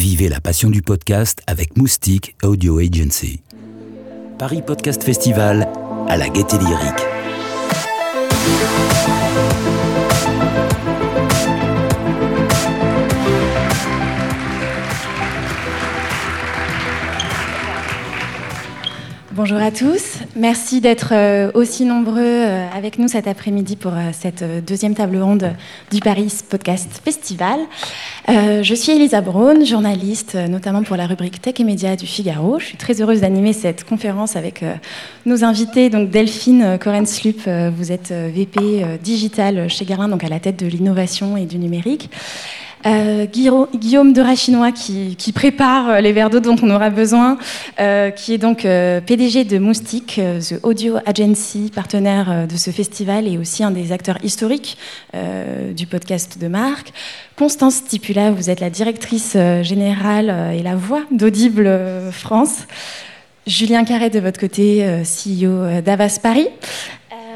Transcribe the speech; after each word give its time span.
Vivez 0.00 0.30
la 0.30 0.40
passion 0.40 0.70
du 0.70 0.80
podcast 0.80 1.42
avec 1.46 1.76
Moustique 1.76 2.34
Audio 2.42 2.78
Agency. 2.78 3.42
Paris 4.38 4.62
Podcast 4.62 5.04
Festival 5.04 5.68
à 6.08 6.16
la 6.16 6.30
gaieté 6.30 6.56
lyrique. 6.56 7.04
Bonjour 19.42 19.56
à 19.56 19.70
tous, 19.70 20.18
merci 20.36 20.82
d'être 20.82 21.14
euh, 21.14 21.50
aussi 21.54 21.86
nombreux 21.86 22.18
euh, 22.18 22.68
avec 22.76 22.98
nous 22.98 23.08
cet 23.08 23.26
après-midi 23.26 23.74
pour 23.74 23.94
euh, 23.94 24.10
cette 24.12 24.44
deuxième 24.66 24.94
table 24.94 25.16
ronde 25.16 25.54
du 25.90 26.00
Paris 26.00 26.30
Podcast 26.50 27.00
Festival. 27.02 27.58
Je 28.28 28.74
suis 28.74 28.92
Elisa 28.92 29.22
Braun, 29.22 29.64
journaliste 29.64 30.34
notamment 30.34 30.82
pour 30.82 30.96
la 30.96 31.06
rubrique 31.06 31.40
Tech 31.40 31.54
et 31.58 31.64
Médias 31.64 31.96
du 31.96 32.06
Figaro. 32.06 32.58
Je 32.58 32.66
suis 32.66 32.76
très 32.76 33.00
heureuse 33.00 33.22
d'animer 33.22 33.54
cette 33.54 33.84
conférence 33.84 34.36
avec 34.36 34.62
nos 35.24 35.42
invités. 35.42 35.88
Donc 35.88 36.10
Delphine 36.10 36.78
Korenslup, 36.78 37.48
vous 37.76 37.92
êtes 37.92 38.12
VP 38.12 38.98
digital 39.02 39.70
chez 39.70 39.86
Garlin, 39.86 40.08
donc 40.08 40.22
à 40.22 40.28
la 40.28 40.38
tête 40.38 40.60
de 40.60 40.66
l'innovation 40.66 41.36
et 41.36 41.46
du 41.46 41.58
numérique. 41.58 42.10
Euh, 42.86 43.26
Guillaume 43.26 44.12
de 44.12 44.20
Rachinois 44.22 44.72
qui, 44.72 45.32
prépare 45.34 45.88
euh, 45.90 46.00
les 46.00 46.12
verres 46.12 46.30
d'eau 46.30 46.40
dont 46.40 46.56
on 46.62 46.70
aura 46.70 46.88
besoin, 46.90 47.36
euh, 47.78 48.10
qui 48.10 48.32
est 48.32 48.38
donc 48.38 48.62
PDG 48.62 49.44
de 49.44 49.58
Moustique, 49.58 50.14
The 50.16 50.54
Audio 50.62 50.96
Agency, 51.04 51.70
partenaire 51.74 52.46
de 52.48 52.56
ce 52.56 52.70
festival 52.70 53.28
et 53.28 53.38
aussi 53.38 53.62
un 53.62 53.70
des 53.70 53.92
acteurs 53.92 54.18
historiques 54.24 54.76
du 55.74 55.86
podcast 55.86 56.38
de 56.40 56.48
marque. 56.48 56.92
Constance 57.36 57.76
Stipula, 57.76 58.30
vous 58.30 58.50
êtes 58.50 58.60
la 58.60 58.70
directrice 58.70 59.36
générale 59.62 60.54
et 60.54 60.62
la 60.62 60.76
voix 60.76 61.02
d'Audible 61.10 61.70
France. 62.12 62.66
Julien 63.46 63.84
Carré, 63.84 64.10
de 64.10 64.20
votre 64.20 64.38
côté, 64.38 64.84
CEO 65.02 65.80
d'Avas 65.82 66.18
Paris. 66.22 66.48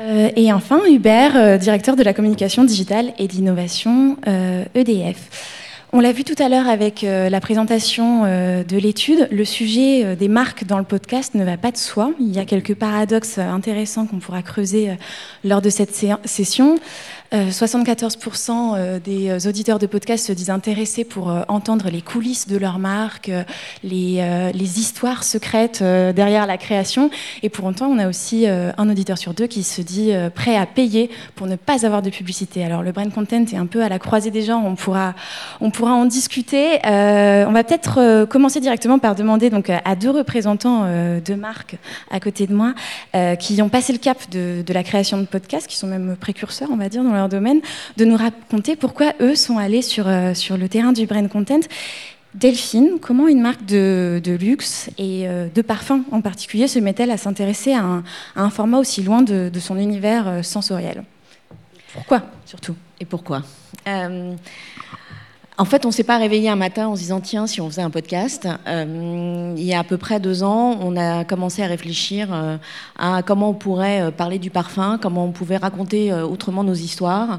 Euh, 0.05 0.31
et 0.37 0.53
enfin, 0.53 0.81
Hubert, 0.89 1.37
euh, 1.37 1.57
directeur 1.57 1.97
de 1.97 2.03
la 2.03 2.13
communication 2.13 2.65
digitale 2.65 3.13
et 3.19 3.27
d'innovation 3.27 4.17
EDF. 4.75 5.17
E 5.17 5.97
On 5.97 6.01
l'a 6.01 6.13
vu 6.13 6.25
tout 6.25 6.35
à 6.43 6.49
l'heure 6.49 6.69
avec 6.69 7.05
euh, 7.05 7.31
la 7.31 7.41
présentation 7.41 8.25
de 8.25 8.77
l'étude, 8.77 9.29
le 9.31 9.45
sujet 9.45 10.17
des 10.17 10.29
marques 10.29 10.65
dans 10.65 10.79
le 10.79 10.85
podcast 10.85 11.35
ne 11.35 11.45
va 11.45 11.57
pas 11.57 11.71
de 11.71 11.77
soi. 11.77 12.11
Il 12.21 12.35
y 12.35 12.39
a 12.39 12.45
quelques 12.45 12.75
paradoxes 12.75 13.39
intéressants 13.39 14.07
qu'on 14.07 14.19
pourra 14.19 14.43
creuser 14.43 14.91
lors 15.43 15.63
de 15.63 15.71
cette 15.71 15.95
session. 16.25 16.77
74% 17.35 18.51
euh, 18.51 18.77
euh, 18.77 18.99
des 19.01 19.29
euh, 19.29 19.49
auditeurs 19.49 19.79
de 19.79 19.87
podcasts 19.87 20.27
se 20.27 20.33
disent 20.33 20.51
intéressés 20.51 21.05
pour 21.05 21.35
entendre 21.49 21.89
les 21.91 22.01
coulisses 22.01 22.47
de 22.47 22.57
leur 22.57 22.79
marque, 22.79 23.31
les, 23.83 24.21
histoires 24.55 25.25
secrètes 25.25 25.83
derrière 25.83 26.47
la 26.47 26.57
création. 26.57 27.11
Et 27.43 27.49
pour 27.49 27.65
autant, 27.67 27.87
on 27.87 27.99
a 27.99 28.09
aussi 28.09 28.47
un 28.47 28.89
auditeur 28.89 29.19
sur 29.19 29.35
deux 29.35 29.47
qui 29.47 29.63
se 29.63 29.83
dit 29.83 30.13
prêt 30.35 30.57
à 30.57 30.67
payer 30.67 31.11
pour 31.35 31.47
ne 31.47 31.57
pas 31.57 31.87
avoir 31.87 32.03
de 32.03 32.11
publicité. 32.11 32.65
Alors 32.65 32.83
le 32.83 32.93
brand 32.93 33.13
content 33.13 33.45
est 33.45 33.57
un 33.57 33.67
peu 33.67 33.83
à 33.83 33.89
la 33.89 33.99
croisée 33.99 34.31
des 34.31 34.43
gens, 34.43 34.63
on 34.65 34.75
pourra, 34.75 35.15
on 35.61 35.71
pourra 35.71 35.93
en 35.93 36.07
discuter. 36.07 36.79
on 36.85 37.53
va 37.53 37.65
peut-être 37.65 38.25
commencer 38.27 38.61
directement 38.61 38.99
par 38.99 39.15
demander 39.15 39.51
donc, 39.51 39.71
à 39.71 39.97
deux 39.97 40.11
représentants 40.11 40.85
de 40.85 41.35
marques 41.35 41.77
à 42.11 42.21
côté 42.21 42.47
de 42.47 42.55
moi 42.55 42.75
qui 43.39 43.61
ont 43.63 43.69
passé 43.69 43.93
le 43.93 43.99
cap 43.99 44.19
de, 44.31 44.63
de 44.67 44.73
la 44.73 44.83
création 44.83 45.19
de 45.19 45.25
podcasts, 45.25 45.67
qui 45.67 45.77
sont 45.77 45.87
même 45.87 46.17
précurseurs, 46.17 46.69
on 46.73 46.77
va 46.77 46.89
dire, 46.89 47.05
dans 47.05 47.13
leur 47.13 47.24
domaine, 47.29 47.61
de 47.97 48.05
nous 48.05 48.17
raconter 48.17 48.77
pourquoi 48.77 49.13
eux 49.21 49.35
sont 49.35 49.59
allés 49.59 49.83
sur, 49.83 50.09
euh, 50.09 50.35
sur 50.35 50.57
le 50.57 50.69
terrain 50.69 50.93
du 50.93 51.07
brand 51.07 51.29
content. 51.29 51.61
Delphine, 52.35 52.99
comment 53.01 53.29
une 53.29 53.41
marque 53.41 53.65
de, 53.65 54.21
luxe 54.41 54.91
et 54.99 55.29
euh, 55.29 55.47
de 55.55 55.63
parfum 55.63 56.03
en 56.11 56.21
particulier 56.21 56.67
se 56.67 56.81
met-elle 56.81 57.13
à 57.13 57.17
s'intéresser 57.17 57.75
à, 57.75 58.03
un 58.35 58.51
format 58.51 58.79
aussi 58.79 59.03
loin 59.05 59.23
de, 59.23 59.51
son 59.61 59.79
univers 59.79 60.27
euh, 60.27 60.43
sensoriel? 60.43 61.05
Pourquoi 61.93 62.23
surtout? 62.45 62.75
Et 62.99 63.05
pourquoi? 63.05 63.43
En 65.57 65.65
fait, 65.65 65.85
on 65.85 65.89
ne 65.89 65.93
s'est 65.93 66.03
pas 66.03 66.19
réveillé 66.19 66.49
un 66.49 66.57
matin 66.57 66.89
en 66.89 66.97
se 66.97 67.03
disant 67.03 67.21
tiens, 67.21 67.47
si 67.47 67.61
on 67.61 67.71
faisait 67.71 67.83
un 67.83 67.91
podcast. 67.91 68.49
Euh, 68.67 69.55
il 69.57 69.63
y 69.63 69.73
a 69.73 69.79
à 69.79 69.85
peu 69.85 69.97
près 69.97 70.19
deux 70.19 70.43
ans, 70.43 70.77
on 70.81 70.97
a 70.97 71.25
commencé 71.25 71.63
à 71.63 71.69
réfléchir 71.69 72.29
euh, 72.33 72.57
à 72.99 73.23
comment 73.23 73.51
on 73.51 73.55
pourrait 73.55 74.03
euh, 74.03 74.11
parler 74.11 74.41
du 74.41 74.51
parfum, 74.51 74.99
comment 75.01 75.25
on 75.25 75.31
pouvait 75.31 75.57
raconter 75.57 76.13
autrement 76.13 76.65
nos 76.65 76.75
histoires. 76.75 77.39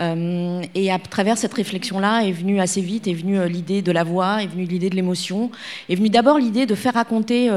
et 0.00 0.92
à 0.92 0.98
travers 0.98 1.38
cette 1.38 1.54
réflexion-là, 1.54 2.22
est 2.22 2.32
venue 2.32 2.60
assez 2.60 2.80
vite, 2.80 3.06
est 3.06 3.14
venue 3.14 3.48
l'idée 3.48 3.80
de 3.80 3.92
la 3.92 4.02
voix, 4.02 4.42
est 4.42 4.48
venue 4.48 4.64
l'idée 4.64 4.90
de 4.90 4.96
l'émotion, 4.96 5.50
est 5.88 5.94
venue 5.94 6.10
d'abord 6.10 6.38
l'idée 6.38 6.66
de 6.66 6.74
faire 6.74 6.94
raconter 6.94 7.48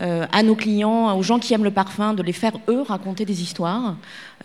euh, 0.00 0.26
à 0.32 0.42
nos 0.42 0.54
clients, 0.54 1.16
aux 1.16 1.22
gens 1.22 1.38
qui 1.38 1.52
aiment 1.54 1.64
le 1.64 1.70
parfum, 1.70 2.14
de 2.14 2.22
les 2.22 2.32
faire 2.32 2.52
eux 2.68 2.82
raconter 2.82 3.24
des 3.24 3.42
histoires. 3.42 3.96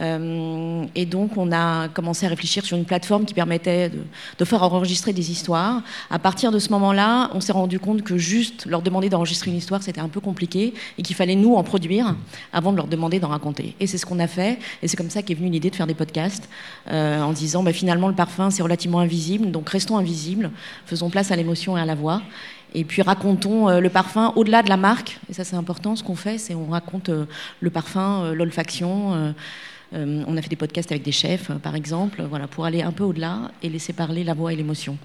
Euh, 0.01 0.85
et 0.93 1.05
donc 1.05 1.38
on 1.38 1.51
a 1.51 1.88
commencé 1.88 2.25
à 2.25 2.29
réfléchir 2.29 2.66
sur 2.66 2.75
une 2.75 2.85
plateforme 2.85 3.25
qui 3.25 3.33
permettait 3.33 3.89
de, 4.38 4.45
faire 4.45 4.61
enregistrer 4.63 5.13
des 5.13 5.31
histoires. 5.31 5.81
À 6.09 6.19
partir 6.19 6.51
de 6.51 6.59
ce 6.59 6.69
moment-là, 6.69 7.31
on 7.33 7.39
s'est 7.39 7.53
rendu 7.53 7.79
compte 7.79 8.03
que 8.03 8.17
juste 8.17 8.66
leur 8.66 8.81
demander 8.81 9.09
d'enregistrer 9.09 9.51
une 9.51 9.57
histoire, 9.57 9.81
c'était 9.81 10.01
un 10.01 10.09
peu 10.09 10.19
compliqué 10.19 10.73
et 10.97 11.01
qu'il 11.01 11.16
fallait 11.16 11.35
nous 11.35 11.55
en 11.55 11.63
produire 11.63 12.16
avant 12.53 12.72
de 12.72 12.77
leur 12.77 12.87
demander 12.87 13.19
d'en 13.19 13.29
raconter. 13.29 13.75
Et 13.79 13.87
c'est 13.87 13.97
ce 13.97 14.05
qu'on 14.05 14.19
a 14.19 14.27
fait. 14.27 14.59
Et 14.83 14.87
c'est 14.87 14.97
comme 14.97 15.09
ça 15.09 15.23
qu'est 15.23 15.33
venue 15.33 15.49
l'idée 15.49 15.69
de 15.69 15.75
faire 15.75 15.87
des 15.87 15.95
podcasts 15.95 16.47
euh, 16.91 17.22
en 17.22 17.31
disant 17.31 17.63
bah, 17.63 17.73
finalement 17.73 18.07
le 18.07 18.16
parfum 18.16 18.51
c'est 18.51 18.63
relativement 18.63 18.99
invisible, 18.99 19.51
donc 19.51 19.69
restons 19.69 19.97
invisibles, 19.97 20.51
faisons 20.85 21.09
place 21.09 21.31
à 21.31 21.35
l'émotion 21.35 21.77
et 21.77 21.81
à 21.81 21.85
la 21.85 21.95
voix. 21.95 22.22
Et 22.75 22.84
puis 22.84 23.02
racontons 23.02 23.69
euh, 23.69 23.80
le 23.80 23.90
parfum 23.90 24.34
au-delà 24.36 24.62
de 24.62 24.69
la 24.69 24.78
marque. 24.78 25.18
Et 25.30 25.34
ça, 25.34 25.46
c'est 25.46 25.56
important. 25.56 25.96
Ce 25.96 26.03
qu'on 26.03 26.16
fait, 26.16 26.38
c'est 26.38 26.53
on 26.53 26.68
raconte 26.68 27.09
euh, 27.09 27.25
le 27.62 27.69
parfum, 27.69 28.25
euh, 28.25 28.36
l'olfaction. 28.36 29.34
on 29.94 30.38
a 30.38 30.41
fait 30.41 30.50
des 30.50 30.58
podcasts 30.58 30.91
avec 30.91 31.03
des 31.03 31.14
chefs, 31.14 31.52
par 31.64 31.75
exemple, 31.75 32.22
voilà, 32.30 32.47
pour 32.47 32.66
aller 32.66 32.81
un 32.81 32.91
peu 32.91 33.06
au-delà 33.06 33.52
et 33.64 33.69
laisser 33.69 33.94
parler 33.94 34.25
la 34.25 34.34
voix 34.34 34.52
et 34.52 34.56
l'émotion. 34.58 34.97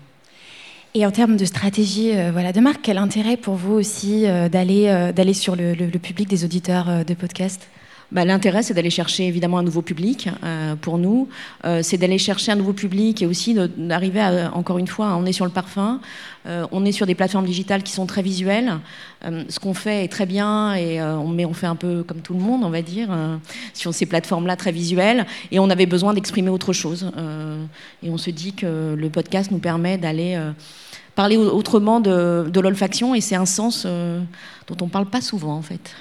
Et 0.94 1.06
en 1.06 1.12
termes 1.12 1.36
de 1.36 1.44
stratégie 1.44 2.10
voilà, 2.32 2.53
de 2.53 2.59
marque, 2.59 2.80
quel 2.82 2.98
intérêt 2.98 3.36
pour 3.36 3.54
vous 3.54 3.75
aussi 3.75 4.25
d'aller 4.50 5.32
sur 5.32 5.54
le, 5.54 5.98
public 5.98 6.28
des 6.28 6.44
auditeurs 6.44 7.04
de 7.04 7.14
podcasts? 7.14 7.69
Bah, 8.12 8.25
L'intérêt, 8.25 8.62
c'est 8.62 8.75
d'aller 8.75 8.91
chercher 8.91 9.26
évidemment 9.26 9.59
un 9.59 9.62
nouveau 9.62 9.82
public 9.82 10.28
euh, 10.43 10.75
pour 10.76 10.98
nous. 10.98 11.28
Euh, 11.65 11.81
c'est 11.82 11.97
d'aller 11.97 12.19
chercher 12.19 12.53
un 12.53 12.56
nouveau 12.56 12.72
public 12.72 13.22
et 13.22 13.26
aussi 13.26 13.54
d'arriver 13.76 14.21
à, 14.21 14.54
encore 14.54 14.78
une 14.78 14.87
fois, 14.87 15.16
on 15.16 15.26
est 15.26 15.32
sur 15.32 15.44
le 15.44 15.50
parfum, 15.50 16.00
euh, 16.47 16.66
on 16.72 16.84
est 16.84 16.93
sur 16.93 17.06
des 17.06 17.15
plateformes 17.15 17.47
digitales 17.47 17.82
qui 17.82 17.93
sont 17.93 18.06
très 18.06 18.22
visuelles. 18.22 18.78
ce 19.22 19.60
qu'on 19.60 19.75
fait 19.75 20.04
est 20.04 20.09
très 20.09 20.26
bien, 20.26 20.75
et, 20.75 21.00
on, 21.03 21.54
fait 21.54 21.66
un 21.66 21.76
peu 21.76 22.03
comme 22.03 22.21
tout 22.21 22.34
le 22.34 22.41
monde, 22.41 22.65
on 22.65 22.71
va 22.71 22.82
dire, 22.82 23.10
sur 23.75 23.93
ces 23.93 24.06
plateformes-là 24.06 24.56
très 24.56 24.72
visuelles. 24.72 25.27
Et 25.50 25.59
on 25.59 25.69
avait 25.69 25.87
besoin 25.87 26.15
d'exprimer 26.15 26.48
autre 26.50 26.72
chose. 26.72 27.10
et 28.03 28.10
on 28.10 28.19
se 28.19 28.31
dit 28.31 28.54
que 28.54 28.94
le 28.94 29.10
podcast 29.10 29.50
nous 29.50 29.59
permet 29.59 29.98
d'aller 29.98 30.41
parler 31.15 31.37
autrement 31.37 32.00
de 32.00 32.60
l'olfaction, 32.60 33.15
et 33.15 33.21
c'est 33.21 33.37
un 33.37 33.47
sens 33.47 33.84
dont 33.84 34.77
on 34.81 34.87
ne 34.87 34.91
parle 34.91 35.06
pas 35.06 35.21
souvent 35.21 35.54
en 35.56 35.62
fait. 35.62 35.94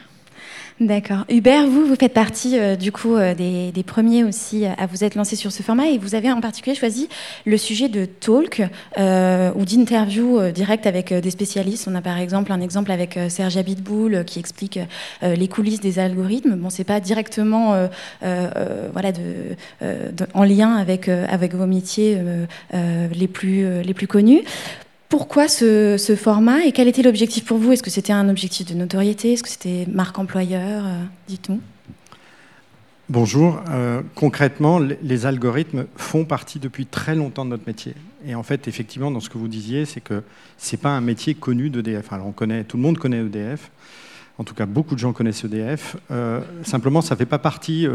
D'accord. 0.79 1.25
Hubert, 1.28 1.67
vous, 1.67 1.85
vous 1.85 1.95
faites 1.95 2.13
partie 2.13 2.57
euh, 2.57 2.78
du 2.78 2.94
coup 2.94 3.17
euh, 3.17 3.34
des, 3.34 3.84
premiers 3.84 4.23
aussi 4.23 4.66
à 4.66 4.85
vous 4.85 5.03
être 5.03 5.16
lancé 5.16 5.35
sur 5.35 5.51
ce 5.51 5.62
format 5.62 5.88
et 5.88 5.97
vous 5.97 6.16
avez 6.16 6.31
en 6.31 6.40
particulier 6.40 6.73
choisi 6.73 7.09
le 7.45 7.57
sujet 7.57 7.90
de 7.90 8.06
talk 8.06 8.62
euh, 8.97 9.51
ou 9.56 9.66
d'interview 9.66 10.51
direct 10.51 10.88
avec 10.88 11.13
des 11.13 11.31
spécialistes. 11.31 11.90
On 11.90 11.95
a 11.95 12.01
par 12.01 12.17
exemple 12.17 12.53
un 12.53 12.62
exemple 12.62 12.94
avec 12.94 13.19
Serge 13.28 13.57
Abitboul 13.57 14.23
qui 14.23 14.40
explique 14.40 14.79
les 15.22 15.47
coulisses 15.50 15.81
des 15.81 16.00
algorithmes. 16.00 16.56
Bon, 16.56 16.69
c'est 16.69 16.84
pas 16.84 17.00
directement 17.00 17.90
voilà 18.22 19.11
en 20.34 20.44
lien 20.44 20.75
avec 20.75 21.09
avec 21.09 21.56
vos 21.56 21.66
métiers 21.66 22.17
les 22.73 23.28
plus 23.28 23.81
les 23.81 23.94
plus 23.94 24.07
connus. 24.07 24.44
Pourquoi 25.09 25.47
ce, 25.47 26.16
format 26.16 26.66
et 26.66 26.72
quel 26.72 26.88
était 26.88 27.02
l'objectif 27.02 27.44
pour 27.44 27.58
vous? 27.58 27.72
Est-ce 27.72 27.82
que 27.82 27.90
c'était 27.90 28.14
un 28.14 28.29
objectif 28.29 28.67
de 28.67 28.76
notoriété? 28.76 29.34
Est-ce 29.34 29.41
que 29.41 29.50
c'était 29.50 29.88
marque 29.91 30.20
employeur 30.20 30.85
euh, 30.85 31.03
Dites-nous. 31.28 31.59
Bonjour. 33.09 33.59
Euh, 33.72 34.03
concrètement, 34.14 34.78
les 34.78 35.26
algorithmes 35.26 35.88
font 35.96 36.26
partie 36.26 36.59
depuis 36.59 36.85
très 36.85 37.16
longtemps 37.16 37.44
de 37.44 37.50
notre 37.50 37.66
métier. 37.66 37.96
Et 38.23 38.35
en 38.35 38.44
fait, 38.44 38.67
effectivement, 38.67 39.09
dans 39.09 39.20
ce 39.20 39.32
que 39.32 39.40
vous 39.40 39.47
disiez, 39.47 39.85
c'est 39.85 40.00
que 40.00 40.22
c'est 40.59 40.78
pas 40.78 40.90
un 40.90 41.02
métier 41.02 41.34
connu 41.34 41.72
d'EDF. 41.72 42.14
Alors, 42.14 42.28
on 42.28 42.32
connaît, 42.32 42.64
tout 42.64 42.78
le 42.78 42.84
monde 42.84 43.00
connaît 43.00 43.22
EDF. 43.26 43.72
En 44.38 44.44
tout 44.44 44.53
cas, 44.53 44.67
beaucoup 44.67 44.94
de 44.94 45.00
gens 45.00 45.12
connaissent 45.12 45.44
EDF. 45.44 45.97
Euh, 46.12 46.40
simplement, 46.64 47.02
ça 47.02 47.16
fait 47.16 47.26
pas 47.26 47.40
partie, 47.40 47.88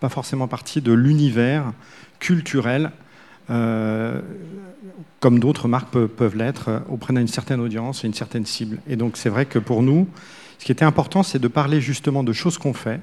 pas 0.00 0.08
forcément 0.08 0.48
partie 0.48 0.80
de 0.80 0.92
l'univers 0.92 1.72
culturel 2.18 2.90
comme 5.20 5.40
d'autres 5.40 5.68
marques 5.68 5.90
peuvent, 5.90 6.36
l'être, 6.36 6.68
euh, 6.68 6.78
auprès 6.88 7.12
d'une 7.12 7.28
certaine 7.28 7.60
audience 7.60 8.04
et 8.04 8.06
une 8.06 8.14
certaine 8.14 8.46
cible. 8.46 8.78
Et 8.88 8.96
donc 8.96 9.16
c'est 9.16 9.28
vrai 9.28 9.46
que 9.46 9.58
pour 9.58 9.82
nous, 9.82 10.08
ce 10.58 10.64
qui 10.64 10.72
était 10.72 10.84
important, 10.84 11.22
c'est 11.22 11.38
de 11.38 11.48
parler 11.48 11.80
justement 11.80 12.22
de 12.22 12.32
choses 12.32 12.58
qu'on 12.58 12.72
fait, 12.74 13.00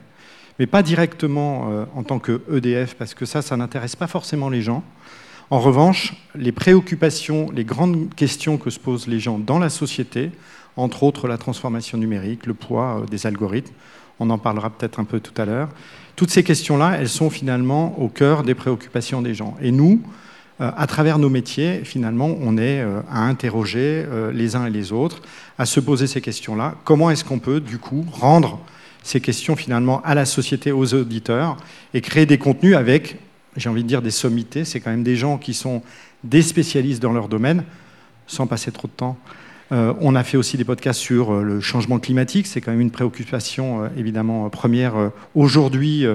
mais 0.60 0.68
pas 0.68 0.84
directement 0.84 1.70
euh, 1.72 1.86
en 1.96 2.04
tant 2.04 2.20
que 2.20 2.42
EDF, 2.52 2.96
parce 2.96 3.14
que 3.14 3.26
ça, 3.26 3.42
ça 3.42 3.58
n'intéresse 3.58 3.96
pas 3.96 4.08
forcément 4.08 4.50
les 4.50 4.62
gens. 4.62 4.84
En 5.50 5.60
revanche, 5.60 6.16
les 6.36 6.52
préoccupations, 6.52 7.52
les 7.52 7.66
grandes 7.66 8.14
questions 8.16 8.58
que 8.58 8.70
se 8.70 8.80
posent 8.80 9.08
les 9.08 9.20
gens 9.20 9.38
dans 9.38 9.60
la 9.60 9.70
société, 9.70 10.32
entre 10.76 11.04
autres 11.04 11.28
la 11.28 11.38
transformation 11.38 11.98
numérique, 11.98 12.46
le 12.46 12.54
poids 12.54 13.02
euh, 13.02 13.06
des 13.06 13.28
algorithmes, 13.28 13.74
on 14.20 14.30
en 14.30 14.38
parlera 14.38 14.70
peut-être 14.70 15.02
un 15.02 15.04
peu 15.04 15.20
tout 15.20 15.40
à 15.40 15.46
l'heure, 15.46 15.70
toutes 16.16 16.32
ces 16.32 16.44
questions-là, 16.44 16.96
elles 16.98 17.10
sont 17.10 17.30
finalement 17.30 18.00
au 18.00 18.08
cœur 18.08 18.44
des 18.44 18.56
préoccupations 18.56 19.22
des 19.22 19.34
gens. 19.34 19.56
Et 19.62 19.72
nous, 19.72 20.02
euh, 20.02 20.25
à 20.60 20.88
travers 20.88 21.20
nos 21.20 21.30
métiers, 21.30 21.82
finalement, 21.84 22.36
on 22.40 22.58
est 22.58 22.80
euh, 22.82 23.02
à 23.10 23.24
interroger 23.24 24.06
les 24.34 24.56
uns 24.56 24.66
et 24.66 24.70
les 24.70 24.92
autres, 24.92 25.22
à 25.58 25.66
se 25.66 25.80
poser 25.80 26.08
ces 26.08 26.22
questions-là. 26.22 26.76
Comment 26.84 27.10
est-ce 27.12 27.26
qu'on 27.26 27.40
peut, 27.40 27.60
du 27.60 27.78
coup, 27.78 28.06
rendre 28.12 28.60
ces 29.04 29.22
questions 29.22 29.56
finalement 29.56 30.02
à 30.04 30.16
la 30.16 30.26
société, 30.26 30.72
aux 30.72 30.94
auditeurs, 30.94 31.58
et 31.94 32.02
créer 32.02 32.26
des 32.26 32.40
contenus 32.40 32.76
avec, 32.76 33.18
j'ai 33.56 33.70
envie 33.70 33.84
de 33.84 33.88
dire, 33.88 34.02
des 34.02 34.12
sommités. 34.12 34.66
C'est 34.66 34.80
quand 34.80 34.90
même 34.90 35.04
des 35.04 35.16
gens 35.16 35.38
qui 35.38 35.54
sont 35.54 35.84
des 36.24 36.42
spécialistes 36.42 37.02
dans 37.02 37.14
leur 37.14 37.28
domaine, 37.28 37.64
sans 38.26 38.48
passer 38.48 38.72
trop 38.72 38.88
de 38.88 38.94
temps. 38.94 39.18
Euh, 39.72 39.94
on 40.00 40.16
a 40.16 40.24
fait 40.24 40.38
aussi 40.38 40.58
des 40.58 40.64
podcasts 40.64 41.00
sur 41.00 41.34
euh, 41.34 41.42
le 41.42 41.60
changement 41.60 41.98
climatique. 41.98 42.46
C'est 42.46 42.62
quand 42.62 42.72
même 42.72 42.82
une 42.82 42.92
préoccupation 42.92 43.84
euh, 43.84 43.88
évidemment 43.98 44.48
première 44.50 45.12
aujourd'hui 45.34 46.06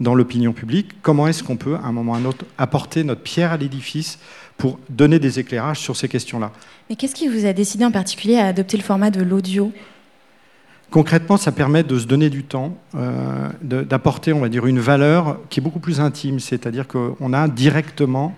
dans 0.00 0.14
l'opinion 0.14 0.52
publique. 0.52 0.92
Comment 1.02 1.28
est-ce 1.28 1.42
qu'on 1.42 1.56
peut, 1.56 1.74
à 1.74 1.86
un 1.86 1.92
moment 1.92 2.12
ou 2.12 2.14
à 2.14 2.18
un 2.18 2.24
autre, 2.24 2.44
apporter 2.58 3.04
notre 3.04 3.20
pierre 3.20 3.52
à 3.52 3.56
l'édifice 3.56 4.18
pour 4.56 4.78
donner 4.88 5.18
des 5.18 5.38
éclairages 5.38 5.80
sur 5.80 5.96
ces 5.96 6.08
questions-là? 6.08 6.50
Mais 6.88 6.96
qu'est-ce 6.96 7.14
qui 7.14 7.28
vous 7.28 7.46
a 7.46 7.52
décidé 7.52 7.84
en 7.84 7.90
particulier 7.90 8.36
à 8.36 8.46
adopter 8.46 8.76
le 8.76 8.82
format 8.82 9.10
de 9.10 9.22
l'audio? 9.22 9.72
Concrètement, 10.90 11.36
ça 11.36 11.52
permet 11.52 11.82
de 11.82 11.98
se 11.98 12.06
donner 12.06 12.30
du 12.30 12.44
temps, 12.44 12.76
d'apporter, 13.62 14.32
on 14.32 14.40
va 14.40 14.48
dire, 14.48 14.66
une 14.66 14.78
valeur 14.78 15.38
qui 15.50 15.58
est 15.60 15.62
beaucoup 15.62 15.80
plus 15.80 16.00
intime. 16.00 16.38
C'est-à-dire 16.38 16.86
qu'on 16.86 17.32
a 17.32 17.48
directement 17.48 18.34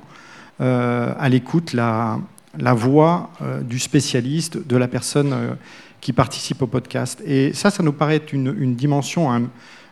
à 0.58 1.28
l'écoute 1.28 1.74
la, 1.74 2.18
la 2.58 2.74
voix 2.74 3.30
euh, 3.42 3.60
du 3.60 3.78
spécialiste, 3.78 4.66
de 4.66 4.76
la 4.76 4.88
personne 4.88 5.32
euh, 5.32 5.54
qui 6.00 6.12
participe 6.12 6.62
au 6.62 6.66
podcast. 6.66 7.22
Et 7.26 7.52
ça, 7.52 7.70
ça 7.70 7.82
nous 7.82 7.92
paraît 7.92 8.16
être 8.16 8.32
une, 8.32 8.74
dimension, 8.74 9.30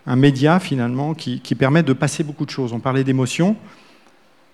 un, 0.07 0.17
média 0.17 0.61
finalement 0.61 1.15
qui, 1.15 1.41
permet 1.55 1.83
de 1.83 1.93
passer 1.93 2.25
beaucoup 2.25 2.45
de 2.45 2.51
choses. 2.51 2.73
On 2.73 2.81
parlait 2.81 3.05
d'émotions. 3.05 3.57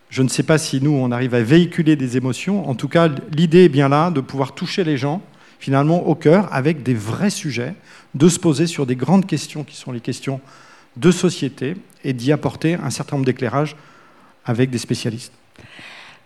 Je 0.08 0.22
ne 0.22 0.28
sais 0.28 0.42
pas 0.42 0.58
si 0.58 0.80
nous, 0.80 0.92
on 0.92 1.10
arrive 1.10 1.34
à 1.34 1.42
véhiculer 1.42 1.96
des 1.96 2.16
émotions. 2.16 2.68
En 2.68 2.74
tout 2.74 2.88
cas, 2.88 3.08
l'idée 3.32 3.64
est 3.64 3.68
bien 3.68 3.88
là 3.88 4.10
de 4.10 4.20
pouvoir 4.20 4.54
toucher 4.54 4.84
les 4.84 4.96
gens 4.96 5.22
finalement 5.58 6.06
au 6.08 6.14
cœur 6.14 6.48
avec 6.52 6.82
des 6.82 6.94
vrais 6.94 7.30
sujets, 7.30 7.74
de 8.14 8.28
se 8.28 8.38
poser 8.38 8.66
sur 8.66 8.86
des 8.86 8.96
grandes 8.96 9.26
questions 9.26 9.62
qui 9.62 9.76
sont 9.76 9.92
les 9.92 10.00
questions 10.00 10.40
de 10.96 11.10
société 11.10 11.76
et 12.02 12.12
d'y 12.12 12.32
apporter 12.32 12.74
un 12.74 12.90
certain 12.90 13.16
nombre 13.16 13.26
d'éclairages 13.26 13.76
avec 14.44 14.70
des 14.70 14.78
spécialistes. 14.78 15.32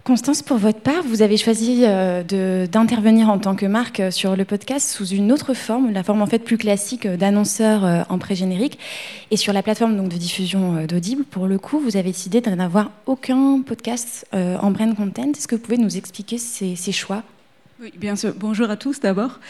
Constance, 0.04 0.42
pour 0.42 0.58
votre 0.58 0.80
part, 0.80 1.02
vous 1.02 1.22
avez 1.22 1.38
choisi 1.38 1.84
euh, 1.86 2.66
d'intervenir 2.66 3.30
en 3.30 3.38
tant 3.38 3.56
que 3.56 3.64
marque 3.64 4.00
euh, 4.00 4.10
sur 4.10 4.36
le 4.36 4.44
podcast 4.44 4.86
sous 4.86 5.06
une 5.06 5.32
autre 5.32 5.54
forme, 5.54 5.92
la 5.92 6.02
forme 6.02 6.20
en 6.20 6.26
fait 6.26 6.40
plus 6.40 6.58
classique 6.58 7.06
euh, 7.06 7.16
d'annonceur 7.16 8.04
en 8.10 8.18
pré-générique. 8.18 8.78
Et 9.30 9.38
sur 9.38 9.54
la 9.54 9.62
plateforme 9.62 9.96
donc, 9.96 10.10
de 10.10 10.18
diffusion 10.18 10.84
d'Audible, 10.84 11.24
pour 11.24 11.46
le 11.46 11.58
coup, 11.58 11.78
vous 11.78 11.96
avez 11.96 12.10
décidé 12.10 12.42
de 12.42 12.50
n'avoir 12.50 12.90
aucun 13.06 13.62
podcast 13.62 14.26
en 14.34 14.70
brand 14.70 14.94
content. 14.94 15.30
Est-ce 15.30 15.48
que 15.48 15.54
vous 15.54 15.62
pouvez 15.62 15.78
nous 15.78 15.96
expliquer 15.96 16.36
ces, 16.36 16.76
ces 16.76 16.92
choix? 16.92 17.22
Oui, 17.84 17.92
bien 17.98 18.16
sûr. 18.16 18.32
Bonjour 18.34 18.70
à 18.70 18.76
tous 18.76 18.98
d'abord. 18.98 19.40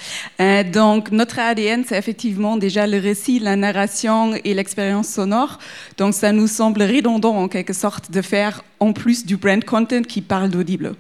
Euh, 0.41 0.65
donc, 0.65 1.13
notre 1.13 1.39
ADN, 1.39 1.85
c'est 1.87 1.97
effectivement 1.97 2.57
déjà 2.57 2.85
le 2.85 2.99
récit, 2.99 3.39
la 3.39 3.55
narration 3.55 4.35
et 4.43 4.55
l'expérience 4.55 5.09
sonore. 5.09 5.61
Donc, 5.99 6.15
ça 6.15 6.33
nous 6.33 6.49
semble 6.49 6.83
redondant 6.83 7.37
en 7.37 7.47
quelque 7.47 7.73
sorte 7.73 8.11
de 8.11 8.21
faire 8.23 8.65
en 8.81 8.93
plus 8.93 9.25
du 9.25 9.37
brand 9.37 9.63
content 9.65 10.03
qui 10.03 10.21
parle 10.21 10.49
d'audible. 10.49 10.97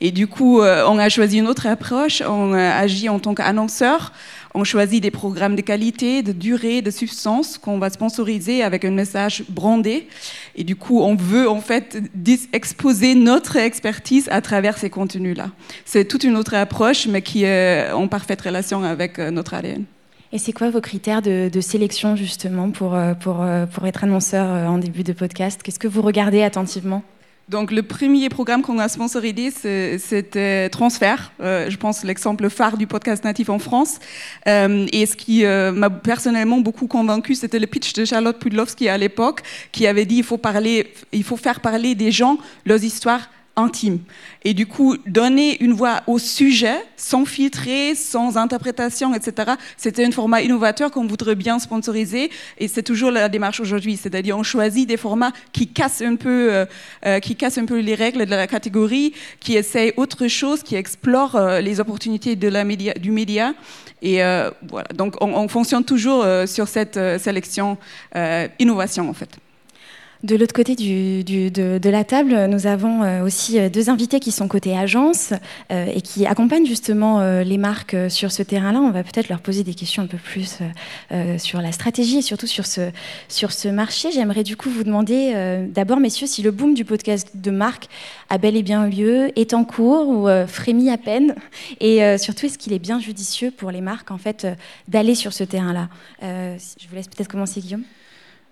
Et 0.00 0.12
du 0.12 0.28
coup, 0.28 0.60
euh, 0.60 0.84
on 0.88 0.98
a 0.98 1.08
choisi 1.08 1.38
une 1.38 1.48
autre 1.48 1.66
approche. 1.66 2.22
On 2.22 2.52
a 2.52 2.70
agi 2.76 3.08
en 3.08 3.18
tant 3.18 3.34
qu'annonceur 3.34 4.12
on 4.58 4.64
choisit 4.64 5.00
des 5.00 5.12
programmes 5.12 5.54
de 5.54 5.60
qualité, 5.60 6.22
de 6.22 6.32
durée, 6.32 6.82
de 6.82 6.90
substance 6.90 7.58
qu'on 7.58 7.78
va 7.78 7.90
sponsoriser 7.90 8.64
avec 8.64 8.84
un 8.84 8.90
message 8.90 9.44
brandé. 9.48 10.08
Et 10.56 10.64
du 10.64 10.74
coup, 10.74 11.00
on 11.00 11.14
veut 11.14 11.48
en 11.48 11.60
fait 11.60 11.96
exposer 12.52 13.14
notre 13.14 13.56
expertise 13.56 14.28
à 14.32 14.40
travers 14.40 14.76
ces 14.76 14.90
contenus-là. 14.90 15.50
C'est 15.84 16.06
toute 16.06 16.24
une 16.24 16.36
autre 16.36 16.54
approche, 16.54 17.06
mais 17.06 17.22
qui 17.22 17.44
est 17.44 17.92
en 17.92 18.08
parfaite 18.08 18.40
relation 18.40 18.82
avec 18.82 19.20
euh, 19.20 19.30
notre 19.30 19.54
ADN. 19.54 19.84
Et 20.32 20.38
c'est 20.38 20.52
quoi 20.52 20.70
vos 20.70 20.80
critères 20.80 21.22
de, 21.22 21.60
sélection 21.60 22.16
justement 22.16 22.70
pour, 22.70 22.96
euh, 22.96 23.14
pour, 23.14 23.42
euh, 23.42 23.64
pour 23.64 23.86
être 23.86 24.02
annonceur 24.02 24.68
en 24.68 24.78
début 24.78 25.04
de 25.04 25.12
podcast? 25.12 25.62
Qu'est-ce 25.62 25.78
que 25.78 25.88
vous 25.88 26.02
regardez 26.02 26.42
attentivement? 26.42 27.04
Donc 27.48 27.70
le 27.70 27.82
premier 27.82 28.28
programme 28.28 28.62
qu'on 28.62 28.78
a 28.78 28.88
sponsorisé, 28.88 29.50
c'était 29.98 30.68
Transfert. 30.68 31.32
Euh, 31.40 31.70
je 31.70 31.76
pense 31.76 32.04
l'exemple 32.04 32.50
phare 32.50 32.76
du 32.76 32.86
podcast 32.86 33.24
natif 33.24 33.48
en 33.48 33.58
France. 33.58 33.98
Euh, 34.46 34.86
et 34.92 35.06
ce 35.06 35.16
qui 35.16 35.44
euh, 35.44 35.72
m'a 35.72 35.88
personnellement 35.88 36.58
beaucoup 36.58 36.86
convaincu, 36.86 37.34
c'était 37.34 37.58
le 37.58 37.66
pitch 37.66 37.94
de 37.94 38.04
Charlotte 38.04 38.38
Pudlowski 38.38 38.88
à 38.88 38.98
l'époque, 38.98 39.42
qui 39.72 39.86
avait 39.86 40.04
dit 40.04 40.16
il 40.16 40.24
faut 40.24 40.36
parler, 40.36 40.92
il 41.12 41.24
faut 41.24 41.36
faire 41.36 41.60
parler 41.60 41.94
des 41.94 42.10
gens 42.10 42.38
leurs 42.66 42.84
histoires 42.84 43.30
intime. 43.58 43.98
Et 44.44 44.54
du 44.54 44.66
coup, 44.66 44.96
donner 45.06 45.62
une 45.62 45.72
voix 45.72 46.02
au 46.06 46.18
sujet, 46.18 46.76
sans 46.96 47.24
filtrer, 47.24 47.94
sans 47.94 48.36
interprétation, 48.36 49.14
etc., 49.14 49.52
c'était 49.76 50.04
un 50.06 50.10
format 50.10 50.40
innovateur 50.42 50.90
qu'on 50.90 51.06
voudrait 51.06 51.34
bien 51.34 51.58
sponsoriser. 51.58 52.30
Et 52.58 52.68
c'est 52.68 52.82
toujours 52.82 53.10
la 53.10 53.28
démarche 53.28 53.60
aujourd'hui. 53.60 53.96
C'est-à-dire, 53.96 54.38
on 54.38 54.42
choisit 54.42 54.88
des 54.88 54.96
formats 54.96 55.32
qui 55.52 55.66
cassent 55.66 56.02
un 56.02 56.16
peu, 56.16 56.52
euh, 56.52 56.66
euh, 57.04 57.18
qui 57.18 57.34
cassent 57.36 57.58
un 57.58 57.66
peu 57.66 57.80
les 57.80 57.94
règles 57.94 58.24
de 58.24 58.30
la 58.30 58.46
catégorie, 58.46 59.12
qui 59.40 59.56
essayent 59.56 59.92
autre 59.96 60.28
chose, 60.28 60.62
qui 60.62 60.76
explorent 60.76 61.36
euh, 61.36 61.60
les 61.60 61.80
opportunités 61.80 62.36
de 62.36 62.48
la 62.48 62.64
du 62.64 63.10
média. 63.10 63.54
Et 64.02 64.18
voilà. 64.68 64.88
Donc, 64.94 65.16
on, 65.20 65.32
on 65.32 65.48
fonctionne 65.48 65.84
toujours 65.84 66.24
sur 66.46 66.68
cette 66.68 66.98
sélection 67.18 67.78
innovation, 68.58 69.08
en 69.08 69.14
fait. 69.14 69.38
De 70.24 70.34
l'autre 70.34 70.52
côté 70.52 70.74
de, 70.74 71.88
la 71.88 72.02
table, 72.02 72.46
nous 72.46 72.66
avons 72.66 73.04
euh, 73.04 73.22
aussi 73.22 73.60
euh, 73.60 73.68
deux 73.68 73.88
invités 73.88 74.18
qui 74.18 74.32
sont 74.32 74.48
côté 74.48 74.76
agence 74.76 75.32
euh, 75.70 75.86
et 75.94 76.00
qui 76.00 76.26
accompagnent 76.26 76.66
justement 76.66 77.20
les 77.42 77.58
marques 77.58 77.96
sur 78.08 78.32
ce 78.32 78.42
terrain-là. 78.42 78.80
On 78.80 78.90
va 78.90 79.04
peut-être 79.04 79.28
leur 79.28 79.40
poser 79.40 79.62
des 79.62 79.74
questions 79.74 80.02
un 80.02 80.06
peu 80.06 80.16
plus 80.16 80.58
sur 81.38 81.60
la 81.60 81.72
stratégie 81.72 82.18
et 82.18 82.22
surtout 82.22 82.46
sur 82.46 82.66
ce, 82.66 83.68
marché. 83.68 84.10
J'aimerais 84.10 84.42
du 84.42 84.56
coup 84.56 84.70
vous 84.70 84.82
demander 84.82 85.66
d'abord, 85.68 86.00
messieurs, 86.00 86.26
si 86.26 86.42
le 86.42 86.50
boom 86.50 86.74
du 86.74 86.84
podcast 86.84 87.30
de 87.34 87.50
marque 87.50 87.88
a 88.30 88.38
bel 88.38 88.56
et 88.56 88.62
bien 88.62 88.86
lieu, 88.86 89.30
est 89.36 89.54
en 89.54 89.64
cours 89.64 90.08
ou 90.08 90.28
frémit 90.46 90.90
à 90.90 90.98
peine, 90.98 91.34
et 91.80 92.18
surtout 92.18 92.46
est-ce 92.46 92.58
qu'il 92.58 92.72
est 92.72 92.78
bien 92.78 93.00
judicieux 93.00 93.50
pour 93.50 93.70
les 93.70 93.80
marques 93.80 94.10
en 94.10 94.18
fait 94.18 94.46
d'aller 94.88 95.14
sur 95.14 95.32
ce 95.32 95.44
terrain-là? 95.44 95.88
je 96.22 96.88
vous 96.88 96.96
laisse 96.96 97.08
peut-être 97.08 97.28
commencer, 97.28 97.60
Guillaume. 97.60 97.84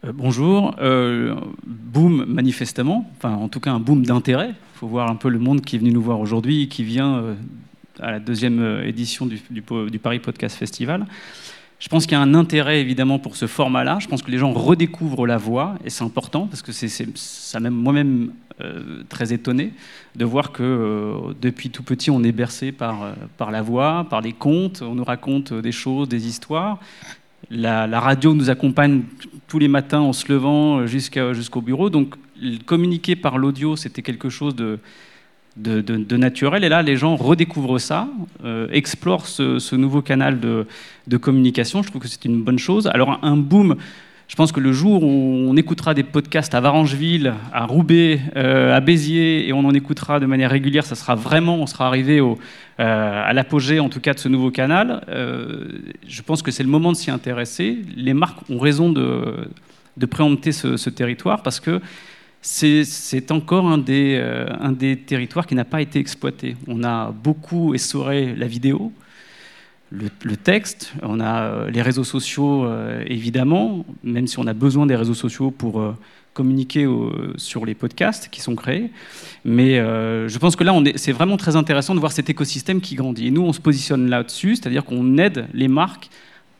Euh, 0.07 0.13
bonjour. 0.15 0.75
Euh, 0.81 1.35
boom, 1.67 2.25
manifestement, 2.27 3.11
enfin 3.17 3.35
en 3.35 3.49
tout 3.49 3.61
cas 3.61 3.73
un 3.73 3.81
boom 3.81 4.05
d'intérêt. 4.05 4.51
Il 4.51 4.79
faut 4.79 4.87
voir 4.87 5.11
un 5.11 5.17
peu 5.17 5.29
le 5.29 5.39
monde 5.39 5.63
qui 5.63 5.77
est 5.77 5.79
venu 5.79 5.91
nous 5.91 6.03
voir 6.03 6.21
aujourd'hui, 6.21 6.69
qui 6.69 6.85
vient 6.85 7.17
euh, 7.17 7.35
à 8.01 8.11
la 8.11 8.21
deuxième 8.21 8.83
édition 8.85 9.27
du, 9.27 9.99
Paris 9.99 10.19
Podcast 10.19 10.57
Festival. 10.57 11.07
Je 11.79 11.89
pense 11.89 12.05
qu'il 12.05 12.13
y 12.13 12.21
a 12.21 12.21
un 12.21 12.35
intérêt 12.35 12.81
évidemment 12.81 13.19
pour 13.19 13.37
ce 13.37 13.47
format-là. 13.47 13.99
Je 14.01 14.09
pense 14.09 14.23
que 14.23 14.31
les 14.31 14.39
gens 14.39 14.53
redécouvrent 14.53 15.27
la 15.27 15.37
voix 15.37 15.75
et 15.85 15.91
c'est 15.91 16.05
important 16.05 16.47
parce 16.47 16.63
que 16.63 16.73
c'est 16.73 16.89
ça 17.17 17.61
même 17.61 17.75
moi-même 17.75 18.33
très 19.11 19.35
étonné 19.35 19.75
de 20.15 20.25
voir 20.25 20.53
que 20.53 21.35
depuis 21.43 21.69
tout 21.69 21.83
petit 21.83 22.11
on 22.11 22.23
est 22.23 22.33
bercé 22.33 22.73
par, 22.73 23.15
par 23.37 23.51
la 23.51 23.61
voix, 23.61 24.07
par 24.09 24.23
les 24.23 24.33
contes. 24.33 24.81
On 24.81 24.95
nous 24.95 25.05
raconte 25.05 25.53
des 25.53 25.73
choses, 25.73 26.09
des 26.09 26.27
histoires 26.27 26.81
la, 27.51 28.01
radio 28.01 28.35
nous 28.35 28.51
accompagne 28.51 29.03
tous 29.49 29.59
les 29.59 29.69
matins 29.69 30.01
en 30.01 30.13
se 30.13 30.31
levant 30.33 30.81
euh, 30.81 30.87
jusqu'au 30.87 31.61
bureau. 31.61 31.91
Donc 31.91 32.15
communiquer 32.67 33.17
par 33.17 33.39
l'audio, 33.39 33.77
c'était 33.77 34.03
quelque 34.03 34.29
chose 34.29 34.55
de, 34.57 34.79
naturel. 36.17 36.65
Et 36.65 36.69
là, 36.69 36.83
les 36.83 36.97
gens 36.97 37.17
redécouvrent 37.17 37.79
ça, 37.79 38.09
euh, 38.45 38.69
explorent 38.71 39.27
ce, 39.27 39.75
nouveau 39.75 40.03
canal 40.03 40.41
de, 40.41 40.67
de, 41.07 41.17
communication. 41.17 41.83
Je 41.83 41.89
trouve 41.89 42.03
que 42.03 42.09
c'est 42.09 42.25
une 42.25 42.43
bonne 42.43 42.59
chose. 42.59 42.87
Alors 42.89 43.19
un 43.23 43.37
boom 43.37 43.77
je 44.29 44.35
pense 44.35 44.51
que 44.51 44.59
le 44.59 44.73
jour 44.73 45.05
où 45.05 45.07
on 45.07 45.57
écoutera 45.57 45.95
des 45.95 46.03
podcasts 46.03 46.55
à 46.55 46.61
Varangeville, 46.61 47.35
à 47.53 47.65
Roubaix, 47.65 48.21
euh, 48.35 48.77
à 48.77 48.81
Béziers, 48.81 49.47
et 49.47 49.53
on 49.53 49.61
en 49.61 49.73
écoutera 49.73 50.19
de 50.19 50.27
manière 50.27 50.51
régulière, 50.51 50.85
ça 50.85 50.97
sera 50.97 51.15
vraiment, 51.15 51.57
on 51.57 51.67
sera 51.67 51.87
arrivé 51.87 52.21
au, 52.21 52.37
euh, 52.81 53.23
à 53.25 53.33
l'apogée 53.33 53.79
en 53.79 53.89
tout 53.89 54.01
cas 54.01 54.15
de 54.15 54.19
ce 54.19 54.29
nouveau 54.29 54.51
canal. 54.51 55.05
Euh, 55.09 55.79
je 56.09 56.23
pense 56.23 56.43
que 56.43 56.51
c'est 56.51 56.65
le 56.65 56.69
moment 56.69 56.91
de 56.91 56.97
s'y 56.97 57.13
intéresser. 57.13 57.79
Les 57.97 58.15
marques 58.15 58.39
ont 58.51 58.59
raison 58.59 58.91
de, 58.91 59.49
de 59.97 60.07
préempter 60.07 60.51
ce, 60.51 60.91
territoire 60.91 61.43
parce 61.43 61.61
que 61.61 61.81
c'est 62.43 63.31
encore 63.31 63.69
un 63.69 63.79
des, 63.79 64.21
un 64.61 64.73
des 64.73 64.97
territoires 64.97 65.47
qui 65.47 65.55
n'a 65.55 65.65
pas 65.65 65.81
été 65.81 66.01
exploité. 66.01 66.57
On 66.67 66.83
a 66.83 67.13
beaucoup 67.13 67.75
essoré 67.75 68.35
la 68.37 68.47
vidéo, 68.47 68.93
le, 69.91 70.37
texte, 70.37 70.93
on 71.03 71.21
a 71.21 71.43
euh, 71.43 71.71
les 71.71 71.83
réseaux 71.83 72.05
sociaux 72.05 72.65
euh, 72.65 73.05
évidemment, 73.07 73.85
même 74.03 74.27
si 74.27 74.39
on 74.39 74.47
a 74.47 74.53
besoin 74.53 74.87
des 74.87 74.97
réseaux 74.97 75.15
sociaux 75.15 75.51
pour 75.51 75.81
euh, 75.81 75.95
communiquer 76.35 76.87
sur 77.39 77.65
les 77.65 77.75
podcasts 77.75 78.29
qui 78.29 78.43
sont 78.43 78.57
créés. 78.57 78.91
Mais 79.47 79.77
je 79.79 80.39
pense 80.39 80.55
que 80.55 80.65
là, 80.65 80.75
c'est 80.97 81.13
vraiment 81.13 81.39
très 81.39 81.57
intéressant 81.57 81.95
de 81.95 81.99
voir 81.99 82.13
cet 82.13 82.29
écosystème 82.29 82.83
qui 82.83 82.95
grandit. 82.95 83.29
Et 83.29 83.31
nous, 83.31 83.41
on 83.41 83.55
se 83.55 83.61
positionne 83.61 84.11
là-dessus, 84.11 84.57
c'est-à-dire 84.57 84.85
qu'on 84.85 85.17
aide 85.17 85.47
les 85.55 85.69
marques 85.69 86.11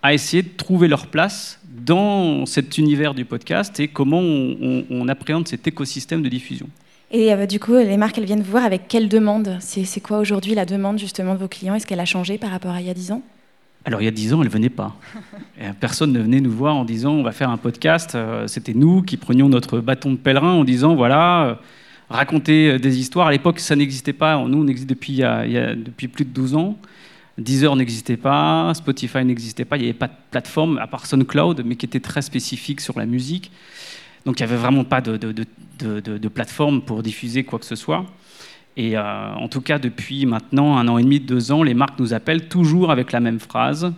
à 0.03 0.15
essayer 0.15 0.43
de 0.43 0.49
trouver 0.49 0.89
leur 0.89 1.09
place 1.09 1.61
dans 1.69 2.47
cet 2.47 2.79
univers 2.79 3.13
du 3.13 3.27
podcast 3.27 3.79
et 3.79 3.89
comment 3.89 4.21
on, 4.21 5.09
appréhende 5.09 5.47
cet 5.47 5.67
écosystème 5.67 6.23
de 6.23 6.29
diffusion. 6.29 6.69
Et 7.11 7.33
euh, 7.33 7.47
du 7.47 7.61
coup, 7.61 7.75
les 7.75 7.97
marques, 7.97 8.19
elles 8.19 8.25
viennent 8.25 8.43
vous 8.43 8.51
voir 8.51 8.65
avec 8.65 8.89
quelle 8.89 9.09
demande 9.09 9.59
C'est 9.61 10.01
quoi 10.01 10.19
aujourd'hui 10.19 10.55
la 10.55 10.65
demande 10.65 10.99
justement 10.99 11.35
de 11.35 11.39
vos 11.39 11.49
clients? 11.49 11.75
Est-ce 11.75 11.87
qu'elle 11.87 12.01
a 12.01 12.05
changé 12.05 12.39
par 12.39 12.51
rapport 12.51 12.73
à 12.73 12.81
il 12.81 12.87
y 12.87 12.91
a 12.91 12.95
10 12.95 13.13
ans? 13.13 13.23
Alors 13.85 14.03
il 14.03 14.05
y 14.05 14.09
a 14.09 14.11
dix 14.11 14.35
ans, 14.35 14.43
elle 14.43 14.49
venait 14.49 14.69
pas. 14.69 14.97
personne 15.81 16.13
ne 16.13 16.19
venait 16.19 16.41
nous 16.41 16.51
voir 16.51 16.75
en 16.75 16.85
disant 16.85 17.13
on 17.13 17.23
va 17.23 17.31
faire 17.31 17.51
un 17.51 17.57
podcast. 17.57 18.17
Euh, 18.17 18.49
c'était 18.49 18.75
nous 18.75 19.03
qui 19.03 19.17
prenions 19.17 19.49
notre 19.49 19.79
bâton 19.79 20.11
de 20.11 20.17
pèlerin 20.17 20.55
en 20.55 20.65
disant 20.65 20.97
voilà, 20.97 21.45
euh, 21.45 21.55
raconter 22.11 22.81
des 22.81 22.99
histoires. 22.99 23.29
À 23.29 23.31
l'époque, 23.31 23.61
ça 23.61 23.77
n'existait 23.77 24.13
pas. 24.13 24.45
Nous, 24.45 24.61
on 24.61 24.67
existe 24.67 24.91
depuis, 24.91 25.19
depuis 25.19 26.09
plus 26.09 26.25
de 26.25 26.31
12 26.31 26.57
ans. 26.57 26.77
Deezer 27.39 27.77
n'existait 27.77 28.17
pas, 28.17 28.73
Spotify 28.75 29.25
n'existait 29.25 29.67
pas, 29.67 29.77
il 29.77 29.81
n'y 29.81 29.87
avait 29.87 29.99
pas 29.99 30.09
de 30.09 30.15
plateforme, 30.31 30.79
à 30.79 30.87
part 30.87 31.05
SoundCloud, 31.05 31.63
mais 31.67 31.77
qui 31.77 31.85
était 31.85 32.01
très 32.01 32.23
spécifique 32.23 32.81
sur 32.81 32.99
la 32.99 33.05
musique. 33.05 33.51
Donc 34.27 34.41
il 34.41 34.43
n'y 34.43 34.53
avait 34.53 34.61
vraiment 34.61 34.83
pas 34.85 35.01
de, 35.01 35.17
de, 35.17 36.29
plateforme 36.29 36.83
pour 36.83 37.03
diffuser 37.03 37.45
quoi 37.45 37.61
que 37.61 37.65
ce 37.65 37.77
soit. 37.77 38.05
Et 38.77 38.99
euh, 38.99 39.35
en 39.35 39.49
tout 39.49 39.61
cas, 39.61 39.79
depuis 39.79 40.27
maintenant 40.27 40.77
un 40.77 40.89
an 40.89 40.99
et 40.99 41.03
demi, 41.03 41.21
deux 41.21 41.53
ans, 41.53 41.63
les 41.63 41.75
marques 41.75 41.99
nous 41.99 42.13
appellent 42.13 42.49
toujours 42.49 42.91
avec 42.91 43.13
la 43.13 43.21
même 43.21 43.39
phrase. 43.39 43.93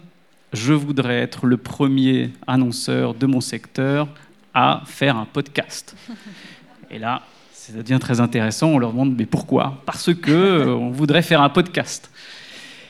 Je 0.52 0.74
voudrais 0.74 1.18
être 1.18 1.46
le 1.46 1.56
premier 1.56 2.30
annonceur 2.46 3.14
de 3.14 3.26
mon 3.26 3.40
secteur 3.40 4.06
à 4.54 4.82
faire 4.84 5.16
un 5.16 5.24
podcast. 5.24 5.96
Et 6.90 6.98
là, 6.98 7.22
ça 7.52 7.72
devient 7.72 7.98
très 7.98 8.20
intéressant. 8.20 8.68
On 8.68 8.78
leur 8.78 8.92
demande 8.92 9.16
mais 9.16 9.26
pourquoi? 9.26 9.82
Parce 9.86 10.14
que 10.14 10.30
euh, 10.30 10.74
on 10.74 10.90
voudrait 10.90 11.22
faire 11.22 11.40
un 11.40 11.50
podcast. 11.50 12.10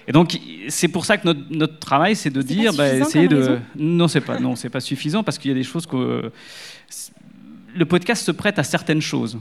Et 0.09 0.13
donc 0.13 0.41
c'est 0.69 0.89
pour 0.89 1.05
ça 1.05 1.19
que 1.19 1.29
notre, 1.51 1.79
travail, 1.79 2.17
c'est 2.17 2.31
de 2.31 2.43
dire, 2.43 2.73
bah, 2.73 2.95
essayer 2.95 3.29
de. 3.29 3.59
Non, 3.77 4.09
c'est 4.09 4.23
pas, 4.23 4.41
non, 4.41 4.57
c'est 4.57 4.71
pas 4.71 4.81
suffisant 4.81 5.23
parce 5.23 5.39
qu'il 5.39 5.51
y 5.51 5.53
a 5.53 5.57
des 5.57 5.65
choses 5.65 5.87
que 5.87 6.33
le 7.79 7.87
podcast 7.87 8.25
se 8.25 8.33
prête 8.33 8.59
à 8.59 8.65
certaines 8.65 9.03
choses 9.03 9.39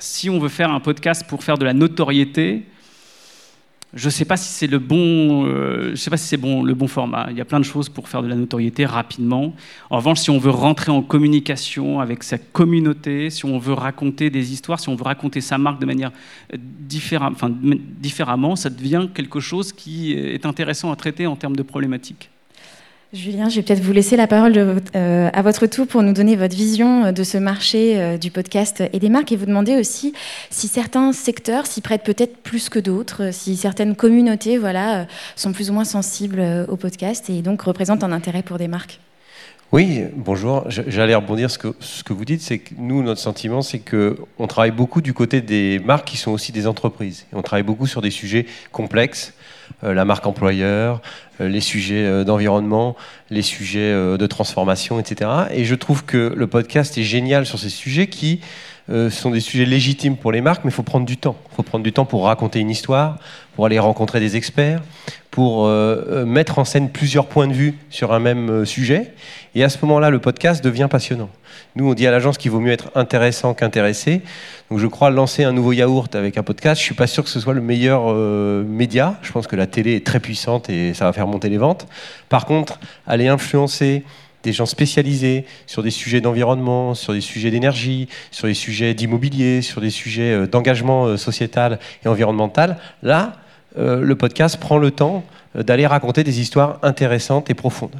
si 0.00 0.30
on 0.30 0.38
veut 0.38 0.48
faire 0.48 0.70
un 0.70 0.80
podcast 0.80 1.24
pour 1.26 1.44
faire 1.44 1.58
de 1.58 1.64
la 1.64 1.72
notoriété, 1.72 2.64
je 3.92 4.06
ne 4.06 4.10
sais 4.10 4.24
pas 4.24 4.36
si 4.36 4.52
c'est 4.52 4.68
le 4.68 4.78
bon, 4.78 5.46
euh, 5.46 5.96
si 5.96 6.08
le 6.10 6.72
bon 6.74 6.86
format. 6.86 7.26
Il 7.30 7.36
y 7.36 7.40
a 7.40 7.44
plein 7.44 7.58
de 7.58 7.64
choses 7.64 7.88
pour 7.88 8.08
faire 8.08 8.22
de 8.22 8.28
la 8.28 8.36
notoriété 8.36 8.86
rapidement. 8.86 9.52
En 9.90 9.96
revanche, 9.96 10.20
si 10.20 10.30
on 10.30 10.38
veut 10.38 10.50
rentrer 10.50 10.92
en 10.92 11.02
communication 11.02 11.98
avec 11.98 12.22
sa 12.22 12.38
communauté, 12.38 13.30
si 13.30 13.44
on 13.44 13.58
veut 13.58 13.72
raconter 13.72 14.30
des 14.30 14.52
histoires, 14.52 14.78
si 14.78 14.88
on 14.88 14.94
veut 14.94 15.02
raconter 15.02 15.40
sa 15.40 15.58
marque 15.58 15.80
de 15.80 15.86
manière 15.86 16.12
euh, 16.54 16.56
différemment, 16.56 18.54
ça 18.54 18.70
devient 18.70 19.08
quelque 19.12 19.40
chose 19.40 19.72
qui 19.72 20.12
est 20.12 20.46
intéressant 20.46 20.92
à 20.92 20.96
traiter 20.96 21.26
en 21.26 21.34
termes 21.34 21.56
de 21.56 21.62
problématiques. 21.62 22.30
Julien, 23.12 23.48
je 23.48 23.56
vais 23.56 23.62
peut-être 23.62 23.82
vous 23.82 23.92
laisser 23.92 24.16
la 24.16 24.28
parole 24.28 24.80
euh, 24.94 25.30
à 25.32 25.42
votre 25.42 25.66
tour 25.66 25.88
pour 25.88 26.04
nous 26.04 26.12
donner 26.12 26.36
votre 26.36 26.54
vision 26.54 27.06
euh, 27.06 27.12
de 27.12 27.24
ce 27.24 27.38
marché 27.38 28.00
euh, 28.00 28.16
du 28.16 28.30
podcast 28.30 28.84
et 28.92 29.00
des 29.00 29.08
marques 29.08 29.32
et 29.32 29.36
vous 29.36 29.46
demander 29.46 29.74
aussi 29.74 30.14
si 30.48 30.68
certains 30.68 31.12
secteurs 31.12 31.66
s'y 31.66 31.80
prêtent 31.80 32.04
peut-être 32.04 32.36
plus 32.36 32.68
que 32.68 32.78
d'autres, 32.78 33.32
si 33.32 33.56
certaines 33.56 33.96
communautés 33.96 34.58
voilà, 34.58 35.08
sont 35.34 35.52
plus 35.52 35.70
ou 35.70 35.72
moins 35.72 35.84
sensibles 35.84 36.40
au 36.68 36.76
podcast 36.76 37.28
et 37.30 37.42
donc 37.42 37.62
représentent 37.62 38.04
un 38.04 38.12
intérêt 38.12 38.44
pour 38.44 38.58
des 38.58 38.68
marques. 38.68 39.00
Oui, 39.72 40.02
bonjour. 40.16 40.64
J'allais 40.68 41.14
rebondir 41.14 41.48
ce 41.48 41.56
que 41.56 41.74
ce 41.78 42.02
que 42.02 42.12
vous 42.12 42.24
dites, 42.24 42.42
c'est 42.42 42.58
que 42.58 42.74
nous, 42.76 43.04
notre 43.04 43.20
sentiment, 43.20 43.62
c'est 43.62 43.78
que 43.78 44.18
on 44.38 44.48
travaille 44.48 44.72
beaucoup 44.72 45.00
du 45.00 45.14
côté 45.14 45.40
des 45.40 45.78
marques 45.78 46.08
qui 46.08 46.16
sont 46.16 46.32
aussi 46.32 46.50
des 46.50 46.66
entreprises. 46.66 47.26
on 47.32 47.42
travaille 47.42 47.62
beaucoup 47.62 47.86
sur 47.86 48.02
des 48.02 48.10
sujets 48.10 48.46
complexes, 48.72 49.32
la 49.82 50.04
marque 50.04 50.26
employeur, 50.26 51.00
euh, 51.40 51.48
les 51.48 51.60
sujets 51.60 52.04
euh, 52.04 52.24
d'environnement, 52.24 52.96
les 53.30 53.42
sujets 53.42 53.92
euh, 53.92 54.16
de 54.16 54.26
transformation, 54.26 55.00
etc. 55.00 55.30
Et 55.50 55.64
je 55.64 55.74
trouve 55.74 56.04
que 56.04 56.32
le 56.36 56.46
podcast 56.46 56.96
est 56.98 57.02
génial 57.02 57.46
sur 57.46 57.58
ces 57.58 57.70
sujets 57.70 58.06
qui 58.06 58.40
sont 59.10 59.30
des 59.30 59.38
sujets 59.38 59.66
légitimes 59.66 60.16
pour 60.16 60.32
les 60.32 60.40
marques, 60.40 60.64
mais 60.64 60.72
il 60.72 60.74
faut 60.74 60.82
prendre 60.82 61.06
du 61.06 61.16
temps. 61.16 61.36
Il 61.52 61.54
faut 61.54 61.62
prendre 61.62 61.84
du 61.84 61.92
temps 61.92 62.04
pour 62.04 62.24
raconter 62.24 62.58
une 62.58 62.70
histoire, 62.70 63.20
pour 63.60 63.66
aller 63.66 63.78
rencontrer 63.78 64.20
des 64.20 64.36
experts, 64.36 64.80
pour 65.30 65.68
mettre 65.68 66.58
en 66.58 66.64
scène 66.64 66.88
plusieurs 66.88 67.26
points 67.26 67.46
de 67.46 67.52
vue 67.52 67.74
sur 67.90 68.14
un 68.14 68.18
même 68.18 68.64
sujet. 68.64 69.12
Et 69.54 69.62
à 69.62 69.68
ce 69.68 69.76
moment-là, 69.82 70.08
le 70.08 70.18
podcast 70.18 70.64
devient 70.64 70.88
passionnant. 70.90 71.28
Nous, 71.76 71.86
on 71.86 71.92
dit 71.92 72.06
à 72.06 72.10
l'agence 72.10 72.38
qu'il 72.38 72.50
vaut 72.50 72.60
mieux 72.60 72.72
être 72.72 72.90
intéressant 72.94 73.52
qu'intéressé. 73.52 74.22
Donc 74.70 74.78
je 74.78 74.86
crois 74.86 75.10
lancer 75.10 75.44
un 75.44 75.52
nouveau 75.52 75.72
yaourt 75.72 76.14
avec 76.14 76.38
un 76.38 76.42
podcast, 76.42 76.80
je 76.80 76.86
suis 76.86 76.94
pas 76.94 77.06
sûr 77.06 77.22
que 77.22 77.28
ce 77.28 77.38
soit 77.38 77.52
le 77.52 77.60
meilleur 77.60 78.04
euh, 78.06 78.64
média. 78.64 79.18
Je 79.20 79.30
pense 79.30 79.46
que 79.46 79.56
la 79.56 79.66
télé 79.66 79.94
est 79.96 80.06
très 80.06 80.20
puissante 80.20 80.70
et 80.70 80.94
ça 80.94 81.04
va 81.04 81.12
faire 81.12 81.26
monter 81.26 81.50
les 81.50 81.58
ventes. 81.58 81.86
Par 82.30 82.46
contre, 82.46 82.80
aller 83.06 83.28
influencer 83.28 84.04
des 84.42 84.52
gens 84.52 84.66
spécialisés 84.66 85.44
sur 85.66 85.82
des 85.82 85.90
sujets 85.90 86.20
d'environnement, 86.20 86.94
sur 86.94 87.12
des 87.12 87.20
sujets 87.20 87.50
d'énergie, 87.50 88.08
sur 88.30 88.48
des 88.48 88.54
sujets 88.54 88.94
d'immobilier, 88.94 89.62
sur 89.62 89.80
des 89.80 89.90
sujets 89.90 90.32
euh, 90.32 90.46
d'engagement 90.46 91.04
euh, 91.06 91.16
sociétal 91.16 91.78
et 92.04 92.08
environnemental, 92.08 92.78
là, 93.02 93.36
le 93.76 94.14
podcast 94.14 94.58
prend 94.58 94.78
le 94.78 94.90
temps 94.90 95.24
d'aller 95.54 95.86
raconter 95.86 96.24
des 96.24 96.40
histoires 96.40 96.78
intéressantes 96.82 97.50
et 97.50 97.54
profondes. 97.54 97.96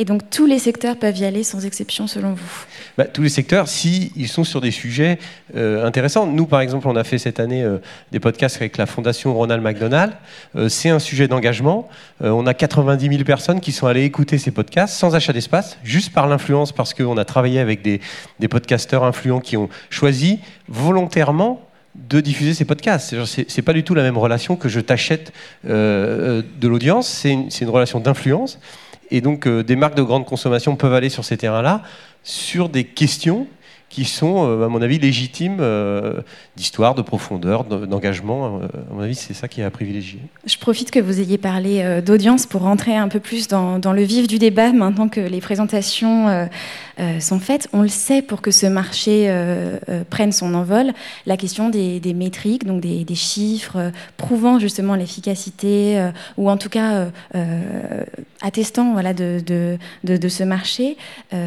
Et 0.00 0.04
donc 0.04 0.30
tous 0.30 0.46
les 0.46 0.60
secteurs 0.60 0.96
peuvent 0.96 1.18
y 1.18 1.24
aller 1.24 1.42
sans 1.42 1.66
exception 1.66 2.06
selon 2.06 2.32
vous? 2.32 2.64
Bah, 2.96 3.04
Tous 3.04 3.20
les 3.20 3.28
secteurs, 3.28 3.66
si 3.66 4.12
ils 4.14 4.28
sont 4.28 4.44
sur 4.44 4.60
des 4.60 4.70
sujets 4.70 5.18
euh, 5.56 5.84
intéressants. 5.84 6.24
Nous, 6.24 6.46
par 6.46 6.60
exemple, 6.60 6.86
on 6.86 6.94
a 6.94 7.02
fait 7.02 7.18
cette 7.18 7.40
année 7.40 7.64
euh, 7.64 7.78
des 8.12 8.20
podcasts 8.20 8.56
avec 8.56 8.76
la 8.76 8.86
Fondation 8.86 9.34
Ronald 9.34 9.60
McDonald. 9.60 10.12
Euh, 10.54 10.68
c'est 10.68 10.88
un 10.88 11.00
sujet 11.00 11.26
d'engagement. 11.26 11.88
on 12.20 12.46
a 12.46 12.54
90 12.54 13.08
000 13.08 13.24
personnes 13.24 13.60
qui 13.60 13.72
sont 13.72 13.88
allées 13.88 14.04
écouter 14.04 14.38
ces 14.38 14.52
podcasts 14.52 14.94
sans 14.94 15.16
achat 15.16 15.32
d'espace, 15.32 15.78
juste 15.82 16.12
par 16.12 16.28
l'influence, 16.28 16.70
parce 16.70 16.94
qu'on 16.94 17.16
a 17.16 17.24
travaillé 17.24 17.58
avec 17.58 17.82
des, 17.82 18.00
des 18.38 18.48
podcasteurs 18.48 19.02
influents 19.02 19.40
qui 19.40 19.56
ont 19.56 19.68
choisi 19.90 20.38
volontairement 20.68 21.67
de 22.08 22.20
diffuser 22.20 22.54
ces 22.54 22.64
podcasts. 22.64 23.14
C'est 23.24 23.62
pas 23.62 23.72
du 23.72 23.84
tout 23.84 23.94
la 23.94 24.02
même 24.02 24.18
relation 24.18 24.56
que 24.56 24.68
je 24.68 24.80
t'achète 24.80 25.32
de 25.64 26.44
l'audience, 26.62 27.08
c'est 27.08 27.32
une, 27.32 27.68
relation 27.68 28.00
d'influence. 28.00 28.58
Et 29.10 29.20
donc, 29.20 29.46
euh, 29.46 29.62
des 29.62 29.76
marques 29.76 29.96
de 29.96 30.02
grande 30.02 30.26
consommation 30.26 30.76
peuvent 30.76 30.94
aller 30.94 31.08
sur 31.08 31.24
ces 31.24 31.36
terrains-là 31.36 31.82
sur 32.24 32.68
des 32.68 32.84
questions 32.84 33.46
qui 33.88 34.04
sont, 34.04 34.46
euh, 34.46 34.66
à 34.66 34.68
mon 34.68 34.82
avis, 34.82 34.98
légitimes 34.98 35.58
euh, 35.60 36.20
d'histoire, 36.56 36.94
de 36.94 37.00
profondeur, 37.00 37.64
d'engagement. 37.64 38.60
À 38.90 38.94
mon 38.94 39.00
avis, 39.00 39.14
c'est 39.14 39.32
ça 39.32 39.48
qui 39.48 39.62
est 39.62 39.64
à 39.64 39.70
privilégier. 39.70 40.20
Je 40.44 40.58
profite 40.58 40.90
que 40.90 41.00
vous 41.00 41.20
ayez 41.20 41.38
parlé 41.38 42.02
d'audience 42.04 42.44
pour 42.44 42.62
rentrer 42.62 42.96
un 42.96 43.08
peu 43.08 43.18
plus 43.18 43.48
dans, 43.48 43.80
le 43.80 44.02
vif 44.02 44.26
du 44.26 44.38
débat, 44.38 44.72
maintenant 44.72 45.08
que 45.08 45.20
les 45.20 45.40
présentations 45.40 46.48
sont 47.20 47.38
faites. 47.38 47.68
On 47.72 47.82
le 47.82 47.88
sait, 47.88 48.22
pour 48.22 48.40
que 48.40 48.50
ce 48.50 48.66
marché 48.66 49.32
prenne 50.10 50.32
son 50.32 50.54
envol, 50.54 50.92
la 51.26 51.36
question 51.36 51.68
des, 51.68 52.00
métriques, 52.14 52.64
donc 52.64 52.80
des, 52.80 53.14
chiffres 53.14 53.92
prouvant 54.16 54.58
justement 54.58 54.94
l'efficacité, 54.94 56.10
ou 56.36 56.50
en 56.50 56.56
tout 56.56 56.68
cas 56.68 57.06
attestant 58.40 58.92
voilà, 58.92 59.14
de, 59.14 59.42
de, 60.04 60.28
ce 60.28 60.42
marché, 60.42 60.96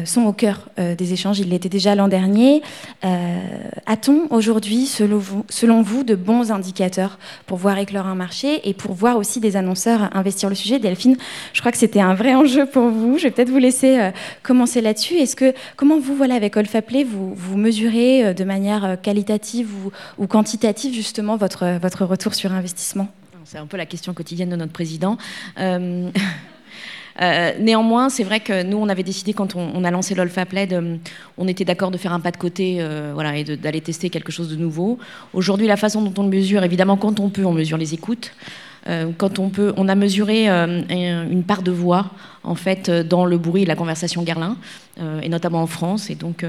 sont 0.04 0.22
au 0.22 0.32
cœur 0.32 0.68
des 0.76 1.12
échanges. 1.12 1.38
Il 1.40 1.50
l'était 1.50 1.68
déjà 1.68 1.94
l'an 1.94 2.08
dernier 2.08 2.62
euh, 3.04 3.40
a-t-on 3.86 4.26
aujourd'hui, 4.30 4.86
selon 4.86 5.18
vous, 5.18 5.44
selon 5.48 5.82
vous, 5.82 6.04
de 6.04 6.14
bons 6.14 6.52
indicateurs 6.52 7.18
pour 7.46 7.58
voir 7.58 7.78
éclore 7.78 8.06
un 8.06 8.14
marché 8.14 8.68
et 8.68 8.74
pour 8.74 8.92
voir 8.92 9.16
aussi 9.16 9.40
des 9.40 9.56
annonceurs 9.56 10.10
investir 10.16 10.48
le 10.48 10.54
sujet? 10.54 10.78
Delphine, 10.78 11.16
je 11.52 11.60
crois 11.60 11.72
que 11.72 11.78
c'était 11.78 12.00
un 12.00 12.14
vrai 12.14 12.34
enjeu 12.34 12.66
pour 12.66 12.88
vous. 12.88 13.18
Je 13.18 13.24
vais 13.24 13.30
peut-être 13.30 13.50
vous 13.50 13.58
laisser 13.58 13.98
euh, 13.98 14.10
commencer 14.42 14.80
là-dessus. 14.80 15.16
Est-ce 15.16 15.36
que, 15.36 15.41
comment 15.76 15.98
vous, 15.98 16.14
voilà, 16.14 16.34
avec 16.34 16.56
Olfaplay, 16.56 17.04
vous, 17.04 17.34
vous 17.34 17.56
mesurez 17.56 18.26
euh, 18.26 18.34
de 18.34 18.44
manière 18.44 18.98
qualitative 19.02 19.70
ou, 20.18 20.26
quantitative 20.26 20.94
justement 20.94 21.36
votre, 21.36 21.78
votre 21.80 22.04
retour 22.04 22.34
sur 22.34 22.52
investissement? 22.52 23.08
C'est 23.44 23.58
un 23.58 23.66
peu 23.66 23.76
la 23.76 23.86
question 23.86 24.14
quotidienne 24.14 24.50
de 24.50 24.56
notre 24.56 24.72
président. 24.72 25.18
Euh, 27.20 27.52
néanmoins, 27.58 28.08
c'est 28.08 28.24
vrai 28.24 28.40
que 28.40 28.62
nous, 28.62 28.78
on 28.78 28.88
avait 28.88 29.02
décidé 29.02 29.32
quand 29.32 29.54
on, 29.56 29.84
a 29.84 29.90
lancé 29.90 30.14
l'Olfaplay, 30.14 30.68
on 31.36 31.48
était 31.48 31.64
d'accord 31.64 31.90
de 31.90 31.98
faire 31.98 32.12
un 32.12 32.20
pas 32.20 32.30
de 32.30 32.36
côté 32.36 32.76
euh, 32.78 33.10
voilà, 33.14 33.36
et 33.36 33.44
d'aller 33.44 33.80
tester 33.80 34.10
quelque 34.10 34.32
chose 34.32 34.48
de 34.48 34.56
nouveau. 34.56 34.98
Aujourd'hui, 35.34 35.66
la 35.66 35.76
façon 35.76 36.02
dont 36.02 36.14
on 36.18 36.24
le 36.24 36.34
mesure, 36.34 36.62
évidemment, 36.64 36.96
quand 36.96 37.20
on 37.20 37.28
peut, 37.28 37.44
on 37.44 37.52
mesure 37.52 37.78
les 37.78 37.94
écoutes. 37.94 38.32
Euh, 38.88 39.10
quand 39.16 39.38
on 39.38 39.48
peut, 39.48 39.72
on 39.76 39.88
a 39.88 39.94
mesuré 39.94 40.48
une 40.48 41.44
part 41.44 41.62
de 41.62 41.70
voix 41.70 42.10
en 42.44 42.54
fait 42.54 42.90
dans 42.90 43.24
le 43.24 43.38
bruit 43.38 43.62
et 43.62 43.66
la 43.66 43.76
conversation 43.76 44.22
Garlin, 44.22 44.56
et 45.22 45.28
notamment 45.28 45.62
en 45.62 45.66
France. 45.66 46.10
Et 46.10 46.14
donc 46.14 46.44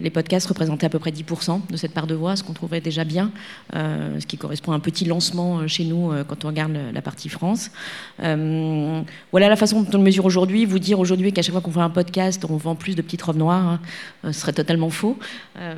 les 0.00 0.10
podcasts 0.10 0.46
représentaient 0.46 0.86
à 0.86 0.90
peu 0.90 0.98
près 0.98 1.10
10% 1.10 1.60
de 1.70 1.76
cette 1.76 1.92
part 1.92 2.06
de 2.06 2.14
voix, 2.14 2.36
ce 2.36 2.42
qu'on 2.42 2.52
trouverait 2.52 2.80
déjà 2.80 3.04
bien, 3.04 3.30
ce 3.72 4.26
qui 4.26 4.36
correspond 4.36 4.72
à 4.72 4.74
un 4.74 4.80
petit 4.80 5.04
lancement 5.04 5.66
chez 5.66 5.84
nous 5.84 6.12
quand 6.28 6.44
on 6.44 6.48
regarde 6.48 6.76
la 6.92 7.02
partie 7.02 7.28
France. 7.28 7.70
voilà 8.18 9.48
la 9.48 9.56
façon 9.56 9.82
dont 9.82 9.90
on 9.94 9.98
le 9.98 10.04
mesure 10.04 10.24
aujourd'hui. 10.24 10.64
Vous 10.64 10.78
dire 10.78 10.98
aujourd'hui 10.98 11.32
qu'à 11.32 11.42
chaque 11.42 11.52
fois 11.52 11.60
qu'on 11.60 11.70
fait 11.70 11.80
un 11.80 11.90
podcast, 11.90 12.44
on 12.48 12.56
vend 12.56 12.74
plus 12.74 12.94
de 12.94 13.02
petites 13.02 13.22
robes 13.22 13.36
noires, 13.38 13.66
hein, 13.66 13.80
ce 14.24 14.32
serait 14.32 14.52
totalement 14.52 14.90
faux. 14.90 15.18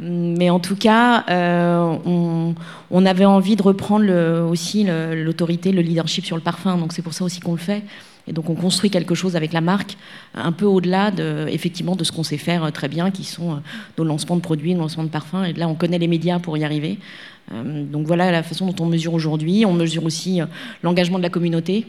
mais 0.03 0.51
en 0.51 0.61
tout 0.61 0.77
cas, 0.77 1.25
on, 1.31 3.07
avait 3.07 3.25
envie 3.25 3.57
de 3.57 3.63
reprendre 3.63 4.05
le, 4.05 4.43
aussi 4.43 4.85
l'autorité, 4.85 5.73
le 5.73 5.83
leadership 5.83 6.25
sur 6.25 6.37
le 6.37 6.43
parfum. 6.43 6.77
Donc 6.77 6.93
c'est 6.93 7.03
pour 7.03 7.15
ça 7.15 7.25
aussi 7.25 7.41
qu'on 7.41 7.53
le 7.53 7.59
fait. 7.59 7.83
Et 8.31 8.33
donc 8.33 8.49
on 8.49 8.55
construit 8.55 8.91
quelque 8.91 9.17
chose 9.17 9.35
avec 9.35 9.53
la 9.53 9.61
marque, 9.61 9.97
un 10.35 10.53
peu 10.53 10.65
au-delà 10.65 11.11
de, 11.11 11.47
effectivement 11.49 11.97
de 11.97 12.05
ce 12.05 12.13
qu'on 12.13 12.23
sait 12.23 12.37
faire 12.37 12.63
euh, 12.63 12.71
très 12.71 12.87
bien, 12.87 13.11
qui 13.11 13.25
sont 13.25 13.55
euh, 13.55 13.57
nos 13.99 14.05
lancements 14.05 14.37
de 14.37 14.41
produits, 14.41 14.73
nos 14.73 14.83
lancements 14.83 15.03
de 15.03 15.09
parfums. 15.09 15.45
Et 15.49 15.53
là, 15.53 15.67
on 15.67 15.75
connaît 15.75 15.99
les 15.99 16.07
médias 16.07 16.39
pour 16.39 16.57
y 16.57 16.63
arriver. 16.63 16.99
Euh, 17.53 17.85
donc 17.85 18.07
voilà 18.07 18.31
la 18.31 18.45
façon 18.45 18.67
dont 18.67 18.85
on 18.85 18.87
mesure 18.87 19.15
aujourd'hui. 19.15 19.67
On 19.67 19.73
mesure 19.73 20.05
aussi 20.05 20.41
l'engagement 20.85 21.19
de 21.19 21.25
la 21.25 21.29
communauté 21.29 21.89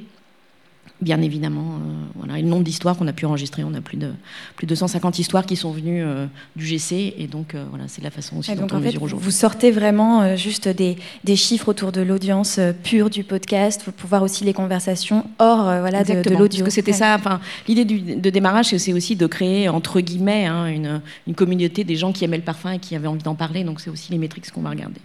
bien 1.01 1.21
évidemment, 1.21 1.75
euh, 1.75 2.05
voilà, 2.15 2.37
le 2.37 2.47
nombre 2.47 2.63
d'histoires 2.63 2.95
qu'on 2.95 3.07
a 3.07 3.13
pu 3.13 3.25
enregistrer. 3.25 3.63
On 3.63 3.73
a 3.73 3.81
plus 3.81 3.97
de, 3.97 4.11
plus 4.55 4.65
de 4.65 4.69
250 4.69 5.19
histoires 5.19 5.45
qui 5.45 5.55
sont 5.55 5.71
venues 5.71 6.03
euh, 6.03 6.27
du 6.55 6.65
GC, 6.65 7.15
et 7.17 7.27
donc 7.27 7.55
euh, 7.55 7.65
voilà, 7.69 7.85
c'est 7.87 8.03
la 8.03 8.11
façon 8.11 8.37
aussi 8.37 8.55
dont 8.55 8.67
on 8.71 8.79
mesure 8.79 9.01
aujourd'hui. 9.01 9.25
Vous 9.25 9.31
sortez 9.31 9.71
vraiment 9.71 10.35
juste 10.35 10.67
des, 10.67 10.97
des, 11.23 11.35
chiffres 11.35 11.69
autour 11.69 11.91
de 11.91 12.01
l'audience 12.01 12.59
pure 12.83 13.09
du 13.09 13.23
podcast, 13.23 13.83
pour 13.83 13.93
pouvoir 13.93 14.21
aussi 14.21 14.43
les 14.43 14.53
conversations 14.53 15.25
hors 15.39 15.63
voilà, 15.63 16.03
de, 16.03 16.21
de 16.21 16.35
l'audio. 16.35 16.63
Parce 16.63 16.75
que 16.75 16.81
c'était 16.81 16.93
ça, 16.93 17.15
enfin, 17.15 17.41
l'idée 17.67 17.85
de 17.85 18.29
démarrage, 18.29 18.75
c'est 18.77 18.93
aussi 18.93 19.15
de 19.15 19.27
créer, 19.27 19.69
entre 19.69 20.01
guillemets, 20.01 20.45
hein, 20.45 20.67
une, 20.67 21.01
une 21.27 21.35
communauté 21.35 21.83
des 21.83 21.95
gens 21.95 22.11
qui 22.11 22.23
aimaient 22.23 22.37
le 22.37 22.43
parfum 22.43 22.73
et 22.73 22.79
qui 22.79 22.95
avaient 22.95 23.07
envie 23.07 23.23
d'en 23.23 23.35
parler, 23.35 23.63
donc 23.63 23.81
c'est 23.81 23.89
aussi 23.89 24.11
les 24.11 24.17
métriques 24.17 24.51
qu'on 24.51 24.61
va 24.61 24.69
regarder 24.69 25.01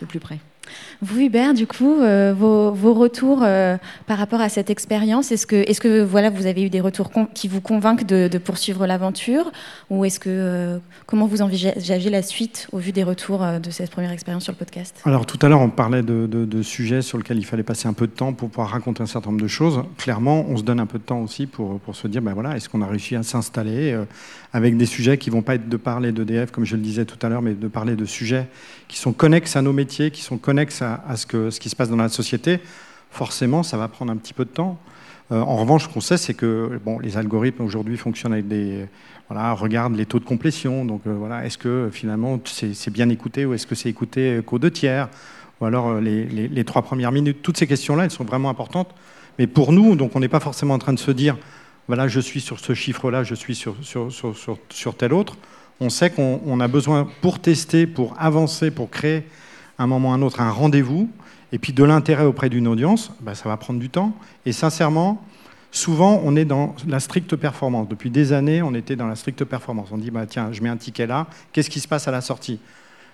de 0.00 0.06
plus 0.06 0.20
près. 0.20 0.38
Vous, 1.02 1.20
Hubert, 1.20 1.54
du 1.54 1.66
coup, 1.66 2.00
euh, 2.00 2.34
vos, 2.36 2.94
retours 2.94 3.40
euh, 3.42 3.76
par 4.06 4.18
rapport 4.18 4.40
à 4.40 4.48
cette 4.48 4.70
expérience, 4.70 5.32
est-ce 5.32 5.46
que, 5.46 6.02
voilà, 6.02 6.30
vous 6.30 6.46
avez 6.46 6.62
eu 6.62 6.70
des 6.70 6.80
retours 6.80 7.10
qui 7.34 7.48
vous 7.48 7.60
convainquent 7.60 8.06
de, 8.06 8.38
poursuivre 8.38 8.86
l'aventure 8.86 9.50
Ou 9.90 10.04
est-ce 10.04 10.20
que, 10.20 10.28
euh, 10.30 10.78
comment 11.06 11.26
vous 11.26 11.42
envisagez 11.42 12.10
la 12.10 12.22
suite 12.22 12.68
au 12.72 12.78
vu 12.78 12.92
des 12.92 13.02
retours 13.02 13.44
de 13.62 13.70
cette 13.70 13.90
première 13.90 14.12
expérience 14.12 14.44
sur 14.44 14.52
le 14.52 14.58
podcast? 14.58 15.00
Alors, 15.04 15.26
tout 15.26 15.38
à 15.42 15.48
l'heure, 15.48 15.60
on 15.60 15.70
parlait 15.70 16.02
de, 16.02 16.62
sujets 16.62 17.02
sur 17.02 17.18
lesquels 17.18 17.38
il 17.38 17.44
fallait 17.44 17.62
passer 17.62 17.86
un 17.86 17.92
peu 17.92 18.06
de 18.06 18.12
temps 18.12 18.32
pour 18.32 18.48
pouvoir 18.48 18.70
raconter 18.70 19.02
un 19.02 19.06
certain 19.06 19.30
nombre 19.30 19.42
de 19.42 19.48
choses. 19.48 19.82
Clairement, 19.98 20.46
on 20.48 20.56
se 20.56 20.62
donne 20.62 20.80
un 20.80 20.86
peu 20.86 20.98
de 20.98 21.04
temps 21.04 21.20
aussi 21.20 21.46
pour, 21.46 21.78
pour 21.80 21.94
se 21.94 22.08
dire, 22.08 22.22
ben 22.22 22.32
voilà, 22.32 22.56
est-ce 22.56 22.68
qu'on 22.68 22.82
a 22.82 22.86
réussi 22.86 23.14
à 23.14 23.22
s'installer 23.22 23.96
avec 24.56 24.78
des 24.78 24.86
sujets 24.86 25.18
qui 25.18 25.28
ne 25.28 25.34
vont 25.34 25.42
pas 25.42 25.56
être 25.56 25.68
de 25.68 25.76
parler 25.76 26.12
d'EDF, 26.12 26.50
comme 26.50 26.64
je 26.64 26.76
le 26.76 26.82
disais 26.82 27.04
tout 27.04 27.18
à 27.20 27.28
l'heure, 27.28 27.42
mais 27.42 27.52
de 27.52 27.68
parler 27.68 27.94
de 27.94 28.06
sujets 28.06 28.48
qui 28.88 28.96
sont 28.96 29.12
connexes 29.12 29.54
à 29.54 29.60
nos 29.60 29.74
métiers, 29.74 30.10
qui 30.10 30.22
sont 30.22 30.38
connexes 30.38 30.80
à, 30.80 31.02
ce, 31.14 31.26
que, 31.26 31.50
ce 31.50 31.60
qui 31.60 31.68
se 31.68 31.76
passe 31.76 31.90
dans 31.90 31.96
la 31.96 32.08
société. 32.08 32.60
Forcément, 33.10 33.62
ça 33.62 33.76
va 33.76 33.86
prendre 33.88 34.10
un 34.10 34.16
petit 34.16 34.32
peu 34.32 34.46
de 34.46 34.50
temps. 34.50 34.78
Euh, 35.30 35.42
en 35.42 35.56
revanche, 35.56 35.84
ce 35.84 35.88
qu'on 35.90 36.00
sait, 36.00 36.16
c'est 36.16 36.32
que 36.32 36.80
bon, 36.82 36.98
les 37.00 37.18
algorithmes 37.18 37.64
aujourd'hui 37.64 37.98
fonctionnent 37.98 38.32
avec 38.32 38.48
des. 38.48 38.86
Voilà, 39.28 39.52
regardent 39.52 39.94
les 39.96 40.06
taux 40.06 40.20
de 40.20 40.24
complétion. 40.24 40.86
Donc 40.86 41.02
euh, 41.06 41.12
voilà, 41.12 41.44
est-ce 41.44 41.58
que 41.58 41.90
finalement 41.92 42.40
c'est 42.46 42.90
bien 42.90 43.10
écouté 43.10 43.44
ou 43.44 43.52
est-ce 43.52 43.66
que 43.66 43.74
c'est 43.74 43.90
écouté 43.90 44.40
qu'aux 44.46 44.58
deux 44.58 44.70
tiers? 44.70 45.10
Ou 45.60 45.66
alors 45.66 45.88
euh, 45.88 46.00
les, 46.00 46.48
les, 46.48 46.64
trois 46.64 46.80
premières 46.80 47.12
minutes? 47.12 47.42
Toutes 47.42 47.58
ces 47.58 47.66
questions-là, 47.66 48.04
elles 48.04 48.10
sont 48.10 48.24
vraiment 48.24 48.48
importantes. 48.48 48.94
Mais 49.38 49.46
pour 49.46 49.74
nous, 49.74 49.96
donc 49.96 50.16
on 50.16 50.20
n'est 50.20 50.28
pas 50.28 50.40
forcément 50.40 50.72
en 50.72 50.78
train 50.78 50.94
de 50.94 50.98
se 50.98 51.10
dire 51.10 51.36
voilà, 51.88 52.08
je 52.08 52.20
suis 52.20 52.40
sur 52.40 52.58
ce 52.58 52.74
chiffre-là, 52.74 53.22
je 53.22 53.34
suis 53.34 53.54
sur, 53.54 53.76
sur, 53.82 54.12
sur, 54.12 54.58
sur, 54.68 54.96
tel 54.96 55.12
autre. 55.12 55.36
On 55.80 55.90
sait 55.90 56.10
qu'on 56.10 56.60
a 56.60 56.68
besoin, 56.68 57.08
pour 57.20 57.38
tester, 57.38 57.86
pour 57.86 58.14
avancer, 58.18 58.70
pour 58.70 58.90
créer 58.90 59.24
un 59.78 59.86
moment 59.86 60.10
ou 60.10 60.12
un 60.12 60.22
autre 60.22 60.40
un 60.40 60.50
rendez-vous, 60.50 61.10
et 61.52 61.58
puis 61.58 61.72
de 61.72 61.84
l'intérêt 61.84 62.24
auprès 62.24 62.48
d'une 62.48 62.66
audience, 62.66 63.12
bah, 63.20 63.34
ça 63.34 63.48
va 63.48 63.56
prendre 63.56 63.78
du 63.78 63.88
temps. 63.88 64.12
Et 64.46 64.52
sincèrement, 64.52 65.22
souvent, 65.70 66.20
on 66.24 66.34
est 66.34 66.44
dans 66.44 66.74
la 66.88 66.98
stricte 66.98 67.36
performance. 67.36 67.88
Depuis 67.88 68.10
des 68.10 68.32
années, 68.32 68.62
on 68.62 68.74
était 68.74 68.96
dans 68.96 69.06
la 69.06 69.14
stricte 69.14 69.44
performance. 69.44 69.88
On 69.92 69.98
dit, 69.98 70.10
bah, 70.10 70.26
tiens, 70.26 70.50
je 70.52 70.62
mets 70.62 70.68
un 70.68 70.76
ticket 70.76 71.06
là, 71.06 71.28
qu'est-ce 71.52 71.70
qui 71.70 71.80
se 71.80 71.88
passe 71.88 72.08
à 72.08 72.10
la 72.10 72.20
sortie? 72.20 72.58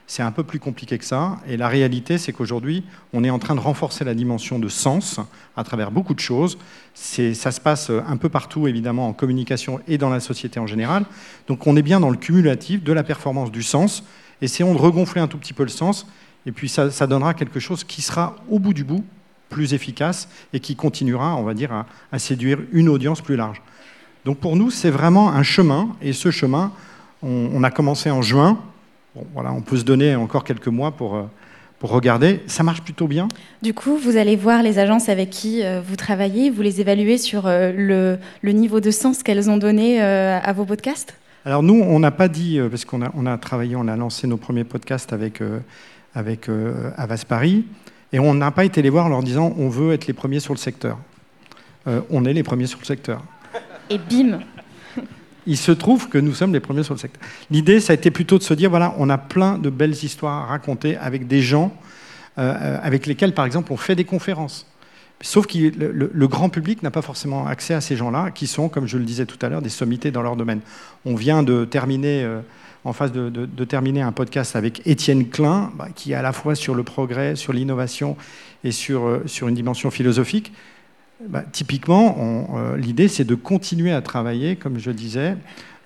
C'est 0.07 0.23
un 0.23 0.33
peu 0.33 0.45
plus 0.45 0.59
compliqué 0.59 0.99
que 0.99 1.05
ça. 1.05 1.39
Et 1.47 1.57
la 1.57 1.69
réalité, 1.69 2.19
c'est 2.19 2.33
qu'aujourd'hui, 2.33 2.85
on 3.13 3.25
est 3.25 3.31
en 3.31 3.39
train 3.39 3.55
de 3.55 3.61
renforcer 3.61 4.05
la 4.05 4.15
dimension 4.15 4.59
de 4.59 4.69
sens 4.69 5.21
à 5.57 5.65
travers 5.65 5.91
beaucoup 5.91 6.15
de 6.15 6.21
choses. 6.21 6.59
Ça 6.95 7.51
se 7.53 7.61
passe 7.61 7.91
un 7.91 8.17
peu 8.17 8.29
partout, 8.29 8.67
évidemment, 8.67 9.09
en 9.09 9.13
communication 9.13 9.81
et 9.89 9.99
dans 9.99 10.11
la 10.11 10.21
société 10.21 10.61
en 10.61 10.67
général. 10.67 11.05
Donc 11.47 11.67
on 11.67 11.77
est 11.77 11.83
bien 11.83 12.01
dans 12.01 12.11
le 12.11 12.17
cumulatif 12.17 12.83
de 12.83 12.93
la 12.93 13.03
performance 13.03 13.51
du 13.51 13.63
sens. 13.63 14.05
Essayons 14.43 14.75
de 14.75 14.79
regonfler 14.79 15.21
un 15.21 15.29
tout 15.29 15.39
petit 15.39 15.55
peu 15.55 15.63
le 15.63 15.69
sens. 15.69 16.07
Et 16.45 16.53
puis 16.53 16.69
ça, 16.69 17.07
donnera 17.07 17.35
quelque 17.35 17.61
chose 17.61 17.85
qui 17.85 18.03
sera, 18.03 18.37
au 18.51 18.59
bout 18.59 18.75
du 18.75 18.85
bout, 18.85 19.05
plus 19.49 19.75
efficace 19.75 20.29
et 20.53 20.61
qui 20.61 20.77
continuera, 20.77 21.37
on 21.37 21.43
va 21.43 21.55
dire, 21.55 21.85
à 22.11 22.19
séduire 22.19 22.59
une 22.73 22.89
audience 22.89 23.21
plus 23.21 23.37
large. 23.37 23.63
Donc 24.25 24.39
pour 24.39 24.57
nous, 24.57 24.71
c'est 24.71 24.91
vraiment 24.91 25.31
un 25.31 25.43
chemin. 25.43 25.97
Et 26.03 26.13
ce 26.13 26.31
chemin, 26.31 26.73
on 27.23 27.63
a 27.63 27.71
commencé 27.71 28.11
en 28.11 28.21
juin 28.21 28.59
voilà, 29.35 29.53
on 29.53 29.61
peut 29.61 29.77
se 29.77 29.85
donner 29.85 30.15
encore 30.17 30.45
quelques 30.45 30.69
mois 30.69 30.93
pour, 30.93 31.17
euh, 31.17 31.23
pour 31.79 31.91
regarder. 31.91 32.41
Ça 32.47 32.63
marche 32.63 32.83
plutôt 32.83 33.07
bien? 33.07 33.29
Du 33.61 33.75
coup, 33.75 33.97
vous 33.97 34.17
allez 34.17 34.37
voir 34.37 34.63
les 34.63 34.79
agences 34.79 35.09
avec 35.09 35.31
qui 35.31 35.63
euh, 35.63 35.81
vous 35.87 35.97
travaillez, 35.97 36.51
vous 36.51 36.63
les 36.63 36.81
évaluez 36.81 37.19
sur 37.19 37.47
euh, 37.47 37.73
le, 37.77 38.19
le 38.41 38.53
niveau 38.53 38.81
de 38.81 38.91
sens 38.91 39.23
qu'elles 39.23 39.51
ont 39.51 39.59
donné 39.59 40.01
à 40.01 40.53
vos 40.53 40.65
podcasts? 40.65 41.15
Alors 41.45 41.63
nous, 41.63 41.75
on 41.75 41.99
n'a 41.99 42.13
pas 42.13 42.29
dit, 42.29 42.61
parce 42.71 42.85
qu'on 42.85 43.03
a, 43.03 43.11
on 43.15 43.27
a 43.27 43.37
travaillé, 43.37 43.75
on 43.77 43.89
a 43.89 43.97
lancé 43.97 44.27
nos 44.27 44.37
premiers 44.37 44.65
podcasts 44.65 45.13
avec, 45.13 45.41
avec 46.15 46.49
Avas 46.97 47.25
Paris, 47.29 47.65
et 48.13 48.21
on 48.21 48.33
n'a 48.33 48.53
pas 48.53 48.65
été 48.65 48.81
les 48.81 48.91
voir 48.91 49.07
en 49.07 49.09
leur 49.09 49.23
disant 49.25 49.53
on 49.59 49.69
veut 49.69 49.93
être 49.93 50.07
les 50.07 50.13
premiers 50.13 50.39
sur 50.39 50.55
le 50.55 50.59
secteur. 50.59 50.99
on 52.11 52.25
est 52.25 52.33
les 52.33 52.45
premiers 52.45 52.67
sur 52.67 52.79
le 52.79 52.85
secteur. 52.85 53.23
Et 53.91 53.99
bim 53.99 54.39
il 55.47 55.57
se 55.57 55.73
trouve 55.73 56.09
que 56.09 56.19
nous 56.19 56.35
sommes 56.35 56.53
les 56.53 56.61
premiers 56.61 56.83
sur 56.83 56.95
le 56.95 57.01
secteur. 57.01 57.23
L'idée, 57.51 57.81
ça 57.81 57.93
a 57.93 57.95
été 57.95 58.11
plutôt 58.11 58.39
de 58.39 58.43
se 58.43 58.55
dire, 58.55 58.71
voilà, 58.71 58.95
on 58.99 59.11
a 59.11 59.19
plein 59.19 59.59
de 59.59 59.71
belles 59.71 60.05
histoires 60.05 60.45
à 60.45 60.47
raconter 60.47 60.97
avec 60.97 61.27
des 61.27 61.41
gens 61.41 61.77
euh, 62.39 62.79
avec 62.83 63.07
lesquels, 63.07 63.35
par 63.35 63.45
exemple, 63.45 63.73
on 63.73 63.77
fait 63.77 63.95
des 63.95 64.05
conférences. 64.05 64.67
Sauf 65.21 65.47
que 65.47 65.59
le, 65.59 66.29
grand 66.29 66.49
public 66.49 66.83
n'a 66.83 66.91
pas 66.91 67.03
forcément 67.03 67.47
accès 67.47 67.75
à 67.75 67.81
ces 67.81 67.95
gens-là, 67.95 68.31
qui 68.31 68.47
sont, 68.47 68.69
comme 68.69 68.87
je 68.87 68.97
le 68.97 69.05
disais 69.05 69.27
tout 69.27 69.39
à 69.45 69.49
l'heure, 69.49 69.63
des 69.63 69.69
sommités 69.69 70.11
dans 70.11 70.23
leur 70.23 70.35
domaine. 70.35 70.61
On 71.05 71.15
vient 71.15 71.43
de 71.43 71.65
terminer, 71.65 72.25
euh, 72.25 72.41
en 72.85 72.93
face 72.93 73.13
de, 73.13 73.65
terminer 73.65 74.01
un 74.01 74.13
podcast 74.13 74.57
avec 74.57 74.85
Étienne 74.87 75.29
Klein, 75.29 75.71
bah, 75.77 75.89
qui 75.95 76.13
est 76.13 76.15
à 76.15 76.23
la 76.23 76.33
fois 76.33 76.55
sur 76.55 76.75
le 76.75 76.83
progrès, 76.83 77.37
sur 77.37 77.53
l'innovation 77.53 78.17
et 78.65 78.73
sur, 78.73 79.07
euh, 79.07 79.23
sur 79.27 79.47
une 79.47 79.55
dimension 79.55 79.91
philosophique. 79.91 80.53
Bah, 81.29 81.45
typiquement, 81.51 82.49
euh, 82.57 82.77
l'idée, 82.77 83.09
c'est 83.09 83.25
de 83.25 83.35
continuer 83.35 83.93
à 83.93 84.03
travailler, 84.03 84.57
comme 84.57 84.79
je 84.79 84.91
disais, 84.91 85.37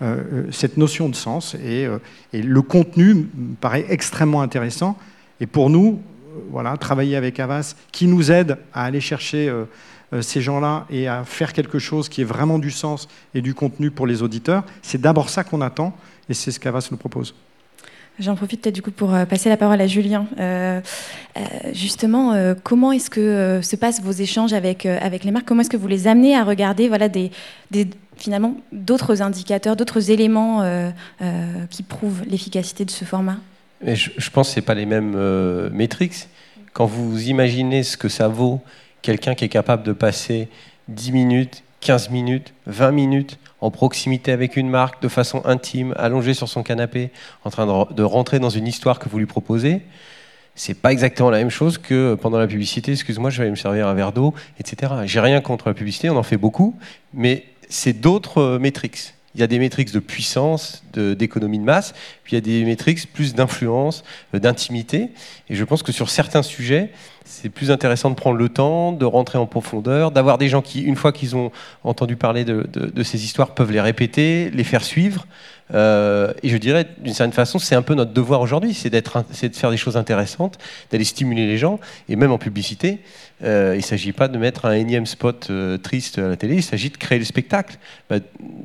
euh, 0.01 0.23
euh, 0.33 0.47
cette 0.51 0.77
notion 0.77 1.09
de 1.09 1.15
sens. 1.15 1.55
Et, 1.55 1.87
le 2.33 2.63
contenu 2.63 3.29
me 3.35 3.55
paraît 3.61 3.87
extrêmement 3.89 4.43
intéressant. 4.43 4.97
Et 5.41 5.47
pour 5.47 5.69
nous, 5.69 6.01
voilà, 6.51 6.77
travailler 6.77 7.17
avec 7.17 7.39
Avas, 7.41 7.75
qui 7.93 8.07
nous 8.07 8.31
aide 8.31 8.59
à 8.73 8.85
aller 8.85 9.01
chercher 9.01 9.53
ces 10.21 10.41
gens-là 10.41 10.87
et 10.91 11.09
à 11.09 11.25
faire 11.25 11.53
quelque 11.53 11.79
chose 11.79 12.09
qui 12.09 12.21
est 12.21 12.25
vraiment 12.25 12.59
du 12.59 12.71
sens 12.71 13.09
et 13.35 13.41
du 13.41 13.55
contenu 13.55 13.91
pour 13.91 14.07
les 14.07 14.23
auditeurs, 14.23 14.65
c'est 14.83 15.01
d'abord 15.01 15.31
ça 15.31 15.45
qu'on 15.45 15.61
attend. 15.61 15.97
Et 16.29 16.35
c'est 16.35 16.51
ce 16.51 16.61
qu'Avas 16.61 16.89
nous 16.91 16.97
propose. 16.97 17.35
J'en 18.19 18.35
profite 18.35 18.63
peut-être 18.63 18.75
du 18.75 18.83
coup 18.83 18.91
pour 18.91 19.15
euh, 19.15 19.27
passer 19.27 19.51
la 19.51 19.59
parole 19.59 19.81
à 19.81 19.87
Julien. 19.87 20.27
Euh, 20.41 20.81
euh, 21.37 21.41
justement, 21.73 22.35
comment 22.63 22.93
est-ce 22.93 23.11
que 23.11 23.61
se 23.63 23.77
passent 23.77 24.01
vos 24.03 24.13
échanges 24.13 24.53
avec, 24.53 24.87
avec 24.87 25.25
les 25.25 25.31
marques? 25.31 25.47
Comment 25.47 25.61
est-ce 25.61 25.71
que 25.71 25.77
vous 25.77 25.89
les 25.89 26.09
amenez 26.09 26.35
à 26.35 26.45
regarder 26.45 26.89
voilà, 26.89 27.09
des, 27.09 27.31
finalement 28.17 28.57
d'autres 28.73 29.21
indicateurs, 29.21 29.77
d'autres 29.77 30.11
éléments 30.11 30.65
qui 31.71 31.83
prouvent 31.83 32.23
l'efficacité 32.27 32.85
de 32.85 32.91
ce 32.91 33.05
format? 33.05 33.37
Je, 33.85 34.31
pense 34.31 34.49
que 34.49 34.55
ce 34.55 34.61
pas 34.61 34.75
les 34.75 34.87
mêmes 34.87 35.69
métriques. 35.71 36.29
Quand 36.73 36.87
vous 36.87 37.29
imaginez 37.29 37.83
ce 37.83 37.97
que 37.97 38.09
ça 38.09 38.29
vaut, 38.29 38.61
quelqu'un 39.03 39.35
qui 39.35 39.45
est 39.45 39.51
capable 39.51 39.83
de 39.83 39.93
passer 39.93 40.49
10 40.89 41.13
minutes, 41.13 41.63
15 41.81 42.11
minutes, 42.11 42.55
20 42.67 42.93
minutes 42.93 43.39
en 43.61 43.71
proximité 43.71 44.33
avec 44.33 44.57
une 44.57 44.69
marque, 44.69 45.03
de 45.03 45.09
façon 45.09 45.43
intime, 45.45 45.95
allongé 45.97 46.35
sur 46.35 46.49
son 46.49 46.63
canapé, 46.63 47.11
en 47.45 47.51
train 47.51 47.67
de, 47.67 48.03
rentrer 48.03 48.39
dans 48.39 48.51
une 48.51 48.67
histoire 48.67 48.99
que 48.99 49.09
vous 49.09 49.19
lui 49.19 49.27
proposez, 49.27 49.83
c'est 50.55 50.75
pas 50.75 50.93
exactement 50.93 51.31
la 51.31 51.39
même 51.39 51.51
chose 51.51 51.77
que 51.77 52.15
pendant 52.15 52.39
la 52.39 52.47
publicité, 52.47 52.93
excuse-moi, 52.93 53.31
je 53.31 53.43
vais 53.43 53.51
me 53.51 53.57
servir 53.57 53.89
un 53.89 53.95
verre 53.95 54.13
d'eau, 54.13 54.35
etc. 54.59 54.93
J'ai 55.05 55.21
rien 55.21 55.41
contre 55.41 55.69
la 55.69 55.75
publicité, 55.75 56.09
on 56.09 56.17
en 56.17 56.23
fait 56.23 56.39
beaucoup, 56.39 56.79
mais 57.13 57.45
c'est 57.69 57.93
d'autres 57.93 58.39
euh, 58.39 58.59
métriques. 58.59 59.13
Il 59.35 59.41
y 59.41 59.43
a 59.43 59.47
des 59.47 59.59
métriques 59.59 59.93
de 59.93 59.99
puissance, 59.99 60.83
d'économie 60.95 61.59
de, 61.59 61.65
masse, 61.65 61.93
puis 62.25 62.33
il 62.33 62.35
y 62.37 62.39
a 62.39 62.41
des 62.41 62.65
métriques 62.65 63.13
plus 63.13 63.35
d'influence, 63.35 64.03
euh, 64.35 64.39
d'intimité. 64.39 65.11
Et 65.51 65.57
je 65.57 65.65
pense 65.65 65.83
que 65.83 65.93
sur 65.93 66.09
certains 66.09 66.43
sujets, 66.43 66.91
c'est 67.27 67.49
plus 67.49 67.71
intéressant 67.71 68.11
de 68.11 68.15
prendre 68.15 68.37
le 68.37 68.49
temps, 68.49 68.93
de 68.93 69.05
rentrer 69.05 69.37
en 69.37 69.47
profondeur, 69.47 70.13
d'avoir 70.13 70.39
des 70.39 70.49
gens 70.49 70.63
qui, 70.63 70.83
une 70.83 70.97
fois 70.97 71.13
qu'ils 71.13 71.35
ont 71.35 71.51
entendu 71.83 72.17
parler 72.17 72.45
de, 72.45 73.03
ces 73.03 73.25
histoires, 73.25 73.55
peuvent 73.55 73.73
les 73.73 73.81
répéter, 73.81 74.51
les 74.51 74.65
faire 74.65 74.85
suivre. 74.85 75.27
Euh, 75.75 76.33
et 76.45 76.49
je 76.49 76.57
dirais, 76.57 76.87
d'une 76.99 77.13
certaine 77.13 77.33
façon, 77.33 77.59
c'est 77.59 77.75
un 77.75 77.83
peu 77.83 77.95
notre 77.95 78.13
devoir 78.13 78.41
aujourd'hui, 78.41 78.73
c'est 78.73 78.91
d'être, 78.91 79.25
c'est 79.33 79.49
de 79.49 79.57
faire 79.57 79.73
des 79.73 79.77
choses 79.77 79.97
intéressantes, 79.97 80.59
d'aller 80.93 81.05
stimuler 81.05 81.47
les 81.47 81.59
gens, 81.59 81.81
et 82.09 82.15
même 82.15 82.31
en 82.31 82.39
publicité. 82.39 83.01
Euh, 83.43 83.73
il 83.75 83.79
ne 83.79 83.83
s'agit 83.83 84.13
pas 84.13 84.29
de 84.29 84.39
mettre 84.39 84.65
un 84.65 84.73
énième 84.73 85.05
spot 85.05 85.49
euh, 85.51 85.77
triste 85.77 86.19
à 86.19 86.29
la 86.29 86.37
télé, 86.37 86.57
il 86.57 86.63
s'agit 86.63 86.91
de 86.91 86.97
créer 86.97 87.19
le 87.19 87.25
spectacle. 87.25 87.79
Bah, 88.09 88.17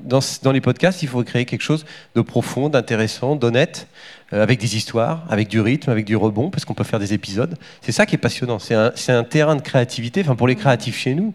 dans, 0.03 0.19
dans, 0.43 0.51
les 0.51 0.61
podcasts, 0.61 1.01
il 1.01 1.09
faut 1.09 1.23
créer 1.23 1.45
quelque 1.45 1.63
chose 1.63 1.85
de 2.15 2.21
profond, 2.21 2.69
d'intéressant, 2.69 3.35
d'honnête, 3.35 3.87
avec 4.31 4.59
des 4.59 4.77
histoires, 4.77 5.25
avec 5.29 5.47
du 5.47 5.59
rythme, 5.59 5.89
avec 5.89 6.05
du 6.05 6.15
rebond, 6.15 6.49
parce 6.49 6.65
qu'on 6.65 6.73
peut 6.73 6.83
faire 6.83 6.99
des 6.99 7.13
épisodes. 7.13 7.57
C'est 7.81 7.91
ça 7.91 8.05
qui 8.05 8.15
est 8.15 8.19
passionnant. 8.19 8.59
C'est 8.59 8.75
un, 8.75 9.23
terrain 9.23 9.55
de 9.55 9.61
créativité. 9.61 10.23
Pour 10.23 10.47
les 10.47 10.55
créatifs 10.55 10.97
chez 10.97 11.13
nous, 11.13 11.33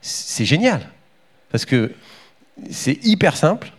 c'est 0.00 0.44
génial. 0.44 0.80
Parce 1.50 1.64
que 1.64 1.92
c'est 2.70 2.98
hyper 3.04 3.36
simple 3.36 3.72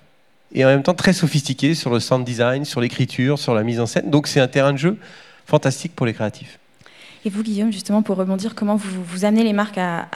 et 0.54 0.66
en 0.66 0.68
même 0.68 0.84
temps 0.84 0.94
très 0.94 1.14
sophistiqué 1.14 1.76
sur 1.76 1.92
le 1.92 2.00
sound 2.00 2.26
design, 2.26 2.66
sur 2.66 2.82
l'écriture, 2.82 3.40
sur 3.40 3.56
la 3.56 3.64
mise 3.64 3.80
en 3.80 3.86
scène. 3.86 4.10
Donc 4.10 4.28
c'est 4.28 4.40
un 4.40 4.48
terrain 4.48 4.74
de 4.74 4.78
jeu 4.78 4.98
fantastique 5.46 5.96
pour 5.96 6.06
les 6.06 6.14
créatifs. 6.14 6.60
Et 7.24 7.30
vous, 7.30 7.44
Guillaume, 7.44 7.72
justement, 7.72 8.02
pour 8.02 8.18
rebondir, 8.18 8.56
comment 8.56 8.76
vous, 8.76 9.04
vous 9.04 9.26
amenez 9.26 9.44
les 9.44 9.54
marques 9.54 9.78
à, 9.78 10.08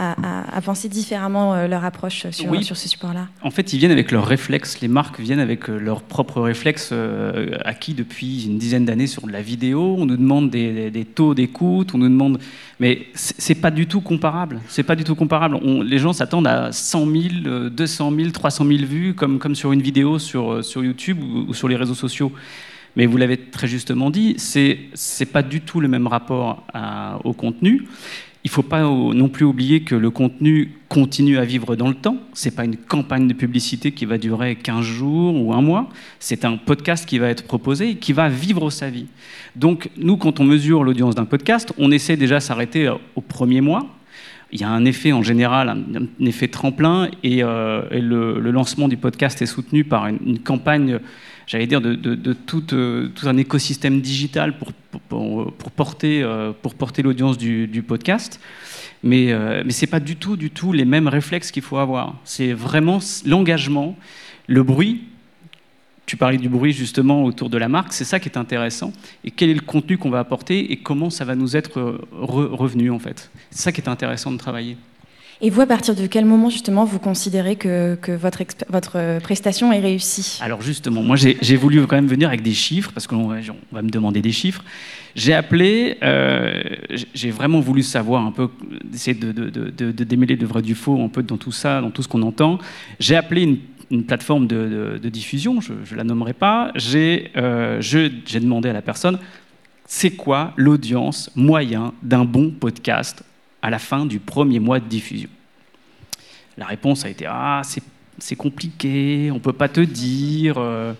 penser 0.63 0.89
différemment 0.89 1.53
euh, 1.53 1.67
leur 1.67 1.85
approche 1.85 2.25
sur, 2.31 2.63
sur 2.63 2.75
ces 2.75 2.87
supports-là 2.87 3.27
En 3.43 3.51
fait, 3.51 3.73
ils 3.73 3.77
viennent 3.77 3.91
avec 3.91 4.11
leurs 4.11 4.25
réflexes. 4.25 4.81
Les 4.81 4.87
marques 4.87 5.19
viennent 5.19 5.39
avec 5.39 5.69
euh, 5.69 5.77
leurs 5.77 6.01
propres 6.01 6.41
réflexes 6.41 6.89
euh, 6.91 7.57
acquis 7.63 7.93
depuis 7.93 8.45
une 8.45 8.57
dizaine 8.57 8.85
d'années 8.85 9.05
sur 9.05 9.27
de 9.27 9.31
la 9.31 9.43
vidéo. 9.43 9.95
On 9.99 10.07
nous 10.07 10.17
demande 10.17 10.49
des, 10.49 11.07
taux 11.13 11.35
d'écoute, 11.35 11.91
on 11.93 11.99
nous 11.99 12.09
demande. 12.09 12.39
Mais 12.79 13.05
c'est 13.13 13.55
pas 13.55 13.69
du 13.69 13.85
tout 13.85 14.01
comparable. 14.01 14.59
C'est 14.67 14.81
pas 14.81 14.95
du 14.95 15.03
tout 15.03 15.13
comparable. 15.13 15.59
les 15.83 15.99
gens 15.99 16.11
s'attendent 16.11 16.47
à 16.47 16.71
100 16.71 17.05
000, 17.45 17.69
200 17.69 18.13
000, 18.17 18.29
300 18.31 18.65
000 18.65 18.77
vues, 18.83 19.13
comme, 19.13 19.37
comme 19.37 19.53
sur 19.53 19.71
une 19.71 19.81
vidéo 19.83 20.17
sur, 20.17 20.65
sur 20.65 20.83
YouTube 20.83 21.19
ou 21.21 21.53
sur 21.53 21.67
les 21.67 21.75
réseaux 21.75 21.93
sociaux. 21.93 22.31
Mais 22.95 23.05
vous 23.05 23.17
l'avez 23.17 23.37
très 23.37 23.67
justement 23.67 24.09
dit, 24.09 24.35
c'est 24.37 24.79
n'est 25.19 25.25
pas 25.25 25.43
du 25.43 25.61
tout 25.61 25.79
le 25.79 25.87
même 25.87 26.07
rapport 26.07 26.63
au 27.23 27.33
contenu. 27.33 27.83
Il 28.45 28.49
ne 28.49 28.51
faut 28.51 28.61
pas 28.61 28.83
non 28.83 29.27
plus 29.27 29.43
oublier 29.43 29.81
que 29.81 29.95
le 29.95 30.11
contenu 30.11 30.73
continue 30.87 31.39
à 31.39 31.45
vivre 31.45 31.75
dans 31.75 31.87
le 31.87 31.95
temps. 31.95 32.17
Ce 32.33 32.47
n'est 32.47 32.55
pas 32.55 32.63
une 32.63 32.77
campagne 32.77 33.27
de 33.27 33.33
publicité 33.33 33.91
qui 33.91 34.05
va 34.05 34.19
durer 34.19 34.55
15 34.55 34.85
jours 34.85 35.35
ou 35.35 35.51
un 35.51 35.61
mois. 35.61 35.89
C'est 36.19 36.45
un 36.45 36.55
podcast 36.57 37.07
qui 37.07 37.17
va 37.17 37.29
être 37.29 37.45
proposé 37.45 37.89
et 37.89 37.95
qui 37.95 38.13
va 38.13 38.29
vivre 38.29 38.69
sa 38.69 38.91
vie. 38.91 39.07
Donc, 39.55 39.89
nous, 39.97 40.15
quand 40.15 40.39
on 40.39 40.43
mesure 40.43 40.83
l'audience 40.83 41.15
d'un 41.15 41.25
podcast, 41.25 41.73
on 41.79 41.89
essaie 41.89 42.17
déjà 42.17 42.35
de 42.35 42.41
s'arrêter 42.41 42.87
au 43.15 43.21
premier 43.21 43.61
mois. 43.61 43.87
Il 44.51 44.61
y 44.61 44.63
a 44.63 44.69
un 44.69 44.85
effet 44.85 45.11
en 45.11 45.23
général, 45.23 45.69
un, 45.69 46.25
effet 46.25 46.47
tremplin, 46.47 47.09
et, 47.23 47.43
euh, 47.43 47.81
le, 47.89 48.51
lancement 48.51 48.87
du 48.87 48.95
podcast 48.95 49.41
est 49.41 49.47
soutenu 49.47 49.85
par 49.85 50.05
une 50.05 50.37
campagne 50.37 50.99
j'allais 51.47 51.67
dire, 51.67 51.81
de, 51.81 51.99
euh, 52.05 52.33
tout, 52.45 53.27
un 53.27 53.37
écosystème 53.37 54.01
digital 54.01 54.57
pour, 54.57 54.71
euh, 55.13 55.51
porter 56.61 57.01
l'audience 57.03 57.37
du, 57.37 57.83
podcast. 57.87 58.39
Mais, 59.03 59.31
euh, 59.31 59.63
ce 59.69 59.81
n'est 59.81 59.89
pas 59.89 59.99
du 59.99 60.15
tout 60.15 60.71
les 60.71 60.85
mêmes 60.85 61.07
réflexes 61.07 61.51
qu'il 61.51 61.63
faut 61.63 61.77
avoir. 61.77 62.15
C'est 62.23 62.53
vraiment 62.53 62.99
l'engagement, 63.25 63.95
le 64.47 64.63
bruit. 64.63 65.03
Tu 66.05 66.17
parlais 66.17 66.37
du 66.37 66.49
bruit 66.49 66.71
justement 66.71 67.23
autour 67.23 67.49
de 67.49 67.57
la 67.57 67.67
marque, 67.67 67.91
c'est 67.91 68.03
ça 68.03 68.19
qui 68.19 68.29
est 68.29 68.37
intéressant. 68.37 68.93
Et 69.23 69.31
quel 69.31 69.49
est 69.49 69.55
le 69.55 69.61
contenu 69.61 69.97
qu'on 69.97 70.11
va 70.11 70.19
apporter 70.19 70.71
et 70.71 70.77
comment 70.77 71.09
ça 71.09 71.25
va 71.25 71.33
nous 71.33 71.57
être 71.57 71.99
revenu 72.11 72.91
en 72.91 72.99
fait? 72.99 73.31
C'est 73.49 73.63
ça 73.63 73.71
qui 73.71 73.81
est 73.81 73.89
intéressant 73.89 74.31
de 74.31 74.37
travailler. 74.37 74.77
Et 75.41 75.49
vous, 75.49 75.59
à 75.59 75.65
partir 75.65 75.95
de 75.95 76.07
quel 76.07 76.23
moment 76.23 76.49
justement 76.49 76.85
vous 76.85 76.99
considérez 76.99 77.57
que, 77.57 77.97
votre, 78.15 78.41
votre 78.69 79.19
prestation 79.19 79.73
est 79.73 79.81
réussie? 79.81 80.39
Alors 80.41 80.61
justement, 80.61 81.03
moi 81.03 81.17
j'ai 81.17 81.55
voulu 81.57 81.85
quand 81.87 81.97
même 81.97 82.07
venir 82.07 82.29
avec 82.29 82.41
des 82.41 82.53
chiffres, 82.53 82.91
parce 82.93 83.05
qu'on 83.05 83.27
va 83.27 83.81
me 83.81 83.89
demander 83.89 84.21
des 84.21 84.31
chiffres. 84.31 84.63
J'ai 85.15 85.33
appelé, 85.33 85.97
euh, 86.03 86.61
j'ai 87.13 87.31
vraiment 87.31 87.59
voulu 87.59 87.83
savoir 87.83 88.25
un 88.25 88.31
peu, 88.31 88.49
essayer 88.93 89.17
de, 89.17 89.31
de, 89.31 90.03
démêler 90.03 90.35
le 90.35 90.45
vrai 90.45 90.61
du 90.61 90.75
faux 90.75 91.01
un 91.01 91.09
peu 91.09 91.23
dans 91.23 91.37
tout 91.37 91.51
ça, 91.51 91.81
dans 91.81 91.91
tout 91.91 92.01
ce 92.01 92.07
qu'on 92.07 92.21
entend. 92.21 92.59
J'ai 92.99 93.15
appelé 93.15 93.59
une, 93.89 94.03
plateforme 94.05 94.47
de, 94.47 95.09
diffusion, 95.09 95.59
je 95.61 95.73
ne 95.73 95.97
la 95.97 96.03
nommerai 96.03 96.33
pas. 96.33 96.71
Euh, 96.95 97.81
j'ai 97.81 98.39
demandé 98.39 98.69
à 98.69 98.73
la 98.73 98.81
personne, 98.81 99.19
c'est 99.85 100.11
quoi 100.11 100.53
l'audience 100.55 101.29
moyen 101.35 101.93
d'un 102.01 102.25
bon 102.25 102.51
podcast 102.51 103.23
à 103.65 103.71
la 103.71 103.79
fin 103.79 104.05
du 104.05 104.19
premier 104.19 104.59
mois 104.59 104.79
de 104.79 104.85
diffusion 104.85 105.29
La 106.55 106.67
réponse 106.67 107.03
a 107.03 107.09
été 107.09 107.25
Ah, 107.27 107.63
c'est 108.19 108.35
compliqué, 108.35 109.29
on 109.31 109.35
ne 109.35 109.39
peut 109.39 109.53
pas 109.53 109.69
te 109.69 109.81
dire. 109.81 110.55
Euh, 110.59 110.93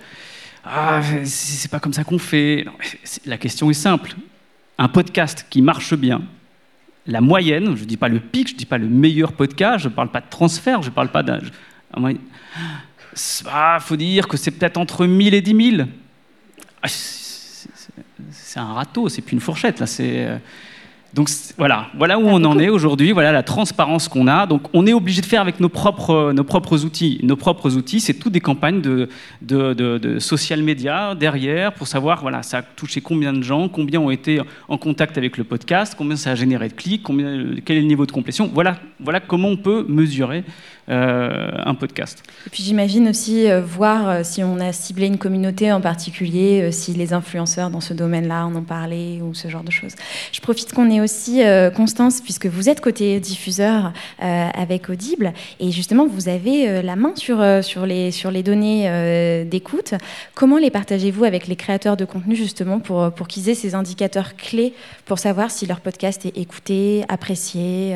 ah, 0.66 1.00
c'est 1.26 1.70
pas 1.70 1.80
comme 1.80 1.94
ça 1.94 2.04
qu'on 2.04 2.18
fait. 2.18 2.66
la 3.28 3.38
question 3.38 3.70
est 3.70 3.76
simple. 3.76 4.16
Un 4.80 4.88
podcast 4.88 5.46
qui 5.48 5.62
marche 5.62 5.94
bien, 5.94 6.24
la 7.06 7.22
moyenne, 7.22 7.76
je 7.76 7.84
ne 7.84 7.88
dis 7.88 7.98
pas 7.98 8.10
le 8.10 8.20
pic, 8.20 8.48
je 8.48 8.54
ne 8.54 8.58
dis 8.58 8.66
pas 8.66 8.80
le 8.80 8.88
meilleur 8.88 9.34
podcast, 9.34 9.84
je 9.84 9.90
ne 9.90 9.94
parle 9.94 10.10
pas 10.10 10.22
de 10.22 10.30
transfert, 10.32 10.82
je 10.82 10.90
ne 10.90 10.96
parle 10.96 11.10
pas 11.10 11.22
d'un. 11.22 11.42
Ah, 13.46 13.78
faut 13.80 13.96
dire 13.96 14.28
que 14.28 14.38
c'est 14.38 14.50
peut-être 14.50 14.78
entre 14.78 15.06
1000 15.06 15.36
et 15.36 15.42
10 15.42 15.76
000. 15.78 15.88
Ah, 16.82 16.88
c'est 16.88 18.60
un 18.60 18.74
râteau, 18.74 19.08
c'est 19.08 19.22
plus 19.22 19.36
une 19.36 19.40
fourchette, 19.40 19.80
là. 19.80 19.86
C'est. 19.86 20.42
Donc 21.16 21.30
voilà, 21.58 21.88
voilà 21.98 22.20
où 22.20 22.28
on 22.28 22.44
en 22.44 22.60
est 22.60 22.68
aujourd'hui, 22.68 23.14
voilà 23.14 23.32
la 23.32 23.42
transparence 23.42 24.10
qu'on 24.10 24.28
a. 24.28 24.46
Donc 24.46 24.64
on 24.74 24.86
est 24.86 24.92
obligé 24.92 25.22
de 25.22 25.26
faire 25.26 25.40
avec 25.40 25.62
nos 25.62 25.70
propres, 25.70 26.34
nos 26.34 26.44
propres 26.44 26.84
outils. 26.84 27.22
Nos 27.24 27.38
propres 27.38 27.78
outils, 27.78 28.02
c'est 28.02 28.16
toutes 28.16 28.34
des 28.34 28.42
campagnes 28.42 28.82
de, 28.82 29.08
de, 29.42 29.74
de, 29.74 30.20
social 30.20 30.62
media 30.62 31.16
derrière 31.16 31.72
pour 31.72 31.88
savoir 31.88 32.22
voilà, 32.22 32.44
ça 32.44 32.58
a 32.58 32.62
touché 32.64 33.00
combien 33.00 33.32
de 33.32 33.42
gens, 33.44 33.70
combien 33.70 34.02
ont 34.02 34.12
été 34.12 34.42
en 34.68 34.78
contact 34.78 35.18
avec 35.18 35.38
le 35.38 35.46
podcast, 35.46 35.96
combien 35.98 36.18
ça 36.18 36.32
a 36.32 36.36
généré 36.36 36.68
de 36.68 36.74
clics, 36.74 37.02
combien, 37.02 37.46
quel 37.64 37.78
est 37.78 37.82
le 37.82 37.88
niveau 37.88 38.06
de 38.06 38.12
complétion. 38.12 38.52
Voilà, 38.54 38.76
voilà 39.00 39.22
comment 39.22 39.48
on 39.48 39.58
peut 39.58 39.86
mesurer 39.88 40.44
un 40.88 41.74
podcast. 41.76 42.24
Et 42.46 42.50
puis 42.50 42.64
j'imagine 42.64 43.10
aussi 43.10 43.50
euh, 43.50 43.62
voir 43.62 44.08
euh, 44.08 44.22
si 44.24 44.44
on 44.44 44.60
a 44.60 44.72
ciblé 44.72 45.08
une 45.08 45.18
communauté 45.18 45.72
en 45.72 45.82
particulier, 45.82 46.72
si 46.72 46.94
les 46.94 47.14
influenceurs 47.14 47.70
dans 47.70 47.82
ce 47.82 47.94
domaine-là 47.94 48.46
en 48.46 48.56
ont 48.56 48.64
parlé 48.64 49.20
ou 49.22 49.34
ce 49.34 49.48
genre 49.48 49.64
de 49.64 49.72
choses. 49.72 49.96
Je 50.32 50.40
profite 50.42 50.74
qu'on 50.74 50.90
ait 50.90 51.02
aussi 51.02 51.42
Constance, 51.76 52.22
puisque 52.22 52.46
vous 52.46 52.70
êtes 52.70 52.82
côté 52.82 53.20
diffuseur 53.20 53.94
avec 54.20 54.90
Audible, 54.90 55.34
et 55.60 55.72
justement 55.72 56.08
vous 56.08 56.30
avez 56.30 56.82
la 56.82 56.96
main 56.96 57.14
sur, 57.16 57.44
sur, 57.64 57.86
les, 57.86 58.12
sur 58.12 58.32
les 58.32 58.44
données 58.44 59.46
d'écoute. 59.46 59.94
Comment 60.34 60.58
les 60.58 60.72
partagez-vous 60.72 61.24
avec 61.24 61.48
les 61.48 61.56
créateurs 61.56 61.98
de 61.98 62.06
contenu 62.06 62.36
justement 62.36 62.80
pour, 62.80 63.12
pour 63.12 63.28
qu'ils 63.28 63.50
aient 63.50 63.56
ces 63.56 63.76
indicateurs 63.76 64.36
clés 64.36 64.74
pour 65.06 65.20
savoir 65.20 65.52
si 65.52 65.66
leur 65.66 65.80
podcast 65.80 66.26
est 66.26 66.38
écouté, 66.38 67.04
apprécié 67.10 67.96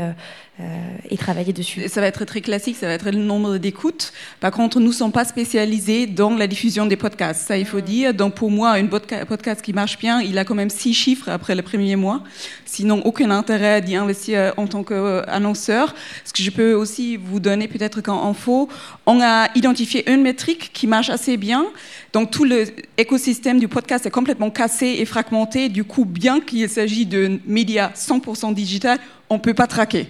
euh, 0.59 0.63
et 1.09 1.15
travailler 1.15 1.53
dessus. 1.53 1.87
Ça 1.87 2.01
va 2.01 2.07
être 2.07 2.25
très 2.25 2.41
classique, 2.41 2.75
ça 2.75 2.87
va 2.87 2.93
être 2.93 3.09
le 3.09 3.17
nombre 3.17 3.57
d'écoutes. 3.57 4.11
Par 4.41 4.51
contre, 4.51 4.81
nous 4.81 4.87
ne 4.87 4.91
sommes 4.91 5.11
pas 5.13 5.23
spécialisés 5.23 6.05
dans 6.05 6.31
la 6.31 6.47
diffusion 6.47 6.85
des 6.85 6.97
podcasts, 6.97 7.47
ça 7.47 7.57
il 7.57 7.65
faut 7.65 7.79
dire. 7.79 8.13
Donc 8.13 8.35
pour 8.35 8.51
moi, 8.51 8.71
un 8.71 8.85
podcast 8.85 9.61
qui 9.61 9.71
marche 9.71 9.97
bien, 9.97 10.21
il 10.21 10.37
a 10.37 10.43
quand 10.43 10.55
même 10.55 10.69
six 10.69 10.93
chiffres 10.93 11.29
après 11.29 11.55
le 11.55 11.61
premier 11.61 11.95
mois. 11.95 12.23
Sinon, 12.65 13.01
aucun 13.05 13.31
intérêt 13.31 13.81
d'y 13.81 13.95
investir 13.95 14.53
en 14.57 14.67
tant 14.67 14.83
qu'annonceur. 14.83 15.95
Ce 16.25 16.33
que 16.33 16.43
je 16.43 16.51
peux 16.51 16.73
aussi 16.73 17.15
vous 17.15 17.39
donner 17.39 17.69
peut-être 17.69 18.01
qu'en 18.01 18.29
info, 18.29 18.67
on 19.05 19.21
a 19.21 19.47
identifié 19.55 20.11
une 20.11 20.21
métrique 20.21 20.71
qui 20.73 20.87
marche 20.87 21.09
assez 21.09 21.37
bien. 21.37 21.67
Donc 22.11 22.31
tout 22.31 22.43
l'écosystème 22.43 23.59
du 23.59 23.67
podcast 23.69 24.05
est 24.05 24.11
complètement 24.11 24.49
cassé 24.49 24.97
et 24.99 25.05
fragmenté. 25.05 25.69
Du 25.69 25.85
coup, 25.85 26.05
bien 26.05 26.41
qu'il 26.41 26.67
s'agisse 26.67 27.07
de 27.07 27.39
médias 27.45 27.91
100% 27.95 28.53
digital, 28.53 28.99
on 29.29 29.35
ne 29.35 29.39
peut 29.39 29.53
pas 29.53 29.67
traquer. 29.67 30.07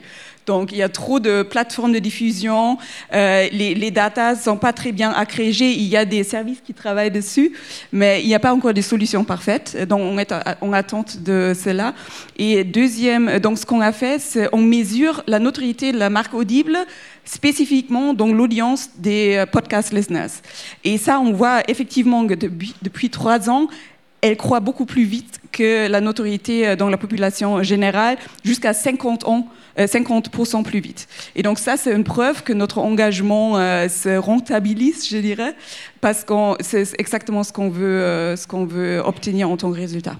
Donc, 0.49 0.71
il 0.71 0.79
y 0.79 0.82
a 0.82 0.89
trop 0.89 1.19
de 1.19 1.43
plateformes 1.43 1.91
de 1.91 1.99
diffusion, 1.99 2.79
euh, 3.13 3.47
les, 3.51 3.91
datas 3.91 4.34
ne 4.34 4.39
sont 4.39 4.58
pas 4.58 4.73
très 4.73 4.91
bien 4.91 5.12
agrégées, 5.12 5.73
il 5.73 5.84
y 5.84 5.95
a 5.95 6.05
des 6.05 6.23
services 6.23 6.60
qui 6.65 6.73
travaillent 6.73 7.12
dessus, 7.12 7.51
mais 7.91 8.23
il 8.23 8.27
n'y 8.27 8.34
a 8.34 8.39
pas 8.39 8.51
encore 8.51 8.73
de 8.73 8.82
solutions 8.82 9.23
parfaites, 9.23 9.77
donc 9.88 10.01
on 10.01 10.17
est 10.17 10.34
en 10.62 10.73
attente 10.73 11.21
de 11.21 11.53
cela. 11.53 11.93
Et 12.39 12.63
deuxième, 12.63 13.38
donc 13.38 13.60
ce 13.60 13.65
qu'on 13.67 13.82
a 13.82 13.91
fait, 13.91 14.19
c'est 14.19 14.49
on 14.51 14.58
mesure 14.58 15.21
la 15.27 15.38
notoriété 15.38 15.91
de 15.91 15.99
la 15.99 16.10
marque 16.10 16.34
Audible 16.34 16.79
spécifiquement 17.25 18.15
dans 18.15 18.34
l'audience 18.34 18.89
des 18.97 19.36
euh, 19.36 19.45
podcast 19.45 19.93
listeners. 19.93 20.32
Et 20.84 20.97
ça, 20.97 21.19
on 21.19 21.32
voit 21.32 21.62
effectivement 21.69 22.25
que 22.25 22.34
depuis, 22.34 22.73
depuis 22.82 23.12
trois 23.12 23.51
ans, 23.51 23.67
elle 24.21 24.36
croît 24.36 24.60
beaucoup 24.62 24.86
plus 24.86 25.03
vite 25.03 25.38
que 25.52 25.88
la 25.88 26.02
notoriété 26.02 26.68
euh, 26.68 26.76
dans 26.76 26.90
la 26.90 26.98
population 26.98 27.64
générale, 27.64 28.18
jusqu'à 28.44 28.74
50 28.74 29.28
ans 29.28 29.48
50% 29.78 30.60
euh, 30.60 30.64
plus 30.64 30.80
vite. 30.80 31.08
Et 31.36 31.44
donc 31.44 31.60
ça, 31.60 31.78
c'est 31.78 31.94
une 31.94 32.04
preuve 32.04 32.44
que 32.44 32.54
notre 32.54 32.80
engagement 32.80 33.58
euh, 33.58 33.88
se 33.88 34.18
rentabilise, 34.18 35.08
je 35.10 35.18
dirais, 35.18 35.56
parce 36.02 36.24
que 36.24 36.34
c'est 36.62 37.00
exactement 37.00 37.44
ce 37.44 37.54
qu'on 37.54 37.70
veut, 37.70 38.36
ce 38.36 38.66
veut 38.66 39.02
obtenir 39.04 39.50
en 39.50 39.58
tant 39.58 39.72
que 39.72 39.78
résultat. 39.78 40.16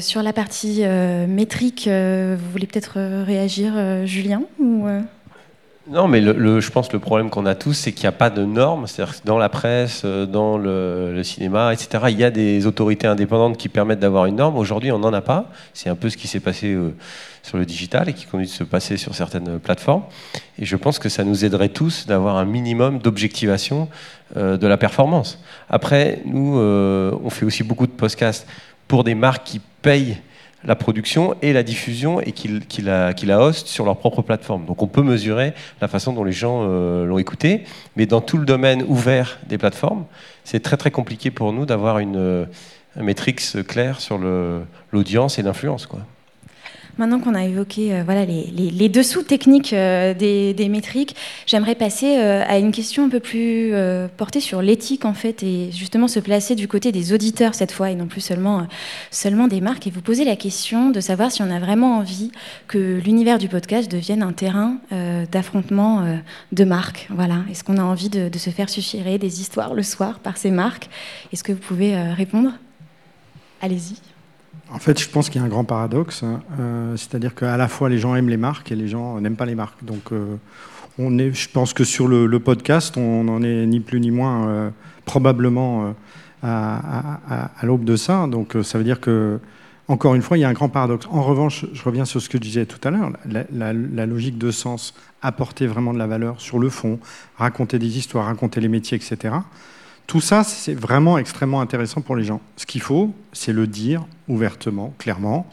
Sur 0.00 0.22
la 0.22 0.34
partie 0.34 0.84
métrique, 1.26 1.88
vous 1.88 2.50
voulez 2.50 2.66
peut-être 2.66 3.24
réagir, 3.24 4.04
Julien 4.04 4.42
ou, 4.58 4.86
Non, 5.88 6.06
mais 6.06 6.22
je 6.22 6.70
pense 6.70 6.86
que 6.86 6.92
le 6.92 7.00
problème 7.00 7.28
qu'on 7.28 7.44
a 7.44 7.56
tous, 7.56 7.72
c'est 7.72 7.92
qu'il 7.92 8.04
n'y 8.04 8.08
a 8.08 8.16
pas 8.16 8.30
de 8.30 8.44
normes. 8.44 8.86
C'est-à-dire 8.86 9.20
que 9.20 9.26
dans 9.26 9.36
la 9.36 9.48
presse, 9.48 10.04
dans 10.04 10.56
le, 10.56 11.20
cinéma, 11.24 11.72
etc., 11.72 12.04
il 12.08 12.18
y 12.18 12.24
a 12.24 12.30
des 12.30 12.66
autorités 12.66 13.08
indépendantes 13.08 13.56
qui 13.56 13.68
permettent 13.68 13.98
d'avoir 13.98 14.26
une 14.26 14.36
norme. 14.36 14.56
Aujourd'hui, 14.56 14.92
on 14.92 15.00
n'en 15.00 15.12
a 15.12 15.20
pas. 15.20 15.50
C'est 15.74 15.90
un 15.90 15.96
peu 15.96 16.08
ce 16.08 16.16
qui 16.16 16.28
s'est 16.28 16.40
passé 16.40 16.78
sur 17.42 17.58
le 17.58 17.66
digital 17.66 18.08
et 18.08 18.12
qui 18.12 18.26
continue 18.26 18.44
de 18.44 18.48
se 18.50 18.62
passer 18.62 18.96
sur 18.96 19.16
certaines 19.16 19.58
plateformes. 19.58 20.04
Et 20.56 20.64
je 20.64 20.76
pense 20.76 21.00
que 21.00 21.08
ça 21.08 21.24
nous 21.24 21.44
aiderait 21.44 21.70
tous 21.70 22.06
d'avoir 22.06 22.36
un 22.36 22.44
minimum 22.44 22.98
d'objectivation 23.00 23.88
de 24.36 24.66
la 24.66 24.76
performance. 24.76 25.42
Après, 25.68 26.22
nous, 26.24 26.58
on 26.58 27.30
fait 27.30 27.44
aussi 27.44 27.64
beaucoup 27.64 27.88
de 27.88 27.92
podcasts 27.92 28.46
pour 28.86 29.02
des 29.02 29.16
marques 29.16 29.44
qui 29.44 29.60
payent 29.82 30.18
la 30.64 30.76
production 30.76 31.34
et 31.42 31.52
la 31.52 31.62
diffusion 31.62 32.20
et 32.20 32.32
qui, 32.32 32.82
la, 32.82 33.14
qui 33.14 33.30
hostent 33.32 33.66
sur 33.66 33.84
leur 33.84 33.96
propre 33.96 34.22
plateforme. 34.22 34.66
Donc 34.66 34.82
on 34.82 34.86
peut 34.86 35.02
mesurer 35.02 35.54
la 35.80 35.88
façon 35.88 36.12
dont 36.12 36.24
les 36.24 36.32
gens 36.32 36.60
euh, 36.62 37.04
l'ont 37.04 37.18
écouté, 37.18 37.64
mais 37.96 38.06
dans 38.06 38.20
tout 38.20 38.38
le 38.38 38.44
domaine 38.44 38.84
ouvert 38.86 39.38
des 39.48 39.58
plateformes, 39.58 40.04
c'est 40.44 40.60
très 40.60 40.76
très 40.76 40.90
compliqué 40.90 41.30
pour 41.30 41.52
nous 41.52 41.66
d'avoir 41.66 41.98
une, 41.98 42.16
euh, 42.16 42.44
un 42.96 43.02
métrix 43.02 43.34
clair 43.66 44.00
sur 44.00 44.18
l'audience 44.92 45.38
et 45.38 45.42
l'influence. 45.42 45.88
Maintenant 46.98 47.20
qu'on 47.20 47.34
a 47.34 47.44
évoqué 47.44 47.94
euh, 47.94 48.02
voilà, 48.04 48.26
les, 48.26 48.88
dessous 48.90 49.22
techniques 49.22 49.72
euh, 49.72 50.12
des, 50.12 50.68
métriques, 50.68 51.16
j'aimerais 51.46 51.74
passer 51.74 52.18
euh, 52.18 52.44
à 52.46 52.58
une 52.58 52.70
question 52.70 53.06
un 53.06 53.08
peu 53.08 53.20
plus 53.20 53.72
portée 54.16 54.40
sur 54.40 54.60
l'éthique 54.60 55.04
en 55.04 55.14
fait 55.14 55.42
et 55.42 55.70
justement 55.72 56.08
se 56.08 56.20
placer 56.20 56.54
du 56.54 56.68
côté 56.68 56.92
des 56.92 57.12
auditeurs 57.12 57.54
cette 57.54 57.72
fois 57.72 57.90
et 57.90 57.94
non 57.94 58.06
plus 58.06 58.20
seulement, 58.20 58.66
des 59.48 59.60
marques 59.60 59.86
et 59.86 59.90
vous 59.90 60.02
poser 60.02 60.24
la 60.24 60.36
question 60.36 60.90
de 60.90 61.00
savoir 61.00 61.30
si 61.30 61.42
on 61.42 61.50
a 61.50 61.58
vraiment 61.58 61.98
envie 61.98 62.30
que 62.68 63.00
l'univers 63.04 63.38
du 63.38 63.48
podcast 63.48 63.90
devienne 63.90 64.22
un 64.22 64.32
terrain 64.32 64.76
d'affrontement 65.30 66.04
de 66.52 66.64
marques. 66.64 67.08
Voilà. 67.10 67.44
Est-ce 67.50 67.64
qu'on 67.64 67.78
a 67.78 67.82
envie 67.82 68.08
de, 68.08 68.28
de, 68.28 68.38
se 68.38 68.50
faire 68.50 68.68
suffire 68.68 69.18
des 69.18 69.40
histoires 69.40 69.74
le 69.74 69.82
soir 69.82 70.18
par 70.18 70.36
ces 70.36 70.50
marques? 70.50 70.88
Est-ce 71.32 71.42
que 71.42 71.52
vous 71.52 71.58
pouvez 71.58 71.96
répondre? 72.12 72.52
Allez-y. 73.60 74.11
En 74.72 74.78
fait, 74.78 74.98
je 74.98 75.08
pense 75.08 75.28
qu'il 75.28 75.40
y 75.40 75.44
a 75.44 75.46
un 75.46 75.50
grand 75.50 75.64
paradoxe, 75.64 76.22
hein. 76.22 76.40
euh, 76.58 76.96
c'est-à-dire 76.96 77.34
qu'à 77.34 77.58
la 77.58 77.68
fois 77.68 77.90
les 77.90 77.98
gens 77.98 78.14
aiment 78.14 78.30
les 78.30 78.38
marques 78.38 78.72
et 78.72 78.74
les 78.74 78.88
gens 78.88 79.20
n'aiment 79.20 79.36
pas 79.36 79.44
les 79.44 79.54
marques. 79.54 79.84
Donc, 79.84 80.12
euh, 80.12 80.36
je 80.98 81.48
pense 81.48 81.74
que 81.74 81.84
sur 81.84 82.08
le, 82.08 82.38
podcast, 82.38 82.96
on 82.96 83.24
n'en 83.24 83.42
est 83.42 83.66
ni 83.66 83.80
plus 83.80 84.00
ni 84.00 84.10
moins 84.10 84.48
euh, 84.48 84.70
probablement 85.04 85.94
à, 86.42 87.50
l'aube 87.62 87.84
de 87.84 87.96
ça. 87.96 88.26
Donc, 88.26 88.56
ça 88.62 88.78
veut 88.78 88.84
dire 88.84 89.00
que, 89.00 89.38
encore 89.88 90.14
une 90.14 90.22
fois, 90.22 90.38
il 90.38 90.40
y 90.40 90.44
a 90.44 90.48
un 90.48 90.54
grand 90.54 90.68
paradoxe. 90.68 91.06
En 91.10 91.22
revanche, 91.22 91.66
je 91.72 91.82
reviens 91.82 92.04
sur 92.04 92.22
ce 92.22 92.28
que 92.28 92.38
je 92.38 92.42
disais 92.42 92.66
tout 92.66 92.80
à 92.86 92.90
l'heure, 92.90 93.10
la, 93.26 94.06
logique 94.06 94.38
de 94.38 94.50
sens, 94.50 94.94
apporter 95.20 95.66
vraiment 95.66 95.92
de 95.92 95.98
la 95.98 96.06
valeur 96.06 96.40
sur 96.40 96.58
le 96.58 96.70
fond, 96.70 96.98
raconter 97.36 97.78
des 97.78 97.98
histoires, 97.98 98.26
raconter 98.26 98.60
les 98.60 98.68
métiers, 98.68 98.96
etc. 98.96 99.34
Tout 100.06 100.20
ça, 100.20 100.44
c'est 100.44 100.74
vraiment 100.74 101.18
extrêmement 101.18 101.60
intéressant 101.60 102.00
pour 102.00 102.16
les 102.16 102.24
gens. 102.24 102.40
Ce 102.56 102.66
qu'il 102.66 102.82
faut, 102.82 103.14
c'est 103.32 103.52
le 103.52 103.66
dire 103.66 104.04
ouvertement, 104.28 104.94
clairement. 104.98 105.46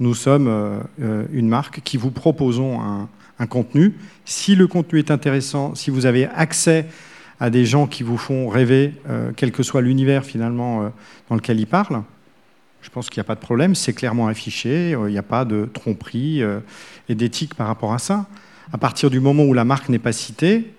Nous 0.00 0.14
sommes 0.14 0.48
euh, 0.48 0.80
euh, 1.00 1.24
une 1.32 1.48
marque 1.48 1.80
qui 1.82 1.96
vous 1.96 2.10
proposons 2.10 2.80
un, 2.80 3.08
contenu. 3.46 3.94
Si 4.24 4.54
le 4.54 4.68
contenu 4.68 5.00
est 5.00 5.10
intéressant, 5.10 5.74
si 5.74 5.90
vous 5.90 6.06
avez 6.06 6.26
accès 6.26 6.86
à 7.40 7.50
des 7.50 7.64
gens 7.66 7.88
qui 7.88 8.04
vous 8.04 8.16
font 8.16 8.48
rêver, 8.48 8.94
euh, 9.08 9.32
quel 9.34 9.50
que 9.50 9.64
soit 9.64 9.80
l'univers 9.80 10.24
finalement 10.24 10.92
dans 11.28 11.34
lequel 11.34 11.58
ils 11.58 11.66
parlent, 11.66 12.04
je 12.82 12.90
pense 12.90 13.10
qu'il 13.10 13.20
n'y 13.20 13.26
a 13.26 13.28
pas 13.28 13.34
de 13.34 13.40
problème. 13.40 13.74
C'est 13.74 13.94
clairement 13.94 14.28
affiché. 14.28 14.90
Il 14.90 15.10
n'y 15.10 15.18
a 15.18 15.24
pas 15.24 15.44
de 15.44 15.68
tromperie 15.72 16.42
et 17.08 17.14
d'éthique 17.16 17.54
par 17.54 17.66
rapport 17.66 17.92
à 17.92 17.98
ça. 17.98 18.26
À 18.72 18.78
partir 18.78 19.10
du 19.10 19.18
moment 19.18 19.42
où 19.42 19.54
la 19.54 19.64
marque 19.64 19.88
n'est 19.88 19.98
pas 19.98 20.12
citée, 20.12 20.72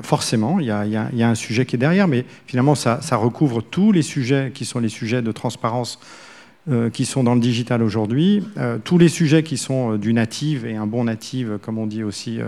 forcément, 0.00 0.60
il 0.60 0.66
y, 0.66 0.70
a, 0.70 1.28
un 1.28 1.34
sujet 1.34 1.66
qui 1.66 1.76
est 1.76 1.78
derrière, 1.78 2.08
mais 2.08 2.24
finalement, 2.46 2.74
ça, 2.74 3.16
recouvre 3.16 3.62
tous 3.62 3.92
les 3.92 4.02
sujets 4.02 4.50
qui 4.54 4.64
sont 4.64 4.80
les 4.80 4.88
sujets 4.88 5.22
de 5.22 5.32
transparence 5.32 5.98
euh, 6.70 6.90
qui 6.90 7.04
sont 7.04 7.24
dans 7.24 7.34
le 7.34 7.40
digital 7.40 7.82
aujourd'hui, 7.82 8.44
euh, 8.56 8.78
tous 8.82 8.96
les 8.96 9.08
sujets 9.08 9.42
qui 9.42 9.56
sont 9.56 9.96
du 9.96 10.12
native 10.12 10.64
et 10.64 10.76
un 10.76 10.86
bon 10.86 11.04
native, 11.04 11.58
comme 11.60 11.76
on 11.76 11.86
dit 11.86 12.04
aussi 12.04 12.38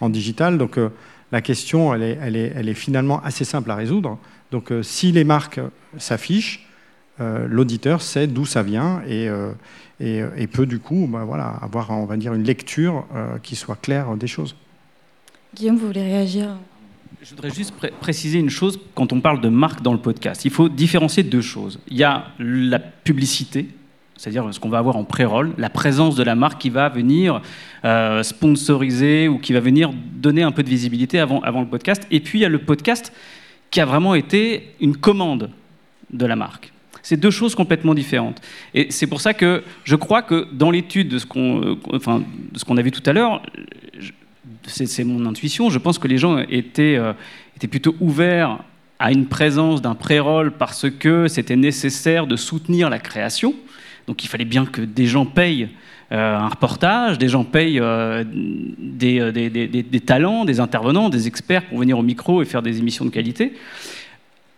en 0.00 0.10
digital. 0.10 0.58
Donc 0.58 0.78
la 1.32 1.40
question, 1.40 1.94
elle 1.94 2.02
est, 2.36 2.74
finalement 2.74 3.22
assez 3.24 3.44
simple 3.44 3.70
à 3.70 3.74
résoudre. 3.74 4.18
Donc 4.52 4.72
si 4.82 5.10
les 5.12 5.24
marques 5.24 5.60
s'affichent, 5.96 6.68
l'auditeur 7.18 8.02
sait 8.02 8.26
d'où 8.26 8.44
ça 8.44 8.62
vient 8.62 9.02
et, 9.08 9.28
peut 10.52 10.66
du 10.66 10.78
coup 10.78 11.08
bah, 11.10 11.22
avoir, 11.62 11.90
on 11.90 12.04
va 12.04 12.16
dire, 12.16 12.34
une 12.34 12.44
lecture 12.44 13.06
qui 13.42 13.56
soit 13.56 13.76
claire 13.76 14.14
des 14.16 14.28
choses. 14.28 14.54
Guillaume, 15.54 15.76
vous 15.76 15.86
voulez 15.86 16.02
réagir 16.02 16.56
je 17.22 17.30
voudrais 17.30 17.50
juste 17.50 17.72
préciser 18.00 18.38
une 18.38 18.50
chose 18.50 18.78
quand 18.94 19.14
on 19.14 19.20
parle 19.22 19.40
de 19.40 19.48
marque 19.48 19.80
dans 19.80 19.94
le 19.94 19.98
podcast. 19.98 20.44
Il 20.44 20.50
faut 20.50 20.68
différencier 20.68 21.22
deux 21.22 21.40
choses. 21.40 21.78
Il 21.88 21.96
y 21.96 22.04
a 22.04 22.26
la 22.38 22.78
publicité, 22.78 23.68
c'est-à-dire 24.14 24.46
ce 24.52 24.60
qu'on 24.60 24.68
va 24.68 24.76
avoir 24.76 24.96
en 24.96 25.04
pré-roll, 25.04 25.54
la 25.56 25.70
présence 25.70 26.16
de 26.16 26.22
la 26.22 26.34
marque 26.34 26.60
qui 26.60 26.68
va 26.68 26.90
venir 26.90 27.40
euh, 27.86 28.22
sponsoriser 28.22 29.28
ou 29.28 29.38
qui 29.38 29.54
va 29.54 29.60
venir 29.60 29.90
donner 30.16 30.42
un 30.42 30.52
peu 30.52 30.62
de 30.62 30.68
visibilité 30.68 31.18
avant, 31.18 31.40
le 31.40 31.66
podcast. 31.66 32.06
Et 32.10 32.20
puis 32.20 32.40
il 32.40 32.42
y 32.42 32.44
a 32.44 32.50
le 32.50 32.58
podcast 32.58 33.10
qui 33.70 33.80
a 33.80 33.86
vraiment 33.86 34.14
été 34.14 34.74
une 34.82 34.98
commande 34.98 35.48
de 36.12 36.26
la 36.26 36.36
marque. 36.36 36.74
C'est 37.02 37.16
deux 37.16 37.30
choses 37.30 37.54
complètement 37.54 37.94
différentes. 37.94 38.42
Et 38.74 38.88
c'est 38.90 39.06
pour 39.06 39.22
ça 39.22 39.32
que 39.32 39.64
je 39.84 39.96
crois 39.96 40.20
que 40.20 40.46
dans 40.52 40.70
l'étude 40.70 41.08
de 41.08 41.18
ce 41.18 41.24
qu'on 41.24 41.78
euh, 41.90 42.76
a 42.76 42.82
vu 42.82 42.90
tout 42.90 43.02
à 43.08 43.14
l'heure, 43.14 43.40
c'est 44.66 45.04
mon 45.04 45.26
intuition, 45.26 45.70
je 45.70 45.78
pense 45.78 45.98
que 45.98 46.08
les 46.08 46.18
gens 46.18 46.38
étaient, 46.38 46.96
euh, 46.96 47.12
étaient 47.56 47.68
plutôt 47.68 47.94
ouverts 48.00 48.58
à 48.98 49.12
une 49.12 49.26
présence 49.26 49.82
d'un 49.82 49.94
pré-roll 49.94 50.52
parce 50.52 50.88
que 50.90 51.28
c'était 51.28 51.56
nécessaire 51.56 52.26
de 52.26 52.36
soutenir 52.36 52.90
la 52.90 52.98
création. 52.98 53.54
Donc 54.06 54.24
il 54.24 54.28
fallait 54.28 54.44
bien 54.44 54.66
que 54.66 54.80
des 54.80 55.06
gens 55.06 55.26
payent 55.26 55.68
euh, 56.12 56.36
un 56.36 56.48
reportage, 56.48 57.18
des 57.18 57.28
gens 57.28 57.44
payent 57.44 57.80
euh, 57.80 58.24
des, 58.26 60.00
talents, 60.04 60.44
des 60.44 60.60
intervenants, 60.60 61.08
des 61.08 61.26
experts 61.26 61.66
pour 61.66 61.78
venir 61.78 61.98
au 61.98 62.02
micro 62.02 62.42
et 62.42 62.44
faire 62.44 62.62
des 62.62 62.78
émissions 62.78 63.04
de 63.04 63.10
qualité. 63.10 63.54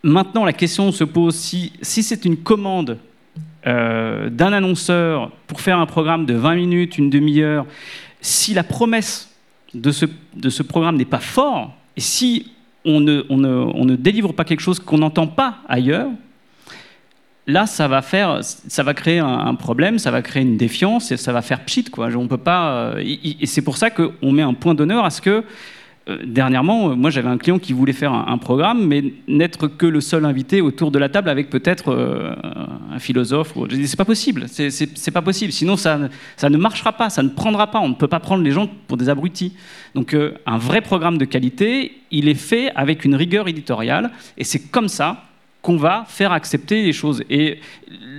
Maintenant, 0.02 0.44
la 0.44 0.52
question 0.52 0.92
se 0.92 1.04
pose 1.04 1.34
si, 1.34 1.72
si 1.82 2.02
c'est 2.02 2.24
une 2.24 2.36
commande 2.36 2.98
d'un 3.64 4.52
annonceur 4.52 5.32
pour 5.48 5.60
faire 5.60 5.80
un 5.80 5.86
programme 5.86 6.24
de 6.24 6.34
20 6.34 6.54
minutes, 6.54 6.98
une 6.98 7.10
demi-heure, 7.10 7.66
si 8.20 8.54
la 8.54 8.62
promesse 8.62 9.25
de 9.76 9.90
ce, 9.90 10.06
de 10.34 10.50
ce 10.50 10.62
programme 10.62 10.96
n'est 10.96 11.04
pas 11.04 11.20
fort, 11.20 11.74
et 11.96 12.00
si 12.00 12.52
on 12.84 13.00
ne, 13.00 13.24
on 13.28 13.36
ne, 13.36 13.48
on 13.48 13.84
ne 13.84 13.96
délivre 13.96 14.32
pas 14.32 14.44
quelque 14.44 14.60
chose 14.60 14.78
qu'on 14.78 14.98
n'entend 14.98 15.26
pas 15.26 15.58
ailleurs, 15.68 16.08
là, 17.46 17.66
ça 17.66 17.88
va, 17.88 18.02
faire, 18.02 18.40
ça 18.42 18.82
va 18.82 18.94
créer 18.94 19.18
un, 19.18 19.54
problème, 19.54 19.98
ça 19.98 20.10
va 20.10 20.22
créer 20.22 20.42
une 20.42 20.56
défiance, 20.56 21.12
et 21.12 21.16
ça 21.16 21.32
va 21.32 21.42
faire 21.42 21.64
pchit. 21.64 21.84
Quoi. 21.84 22.08
On 22.16 22.26
peut 22.26 22.36
pas, 22.38 22.94
euh, 22.96 23.02
et 23.04 23.46
c'est 23.46 23.62
pour 23.62 23.76
ça 23.76 23.90
qu'on 23.90 24.32
met 24.32 24.42
un 24.42 24.54
point 24.54 24.74
d'honneur 24.74 25.04
à 25.04 25.10
ce 25.10 25.20
que 25.20 25.44
dernièrement, 26.24 26.90
euh, 26.90 26.94
moi 26.94 27.10
j'avais 27.10 27.28
un 27.28 27.38
client 27.38 27.58
qui 27.58 27.72
voulait 27.72 27.92
faire 27.92 28.12
un, 28.12 28.38
programme, 28.38 28.86
mais 28.86 29.12
n'être 29.26 29.66
que 29.66 29.86
le 29.86 30.00
seul 30.00 30.24
invité 30.24 30.60
autour 30.60 30.90
de 30.90 30.98
la 30.98 31.08
table 31.08 31.28
avec 31.28 31.50
peut-être 31.50 31.88
euh, 31.88 32.32
un 32.92 32.98
philosophe. 32.98 33.54
Je 33.68 33.76
dis 33.76 33.88
c'est 33.88 33.96
pas 33.96 34.04
possible, 34.04 34.46
c'est 34.48 35.10
pas 35.10 35.22
possible. 35.22 35.52
Sinon 35.52 35.76
ça, 35.76 35.98
ça 36.36 36.48
ne 36.48 36.56
marchera 36.56 36.92
pas, 36.92 37.10
ça 37.10 37.22
ne 37.22 37.28
prendra 37.28 37.70
pas. 37.70 37.80
On 37.80 37.88
ne 37.88 37.94
peut 37.94 38.08
pas 38.08 38.20
prendre 38.20 38.44
les 38.44 38.52
gens 38.52 38.68
pour 38.86 38.96
des 38.96 39.08
abrutis. 39.08 39.54
Donc 39.94 40.14
un 40.14 40.58
vrai 40.58 40.80
programme 40.80 41.18
de 41.18 41.24
qualité, 41.24 41.92
il 42.10 42.28
est 42.28 42.34
fait 42.34 42.70
avec 42.76 43.04
une 43.04 43.16
rigueur 43.16 43.48
éditoriale, 43.48 44.10
et 44.38 44.44
c'est 44.44 44.70
comme 44.70 44.88
ça 44.88 45.25
qu'on 45.66 45.76
va 45.76 46.04
faire 46.06 46.30
accepter 46.30 46.84
les 46.84 46.92
choses. 46.92 47.24
Et 47.28 47.58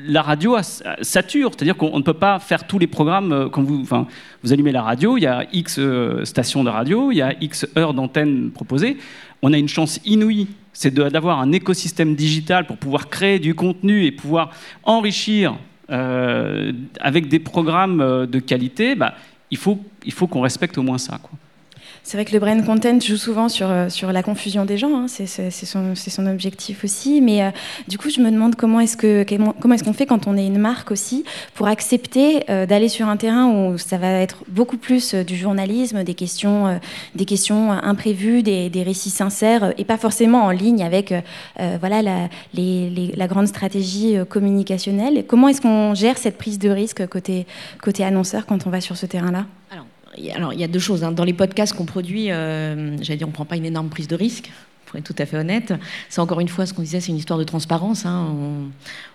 la 0.05 0.21
radio 0.21 0.57
sature, 1.01 1.51
c'est-à-dire 1.53 1.77
qu'on 1.77 1.97
ne 1.97 2.03
peut 2.03 2.13
pas 2.13 2.39
faire 2.39 2.67
tous 2.67 2.77
les 2.77 2.87
programmes 2.87 3.31
euh, 3.31 3.47
quand 3.47 3.63
vous, 3.63 3.79
enfin, 3.81 4.05
vous 4.43 4.51
allumez 4.51 4.73
la 4.73 4.81
radio, 4.81 5.15
il 5.15 5.21
y 5.21 5.27
a 5.27 5.45
X 5.53 5.79
euh, 5.79 6.25
stations 6.25 6.65
de 6.65 6.69
radio, 6.69 7.09
il 7.09 7.15
y 7.15 7.21
a 7.21 7.33
X 7.39 7.65
heures 7.77 7.93
d'antenne 7.93 8.51
proposées. 8.51 8.97
On 9.41 9.53
a 9.53 9.57
une 9.57 9.69
chance 9.69 10.01
inouïe, 10.03 10.49
c'est 10.73 10.93
d'avoir 10.93 11.39
un 11.39 11.53
écosystème 11.53 12.15
digital 12.15 12.67
pour 12.67 12.75
pouvoir 12.75 13.07
créer 13.07 13.39
du 13.39 13.55
contenu 13.55 14.03
et 14.03 14.11
pouvoir 14.11 14.51
enrichir 14.83 15.55
euh, 15.89 16.73
avec 16.99 17.29
des 17.29 17.39
programmes 17.39 18.27
de 18.27 18.39
qualité. 18.39 18.95
Bah, 18.95 19.13
il 19.51 19.57
faut, 19.57 19.79
il 20.05 20.11
faut 20.11 20.27
qu'on 20.27 20.41
respecte 20.41 20.77
au 20.77 20.83
moins 20.83 20.97
ça. 20.97 21.17
C'est 22.07 22.15
vrai 22.15 22.23
que 22.23 22.31
le 22.31 22.39
brain 22.39 22.61
content 22.61 23.01
joue 23.01 23.17
souvent 23.17 23.49
sur, 23.49 23.69
euh, 23.69 23.89
sur 23.89 24.13
la 24.13 24.23
confusion 24.23 24.63
des 24.63 24.77
gens, 24.77 24.95
hein. 24.97 25.07
c'est 25.09 25.27
son, 25.51 25.93
son, 25.93 26.25
objectif 26.25 26.85
aussi. 26.85 27.19
Mais 27.19 27.43
euh, 27.43 27.49
du 27.89 27.97
coup, 27.97 28.09
je 28.09 28.21
me 28.21 28.31
demande 28.31 28.55
comment 28.55 28.79
est-ce 28.79 28.95
qu'on 28.95 29.75
est 29.75 29.81
qu'on 29.81 29.91
fait 29.91 30.05
quand 30.05 30.25
on 30.25 30.37
est 30.37 30.47
une 30.47 30.57
marque 30.57 30.89
aussi 30.91 31.25
pour 31.53 31.67
accepter 31.67 32.49
euh, 32.49 32.65
d'aller 32.65 32.87
sur 32.87 33.09
un 33.09 33.17
terrain 33.17 33.47
où 33.49 33.77
ça 33.77 33.97
va 33.97 34.09
être 34.21 34.45
beaucoup 34.47 34.77
plus 34.77 35.15
du 35.15 35.35
journalisme, 35.35 36.05
des 36.05 36.13
questions, 36.13 36.79
des 37.13 37.25
questions 37.25 37.73
imprévues, 37.73 38.41
des, 38.41 38.69
des, 38.69 38.83
récits 38.83 39.09
sincères 39.09 39.73
et 39.77 39.83
pas 39.83 39.97
forcément 39.97 40.45
en 40.45 40.51
ligne 40.51 40.83
avec 40.83 41.13
voilà, 41.57 42.01
la, 42.01 42.29
la 42.53 43.27
grande 43.27 43.47
stratégie 43.47 44.15
communicationnelle. 44.29 45.25
Comment 45.27 45.49
est-ce 45.49 45.59
qu'on 45.59 45.93
gère 45.93 46.17
cette 46.17 46.37
prise 46.37 46.57
de 46.57 46.69
risque 46.69 47.05
côté, 47.07 47.45
côté 47.81 48.05
annonceur 48.05 48.45
quand 48.45 48.65
on 48.65 48.69
va 48.69 48.79
sur 48.79 48.95
ce 48.95 49.05
terrain-là? 49.05 49.45
Il 50.17 50.59
y 50.59 50.63
a 50.63 50.67
deux 50.67 50.79
choses. 50.79 51.03
Hein. 51.03 51.11
Dans 51.11 51.23
les 51.23 51.33
podcasts 51.33 51.73
qu'on 51.73 51.85
produit, 51.85 52.31
euh, 52.31 52.97
j'allais 53.01 53.17
dire, 53.17 53.27
on 53.27 53.31
ne 53.31 53.35
prend 53.35 53.45
pas 53.45 53.57
une 53.57 53.65
énorme 53.65 53.89
prise 53.89 54.07
de 54.07 54.15
risque, 54.15 54.49
pour 54.87 54.97
être 54.97 55.05
tout 55.05 55.21
à 55.21 55.25
fait 55.25 55.37
honnête. 55.37 55.73
C'est 56.09 56.21
encore 56.21 56.39
une 56.39 56.47
fois 56.47 56.65
ce 56.65 56.73
qu'on 56.73 56.81
disait, 56.81 56.99
c'est 56.99 57.11
une 57.11 57.17
histoire 57.17 57.37
de 57.37 57.43
transparence. 57.43 58.05
Hein. 58.05 58.33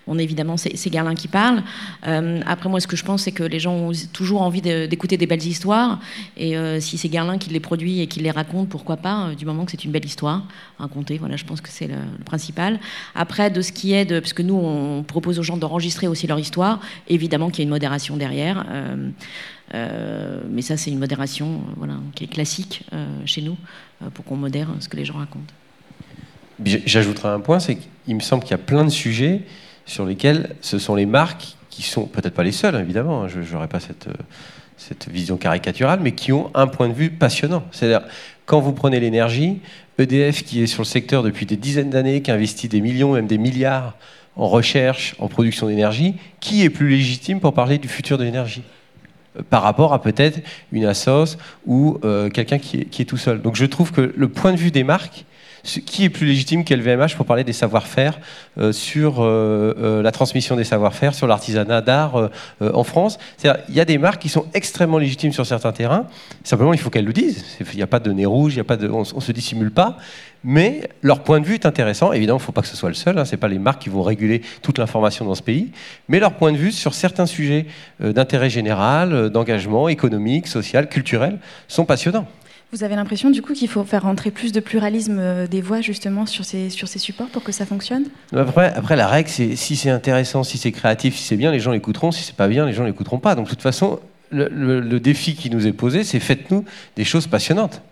On, 0.07 0.17
évidemment, 0.19 0.55
c'est 0.55 0.89
Garlin 0.89 1.15
qui 1.15 1.27
parle. 1.27 1.63
Euh, 2.07 2.41
après, 2.45 2.69
moi, 2.69 2.79
ce 2.79 2.87
que 2.87 2.95
je 2.95 3.03
pense, 3.03 3.23
c'est 3.23 3.31
que 3.31 3.43
les 3.43 3.59
gens 3.59 3.73
ont 3.73 3.91
toujours 4.13 4.43
envie 4.43 4.61
d'écouter 4.61 5.17
des 5.17 5.25
belles 5.25 5.45
histoires. 5.45 5.99
Et 6.37 6.55
euh, 6.55 6.79
si 6.79 6.97
c'est 6.97 7.09
Garlin 7.09 7.37
qui 7.37 7.49
les 7.49 7.59
produit 7.59 8.01
et 8.01 8.07
qui 8.07 8.19
les 8.19 8.31
raconte, 8.31 8.69
pourquoi 8.69 8.97
pas, 8.97 9.31
du 9.35 9.45
moment 9.45 9.65
que 9.65 9.71
c'est 9.71 9.83
une 9.83 9.91
belle 9.91 10.05
histoire 10.05 10.43
racontée. 10.77 11.17
Voilà, 11.17 11.35
je 11.35 11.45
pense 11.45 11.59
que 11.59 11.69
c'est 11.69 11.87
le, 11.87 11.95
principal. 12.23 12.79
Après, 13.15 13.49
de 13.49 13.61
ce 13.61 13.71
qui 13.71 13.93
est 13.93 14.05
de. 14.05 14.19
Parce 14.19 14.33
que 14.33 14.43
nous, 14.43 14.55
on 14.55 15.03
propose 15.03 15.39
aux 15.39 15.43
gens 15.43 15.57
d'enregistrer 15.57 16.07
aussi 16.07 16.27
leur 16.27 16.39
histoire, 16.39 16.79
évidemment 17.07 17.49
qu'il 17.49 17.59
y 17.59 17.61
a 17.61 17.65
une 17.65 17.69
modération 17.69 18.15
derrière. 18.15 18.65
Euh, 19.73 20.41
mais 20.49 20.61
ça, 20.61 20.77
c'est 20.77 20.91
une 20.91 20.99
modération 20.99 21.47
euh, 21.47 21.73
voilà, 21.77 21.95
qui 22.15 22.25
est 22.25 22.27
classique 22.27 22.83
euh, 22.93 23.05
chez 23.25 23.41
nous 23.41 23.57
pour 24.13 24.25
qu'on 24.25 24.35
modère 24.35 24.69
ce 24.79 24.89
que 24.89 24.97
les 24.97 25.05
gens 25.05 25.17
racontent. 25.17 25.53
J'ajouterai 26.63 27.29
un 27.29 27.39
point, 27.39 27.59
c'est 27.59 27.77
qu'il 27.77 28.15
me 28.15 28.19
semble 28.19 28.43
qu'il 28.43 28.51
y 28.51 28.55
a 28.55 28.59
plein 28.59 28.83
de 28.83 28.89
sujets 28.89 29.41
sur 29.85 30.05
lesquels 30.05 30.55
ce 30.61 30.77
sont 30.77 30.95
les 30.95 31.05
marques 31.05 31.55
qui 31.69 31.81
sont 31.81 32.05
peut-être 32.05 32.33
pas 32.33 32.43
les 32.43 32.51
seules, 32.51 32.75
évidemment, 32.75 33.23
hein, 33.23 33.27
je 33.27 33.53
n'aurais 33.53 33.67
pas 33.67 33.79
cette, 33.79 34.07
cette 34.77 35.09
vision 35.09 35.37
caricaturale, 35.37 35.99
mais 36.01 36.11
qui 36.11 36.31
ont 36.31 36.51
un 36.53 36.67
point 36.67 36.89
de 36.89 36.93
vue 36.93 37.09
passionnant. 37.09 37.63
C'est-à-dire, 37.71 38.07
quand 38.45 38.59
vous 38.59 38.73
prenez 38.73 38.99
l'énergie, 38.99 39.59
EDF, 39.97 40.43
qui 40.43 40.61
est 40.61 40.67
sur 40.67 40.81
le 40.81 40.87
secteur 40.87 41.23
depuis 41.23 41.45
des 41.45 41.57
dizaines 41.57 41.89
d'années, 41.89 42.21
qui 42.21 42.31
investit 42.31 42.67
des 42.67 42.81
millions, 42.81 43.13
même 43.13 43.27
des 43.27 43.37
milliards 43.37 43.95
en 44.35 44.47
recherche, 44.47 45.15
en 45.19 45.27
production 45.27 45.67
d'énergie, 45.67 46.15
qui 46.39 46.63
est 46.63 46.69
plus 46.69 46.89
légitime 46.89 47.39
pour 47.39 47.53
parler 47.53 47.77
du 47.77 47.87
futur 47.87 48.17
de 48.17 48.23
l'énergie? 48.23 48.63
Par 49.49 49.63
rapport 49.63 49.93
à 49.93 50.01
peut-être 50.01 50.39
une 50.71 50.85
assoce 50.85 51.37
ou 51.65 51.97
euh, 52.03 52.29
quelqu'un 52.29 52.59
qui, 52.59 52.81
est 52.81 53.05
tout 53.05 53.17
seul. 53.17 53.41
Donc 53.41 53.55
je 53.55 53.65
trouve 53.65 53.91
que 53.91 54.13
le 54.15 54.27
point 54.27 54.51
de 54.51 54.57
vue 54.57 54.71
des 54.71 54.83
marques, 54.83 55.25
qui 55.63 56.03
est 56.03 56.09
plus 56.09 56.25
légitime 56.25 56.63
qu'LVMH 56.63 57.15
pour 57.15 57.25
parler 57.25 57.43
des 57.43 57.53
savoir-faire 57.53 58.19
euh, 58.57 58.71
sur 58.71 59.17
euh, 59.19 60.01
la 60.01 60.11
transmission 60.11 60.55
des 60.55 60.63
savoir-faire, 60.63 61.15
sur 61.15 61.27
l'artisanat 61.27 61.81
d'art 61.81 62.29
en 62.61 62.83
France? 62.83 63.17
Il 63.43 63.75
y 63.75 63.79
a 63.79 63.85
des 63.85 63.97
marques 63.97 64.21
qui 64.21 64.29
sont 64.29 64.45
extrêmement 64.53 64.97
légitimes 64.97 65.31
sur 65.31 65.45
certains 65.45 65.71
terrains. 65.71 66.07
Simplement, 66.43 66.73
il 66.73 66.79
faut 66.79 66.89
qu'elles 66.89 67.05
le 67.05 67.13
disent. 67.13 67.45
Il 67.59 67.75
n'y 67.75 67.81
a 67.81 67.87
pas 67.87 67.99
de 67.99 68.11
nez 68.11 68.25
rouge, 68.25 68.55
y 68.55 68.59
a 68.59 68.63
pas 68.63 68.77
de, 68.77 68.89
on 68.89 69.01
ne 69.01 69.21
se 69.21 69.31
dissimule 69.31 69.71
pas 69.71 69.97
mais 70.43 70.89
leur 71.01 71.23
point 71.23 71.39
de 71.39 71.45
vue 71.45 71.55
est 71.55 71.65
intéressant. 71.65 72.11
Évidemment, 72.11 72.37
il 72.37 72.41
ne 72.41 72.45
faut 72.45 72.51
pas 72.51 72.61
que 72.61 72.67
ce 72.67 72.75
soit 72.75 72.89
le 72.89 72.95
seul, 72.95 73.17
hein. 73.17 73.25
ce 73.25 73.35
pas 73.35 73.47
les 73.47 73.59
marques 73.59 73.81
qui 73.81 73.89
vont 73.89 74.03
réguler 74.03 74.41
toute 74.61 74.77
l'information 74.77 75.25
dans 75.25 75.35
ce 75.35 75.41
pays, 75.41 75.71
mais 76.07 76.19
leur 76.19 76.33
point 76.33 76.51
de 76.51 76.57
vue 76.57 76.71
sur 76.71 76.93
certains 76.93 77.25
sujets 77.25 77.65
euh, 78.01 78.13
d'intérêt 78.13 78.49
général, 78.49 79.13
euh, 79.13 79.29
d'engagement 79.29 79.87
économique, 79.89 80.47
social, 80.47 80.89
culturel, 80.89 81.39
sont 81.67 81.85
passionnants. 81.85 82.27
Vous 82.73 82.83
avez 82.83 82.95
l'impression 82.95 83.29
du 83.29 83.43
coup 83.43 83.53
qu'il 83.53 83.67
faut 83.67 83.83
faire 83.83 84.01
rentrer 84.01 84.31
plus 84.31 84.51
de 84.51 84.59
pluralisme 84.59 85.19
euh, 85.19 85.45
des 85.45 85.61
voix 85.61 85.79
justement 85.79 86.25
sur 86.25 86.43
ces, 86.43 86.71
sur 86.71 86.87
ces 86.87 86.97
supports 86.97 87.27
pour 87.27 87.43
que 87.43 87.51
ça 87.51 87.67
fonctionne? 87.67 88.05
Après, 88.35 88.73
après, 88.73 88.95
la 88.95 89.07
règle, 89.07 89.29
c'est 89.29 89.55
si 89.55 89.75
c'est 89.75 89.91
intéressant, 89.91 90.41
si 90.41 90.57
c'est 90.57 90.71
créatif, 90.71 91.15
si 91.15 91.21
c'est 91.21 91.37
bien, 91.37 91.51
les 91.51 91.59
gens 91.59 91.71
l'écouteront. 91.71 92.11
Si 92.11 92.23
c'est 92.23 92.35
pas 92.35 92.47
bien, 92.47 92.65
les 92.65 92.73
gens 92.73 92.83
l'écouteront 92.83 93.19
pas. 93.19 93.35
Donc 93.35 93.45
de 93.45 93.49
toute 93.51 93.61
façon, 93.61 93.99
le 94.31 94.97
défi 94.99 95.35
qui 95.35 95.51
nous 95.51 95.67
est 95.67 95.71
posé, 95.71 96.03
c'est 96.03 96.19
faites-nous 96.19 96.65
des 96.95 97.03
choses 97.03 97.27
passionnantes 97.27 97.83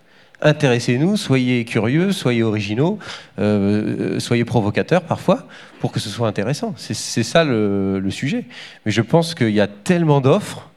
intéressez-nous, 0.42 1.18
soyez 1.18 1.66
curieux, 1.66 2.12
soyez 2.12 2.44
originaux, 2.44 3.00
euh, 3.40 4.20
soyez 4.20 4.46
provocateurs 4.46 5.04
parfois, 5.04 5.48
pour 5.80 5.92
que 5.92 6.00
ce 6.00 6.10
soit 6.10 6.28
intéressant. 6.28 6.74
C'est 6.78 7.24
ça 7.24 7.44
le, 7.44 8.04
sujet. 8.10 8.46
Mais 8.86 8.92
je 8.92 9.02
pense 9.02 9.36
qu'il 9.36 9.52
y 9.52 9.62
a 9.62 9.68
tellement 9.68 10.22
d'offres 10.22 10.70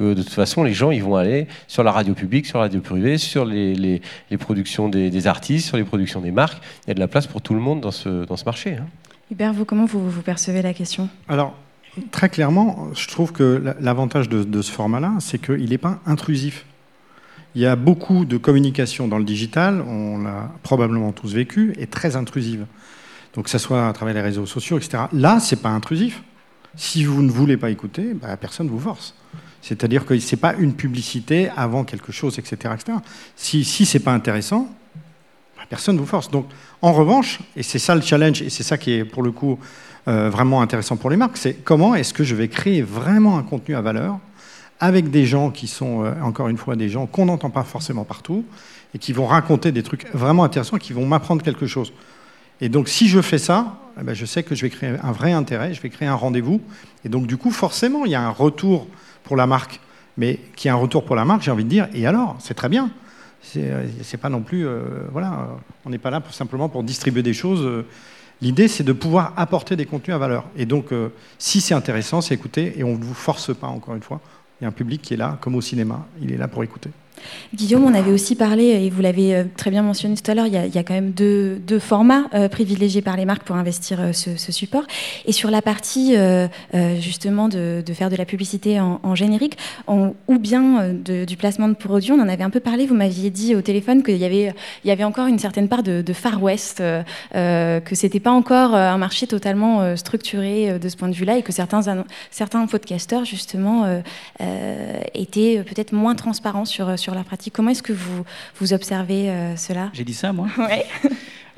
que 0.00 0.14
de 0.14 0.22
toute 0.22 0.32
façon, 0.32 0.62
les 0.62 0.72
gens 0.72 0.90
ils 0.90 1.02
vont 1.02 1.16
aller 1.16 1.46
sur 1.68 1.82
la 1.84 1.92
radio 1.92 2.14
publique, 2.14 2.46
sur 2.46 2.58
la 2.58 2.64
radio 2.64 2.80
privée, 2.80 3.18
sur 3.18 3.44
les, 3.44 4.00
productions 4.38 4.88
des, 4.88 5.26
artistes, 5.26 5.66
sur 5.68 5.76
les 5.76 5.84
productions 5.84 6.20
des 6.20 6.30
marques. 6.30 6.62
Il 6.84 6.88
y 6.88 6.90
a 6.92 6.94
de 6.94 7.00
la 7.00 7.08
place 7.08 7.26
pour 7.26 7.42
tout 7.42 7.52
le 7.52 7.60
monde 7.60 7.80
dans 7.80 7.90
ce, 7.90 8.24
dans 8.24 8.36
ce 8.36 8.44
marché. 8.46 8.76
Hein. 8.80 8.86
Hubert, 9.30 9.52
vous, 9.52 9.66
comment 9.66 9.84
vous, 9.84 10.10
vous 10.10 10.22
percevez 10.22 10.62
la 10.62 10.72
question? 10.72 11.08
Alors, 11.28 11.54
très 12.10 12.30
clairement, 12.30 12.88
je 12.94 13.06
trouve 13.08 13.32
que 13.32 13.62
l'avantage 13.78 14.28
de, 14.30 14.42
de 14.42 14.62
ce 14.62 14.72
format-là, 14.72 15.12
c'est 15.20 15.38
qu'il 15.38 15.68
n'est 15.68 15.78
pas 15.78 16.00
intrusif. 16.06 16.64
Il 17.54 17.60
y 17.60 17.66
a 17.66 17.76
beaucoup 17.76 18.24
de 18.24 18.38
communication 18.38 19.06
dans 19.06 19.18
le 19.18 19.24
digital, 19.24 19.82
on 19.86 20.18
l'a 20.22 20.50
probablement 20.62 21.12
tous 21.12 21.34
vécu, 21.34 21.74
et 21.78 21.86
très 21.86 22.16
intrusive. 22.16 22.64
Donc 23.34 23.44
que 23.44 23.50
ce 23.50 23.58
soit 23.58 23.86
à 23.86 23.92
travers 23.92 24.14
les 24.14 24.22
réseaux 24.22 24.46
sociaux, 24.46 24.78
etc. 24.78 25.04
Là, 25.12 25.40
c'est 25.40 25.60
pas 25.60 25.68
intrusif. 25.68 26.22
Si 26.76 27.04
vous 27.04 27.22
ne 27.22 27.30
voulez 27.30 27.56
pas 27.56 27.70
écouter, 27.70 28.14
bah, 28.14 28.36
personne 28.36 28.66
ne 28.66 28.72
vous 28.72 28.80
force. 28.80 29.14
C'est-à-dire 29.62 30.06
que 30.06 30.18
ce 30.18 30.34
n'est 30.34 30.40
pas 30.40 30.54
une 30.54 30.74
publicité 30.74 31.50
avant 31.56 31.84
quelque 31.84 32.12
chose, 32.12 32.38
etc. 32.38 32.74
etc. 32.74 32.98
Si, 33.36 33.64
si 33.64 33.84
ce 33.84 33.98
n'est 33.98 34.04
pas 34.04 34.12
intéressant, 34.12 34.68
bah, 35.56 35.64
personne 35.68 35.96
ne 35.96 36.00
vous 36.00 36.06
force. 36.06 36.30
Donc, 36.30 36.46
en 36.82 36.92
revanche, 36.92 37.40
et 37.56 37.62
c'est 37.62 37.78
ça 37.78 37.94
le 37.94 38.00
challenge, 38.00 38.42
et 38.42 38.50
c'est 38.50 38.62
ça 38.62 38.78
qui 38.78 38.92
est 38.92 39.04
pour 39.04 39.22
le 39.22 39.32
coup 39.32 39.58
euh, 40.08 40.30
vraiment 40.30 40.62
intéressant 40.62 40.96
pour 40.96 41.10
les 41.10 41.16
marques, 41.16 41.36
c'est 41.36 41.54
comment 41.54 41.94
est-ce 41.94 42.14
que 42.14 42.24
je 42.24 42.34
vais 42.34 42.48
créer 42.48 42.82
vraiment 42.82 43.36
un 43.36 43.42
contenu 43.42 43.74
à 43.74 43.82
valeur 43.82 44.18
avec 44.82 45.10
des 45.10 45.26
gens 45.26 45.50
qui 45.50 45.66
sont, 45.66 46.04
euh, 46.04 46.12
encore 46.22 46.48
une 46.48 46.56
fois, 46.56 46.74
des 46.74 46.88
gens 46.88 47.06
qu'on 47.06 47.26
n'entend 47.26 47.50
pas 47.50 47.64
forcément 47.64 48.04
partout, 48.04 48.44
et 48.94 48.98
qui 48.98 49.12
vont 49.12 49.26
raconter 49.26 49.72
des 49.72 49.82
trucs 49.82 50.06
vraiment 50.14 50.44
intéressants, 50.44 50.78
qui 50.78 50.92
vont 50.92 51.06
m'apprendre 51.06 51.42
quelque 51.42 51.66
chose. 51.66 51.92
Et 52.60 52.68
donc, 52.68 52.88
si 52.88 53.08
je 53.08 53.20
fais 53.20 53.38
ça, 53.38 53.78
eh 54.00 54.04
ben, 54.04 54.14
je 54.14 54.24
sais 54.24 54.42
que 54.42 54.54
je 54.54 54.62
vais 54.62 54.70
créer 54.70 54.96
un 55.02 55.12
vrai 55.12 55.32
intérêt, 55.32 55.74
je 55.74 55.80
vais 55.80 55.90
créer 55.90 56.08
un 56.08 56.14
rendez-vous. 56.14 56.60
Et 57.04 57.08
donc, 57.08 57.26
du 57.26 57.36
coup, 57.36 57.50
forcément, 57.50 58.04
il 58.04 58.12
y 58.12 58.14
a 58.14 58.22
un 58.22 58.30
retour 58.30 58.86
pour 59.24 59.36
la 59.36 59.46
marque. 59.46 59.80
Mais 60.16 60.38
qui 60.56 60.68
a 60.68 60.72
un 60.72 60.76
retour 60.76 61.04
pour 61.04 61.16
la 61.16 61.24
marque, 61.24 61.42
j'ai 61.42 61.50
envie 61.50 61.64
de 61.64 61.68
dire, 61.68 61.88
et 61.94 62.06
alors 62.06 62.36
C'est 62.40 62.54
très 62.54 62.68
bien. 62.68 62.90
C'est 63.42 63.70
euh, 63.70 64.18
pas 64.20 64.28
non 64.28 64.42
plus. 64.42 64.66
Euh, 64.66 64.82
voilà, 65.12 65.48
on 65.86 65.90
n'est 65.90 65.98
pas 65.98 66.10
là 66.10 66.20
pour, 66.20 66.34
simplement 66.34 66.68
pour 66.68 66.82
distribuer 66.82 67.22
des 67.22 67.32
choses. 67.32 67.84
L'idée, 68.42 68.68
c'est 68.68 68.84
de 68.84 68.92
pouvoir 68.92 69.32
apporter 69.36 69.76
des 69.76 69.86
contenus 69.86 70.14
à 70.14 70.18
valeur. 70.18 70.44
Et 70.56 70.66
donc, 70.66 70.90
si 71.38 71.60
c'est 71.60 71.74
intéressant, 71.74 72.20
c'est 72.20 72.34
écouter, 72.34 72.74
et 72.78 72.84
on 72.84 72.96
ne 72.96 73.04
vous 73.04 73.14
force 73.14 73.54
pas, 73.54 73.66
encore 73.66 73.94
une 73.94 74.02
fois. 74.02 74.20
Il 74.60 74.64
y 74.64 74.66
a 74.66 74.68
un 74.68 74.72
public 74.72 75.00
qui 75.00 75.14
est 75.14 75.16
là, 75.16 75.38
comme 75.40 75.54
au 75.54 75.60
cinéma. 75.60 76.06
Il 76.20 76.32
est 76.32 76.36
là 76.36 76.48
pour 76.48 76.62
écouter. 76.64 76.90
Guillaume, 77.54 77.84
on 77.84 77.94
avait 77.94 78.12
aussi 78.12 78.36
parlé, 78.36 78.64
et 78.64 78.90
vous 78.90 79.02
l'avez 79.02 79.34
euh, 79.34 79.44
très 79.56 79.70
bien 79.70 79.82
mentionné 79.82 80.14
tout 80.14 80.30
à 80.30 80.34
l'heure, 80.34 80.46
il, 80.46 80.52
y 80.52 80.78
a 80.78 80.82
quand 80.84 80.94
même 80.94 81.10
deux, 81.10 81.58
formats 81.78 82.24
euh, 82.34 82.48
privilégiés 82.48 83.02
par 83.02 83.16
les 83.16 83.24
marques 83.24 83.42
pour 83.42 83.56
investir 83.56 84.00
euh, 84.00 84.12
ce, 84.12 84.52
support. 84.52 84.84
Et 85.26 85.32
sur 85.32 85.50
la 85.50 85.62
partie 85.62 86.14
justement 86.98 87.48
de, 87.48 87.82
faire 87.92 88.10
de 88.10 88.16
la 88.16 88.24
publicité 88.24 88.80
en, 88.80 89.14
générique, 89.14 89.56
ou 89.88 90.38
bien 90.38 90.92
du 90.92 91.36
placement 91.36 91.68
de 91.68 91.74
produits, 91.74 92.12
on 92.12 92.20
en 92.20 92.28
avait 92.28 92.42
un 92.42 92.50
peu 92.50 92.60
parlé, 92.60 92.86
vous 92.86 92.94
m'aviez 92.94 93.30
dit 93.30 93.54
au 93.54 93.62
téléphone 93.62 94.02
qu'il 94.02 94.16
y 94.16 94.24
avait, 94.24 95.04
encore 95.04 95.26
une 95.26 95.38
certaine 95.38 95.68
part 95.68 95.82
de, 95.82 96.12
Far 96.12 96.42
West, 96.42 96.78
que 96.78 97.94
ce 97.94 98.06
n'était 98.06 98.20
pas 98.20 98.32
encore 98.32 98.74
un 98.74 98.98
marché 98.98 99.26
totalement 99.26 99.96
structuré 99.96 100.78
de 100.78 100.88
ce 100.88 100.96
point 100.96 101.08
de 101.08 101.14
vue-là, 101.14 101.38
et 101.38 101.42
que 101.42 101.52
certains, 101.52 101.82
certains 102.30 102.66
podcasteurs 102.66 103.24
justement 103.24 104.02
étaient 105.14 105.62
peut-être 105.64 105.92
moins 105.92 106.14
transparents 106.14 106.64
sur, 106.64 106.98
sur 107.00 107.14
la 107.14 107.24
pratique. 107.24 107.52
Comment 107.52 107.70
est-ce 107.70 107.82
que 107.82 107.92
vous, 107.92 108.24
vous 108.56 108.72
observez 108.72 109.30
euh, 109.30 109.56
cela? 109.56 109.90
J'ai 109.92 110.04
dit 110.04 110.14
ça, 110.14 110.32
moi? 110.32 110.46
Ouais. 110.58 110.84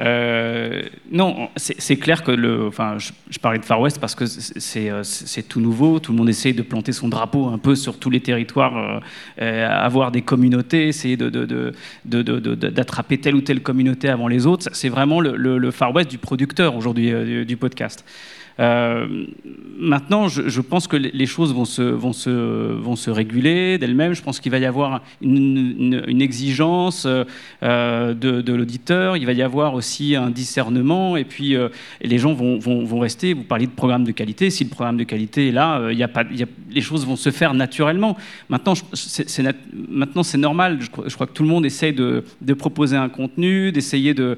Euh, 0.01 0.83
non, 1.11 1.49
c'est 1.57 1.97
clair 1.97 2.23
que 2.25 2.31
le. 2.31 2.67
Enfin, 2.67 2.97
je, 2.99 3.39
parlais 3.39 3.59
de 3.59 3.65
Far 3.65 3.79
West 3.81 4.01
parce 4.01 4.15
que 4.15 4.25
euh, 4.25 5.03
c'est 5.03 5.43
tout 5.43 5.61
nouveau. 5.61 6.01
Tout 6.01 6.13
le 6.13 6.19
monde 6.19 6.31
essaye 6.31 6.55
de 6.55 6.63
planter 6.63 6.93
son 6.93 7.09
drapeau 7.09 7.49
un 7.49 7.59
peu 7.59 7.75
sur 7.75 7.99
tous 7.99 8.09
les 8.09 8.21
territoires, 8.21 9.03
avoir 9.39 10.11
des 10.11 10.23
communautés, 10.23 10.89
essayer 10.89 11.17
d'attraper 11.17 11.57
de, 12.05 13.21
de, 13.21 13.23
telle 13.23 13.35
ou 13.35 13.43
telle 13.43 13.63
communauté 13.63 14.09
avant 14.09 14.29
les 14.29 14.47
autres. 14.47 14.71
C'est 14.73 14.89
vraiment 14.89 15.21
le, 15.21 15.71
Far 15.71 15.95
West 15.95 16.11
du 16.11 16.19
producteur 16.19 16.75
aujourd'hui 16.75 17.45
du 17.45 17.57
podcast. 17.57 18.05
Maintenant, 18.59 20.29
je, 20.29 20.61
pense 20.61 20.87
que 20.87 20.97
les 20.97 21.27
choses 21.27 21.53
vont 21.55 21.65
se, 21.65 23.11
réguler 23.11 23.79
d'elles-mêmes. 23.79 24.15
Je 24.15 24.23
pense 24.23 24.41
qu'il 24.41 24.53
va 24.53 24.59
y 24.59 24.67
avoir 24.67 25.03
une, 25.21 26.23
exigence 26.23 27.07
de, 27.07 28.13
de 28.13 28.53
l'auditeur. 28.53 29.17
Il 29.17 29.27
va 29.27 29.33
y 29.33 29.43
avoir 29.43 29.75
aussi 29.75 30.17
un 30.17 30.31
discernement. 30.31 31.17
Et 31.17 31.25
puis, 31.25 31.57
les 32.01 32.19
gens 32.19 32.33
vont, 32.35 32.99
rester. 32.99 33.33
Vous 33.35 33.45
parliez 33.45 33.67
de 33.67 33.73
programme 33.73 34.05
de 34.05 34.13
qualité. 34.13 34.51
Si 34.51 34.65
le 34.65 34.71
programme 34.71 34.97
de 34.97 35.05
qualité 35.05 35.49
est 35.49 35.53
là, 35.53 35.81
les 36.71 36.81
choses 36.81 37.07
vont 37.07 37.17
se 37.17 37.31
faire 37.31 37.55
naturellement. 37.55 38.17
Maintenant, 38.49 38.75
c'est 40.23 40.39
normal. 40.39 40.79
Je 40.81 40.91
crois, 41.15 41.27
que 41.27 41.33
tout 41.33 41.43
le 41.43 41.49
monde 41.49 41.67
essaye 41.67 41.93
de, 41.93 42.25
proposer 42.55 42.97
un 42.97 43.09
contenu, 43.09 43.73
d'essayer 43.73 44.15
de, 44.15 44.37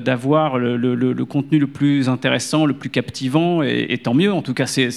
d'avoir 0.00 0.58
le, 0.58 1.24
contenu 1.24 1.58
le 1.58 1.66
plus 1.66 2.08
intéressant, 2.08 2.27
le 2.30 2.72
plus 2.72 2.90
captivant, 2.90 3.62
et, 3.62 3.98
tant 4.02 4.14
mieux. 4.14 4.32
En 4.32 4.42
tout 4.42 4.54
cas, 4.54 4.66
c'est, 4.66 4.90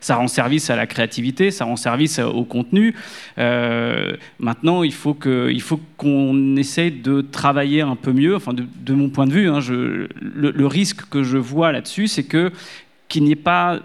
ça 0.00 0.16
rend 0.16 0.28
service 0.28 0.70
à 0.70 0.76
la 0.76 0.86
créativité, 0.86 1.50
ça 1.50 1.64
rend 1.64 1.76
service 1.76 2.18
au 2.18 2.44
contenu. 2.44 2.94
Euh, 3.38 4.16
maintenant, 4.38 4.82
il 4.82 4.92
faut, 4.92 5.16
qu'on 5.96 6.56
essaye 6.56 6.90
de 6.90 7.20
travailler 7.20 7.80
un 7.80 7.96
peu 7.96 8.12
mieux. 8.12 8.36
Enfin, 8.36 8.52
de, 8.54 8.94
mon 8.94 9.08
point 9.08 9.26
de 9.26 9.32
vue, 9.32 9.48
hein, 9.48 9.60
le, 10.20 10.66
risque 10.66 11.08
que 11.08 11.22
je 11.22 11.38
vois 11.38 11.72
là-dessus, 11.72 12.08
c'est 12.08 12.24
que 12.24 12.52
qu'il 13.08 13.24
n'y 13.24 13.32
ait 13.32 13.36
pas, 13.36 13.80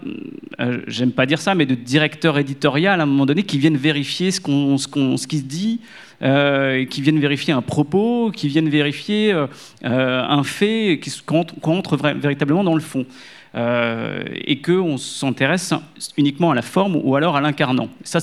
euh, 0.60 0.80
j'aime 0.86 1.12
pas 1.12 1.26
dire 1.26 1.40
ça, 1.40 1.54
mais 1.54 1.66
de 1.66 1.74
directeur 1.74 2.38
éditorial 2.38 3.00
à 3.00 3.04
un 3.04 3.06
moment 3.06 3.26
donné 3.26 3.44
qui 3.44 3.58
viennent 3.58 3.76
vérifier 3.76 4.30
ce, 4.30 4.40
qu'on, 4.40 4.78
ce, 4.78 4.88
qu'on, 4.88 5.16
ce 5.16 5.26
qui 5.26 5.38
se 5.38 5.44
dit, 5.44 5.80
euh, 6.22 6.84
qui 6.86 7.02
viennent 7.02 7.20
vérifier 7.20 7.52
un 7.52 7.62
propos, 7.62 8.32
qui 8.34 8.48
viennent 8.48 8.68
vérifier 8.68 9.32
euh, 9.32 9.46
un 9.82 10.42
fait, 10.42 10.98
qui 11.00 11.12
entre, 11.28 11.96
véritablement 11.96 12.64
dans 12.64 12.74
le 12.74 12.80
fond. 12.80 13.06
et 13.54 14.60
qu'on 14.62 14.96
s'intéresse 14.96 15.74
uniquement 16.16 16.50
à 16.50 16.54
la 16.54 16.62
forme 16.62 16.96
ou 16.96 17.14
alors 17.16 17.36
à 17.36 17.40
l'incarnant. 17.40 17.88
Ça, 18.02 18.18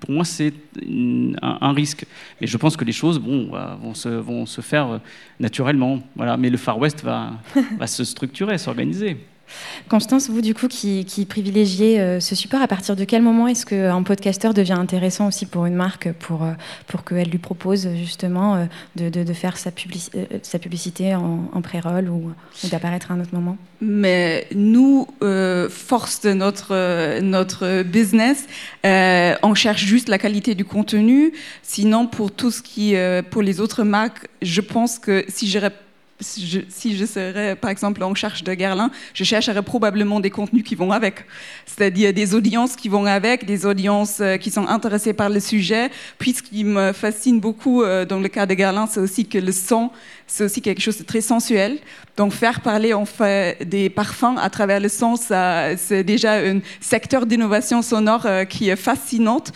pour 0.00 0.10
moi, 0.10 0.24
c'est 0.24 0.52
un, 1.40 1.72
risque. 1.72 2.04
Et 2.40 2.46
je 2.46 2.56
pense 2.58 2.76
que 2.76 2.84
les 2.84 2.92
choses 2.92 3.18
bon, 3.18 3.50
vont, 3.80 3.94
se, 3.94 4.08
vont 4.08 4.44
se 4.44 4.60
faire 4.60 5.00
naturellement. 5.40 6.00
Voilà. 6.16 6.36
Mais 6.36 6.50
le 6.50 6.58
Far 6.58 6.78
West 6.78 7.04
va, 7.04 7.32
va 7.78 7.86
se 7.86 8.04
structurer, 8.04 8.58
s'organiser. 8.58 9.16
Constance, 9.88 10.28
vous 10.28 10.40
du 10.40 10.54
coup 10.54 10.68
qui, 10.68 11.26
privilégiez 11.28 12.00
euh, 12.00 12.20
ce 12.20 12.34
support, 12.34 12.60
à 12.60 12.68
partir 12.68 12.96
de 12.96 13.04
quel 13.04 13.22
moment 13.22 13.46
est-ce 13.46 13.64
qu'un 13.64 14.02
podcasteur 14.02 14.52
devient 14.52 14.72
intéressant 14.72 15.28
aussi 15.28 15.46
pour 15.46 15.66
une 15.66 15.74
marque, 15.74 16.12
pour, 16.12 16.42
euh, 16.42 16.52
pour 16.86 17.04
qu'elle 17.04 17.28
lui 17.28 17.38
propose 17.38 17.88
justement 17.94 18.56
euh, 18.56 19.10
de, 19.10 19.32
faire 19.32 19.56
sa, 19.56 19.70
publicité 19.70 21.14
en, 21.14 21.60
pré-roll 21.62 22.08
ou, 22.08 22.32
d'apparaître 22.70 23.10
à 23.10 23.14
un 23.14 23.20
autre 23.20 23.34
moment? 23.34 23.56
Mais 23.80 24.46
nous, 24.54 25.06
force 25.68 26.22
de 26.22 26.32
notre, 26.32 27.20
notre 27.20 27.82
business, 27.82 28.46
on 28.84 29.54
cherche 29.54 29.84
juste 29.84 30.08
la 30.08 30.18
qualité 30.18 30.54
du 30.54 30.64
contenu. 30.64 31.32
Sinon, 31.62 32.06
pour 32.06 32.32
tout 32.32 32.50
ce 32.50 32.62
qui, 32.62 32.94
pour 33.30 33.42
les 33.42 33.60
autres 33.60 33.84
marques, 33.84 34.28
je 34.42 34.60
pense 34.60 34.98
que 34.98 35.24
si 35.28 35.48
j'aurais 35.48 35.72
si 36.20 36.96
je, 36.96 37.04
serais, 37.04 37.56
par 37.56 37.70
exemple, 37.70 38.02
en 38.02 38.14
charge 38.14 38.42
de 38.42 38.54
Guerlain, 38.54 38.90
je 39.12 39.24
chercherais 39.24 39.62
probablement 39.62 40.20
des 40.20 40.30
contenus 40.30 40.64
qui 40.64 40.74
vont 40.74 40.90
avec. 40.92 41.24
C'est-à-dire 41.66 42.12
des 42.12 42.34
audiences 42.34 42.76
qui 42.76 42.88
vont 42.88 43.04
avec, 43.04 43.44
des 43.44 43.66
audiences 43.66 44.20
euh, 44.20 44.36
qui 44.36 44.50
sont 44.50 44.66
intéressées 44.66 45.12
par 45.12 45.28
le 45.28 45.40
sujet. 45.40 45.90
Puis 46.18 46.32
ce 46.32 46.42
qui 46.42 46.64
me 46.64 46.92
fascine 46.92 47.40
beaucoup 47.40 47.82
euh, 47.82 48.04
dans 48.04 48.18
le 48.18 48.28
cas 48.28 48.46
de 48.46 48.54
Guerlain, 48.54 48.86
c'est 48.86 49.00
aussi 49.00 49.26
que 49.26 49.38
le 49.38 49.52
son, 49.52 49.90
c'est 50.26 50.44
aussi 50.44 50.60
quelque 50.60 50.80
chose 50.80 50.98
de 50.98 51.04
très 51.04 51.20
sensuel. 51.20 51.78
Donc 52.16 52.32
faire 52.32 52.60
parler 52.60 52.94
en 52.94 53.04
fait 53.04 53.68
des 53.68 53.90
parfums 53.90 54.38
à 54.38 54.50
travers 54.50 54.80
le 54.80 54.88
son, 54.88 55.16
c'est 55.16 56.04
déjà 56.04 56.38
un 56.38 56.60
secteur 56.80 57.26
d'innovation 57.26 57.82
sonore 57.82 58.26
euh, 58.26 58.44
qui 58.44 58.68
est 58.70 58.76
fascinante. 58.76 59.52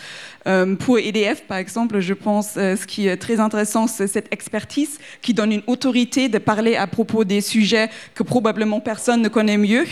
Euh, 0.47 0.75
pour 0.75 0.97
EDF, 0.97 1.43
par 1.43 1.57
exemple, 1.57 1.99
je 1.99 2.13
pense 2.13 2.53
euh, 2.57 2.75
ce 2.75 2.87
qui 2.87 3.07
est 3.07 3.17
très 3.17 3.39
intéressant, 3.39 3.85
c'est 3.85 4.07
cette 4.07 4.33
expertise 4.33 4.99
qui 5.21 5.33
donne 5.33 5.51
une 5.51 5.63
autorité 5.67 6.29
de 6.29 6.39
parler 6.39 6.75
à 6.75 6.87
propos 6.87 7.23
des 7.23 7.41
sujets 7.41 7.89
que 8.15 8.23
probablement 8.23 8.79
personne 8.79 9.21
ne 9.21 9.29
connaît 9.29 9.57
mieux. 9.57 9.85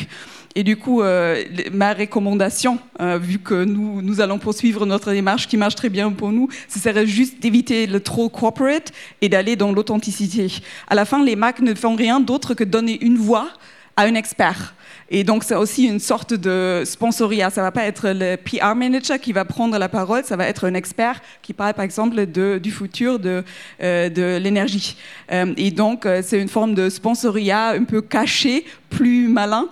Et 0.56 0.64
du 0.64 0.78
coup, 0.78 1.02
euh, 1.02 1.44
ma 1.72 1.94
recommandation, 1.94 2.80
vu 3.00 3.40
que 3.40 3.64
nous, 3.64 4.02
nous 4.02 4.20
allons 4.20 4.40
poursuivre 4.40 4.86
notre 4.86 5.12
démarche 5.12 5.48
qui 5.48 5.58
marche 5.58 5.76
très 5.76 5.90
bien 5.90 6.12
pour 6.12 6.32
nous, 6.32 6.50
ce 6.68 6.80
serait 6.80 7.06
juste 7.06 7.40
d'éviter 7.40 7.88
le 7.88 8.00
trop 8.00 8.30
corporate 8.30 8.92
et 9.22 9.30
d'aller 9.30 9.56
dans 9.56 9.72
l'authenticité. 9.72 10.48
À 10.88 10.96
la 10.96 11.06
fin, 11.06 11.24
les 11.24 11.36
marques 11.36 11.62
ne 11.62 11.74
font 11.74 11.96
rien 11.96 12.20
d'autre 12.20 12.54
que 12.54 12.64
donner 12.64 12.98
une 13.02 13.18
voix 13.18 13.50
à 13.96 14.04
un 14.04 14.16
expert. 14.16 14.74
Et 15.12 15.24
donc, 15.24 15.44
c'est 15.44 15.56
aussi 15.56 15.86
une 15.86 16.00
sorte 16.00 16.34
de 16.34 16.84
sponsoria. 16.86 17.50
Ça 17.50 17.62
va 17.62 17.72
pas 17.72 17.86
être 17.86 18.10
le 18.10 18.36
PR 18.36 18.76
manager 18.76 19.20
qui 19.20 19.34
va 19.34 19.44
prendre 19.44 19.78
la 19.78 19.90
parole, 19.90 20.24
ça 20.24 20.36
va 20.36 20.48
être 20.48 20.68
un 20.68 20.76
expert 20.76 21.22
qui 21.42 21.54
parle, 21.54 21.74
par 21.74 21.86
exemple, 21.86 22.28
de, 22.28 22.60
du 22.62 22.72
futur 22.72 23.20
de, 23.20 23.44
euh, 23.82 24.10
de 24.10 24.38
l'énergie. 24.38 24.96
Euh, 25.32 25.54
et 25.58 25.72
donc, 25.72 26.06
euh, 26.06 26.22
c'est 26.24 26.40
une 26.40 26.48
forme 26.48 26.76
de 26.76 26.90
sponsoria 26.90 27.70
un 27.70 27.84
peu 27.84 28.02
caché, 28.02 28.66
plus 28.90 29.28
malin, 29.28 29.68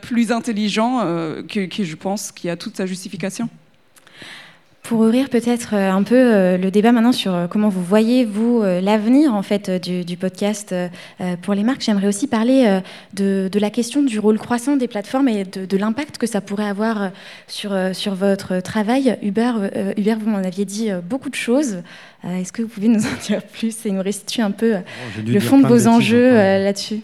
plus 0.00 0.32
intelligent, 0.32 1.04
qui, 1.46 1.68
qui, 1.68 1.84
je 1.84 1.96
pense, 1.96 2.32
qui 2.32 2.48
a 2.48 2.56
toute 2.56 2.76
sa 2.76 2.86
justification. 2.86 3.48
Pour 4.90 5.02
ouvrir 5.02 5.28
peut-être 5.28 5.76
euh, 5.76 5.92
un 5.92 6.02
peu 6.02 6.16
euh, 6.16 6.58
le 6.58 6.72
débat 6.72 6.90
maintenant 6.90 7.12
sur 7.12 7.32
euh, 7.32 7.46
comment 7.46 7.68
vous 7.68 7.84
voyez, 7.84 8.24
vous, 8.24 8.60
l'avenir 8.64 9.32
en 9.32 9.42
fait 9.42 9.70
du, 9.70 10.16
podcast 10.16 10.74
pour 11.42 11.54
les 11.54 11.62
marques, 11.62 11.82
j'aimerais 11.82 12.08
aussi 12.08 12.26
parler 12.26 12.80
de, 13.14 13.48
la 13.54 13.70
question 13.70 14.02
du 14.02 14.18
rôle 14.18 14.36
croissant 14.36 14.76
des 14.76 14.88
plateformes 14.88 15.28
et 15.28 15.44
de, 15.44 15.76
l'impact 15.76 16.18
que 16.18 16.26
ça 16.26 16.40
pourrait 16.40 16.66
avoir 16.66 17.10
sur, 17.46 17.72
sur 17.92 18.16
votre 18.16 18.58
travail. 18.58 19.16
Hubert, 19.22 19.70
Hubert 19.96 20.18
vous 20.18 20.28
m'en 20.28 20.38
aviez 20.38 20.64
dit 20.64 20.90
beaucoup 21.08 21.30
de 21.30 21.36
choses. 21.36 21.82
Est-ce 22.24 22.52
que 22.52 22.62
vous 22.62 22.68
pouvez 22.68 22.88
nous 22.88 23.06
en 23.06 23.16
dire 23.24 23.42
plus? 23.42 23.86
Et 23.86 23.92
nous 23.92 24.02
restituer 24.02 24.42
un 24.42 24.50
peu 24.50 24.74
oh, 24.74 25.20
le 25.24 25.40
fond 25.40 25.60
de 25.60 25.68
vos 25.68 25.86
enjeux 25.86 26.34
là-dessus 26.34 27.02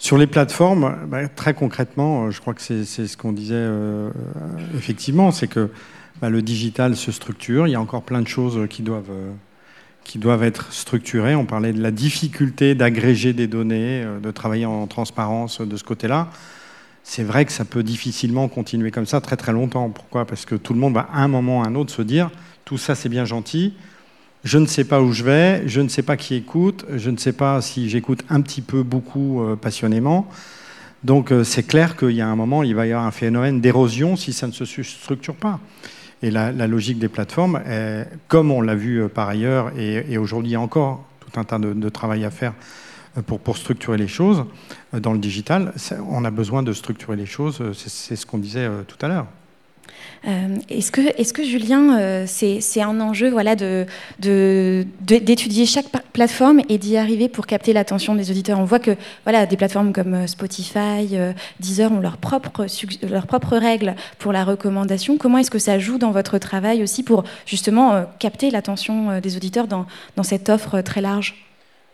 sur 0.00 0.16
les 0.16 0.28
plateformes, 0.28 0.96
bah, 1.08 1.26
très 1.26 1.54
concrètement, 1.54 2.30
je 2.30 2.40
crois 2.40 2.54
que 2.54 2.62
c'est 2.62 2.84
ce 2.84 3.16
qu'on 3.16 3.32
disait 3.32 3.66
effectivement, 4.76 5.32
c'est 5.32 5.48
que 5.48 5.70
bah, 6.20 6.30
le 6.30 6.42
digital 6.42 6.96
se 6.96 7.12
structure. 7.12 7.66
Il 7.66 7.70
y 7.70 7.74
a 7.76 7.80
encore 7.80 8.02
plein 8.02 8.22
de 8.22 8.28
choses 8.28 8.66
qui 8.68 8.82
doivent, 8.82 9.10
euh, 9.10 9.32
qui 10.04 10.18
doivent 10.18 10.42
être 10.42 10.72
structurées. 10.72 11.34
On 11.34 11.44
parlait 11.44 11.72
de 11.72 11.80
la 11.80 11.90
difficulté 11.90 12.74
d'agréger 12.74 13.32
des 13.32 13.46
données, 13.46 14.02
euh, 14.04 14.18
de 14.18 14.30
travailler 14.30 14.66
en 14.66 14.86
transparence 14.86 15.60
de 15.60 15.76
ce 15.76 15.84
côté-là. 15.84 16.28
C'est 17.04 17.22
vrai 17.22 17.44
que 17.44 17.52
ça 17.52 17.64
peut 17.64 17.82
difficilement 17.82 18.48
continuer 18.48 18.90
comme 18.90 19.06
ça 19.06 19.20
très 19.20 19.36
très 19.36 19.52
longtemps. 19.52 19.90
Pourquoi? 19.90 20.26
Parce 20.26 20.44
que 20.44 20.56
tout 20.56 20.74
le 20.74 20.80
monde 20.80 20.94
va 20.94 21.08
à 21.12 21.22
un 21.22 21.28
moment 21.28 21.60
ou 21.60 21.62
à 21.62 21.66
un 21.66 21.74
autre 21.74 21.92
se 21.92 22.02
dire 22.02 22.30
tout 22.64 22.76
ça 22.76 22.94
c'est 22.94 23.08
bien 23.08 23.24
gentil, 23.24 23.72
je 24.44 24.58
ne 24.58 24.66
sais 24.66 24.84
pas 24.84 25.00
où 25.00 25.12
je 25.12 25.24
vais, 25.24 25.66
je 25.66 25.80
ne 25.80 25.88
sais 25.88 26.02
pas 26.02 26.18
qui 26.18 26.34
écoute, 26.34 26.84
je 26.94 27.08
ne 27.08 27.16
sais 27.16 27.32
pas 27.32 27.62
si 27.62 27.88
j'écoute 27.88 28.24
un 28.28 28.42
petit 28.42 28.60
peu, 28.60 28.82
beaucoup, 28.82 29.42
euh, 29.42 29.56
passionnément. 29.56 30.28
Donc 31.02 31.32
c'est 31.44 31.62
clair 31.62 31.96
qu'il 31.96 32.10
y 32.10 32.20
a 32.20 32.26
un 32.26 32.36
moment, 32.36 32.64
il 32.64 32.74
va 32.74 32.86
y 32.86 32.92
avoir 32.92 33.06
un 33.06 33.12
phénomène 33.12 33.60
d'érosion 33.60 34.16
si 34.16 34.32
ça 34.32 34.48
ne 34.48 34.52
se 34.52 34.64
structure 34.82 35.36
pas. 35.36 35.60
Et 36.22 36.30
la, 36.30 36.50
logique 36.66 36.98
des 36.98 37.08
plateformes, 37.08 37.60
comme 38.26 38.50
on 38.50 38.60
l'a 38.60 38.74
vu 38.74 39.02
euh, 39.02 39.08
par 39.08 39.28
ailleurs, 39.28 39.72
et, 39.78 40.18
aujourd'hui 40.18 40.56
encore 40.56 41.04
tout 41.20 41.38
un 41.38 41.44
tas 41.44 41.58
de, 41.58 41.88
travail 41.88 42.24
à 42.24 42.30
faire 42.30 42.54
euh, 43.16 43.22
pour, 43.22 43.38
pour, 43.38 43.56
structurer 43.56 43.96
les 43.96 44.08
choses 44.08 44.44
euh, 44.94 45.00
dans 45.00 45.12
le 45.12 45.20
digital, 45.20 45.72
on 46.08 46.24
a 46.24 46.30
besoin 46.30 46.62
de 46.62 46.72
structurer 46.72 47.16
les 47.16 47.26
choses, 47.26 47.62
c'est 47.72 48.16
ce 48.16 48.26
qu'on 48.26 48.38
disait 48.38 48.68
tout 48.88 48.98
à 49.00 49.08
l'heure. 49.08 49.26
Euh, 50.26 50.56
est-ce 50.68 50.90
que, 50.90 51.00
est 51.00 51.32
que, 51.32 51.44
Julien, 51.44 51.98
euh, 51.98 52.24
c'est 52.26 52.82
un 52.82 53.00
enjeu 53.00 53.30
voilà, 53.30 53.54
d'étudier 53.56 54.84
de, 55.64 55.68
chaque 55.68 55.86
plateforme 56.12 56.60
et 56.68 56.78
d'y 56.78 56.96
arriver 56.96 57.28
pour 57.28 57.46
capter 57.46 57.72
l'attention 57.72 58.14
des 58.14 58.30
auditeurs? 58.30 58.58
On 58.58 58.64
voit 58.64 58.80
que 58.80 58.96
voilà, 59.24 59.46
des 59.46 59.56
plateformes 59.56 59.92
comme 59.92 60.14
euh, 60.14 60.26
Spotify, 60.26 61.18
Deezer 61.60 61.92
ont 61.92 62.00
leurs 62.00 62.16
propres, 62.16 62.66
leurs 63.08 63.26
propres 63.26 63.56
règles 63.56 63.94
pour 64.18 64.32
la 64.32 64.44
recommandation. 64.44 65.16
Comment 65.18 65.38
est-ce 65.38 65.50
que 65.50 65.58
ça 65.58 65.78
joue 65.78 65.98
dans 65.98 66.10
votre 66.10 66.38
travail 66.38 66.82
aussi 66.82 67.02
pour 67.02 67.24
justement 67.46 68.04
capter 68.18 68.50
l'attention 68.50 69.20
des 69.20 69.36
auditeurs 69.36 69.66
dans, 69.66 69.86
dans 70.16 70.22
cette 70.22 70.48
offre 70.48 70.80
très 70.80 71.00
large? 71.00 71.34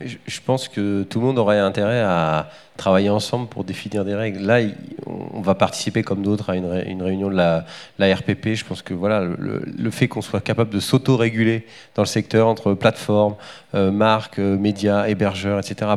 Je 0.01 0.41
pense 0.45 0.69
que 0.69 1.05
tout 1.05 1.21
le 1.21 1.27
monde 1.27 1.39
aurait 1.39 1.61
intérêt 1.61 2.01
à 2.01 2.51
travailler 2.77 3.11
ensemble 3.11 3.49
pour 3.49 3.64
définir 3.64 4.05
des 4.05 4.14
règles. 4.14 4.41
Là, 4.41 4.59
on, 5.07 5.41
va 5.41 5.55
participer 5.55 6.03
comme 6.03 6.22
d'autres 6.22 6.51
à 6.51 6.57
une, 6.57 7.03
réunion 7.03 7.31
de 7.31 7.37
la, 7.37 7.64
RPP. 8.01 8.55
Je 8.55 8.64
pense 8.64 8.83
que 8.83 8.95
voilà, 8.95 9.20
le, 9.20 9.91
fait 9.91 10.09
qu'on 10.09 10.22
soit 10.22 10.41
capable 10.41 10.70
de 10.70 10.81
s'auto-réguler 10.81 11.66
dans 11.95 12.03
le 12.03 12.09
secteur 12.09 12.49
entre 12.49 12.75
plateformes, 12.75 13.37
euh, 13.75 13.91
marques, 13.91 14.39
euh, 14.39 14.57
médias, 14.57 15.07
hébergeurs, 15.07 15.61
etc., 15.61 15.93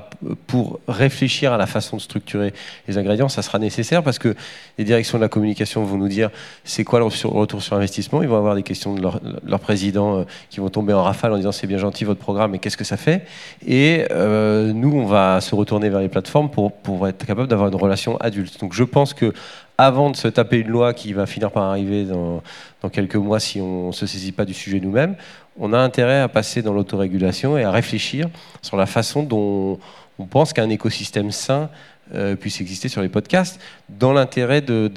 pour 0.46 0.80
réfléchir 0.88 1.52
à 1.52 1.58
la 1.58 1.66
façon 1.66 1.98
de 1.98 2.02
structurer 2.02 2.54
les 2.88 2.98
ingrédients, 2.98 3.30
ça 3.30 3.42
sera 3.42 3.58
nécessaire 3.60 4.04
parce 4.04 4.20
que 4.20 4.36
les 4.78 4.84
directions 4.84 5.18
de 5.18 5.24
la 5.24 5.30
communication 5.30 5.84
vont 5.84 5.98
nous 5.98 6.08
dire 6.08 6.30
c'est 6.64 6.84
quoi 6.84 7.00
le 7.00 7.06
retour 7.06 7.62
sur 7.62 7.76
investissement. 7.76 8.22
Ils 8.22 8.28
vont 8.28 8.38
avoir 8.38 8.56
des 8.56 8.64
questions 8.64 8.94
de 8.94 9.02
leur, 9.02 9.20
leur 9.46 9.60
président 9.60 10.26
qui 10.50 10.60
vont 10.60 10.70
tomber 10.70 10.94
en 10.94 11.04
rafale 11.04 11.34
en 11.34 11.38
disant 11.38 11.52
c'est 11.52 11.68
bien 11.68 11.78
gentil 11.78 12.04
votre 12.04 12.20
programme, 12.20 12.52
mais 12.52 12.60
qu'est-ce 12.60 12.78
que 12.78 12.84
ça 12.84 12.98
fait? 12.98 13.26
Et 13.66 14.06
nous, 14.12 14.92
on 14.94 15.06
va 15.06 15.42
se 15.42 15.56
retourner 15.56 15.90
vers 15.90 16.00
les 16.00 16.10
plateformes 16.10 16.50
pour, 16.50 16.67
pour 16.70 17.08
être 17.08 17.26
capable 17.26 17.48
d'avoir 17.48 17.70
une 17.70 17.76
relation 17.76 18.18
adulte. 18.18 18.60
Donc 18.60 18.74
je 18.74 18.84
pense 18.84 19.14
que 19.14 19.34
avant 19.78 20.10
de 20.10 20.16
se 20.16 20.28
taper 20.28 20.58
une 20.60 20.70
loi 20.70 20.94
qui 20.94 21.14
va 21.14 21.26
finir 21.26 21.52
par 21.52 21.64
arriver 21.64 22.06
dans, 22.06 22.42
dans 22.82 22.90
quelques 22.90 23.16
mois 23.16 23.40
si 23.40 23.62
on 23.62 23.88
ne 23.88 23.92
se 23.92 24.06
saisit 24.08 24.32
pas 24.32 24.46
du 24.46 24.54
sujet 24.54 24.80
nous-mêmes, 24.80 25.16
on 25.60 25.74
a 25.74 25.78
intérêt 25.78 26.20
à 26.20 26.28
passer 26.28 26.62
dans 26.62 26.74
l'autorégulation 26.74 27.58
et 27.58 27.64
à 27.64 27.72
réfléchir 27.72 28.28
sur 28.62 28.78
la 28.78 28.86
façon 28.86 29.24
dont 29.24 29.80
on 30.20 30.26
pense 30.26 30.54
qu'un 30.54 30.70
écosystème 30.70 31.32
sain 31.32 31.70
euh, 32.16 32.36
puisse 32.36 32.62
exister 32.62 32.88
sur 32.88 33.02
les 33.02 33.10
podcasts, 33.10 33.60
dans 33.90 34.14
l'intérêt 34.14 34.62
de, 34.62 34.88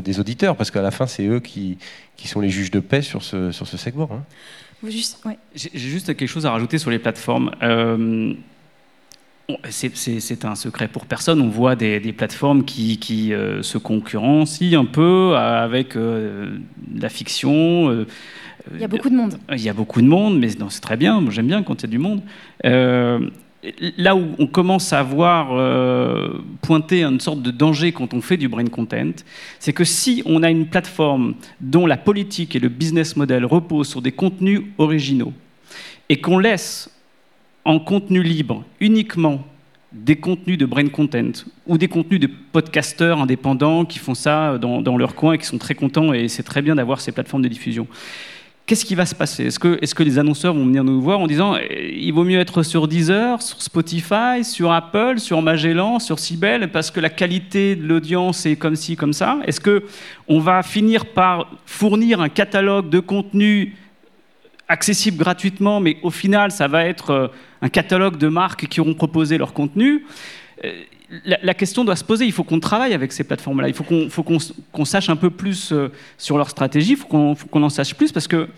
des 0.00 0.20
auditeurs, 0.20 0.56
parce 0.56 0.70
qu'à 0.70 0.82
la 0.82 0.92
fin, 0.92 1.06
c'est 1.06 1.26
eux 1.26 1.40
qui, 1.40 1.78
qui 2.16 2.28
sont 2.28 2.40
les 2.40 2.48
juges 2.48 2.70
de 2.70 2.80
paix 2.80 3.02
sur 3.02 3.24
ce, 3.24 3.50
sur 3.50 3.66
ce 3.66 3.76
segment. 3.76 4.08
Hein. 4.12 4.22
J'ai 5.54 5.78
juste 5.78 6.14
quelque 6.16 6.28
chose 6.28 6.46
à 6.46 6.50
rajouter 6.50 6.78
sur 6.78 6.90
les 6.90 6.98
plateformes. 6.98 7.50
Euh, 7.62 8.34
c'est 9.70 10.44
un 10.44 10.54
secret 10.54 10.88
pour 10.88 11.06
personne. 11.06 11.40
On 11.40 11.48
voit 11.48 11.76
des, 11.76 12.00
plateformes 12.12 12.64
qui, 12.64 13.32
euh, 13.32 13.62
se 13.62 13.78
concurrencient 13.78 14.80
un 14.80 14.84
peu 14.84 15.36
avec 15.36 15.96
euh, 15.96 16.58
la 16.96 17.08
fiction. 17.08 18.06
il 18.72 18.80
y 18.80 18.84
a 18.84 18.88
beaucoup 18.88 19.10
de 19.10 19.16
monde. 19.16 19.38
Il 19.52 19.62
y 19.62 19.68
a 19.68 19.74
beaucoup 19.74 20.00
de 20.00 20.06
monde, 20.06 20.38
mais 20.38 20.48
c'est 20.48 20.80
très 20.80 20.96
bien. 20.96 21.22
J'aime 21.30 21.46
bien 21.46 21.62
quand 21.62 21.82
il 21.82 21.86
y 21.86 21.88
a 21.88 21.90
du 21.90 21.98
monde 21.98 22.22
là 23.98 24.14
où 24.14 24.34
on 24.38 24.46
commence 24.46 24.92
à 24.92 25.02
voir 25.02 25.48
euh, 25.52 26.40
pointer 26.62 27.02
une 27.02 27.20
sorte 27.20 27.42
de 27.42 27.50
danger 27.50 27.92
quand 27.92 28.14
on 28.14 28.20
fait 28.20 28.36
du 28.36 28.48
brain 28.48 28.66
content, 28.66 29.12
c'est 29.58 29.72
que 29.72 29.84
si 29.84 30.22
on 30.26 30.42
a 30.42 30.50
une 30.50 30.66
plateforme 30.66 31.34
dont 31.60 31.86
la 31.86 31.96
politique 31.96 32.56
et 32.56 32.58
le 32.58 32.68
business 32.68 33.16
model 33.16 33.44
reposent 33.44 33.88
sur 33.88 34.02
des 34.02 34.12
contenus 34.12 34.62
originaux 34.78 35.32
et 36.08 36.20
qu'on 36.20 36.38
laisse 36.38 36.90
en 37.64 37.78
contenu 37.78 38.22
libre 38.22 38.64
uniquement 38.80 39.44
des 39.92 40.16
contenus 40.16 40.58
de 40.58 40.66
brain 40.66 40.88
content 40.88 41.44
ou 41.66 41.78
des 41.78 41.88
contenus 41.88 42.20
de 42.20 42.28
podcasteurs 42.52 43.20
indépendants 43.20 43.84
qui 43.84 43.98
font 43.98 44.14
ça 44.14 44.58
dans, 44.58 44.82
dans 44.82 44.96
leur 44.96 45.14
coin 45.14 45.34
et 45.34 45.38
qui 45.38 45.46
sont 45.46 45.58
très 45.58 45.74
contents 45.74 46.12
et 46.12 46.28
c'est 46.28 46.42
très 46.42 46.62
bien 46.62 46.74
d'avoir 46.74 47.00
ces 47.00 47.12
plateformes 47.12 47.42
de 47.42 47.48
diffusion. 47.48 47.86
Qu'est-ce 48.66 48.86
qui 48.86 48.94
va 48.94 49.04
se 49.04 49.14
passer? 49.14 49.44
Est-ce 49.44 49.58
que, 49.94 50.02
les 50.02 50.18
annonceurs 50.18 50.54
vont 50.54 50.64
venir 50.64 50.84
nous 50.84 50.98
voir 51.02 51.20
en 51.20 51.26
disant 51.26 51.54
eh, 51.54 51.94
il 52.00 52.12
vaut 52.12 52.24
mieux 52.24 52.38
être 52.38 52.62
sur 52.62 52.88
Deezer, 52.88 53.42
sur 53.42 53.60
Spotify, 53.60 54.42
sur 54.42 54.72
Apple, 54.72 55.18
sur 55.18 55.42
Magellan, 55.42 55.98
sur 55.98 56.18
Sibel, 56.18 56.72
parce 56.72 56.90
que 56.90 56.98
la 56.98 57.10
qualité 57.10 57.76
de 57.76 57.86
l'audience 57.86 58.46
est 58.46 58.56
comme 58.56 58.74
ci, 58.74 58.96
comme 58.96 59.12
ça? 59.12 59.38
Est-ce 59.46 59.60
qu'on 59.60 60.38
va 60.38 60.62
finir 60.62 61.04
par 61.04 61.50
fournir 61.66 62.22
un 62.22 62.30
catalogue 62.30 62.88
de 62.88 63.00
contenus 63.00 63.72
accessible 64.66 65.18
gratuitement, 65.18 65.78
mais 65.80 65.98
au 66.02 66.10
final, 66.10 66.50
ça 66.50 66.66
va 66.66 66.86
être 66.86 67.10
euh, 67.10 67.28
un 67.64 67.70
catalogue 67.70 68.18
de 68.18 68.28
marques 68.28 68.66
qui 68.68 68.80
auront 68.82 68.92
proposé 68.92 69.38
leur 69.38 69.54
contenu 69.54 70.04
euh, 70.64 70.82
la, 71.24 71.54
question 71.54 71.84
doit 71.84 71.96
se 71.96 72.04
poser. 72.04 72.26
Il 72.26 72.32
faut 72.32 72.44
qu'on 72.44 72.60
travaille 72.60 72.92
avec 72.92 73.12
ces 73.12 73.24
plateformes-là. 73.24 73.68
Il 73.68 73.74
faut 73.74 73.84
qu'on 74.24 74.84
sache 74.84 75.08
un 75.08 75.16
peu 75.16 75.30
plus 75.30 75.72
euh, 75.72 75.88
sur 76.18 76.36
leur 76.36 76.50
stratégie. 76.50 76.92
Il 76.92 76.96
faut 76.96 77.06
qu'on 77.06 77.62
en 77.62 77.68
sache 77.68 77.94
plus 77.94 78.10
parce 78.10 78.26
que 78.26 78.48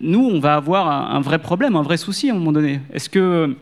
nous, 0.00 0.24
on 0.24 0.38
va 0.38 0.54
avoir 0.54 0.88
un, 0.88 1.20
vrai 1.20 1.38
problème, 1.38 1.76
un 1.76 1.82
vrai 1.82 1.96
souci 1.96 2.30
à 2.30 2.32
un 2.32 2.36
moment 2.36 2.52
donné. 2.52 2.80
Est-ce 2.92 3.08
que, 3.08 3.56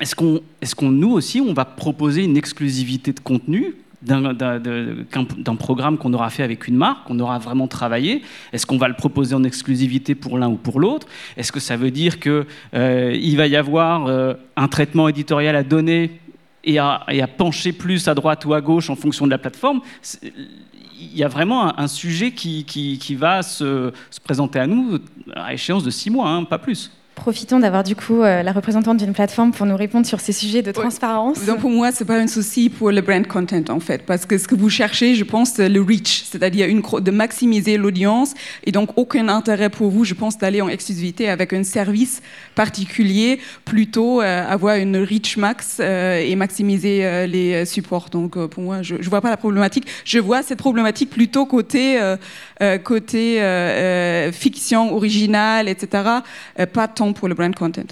est-ce 0.00 0.14
qu'on, 0.14 0.90
nous 0.90 1.10
aussi, 1.10 1.40
on 1.40 1.52
va 1.52 1.64
proposer 1.64 2.24
une 2.24 2.36
exclusivité 2.36 3.12
de 3.12 3.20
contenu 3.20 3.74
d'un 4.02 5.56
programme 5.56 5.98
qu'on 5.98 6.12
aura 6.14 6.30
fait 6.30 6.42
avec 6.42 6.68
une 6.68 6.76
marque, 6.76 7.06
qu'on 7.06 7.18
aura 7.18 7.38
vraiment 7.38 7.68
travaillé. 7.68 8.22
Est-ce 8.52 8.66
qu'on 8.66 8.78
va 8.78 8.88
le 8.88 8.94
proposer 8.94 9.34
en 9.34 9.44
exclusivité 9.44 10.14
pour 10.14 10.38
l'un 10.38 10.48
ou 10.48 10.56
pour 10.56 10.80
l'autre? 10.80 11.06
Est-ce 11.36 11.52
que 11.52 11.60
ça 11.60 11.76
veut 11.76 11.90
dire 11.90 12.18
qu'il 12.18 12.46
euh, 12.74 13.34
va 13.36 13.46
y 13.46 13.56
avoir 13.56 14.06
euh, 14.06 14.34
un 14.56 14.68
traitement 14.68 15.08
éditorial 15.08 15.56
à 15.56 15.62
donner 15.62 16.20
et 16.64 16.78
à, 16.78 17.06
pencher 17.38 17.72
plus 17.72 18.06
à 18.08 18.14
droite 18.14 18.44
ou 18.44 18.52
à 18.52 18.60
gauche 18.60 18.90
en 18.90 18.96
fonction 18.96 19.24
de 19.24 19.30
la 19.30 19.38
plateforme, 19.38 19.80
il 21.00 21.16
y 21.16 21.24
a 21.24 21.28
vraiment 21.28 21.78
un, 21.78 21.88
sujet 21.88 22.32
qui, 22.32 23.16
va 23.18 23.42
se, 23.42 23.92
se, 24.10 24.20
présenter 24.20 24.58
à 24.58 24.66
nous 24.66 24.98
à 25.34 25.54
échéance 25.54 25.84
de 25.84 25.90
six 25.90 26.10
mois, 26.10 26.28
hein, 26.28 26.44
pas 26.44 26.58
plus. 26.58 26.90
Profitons 27.20 27.58
d'avoir 27.58 27.84
du 27.84 27.94
coup 27.94 28.22
euh, 28.22 28.42
la 28.42 28.50
représentante 28.50 28.96
d'une 28.96 29.12
plateforme 29.12 29.52
pour 29.52 29.66
nous 29.66 29.76
répondre 29.76 30.06
sur 30.06 30.20
ces 30.20 30.32
sujets 30.32 30.62
de 30.62 30.72
transparence. 30.72 31.44
Donc 31.44 31.60
pour 31.60 31.68
moi, 31.68 31.92
c'est 31.92 32.06
pas 32.06 32.16
un 32.16 32.26
souci 32.26 32.70
pour 32.70 32.90
le 32.90 33.02
brand 33.02 33.26
content 33.26 33.62
en 33.68 33.78
fait, 33.78 34.06
parce 34.06 34.24
que 34.24 34.38
ce 34.38 34.48
que 34.48 34.54
vous 34.54 34.70
cherchez, 34.70 35.14
je 35.14 35.24
pense, 35.24 35.50
c'est 35.50 35.68
le 35.68 35.82
reach, 35.82 36.24
c'est-à-dire 36.24 36.66
une 36.66 36.80
de 36.80 37.10
maximiser 37.10 37.76
l'audience, 37.76 38.32
et 38.64 38.72
donc 38.72 38.96
aucun 38.96 39.28
intérêt 39.28 39.68
pour 39.68 39.90
vous, 39.90 40.06
je 40.06 40.14
pense, 40.14 40.38
d'aller 40.38 40.62
en 40.62 40.70
exclusivité 40.70 41.28
avec 41.28 41.52
un 41.52 41.62
service 41.62 42.22
particulier, 42.54 43.38
plutôt 43.66 44.22
euh, 44.22 44.48
avoir 44.48 44.76
une 44.76 44.96
reach 44.96 45.36
max 45.36 45.76
euh, 45.78 46.18
et 46.20 46.34
maximiser 46.36 47.26
les 47.26 47.66
supports. 47.66 48.08
Donc 48.10 48.42
pour 48.46 48.62
moi, 48.62 48.80
je, 48.80 48.96
je 48.98 49.10
vois 49.10 49.20
pas 49.20 49.28
la 49.28 49.36
problématique. 49.36 49.86
Je 50.06 50.18
vois 50.18 50.42
cette 50.42 50.58
problématique 50.58 51.10
plutôt 51.10 51.44
côté 51.44 52.00
côté 52.84 53.40
fiction 54.32 54.94
originale, 54.94 55.68
etc. 55.68 56.20
pas 56.72 56.88
tant 56.88 57.12
pour 57.12 57.28
le 57.28 57.34
brand 57.34 57.54
content 57.54 57.86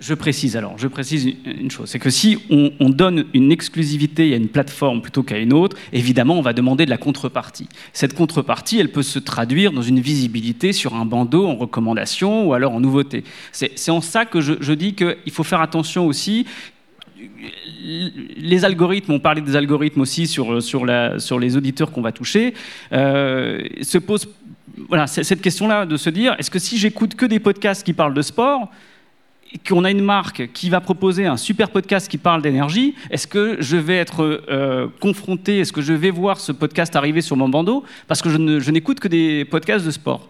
je 0.00 0.14
précise 0.14 0.56
alors, 0.56 0.76
je 0.78 0.88
précise 0.88 1.26
une 1.44 1.70
chose, 1.70 1.88
c'est 1.88 1.98
que 1.98 2.10
si 2.10 2.38
on, 2.50 2.88
donne 2.90 3.24
une 3.34 3.50
exclusivité 3.50 4.32
à 4.32 4.36
une 4.36 4.48
plateforme 4.48 5.02
plutôt 5.02 5.22
qu'à 5.22 5.38
une 5.38 5.52
autre, 5.52 5.76
évidemment, 5.92 6.38
on 6.38 6.42
va 6.42 6.52
demander 6.52 6.84
de 6.84 6.90
la 6.90 6.96
contrepartie. 6.96 7.68
Cette 7.92 8.14
contrepartie, 8.14 8.78
elle 8.78 8.92
peut 8.92 9.02
se 9.02 9.18
traduire 9.18 9.72
dans 9.72 9.82
une 9.82 10.00
visibilité 10.00 10.72
sur 10.72 10.94
un 10.94 11.04
bandeau 11.04 11.46
en 11.46 11.56
recommandation 11.56 12.46
ou 12.46 12.54
alors 12.54 12.72
en 12.72 12.80
nouveauté. 12.80 13.24
C'est 13.52 13.90
en 13.90 14.00
ça 14.00 14.26
que 14.26 14.40
je, 14.40 14.72
dis 14.72 14.94
qu'il 14.94 15.32
faut 15.32 15.42
faire 15.42 15.60
attention 15.60 16.06
aussi. 16.06 16.46
Les 18.40 18.64
algorithmes, 18.64 19.12
on 19.12 19.20
parlait 19.20 19.40
des 19.40 19.56
algorithmes 19.56 20.00
aussi 20.00 20.26
sur, 20.26 20.62
sur, 20.62 20.84
la, 20.84 21.18
sur 21.18 21.38
les 21.38 21.56
auditeurs 21.56 21.92
qu'on 21.92 22.02
va 22.02 22.12
toucher, 22.12 22.54
euh, 22.92 23.62
se 23.82 23.98
posent 23.98 24.28
voilà, 24.88 25.06
cette 25.06 25.40
question-là 25.40 25.86
de 25.86 25.96
se 25.96 26.10
dire, 26.10 26.34
est-ce 26.38 26.50
que 26.50 26.58
si 26.58 26.78
j'écoute 26.78 27.14
que 27.14 27.26
des 27.26 27.38
podcasts 27.38 27.84
qui 27.84 27.92
parlent 27.92 28.14
de 28.14 28.22
sport, 28.22 28.70
qu'on 29.68 29.84
a 29.84 29.90
une 29.90 30.02
marque 30.02 30.50
qui 30.52 30.68
va 30.68 30.80
proposer 30.80 31.26
un 31.26 31.36
super 31.36 31.70
podcast 31.70 32.08
qui 32.08 32.18
parle 32.18 32.42
d'énergie, 32.42 32.94
est-ce 33.10 33.28
que 33.28 33.56
je 33.60 33.76
vais 33.76 33.96
être 33.96 34.42
euh, 34.50 34.88
confronté, 35.00 35.60
est-ce 35.60 35.72
que 35.72 35.82
je 35.82 35.92
vais 35.92 36.10
voir 36.10 36.40
ce 36.40 36.50
podcast 36.50 36.96
arriver 36.96 37.20
sur 37.20 37.36
mon 37.36 37.48
bandeau 37.48 37.84
parce 38.08 38.20
que 38.20 38.30
je 38.30 38.70
n'écoute 38.70 38.98
que 38.98 39.08
des 39.08 39.44
podcasts 39.44 39.86
de 39.86 39.92
sport? 39.92 40.28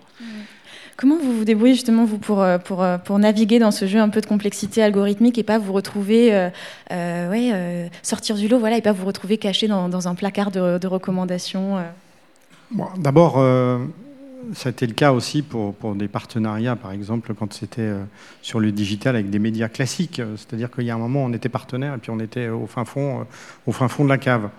Comment 0.97 1.17
vous 1.17 1.39
vous 1.39 1.45
débrouillez 1.45 1.75
justement 1.75 2.05
vous 2.05 2.19
pour, 2.19 2.43
euh, 2.43 2.59
euh, 2.71 2.99
pour, 2.99 3.19
naviguer 3.19 3.59
dans 3.59 3.71
ce 3.71 3.87
jeu 3.87 3.99
un 3.99 4.09
peu 4.09 4.21
de 4.21 4.27
complexité 4.27 4.83
algorithmique 4.83 5.39
et 5.39 5.43
pas 5.43 5.59
vous 5.59 5.73
retrouver, 5.73 6.51
ouais, 6.91 7.91
sortir 8.03 8.37
du 8.37 8.49
lot, 8.49 8.65
et 8.67 8.81
pas 8.81 8.93
vous 8.93 9.07
retrouver 9.07 9.39
caché 9.39 9.69
dans, 9.69 10.09
un 10.09 10.15
placard 10.15 10.51
de, 10.51 10.87
recommandations 10.87 11.79
D'abord, 12.99 13.39
ça 14.53 14.69
a 14.69 14.71
été 14.71 14.87
le 14.87 14.93
cas 14.93 15.13
aussi 15.13 15.43
pour, 15.43 15.75
pour 15.75 15.95
des 15.95 16.09
partenariats, 16.09 16.77
par 16.77 16.93
exemple, 16.93 17.33
quand 17.35 17.53
c'était 17.53 17.83
euh, 17.83 18.05
sur 18.43 18.61
le 18.61 18.73
digital 18.73 19.17
avec 19.17 19.31
des 19.31 19.39
médias 19.39 19.69
classiques. 19.69 20.21
C'est-à-dire 20.37 20.71
qu'il 20.71 20.85
y 20.85 20.91
a 20.91 20.95
un 20.95 20.99
moment, 20.99 21.25
on 21.25 21.33
était 21.33 21.49
partenaire 21.49 21.95
et 21.95 21.99
puis 21.99 22.11
on 22.11 22.21
était 22.21 22.49
au 22.49 22.65
euh, 22.65 23.25
au 23.67 23.73
fin 23.73 23.89
fond 23.89 24.05
de 24.05 24.09
la 24.09 24.19
cave. 24.19 24.51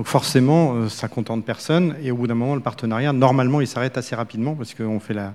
Donc 0.00 0.06
forcément, 0.06 0.76
euh, 0.76 0.88
ça 0.88 1.08
contente 1.08 1.44
personne. 1.44 1.94
Et 2.02 2.10
au 2.10 2.16
bout 2.16 2.26
d'un 2.26 2.34
moment, 2.34 2.54
le 2.54 2.62
partenariat, 2.62 3.12
normalement, 3.12 3.60
il 3.60 3.66
s'arrête 3.66 3.98
assez 3.98 4.14
rapidement 4.14 4.54
parce 4.54 4.72
qu'on 4.72 4.98
fait 4.98 5.12
la, 5.12 5.34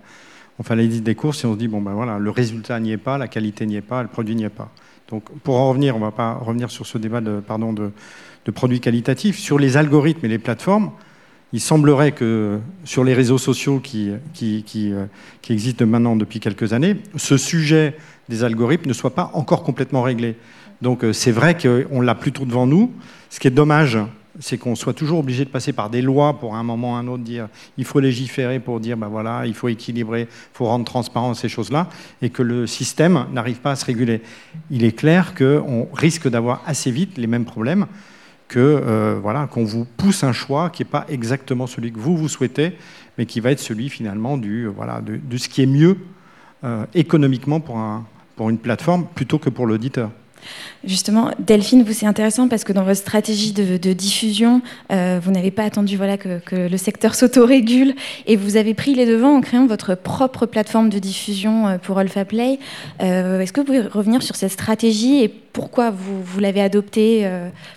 on 0.57 0.63
fait 0.63 0.75
l'édite 0.75 1.03
des 1.03 1.13
courses 1.13 1.43
et 1.43 1.47
on 1.47 1.53
se 1.53 1.59
dit 1.59 1.67
bon 1.67 1.83
ben 1.83 1.93
voilà, 1.93 2.17
le 2.17 2.31
résultat 2.31 2.79
n'y 2.79 2.91
est 2.91 2.97
pas, 2.97 3.19
la 3.19 3.27
qualité 3.27 3.67
n'y 3.67 3.75
est 3.75 3.81
pas, 3.81 4.01
le 4.01 4.07
produit 4.07 4.35
n'y 4.35 4.43
est 4.43 4.49
pas. 4.49 4.71
Donc 5.07 5.29
pour 5.43 5.57
en 5.57 5.69
revenir, 5.69 5.95
on 5.95 5.99
ne 5.99 6.05
va 6.05 6.11
pas 6.11 6.33
revenir 6.33 6.71
sur 6.71 6.87
ce 6.87 6.97
débat 6.97 7.21
de, 7.21 7.41
pardon, 7.41 7.73
de, 7.73 7.91
de 8.45 8.51
produits 8.51 8.79
qualitatifs. 8.79 9.37
Sur 9.37 9.59
les 9.59 9.77
algorithmes 9.77 10.25
et 10.25 10.29
les 10.29 10.39
plateformes, 10.39 10.89
il 11.53 11.61
semblerait 11.61 12.13
que 12.13 12.57
sur 12.85 13.03
les 13.03 13.13
réseaux 13.13 13.37
sociaux 13.37 13.79
qui, 13.79 14.13
qui, 14.33 14.63
qui, 14.63 14.91
euh, 14.91 15.05
qui, 15.43 15.53
existent 15.53 15.85
maintenant 15.85 16.15
depuis 16.15 16.39
quelques 16.39 16.73
années, 16.73 16.97
ce 17.17 17.37
sujet 17.37 17.95
des 18.29 18.43
algorithmes 18.43 18.89
ne 18.89 18.93
soit 18.93 19.13
pas 19.13 19.29
encore 19.35 19.61
complètement 19.61 20.01
réglé. 20.01 20.35
Donc 20.81 21.03
euh, 21.03 21.13
c'est 21.13 21.31
vrai 21.31 21.55
qu'on 21.55 22.01
l'a 22.01 22.15
plutôt 22.15 22.45
devant 22.45 22.65
nous. 22.65 22.91
Ce 23.29 23.39
qui 23.39 23.47
est 23.47 23.51
dommage, 23.51 23.99
c'est 24.39 24.57
qu'on 24.57 24.75
soit 24.75 24.93
toujours 24.93 25.19
obligé 25.19 25.45
de 25.45 25.49
passer 25.49 25.73
par 25.73 25.89
des 25.89 26.01
lois 26.01 26.39
pour 26.39 26.55
un 26.55 26.63
moment 26.63 26.93
ou 26.93 26.95
un 26.95 27.07
autre 27.07 27.23
dire 27.23 27.47
il 27.77 27.85
faut 27.85 27.99
légiférer 27.99 28.59
pour 28.59 28.79
dire 28.79 28.97
ben 28.97 29.07
voilà, 29.07 29.45
il 29.45 29.53
faut 29.53 29.67
équilibrer, 29.67 30.21
il 30.21 30.27
faut 30.53 30.65
rendre 30.65 30.85
transparent 30.85 31.33
ces 31.33 31.49
choses-là, 31.49 31.89
et 32.21 32.29
que 32.29 32.43
le 32.43 32.67
système 32.67 33.25
n'arrive 33.33 33.59
pas 33.59 33.71
à 33.71 33.75
se 33.75 33.85
réguler. 33.85 34.21
Il 34.69 34.83
est 34.83 34.91
clair 34.91 35.35
qu'on 35.35 35.87
risque 35.93 36.27
d'avoir 36.27 36.61
assez 36.65 36.91
vite 36.91 37.17
les 37.17 37.27
mêmes 37.27 37.45
problèmes 37.45 37.87
que 38.47 39.17
voilà 39.21 39.47
qu'on 39.47 39.63
vous 39.63 39.85
pousse 39.85 40.23
un 40.23 40.33
choix 40.33 40.69
qui 40.69 40.83
n'est 40.83 40.89
pas 40.89 41.05
exactement 41.09 41.67
celui 41.67 41.91
que 41.91 41.99
vous 41.99 42.15
vous 42.15 42.29
souhaitez, 42.29 42.77
mais 43.17 43.25
qui 43.25 43.39
va 43.39 43.51
être 43.51 43.59
celui 43.59 43.89
finalement 43.89 44.37
du 44.37 44.67
voilà 44.67 45.01
de, 45.01 45.37
ce 45.37 45.49
qui 45.49 45.63
est 45.63 45.67
mieux 45.67 45.97
économiquement 46.93 47.59
pour 47.59 47.77
un 47.77 48.05
pour 48.35 48.49
une 48.49 48.57
plateforme 48.57 49.07
plutôt 49.15 49.39
que 49.39 49.49
pour 49.49 49.65
l'auditeur. 49.65 50.11
Justement, 50.83 51.31
Delphine, 51.39 51.83
vous 51.83 51.93
c'est 51.93 52.05
intéressant 52.05 52.47
parce 52.47 52.63
que 52.63 52.73
dans 52.73 52.83
votre 52.83 52.99
stratégie 52.99 53.53
de, 53.53 53.93
diffusion, 53.93 54.61
euh, 54.91 55.19
vous 55.23 55.31
n'avez 55.31 55.51
pas 55.51 55.63
attendu 55.63 55.97
voilà, 55.97 56.17
que, 56.17 56.39
le 56.51 56.77
secteur 56.77 57.15
s'autorégule 57.15 57.95
et 58.27 58.35
vous 58.35 58.57
avez 58.57 58.73
pris 58.73 58.93
les 58.93 59.05
devants 59.05 59.35
en 59.35 59.41
créant 59.41 59.65
votre 59.65 59.95
propre 59.95 60.45
plateforme 60.45 60.89
de 60.89 60.99
diffusion 60.99 61.67
euh, 61.67 61.77
pour 61.77 61.97
Alpha 61.97 62.25
Play. 62.25 62.59
Euh, 63.01 63.39
est-ce 63.39 63.53
que 63.53 63.61
vous 63.61 63.65
pouvez 63.65 63.81
revenir 63.81 64.21
sur 64.21 64.35
cette 64.35 64.51
stratégie 64.51 65.29
pourquoi 65.55 65.89
vous, 65.89 66.21
vous 66.23 66.39
l'avez 66.39 66.61
adoptée 66.61 67.27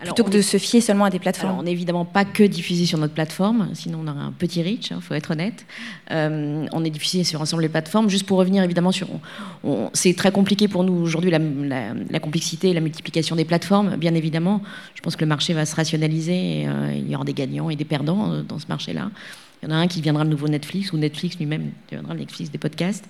plutôt 0.00 0.24
que 0.24 0.30
de 0.30 0.42
se 0.42 0.58
fier 0.58 0.82
seulement 0.82 1.06
à 1.06 1.10
des 1.10 1.18
plateformes 1.18 1.58
On 1.58 1.62
n'est 1.62 1.72
évidemment 1.72 2.04
pas 2.04 2.26
que 2.26 2.42
diffusé 2.42 2.84
sur 2.84 2.98
notre 2.98 3.14
plateforme, 3.14 3.70
sinon 3.72 4.00
on 4.04 4.08
aurait 4.08 4.20
un 4.20 4.32
petit 4.32 4.62
reach, 4.62 4.90
il 4.90 4.94
hein, 4.94 5.00
faut 5.00 5.14
être 5.14 5.30
honnête. 5.30 5.64
on 6.10 6.84
est 6.84 6.90
diffusé 6.90 7.24
sur 7.24 7.40
ensemble 7.40 7.62
les 7.62 7.70
plateformes. 7.70 8.10
Juste 8.10 8.26
pour 8.26 8.38
revenir 8.38 8.62
évidemment 8.62 8.92
sur... 8.92 9.08
C'est 9.94 10.14
très 10.14 10.30
compliqué 10.30 10.68
pour 10.68 10.84
nous 10.84 10.92
aujourd'hui 10.92 11.30
la, 11.30 11.38
la 11.38 12.20
complexité, 12.20 12.74
la 12.74 12.80
multiplicité 12.80 12.98
multiplication 12.98 13.36
des 13.36 13.44
plateformes, 13.44 13.96
bien 13.96 14.14
évidemment. 14.14 14.60
Je 14.94 15.00
pense 15.00 15.16
que 15.16 15.24
le 15.24 15.28
marché 15.28 15.54
va 15.54 15.64
se 15.64 15.74
rationaliser 15.76 16.62
et 16.62 16.68
euh, 16.68 16.92
il 16.94 17.08
y 17.08 17.14
aura 17.14 17.24
des 17.24 17.32
gagnants 17.32 17.70
et 17.70 17.76
des 17.76 17.84
perdants 17.84 18.32
euh, 18.32 18.42
dans 18.42 18.58
ce 18.58 18.66
marché-là. 18.68 19.10
Il 19.62 19.68
y 19.68 19.72
en 19.72 19.74
a 19.74 19.78
un 19.78 19.88
qui 19.88 19.98
deviendra 19.98 20.24
le 20.24 20.30
nouveau 20.30 20.48
Netflix, 20.48 20.92
ou 20.92 20.98
Netflix 20.98 21.36
lui-même 21.38 21.72
deviendra 21.90 22.14
le 22.14 22.20
Netflix 22.20 22.50
des 22.50 22.58
podcasts. 22.58 23.04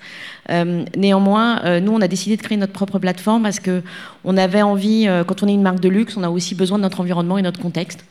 Euh, 0.50 0.84
néanmoins, 0.96 1.80
nous, 1.80 1.92
on 1.92 2.00
a 2.00 2.08
décidé 2.08 2.36
de 2.36 2.42
créer 2.42 2.56
notre 2.56 2.72
propre 2.72 2.98
plateforme 2.98 3.42
parce 3.42 3.60
qu'on 3.60 4.36
avait 4.36 4.62
envie, 4.62 5.06
quand 5.26 5.42
on 5.42 5.48
est 5.48 5.54
une 5.54 5.62
marque 5.62 5.80
de 5.80 5.88
luxe, 5.88 6.16
on 6.16 6.22
a 6.22 6.30
aussi 6.30 6.54
besoin 6.54 6.78
de 6.78 6.82
notre 6.82 7.00
environnement 7.00 7.38
et 7.38 7.42
notre 7.42 7.60
contexte. 7.60 8.04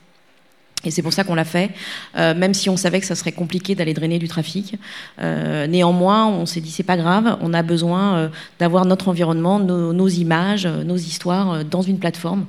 Et 0.84 0.92
c'est 0.92 1.02
pour 1.02 1.12
ça 1.12 1.24
qu'on 1.24 1.34
l'a 1.34 1.44
fait, 1.44 1.72
euh, 2.18 2.36
même 2.36 2.54
si 2.54 2.70
on 2.70 2.78
savait 2.78 3.00
que 3.00 3.08
ça 3.08 3.16
serait 3.16 3.32
compliqué 3.32 3.74
d'aller 3.74 3.96
drainer 3.96 4.20
du 4.20 4.28
trafic. 4.28 4.76
Euh, 5.20 5.66
néanmoins, 5.66 6.28
on 6.28 6.46
s'est 6.46 6.62
dit 6.62 6.70
c'est 6.70 6.84
pas 6.84 6.98
grave, 6.98 7.38
on 7.42 7.52
a 7.54 7.64
besoin 7.64 8.16
euh, 8.16 8.30
d'avoir 8.60 8.86
notre 8.86 9.08
environnement, 9.08 9.60
nos, 9.60 10.08
images, 10.08 10.68
nos 10.68 10.96
histoires 10.96 11.66
dans 11.66 11.82
une 11.82 11.98
plateforme, 11.98 12.46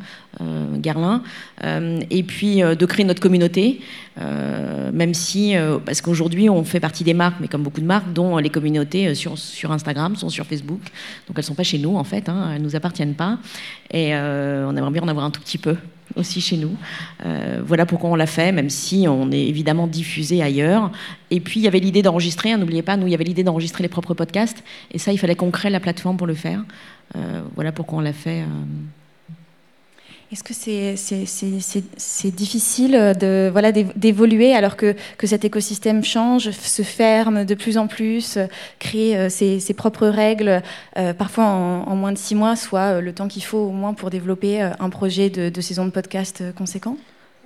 Garlin, 0.75 1.23
et 1.65 2.23
puis 2.23 2.61
de 2.61 2.87
créer 2.87 3.05
notre 3.05 3.21
communauté, 3.21 3.81
même 4.93 5.15
si, 5.15 5.55
parce 5.85 6.01
qu'aujourd'hui 6.01 6.49
on 6.49 6.63
fait 6.63 6.79
partie 6.79 7.03
des 7.03 7.15
marques, 7.15 7.39
mais 7.41 7.49
comme 7.49 7.65
beaucoup 7.65 7.81
de 7.81 7.87
marques, 7.87 8.13
dont 8.13 8.37
les 8.37 8.51
communautés 8.51 9.15
sur, 9.17 9.33
Instagram 9.73 10.15
sont 10.15 10.29
sur 10.29 10.47
Facebook, 10.47 10.83
donc 11.27 11.37
elles 11.37 11.45
sont 11.45 11.55
pas 11.55 11.65
chez 11.65 11.79
nous 11.79 11.97
en 11.97 12.05
fait, 12.05 12.29
hein, 12.29 12.53
elles 12.55 12.63
nous 12.63 12.77
appartiennent 12.77 13.15
pas, 13.15 13.39
et 13.91 14.15
on 14.15 14.77
aimerait 14.77 14.93
bien 14.93 15.03
en 15.03 15.09
avoir 15.09 15.25
un 15.25 15.31
tout 15.31 15.41
petit 15.41 15.59
peu 15.59 15.77
aussi 16.17 16.41
chez 16.41 16.57
nous. 16.57 16.77
Euh, 17.25 17.63
voilà 17.65 17.87
pourquoi 17.87 18.11
on 18.11 18.15
l'a 18.15 18.27
fait, 18.27 18.53
même 18.53 18.71
si 18.71 19.07
on 19.09 19.31
est 19.31 19.47
évidemment 19.47 19.87
diffusé 19.87 20.43
ailleurs. 20.43 20.91
Et 21.31 21.41
puis 21.41 21.61
il 21.61 21.63
y 21.65 21.69
avait 21.69 21.81
l'idée 21.81 22.03
d'enregistrer, 22.03 22.53
hein, 22.53 22.59
n'oubliez 22.59 22.83
pas, 22.83 22.97
nous 22.97 23.07
il 23.07 23.11
y 23.11 23.15
avait 23.15 23.25
l'idée 23.25 23.45
d'enregistrer 23.45 23.83
les 23.83 23.89
propres 23.89 24.15
podcasts, 24.15 24.63
et 24.93 24.99
ça 24.99 25.13
il 25.13 25.19
fallait 25.19 25.35
qu'on 25.35 25.51
crée 25.51 25.71
la 25.71 25.81
plateforme 25.81 26.17
pour 26.17 26.27
le 26.27 26.35
faire. 26.35 26.65
Euh, 27.17 27.41
voilà 27.55 27.73
pourquoi 27.73 27.99
on 27.99 28.03
l'a 28.03 28.13
fait. 28.13 28.43
Euh, 28.43 28.45
est-ce 30.31 30.45
que 30.45 30.53
c'est 31.97 32.31
difficile 32.31 32.93
de 33.19 33.49
voilà 33.51 33.73
d'évoluer 33.73 34.53
alors 34.53 34.77
que, 34.77 34.95
que, 35.17 35.27
cet 35.27 35.47
écosystème 35.47 36.05
change, 36.05 36.51
se 36.51 36.83
ferme 36.83 37.47
de 37.47 37.55
plus 37.55 37.79
en 37.79 37.87
plus, 37.87 38.39
crée 38.79 39.17
euh, 39.17 39.29
ses, 39.31 39.75
propres 39.75 40.07
règles, 40.07 40.63
euh, 40.99 41.15
parfois 41.15 41.45
en, 41.45 41.97
moins 41.97 42.13
de 42.13 42.19
six 42.19 42.35
mois, 42.35 42.57
soit 42.57 42.97
euh, 42.97 43.01
le 43.01 43.13
temps 43.13 43.29
qu'il 43.29 43.45
faut 43.45 43.59
au 43.59 43.71
moins 43.71 43.95
pour 43.95 44.11
développer 44.11 44.61
un 44.61 44.91
projet 44.91 45.31
de, 45.31 45.61
saison 45.61 45.87
de 45.87 45.91
podcast 45.91 46.43
conséquent? 46.55 46.97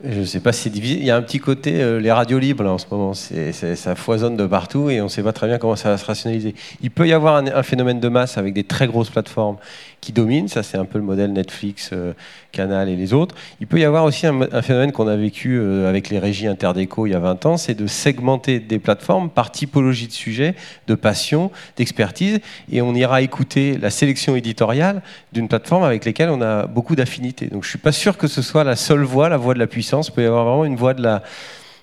Je 0.04 0.20
ne 0.20 0.24
sais 0.24 0.40
pas 0.40 0.50
c'est 0.50 0.70
divisé. 0.70 0.96
Il 0.96 1.04
y 1.04 1.12
a 1.12 1.16
un 1.16 1.22
petit 1.22 1.38
côté, 1.38 2.00
les 2.00 2.10
radios 2.10 2.40
libres 2.40 2.66
en 2.66 2.78
ce 2.78 2.86
moment, 2.90 3.14
ça 3.14 3.94
foisonne 3.94 4.36
de 4.36 4.46
partout 4.46 4.90
et 4.90 5.00
on 5.00 5.04
ne 5.04 5.08
sait 5.08 5.22
pas 5.22 5.32
très 5.32 5.46
bien 5.46 5.58
comment 5.58 5.76
ça 5.76 5.90
va 5.90 5.98
se 5.98 6.04
rationaliser. 6.04 6.56
Il 6.82 6.90
peut 6.90 7.06
y 7.06 7.12
avoir 7.12 7.36
un 7.36 7.62
phénomène 7.62 8.00
de 8.00 8.08
masse 8.08 8.36
avec 8.36 8.52
des 8.52 8.64
très 8.64 8.88
grosses 8.88 9.10
plateformes 9.10 9.58
qui 10.02 10.12
domine. 10.12 10.48
Ça, 10.48 10.62
c'est 10.62 10.76
un 10.76 10.84
peu 10.84 10.98
le 10.98 11.04
modèle 11.04 11.32
Netflix, 11.32 11.90
euh, 11.92 12.12
Canal 12.50 12.90
et 12.90 12.96
les 12.96 13.14
autres. 13.14 13.34
Il 13.60 13.66
peut 13.68 13.78
y 13.78 13.84
avoir 13.84 14.04
aussi 14.04 14.26
un, 14.26 14.62
phénomène 14.62 14.92
qu'on 14.92 15.06
a 15.06 15.16
vécu 15.16 15.56
euh, 15.56 15.88
avec 15.88 16.10
les 16.10 16.18
régies 16.18 16.48
Interdéco 16.48 17.06
il 17.06 17.12
y 17.12 17.14
a 17.14 17.20
20 17.20 17.46
ans, 17.46 17.56
c'est 17.56 17.74
de 17.74 17.86
segmenter 17.86 18.58
des 18.58 18.80
plateformes 18.80 19.30
par 19.30 19.52
typologie 19.52 20.08
de 20.08 20.12
sujet, 20.12 20.56
de 20.88 20.96
passion, 20.96 21.52
d'expertise, 21.76 22.40
et 22.70 22.82
on 22.82 22.94
ira 22.94 23.22
écouter 23.22 23.78
la 23.78 23.90
sélection 23.90 24.34
éditoriale 24.34 25.02
d'une 25.32 25.46
plateforme 25.46 25.84
avec 25.84 26.04
laquelle 26.04 26.30
on 26.30 26.42
a 26.42 26.66
beaucoup 26.66 26.96
d'affinités. 26.96 27.46
Donc, 27.46 27.62
je 27.62 27.70
suis 27.70 27.78
pas 27.78 27.92
sûr 27.92 28.18
que 28.18 28.26
ce 28.26 28.42
soit 28.42 28.64
la 28.64 28.76
seule 28.76 29.04
voie, 29.04 29.28
la 29.28 29.36
voie 29.36 29.54
de 29.54 29.60
la 29.60 29.68
puissance. 29.68 30.08
Il 30.08 30.12
peut 30.12 30.22
y 30.22 30.26
avoir 30.26 30.44
vraiment 30.44 30.64
une 30.64 30.76
voie 30.76 30.94
de 30.94 31.02
la 31.02 31.22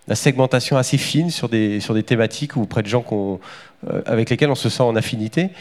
la 0.09 0.15
segmentation 0.15 0.75
assez 0.75 0.97
fine 0.97 1.29
sur 1.29 1.47
des, 1.47 1.79
sur 1.79 1.93
des 1.93 2.03
thématiques 2.03 2.55
ou 2.55 2.63
auprès 2.63 2.81
de 2.81 2.87
gens 2.87 3.01
qu'on 3.01 3.39
euh, 3.87 4.01
avec 4.05 4.29
lesquels 4.29 4.49
on 4.49 4.55
se 4.55 4.67
sent 4.67 4.83
en 4.83 4.97
affinité. 4.97 5.51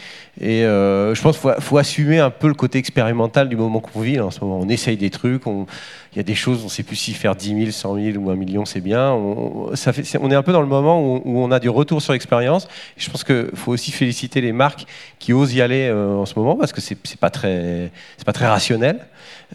Et 0.41 0.65
euh, 0.65 1.15
je 1.15 1.21
pense 1.21 1.37
qu'il 1.37 1.53
faut, 1.61 1.77
assumer 1.77 2.19
un 2.19 2.31
peu 2.31 2.49
le 2.49 2.53
côté 2.53 2.77
expérimental 2.77 3.47
du 3.47 3.55
moment 3.55 3.79
qu'on 3.79 4.01
vit. 4.01 4.19
En 4.19 4.29
ce 4.29 4.41
moment, 4.41 4.59
on 4.59 4.67
essaye 4.67 4.97
des 4.97 5.09
trucs, 5.09 5.43
il 5.45 6.17
y 6.17 6.19
a 6.19 6.23
des 6.23 6.35
choses, 6.35 6.59
on 6.61 6.65
ne 6.65 6.69
sait 6.69 6.83
plus 6.83 6.97
si 6.97 7.13
faire 7.13 7.33
10 7.33 7.55
000, 7.55 7.71
100 7.71 7.95
000 7.95 8.17
ou 8.17 8.29
1 8.29 8.35
million, 8.35 8.65
c'est 8.65 8.81
bien. 8.81 9.11
On, 9.11 9.73
fait, 9.73 10.17
on 10.19 10.29
est 10.31 10.35
un 10.35 10.43
peu 10.43 10.51
dans 10.51 10.59
le 10.59 10.67
moment 10.67 11.01
où, 11.01 11.21
on 11.25 11.49
a 11.49 11.61
du 11.61 11.69
retour 11.69 12.01
sur 12.01 12.13
expérience. 12.13 12.67
Je 12.97 13.09
pense 13.09 13.23
qu'il 13.23 13.51
faut 13.53 13.71
aussi 13.71 13.91
féliciter 13.91 14.41
les 14.41 14.51
marques 14.51 14.85
qui 15.17 15.31
osent 15.31 15.53
y 15.53 15.61
aller 15.61 15.87
euh, 15.87 16.15
en 16.15 16.25
ce 16.25 16.33
moment 16.37 16.57
parce 16.57 16.73
que 16.73 16.81
ce 16.81 16.95
n'est 16.95 16.99
pas, 17.21 17.29
pas 17.29 18.33
très 18.33 18.47
rationnel. 18.47 18.99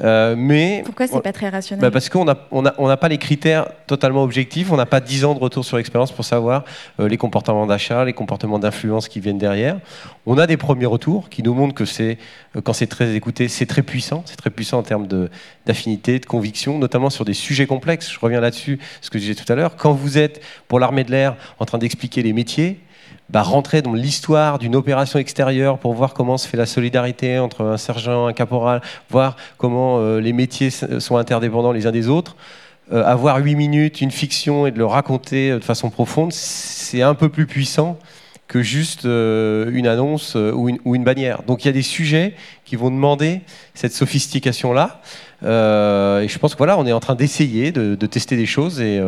Euh, 0.03 0.35
mais 0.37 0.83
Pourquoi 0.85 1.07
c'est 1.07 1.23
pas 1.23 1.33
très 1.33 1.49
rationnel 1.49 1.81
bah 1.81 1.91
Parce 1.91 2.09
qu'on 2.09 2.25
n'a 2.25 2.37
on 2.51 2.67
a, 2.67 2.75
on 2.79 2.97
pas 2.97 3.09
les 3.09 3.19
critères 3.19 3.69
totalement 3.87 4.25
objectifs, 4.25 4.73
on 4.73 4.77
n'a 4.77 4.87
pas 4.87 5.01
10 5.01 5.25
ans 5.25 5.35
de 5.35 5.39
retour 5.39 5.65
sur 5.65 5.79
expérience 5.79 6.11
pour 6.11 6.25
savoir 6.25 6.65
euh, 6.99 7.09
les 7.09 7.17
comportements 7.17 7.67
d'achat, 7.67 8.05
les 8.05 8.13
comportements 8.13 8.59
d'influence 8.59 9.09
qui 9.09 9.21
viennent 9.21 9.39
derrière. 9.39 9.79
On 10.27 10.37
a 10.39 10.47
des 10.49 10.57
premiers 10.57 10.87
retours 10.87 11.29
qui 11.29 11.45
nous 11.45 11.55
montrent 11.55 11.75
que 11.75 11.85
c'est, 11.85 12.19
euh, 12.57 12.61
quand 12.61 12.73
c'est 12.73 12.89
très 12.89 13.15
écouté, 13.15 13.47
c'est 13.47 13.67
très 13.67 13.83
puissant, 13.83 14.23
c'est 14.27 14.37
très 14.37 14.51
puissant 14.51 14.79
en 14.79 14.83
termes 14.83 15.07
d'affinité, 15.67 16.19
de, 16.19 16.27
conviction, 16.27 16.79
notamment 16.79 17.11
sur 17.11 17.25
des 17.25 17.35
sujets 17.35 17.67
complexes. 17.67 18.11
Je 18.11 18.19
reviens 18.19 18.41
là-dessus, 18.41 18.81
ce 19.01 19.11
que 19.11 19.19
je 19.19 19.25
disais 19.25 19.35
tout 19.37 19.51
à 19.53 19.55
l'heure. 19.55 19.77
Quand 19.77 19.93
vous 19.93 20.19
êtes 20.19 20.43
pour 20.67 20.81
l'armée 20.81 21.05
de 21.05 21.13
l'air 21.13 21.37
en 21.61 21.67
train 21.67 21.79
d'expliquer 21.79 22.23
les 22.23 22.33
métiers, 22.33 22.81
bah, 23.31 23.43
rentrer 23.43 23.81
dans 23.81 23.95
l'histoire 23.95 24.59
d'une 24.59 24.77
opération 24.77 25.19
extérieure 25.19 25.79
pour 25.79 25.95
voir 25.95 26.13
comment 26.13 26.37
se 26.37 26.47
fait 26.47 26.57
la 26.57 26.67
solidarité 26.67 27.39
entre 27.39 27.65
un 27.65 27.77
sergent, 27.79 28.27
un 28.27 28.33
caporal, 28.33 28.83
voir 29.11 29.37
comment 29.57 29.99
euh, 29.99 30.21
les 30.21 30.33
métiers 30.33 30.71
sont 30.71 31.17
interdépendants 31.17 31.73
les 31.73 31.87
uns 31.87 31.93
des 31.93 32.09
autres. 32.09 32.37
Euh, 32.93 33.03
avoir 33.03 33.39
huit 33.39 33.55
minutes, 33.55 34.03
une 34.03 34.11
fiction 34.11 34.67
et 34.67 34.71
de 34.71 34.79
le 34.79 34.85
raconter 34.85 35.51
euh, 35.51 35.59
de 35.59 35.65
façon 35.65 35.89
profonde, 35.89 36.33
c'est 36.33 37.01
un 37.01 37.15
peu 37.15 37.31
plus 37.31 37.47
puissant 37.47 37.99
que 38.47 38.61
juste 38.61 39.05
une 39.05 39.87
annonce 39.87 40.35
ou 40.35 40.69
une, 40.69 41.03
bannière. 41.03 41.43
Donc 41.45 41.65
il 41.65 41.69
y 41.69 41.71
a 41.71 41.73
des 41.73 41.81
sujets 41.81 42.35
qui 42.67 42.77
vont 42.77 42.91
demander 42.91 43.41
cette 43.73 43.95
sophistication-là. 43.95 45.01
et 45.43 46.29
je 46.29 46.39
pense 46.39 46.53
que 46.53 46.59
voilà, 46.59 46.79
on 46.79 46.87
est 46.87 46.93
en 46.93 47.01
train 47.01 47.15
d'essayer 47.15 47.73
de, 47.73 47.95
de, 47.95 48.07
tester 48.07 48.37
des 48.37 48.45
choses 48.45 48.83
et, 48.83 49.01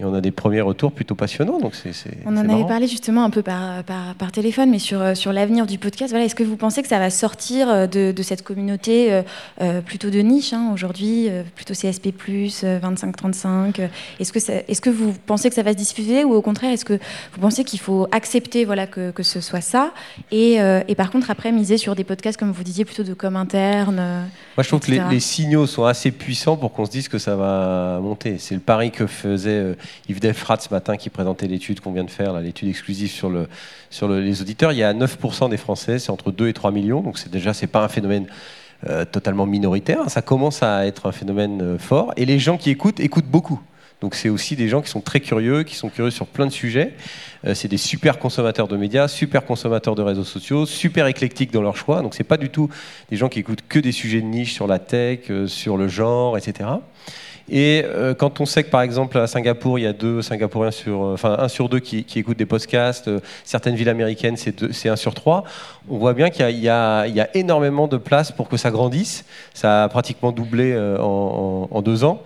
et 0.00 0.04
on 0.04 0.14
a 0.14 0.20
des 0.20 0.30
premiers 0.30 0.60
retours 0.60 0.92
plutôt 0.92 1.16
passionnants. 1.16 1.58
Donc 1.58 1.74
c'est, 1.74 1.92
on 2.24 2.36
en 2.36 2.48
avait 2.48 2.66
parlé 2.66 2.86
justement 2.86 3.24
un 3.24 3.30
peu 3.30 3.42
par, 3.42 3.82
par, 3.84 4.32
téléphone, 4.32 4.70
mais 4.70 4.78
sur, 4.78 5.00
euh, 5.00 5.14
sur 5.14 5.32
l'avenir 5.32 5.66
du 5.66 5.78
podcast, 5.78 6.10
voilà, 6.10 6.26
est-ce 6.26 6.34
que 6.34 6.44
vous 6.44 6.56
pensez 6.56 6.82
que 6.82 6.88
ça 6.88 6.98
va 6.98 7.10
sortir 7.10 7.68
euh, 7.68 7.86
de, 7.86 8.12
de 8.12 8.22
cette 8.22 8.42
communauté 8.42 9.22
euh, 9.60 9.80
plutôt 9.80 10.10
de 10.10 10.18
niche 10.20 10.52
hein, 10.52 10.70
aujourd'hui, 10.72 11.28
plutôt 11.56 11.74
CSP, 11.74 12.08
25-35 12.08 13.88
est-ce 14.20 14.32
que, 14.32 14.38
est-ce 14.38 14.80
que 14.80 14.90
vous 14.90 15.14
pensez 15.26 15.48
que 15.48 15.54
ça 15.54 15.62
va 15.62 15.72
se 15.72 15.76
diffuser 15.76 16.24
ou 16.24 16.34
au 16.34 16.42
contraire, 16.42 16.72
est-ce 16.72 16.84
que 16.84 16.98
vous 17.32 17.40
pensez 17.40 17.64
qu'il 17.64 17.80
faut 17.80 18.06
accepter 18.12 18.64
voilà, 18.64 18.86
que, 18.86 19.10
que 19.10 19.22
ce 19.22 19.40
soit 19.40 19.60
ça 19.60 19.92
et, 20.30 20.58
et, 20.88 20.94
par 20.94 21.10
contre 21.10 21.30
après 21.30 21.52
miser 21.52 21.76
sur 21.76 21.94
des 21.94 22.04
podcasts, 22.04 22.38
comme 22.38 22.52
vous 22.52 22.62
disiez, 22.62 22.84
plutôt 22.84 23.02
de 23.02 23.14
com 23.14 23.36
interne 23.36 23.96
Moi 23.96 24.62
je 24.62 24.68
trouve 24.68 24.80
que 24.80 24.90
les, 24.90 25.00
les, 25.10 25.20
signaux 25.20 25.66
sont 25.66 25.84
assez 25.84 26.10
puissants 26.10 26.56
pour 26.56 26.72
qu'on 26.72 26.86
se 26.86 26.90
dise 26.90 27.08
que 27.08 27.18
ça 27.18 27.36
va 27.36 27.98
monter. 28.02 28.36
C'est 28.38 28.54
le 28.54 28.60
pari 28.60 28.90
que 28.90 29.06
faisait 29.06 29.76
Yves 30.08 30.20
Delfrat 30.20 30.58
ce 30.60 30.70
matin 30.72 30.96
qui 30.96 31.10
présentait 31.10 31.46
l'étude 31.46 31.80
qu'on 31.80 31.92
vient 31.92 32.04
de 32.04 32.10
faire, 32.10 32.38
l'étude 32.40 32.68
exclusive 32.68 33.10
sur, 33.10 33.30
le, 33.30 33.48
sur 33.90 34.08
les 34.08 34.40
auditeurs. 34.40 34.72
Il 34.72 34.78
y 34.78 34.82
a 34.82 34.94
9% 34.94 35.50
des 35.50 35.56
Français, 35.56 35.98
c'est 35.98 36.10
entre 36.10 36.30
2 36.30 36.48
et 36.48 36.52
3 36.52 36.70
millions, 36.70 37.00
donc 37.00 37.18
c'est 37.18 37.30
déjà 37.30 37.52
c'est 37.54 37.66
pas 37.66 37.84
un 37.84 37.88
phénomène 37.88 38.26
euh, 38.88 39.04
totalement 39.04 39.44
minoritaire, 39.44 40.08
ça 40.08 40.22
commence 40.22 40.62
à 40.62 40.86
être 40.86 41.06
un 41.06 41.12
phénomène 41.12 41.60
euh, 41.62 41.78
fort, 41.78 42.12
et 42.16 42.24
les 42.24 42.38
gens 42.38 42.56
qui 42.56 42.70
écoutent 42.70 43.00
écoutent 43.00 43.26
beaucoup. 43.26 43.60
Donc 44.00 44.14
c'est 44.14 44.28
aussi 44.28 44.54
des 44.54 44.68
gens 44.68 44.82
qui 44.82 44.88
sont 44.88 45.00
très 45.00 45.18
curieux, 45.18 45.64
qui 45.64 45.74
sont 45.74 45.88
curieux 45.88 46.12
sur 46.12 46.28
plein 46.28 46.46
de 46.46 46.52
sujets. 46.52 46.94
Euh, 47.44 47.54
c'est 47.54 47.66
des 47.66 47.76
super 47.76 48.20
consommateurs 48.20 48.68
de 48.68 48.76
médias, 48.76 49.08
super 49.08 49.44
consommateurs 49.44 49.96
de 49.96 50.02
réseaux 50.02 50.22
sociaux, 50.22 50.64
super 50.64 51.08
éclectiques 51.08 51.52
dans 51.52 51.62
leur 51.62 51.76
choix. 51.76 52.02
Donc 52.02 52.14
c'est 52.14 52.22
pas 52.22 52.36
du 52.36 52.50
tout 52.50 52.70
des 53.10 53.16
gens 53.16 53.28
qui 53.28 53.40
écoutent 53.40 53.64
que 53.68 53.80
des 53.80 53.90
sujets 53.90 54.20
de 54.20 54.26
niche 54.26 54.52
sur 54.54 54.68
la 54.68 54.78
tech, 54.78 55.28
sur 55.46 55.76
le 55.76 55.88
genre, 55.88 56.38
etc. 56.38 56.70
Et 57.50 57.82
euh, 57.84 58.14
quand 58.14 58.40
on 58.40 58.46
sait 58.46 58.62
que 58.62 58.70
par 58.70 58.82
exemple 58.82 59.16
à 59.18 59.26
Singapour, 59.26 59.78
il 59.78 59.82
y 59.82 59.86
a 59.86 59.94
deux 59.94 60.20
Singapouriens 60.20 60.70
sur, 60.70 61.02
euh, 61.02 61.14
enfin 61.14 61.36
un 61.38 61.48
sur 61.48 61.68
deux 61.68 61.80
qui, 61.80 62.04
écoutent 62.16 62.36
des 62.36 62.46
podcasts, 62.46 63.08
euh, 63.08 63.20
certaines 63.44 63.74
villes 63.74 63.88
américaines 63.88 64.36
c'est 64.36 64.88
un 64.88 64.96
sur 64.96 65.14
trois, 65.14 65.44
on 65.88 65.96
voit 65.96 66.12
bien 66.12 66.28
qu'il 66.28 66.48
y, 66.50 66.68
a 66.68 67.28
énormément 67.34 67.88
de 67.88 67.96
place 67.96 68.32
pour 68.32 68.48
que 68.48 68.56
ça 68.56 68.70
grandisse. 68.70 69.24
Ça 69.54 69.84
a 69.84 69.88
pratiquement 69.88 70.32
doublé 70.32 70.76
en, 71.00 71.82
deux 71.82 72.04
ans. 72.04 72.22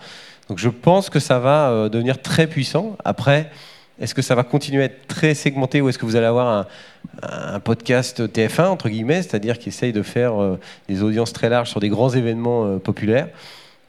Donc 0.49 0.59
je 0.59 0.69
pense 0.69 1.11
que 1.11 1.21
ça 1.21 1.39
va 1.39 1.89
devenir 1.89 2.21
très 2.21 2.47
puissant. 2.47 2.97
Après, 3.05 3.51
est-ce 4.01 4.15
que 4.15 4.23
ça 4.23 4.35
va 4.35 4.43
continuer 4.43 4.83
à 4.83 4.87
être 4.87 5.07
très 5.07 5.35
segmenté 5.35 5.81
ou 5.81 5.89
est-ce 5.89 5.99
que 5.99 6.07
vous 6.07 6.17
allez 6.17 6.27
avoir 6.27 6.67
un, 7.23 7.61
podcast 7.61 8.27
TF1, 8.27 8.67
entre 8.67 8.89
guillemets, 8.89 9.23
c'est-à-dire 9.23 9.59
qui 9.59 9.69
essaye 9.69 9.93
de 9.93 10.03
faire 10.03 10.33
des 10.89 11.03
audiences 11.03 11.33
très 11.33 11.49
larges 11.49 11.71
sur 11.71 11.81
des 11.81 11.89
grands 11.89 12.11
événements 12.11 12.79
populaires? 12.79 13.29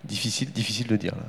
Difficile, 0.03 0.51
difficile 0.51 0.87
de 0.87 0.95
dire. 0.95 1.15
Là. 1.15 1.25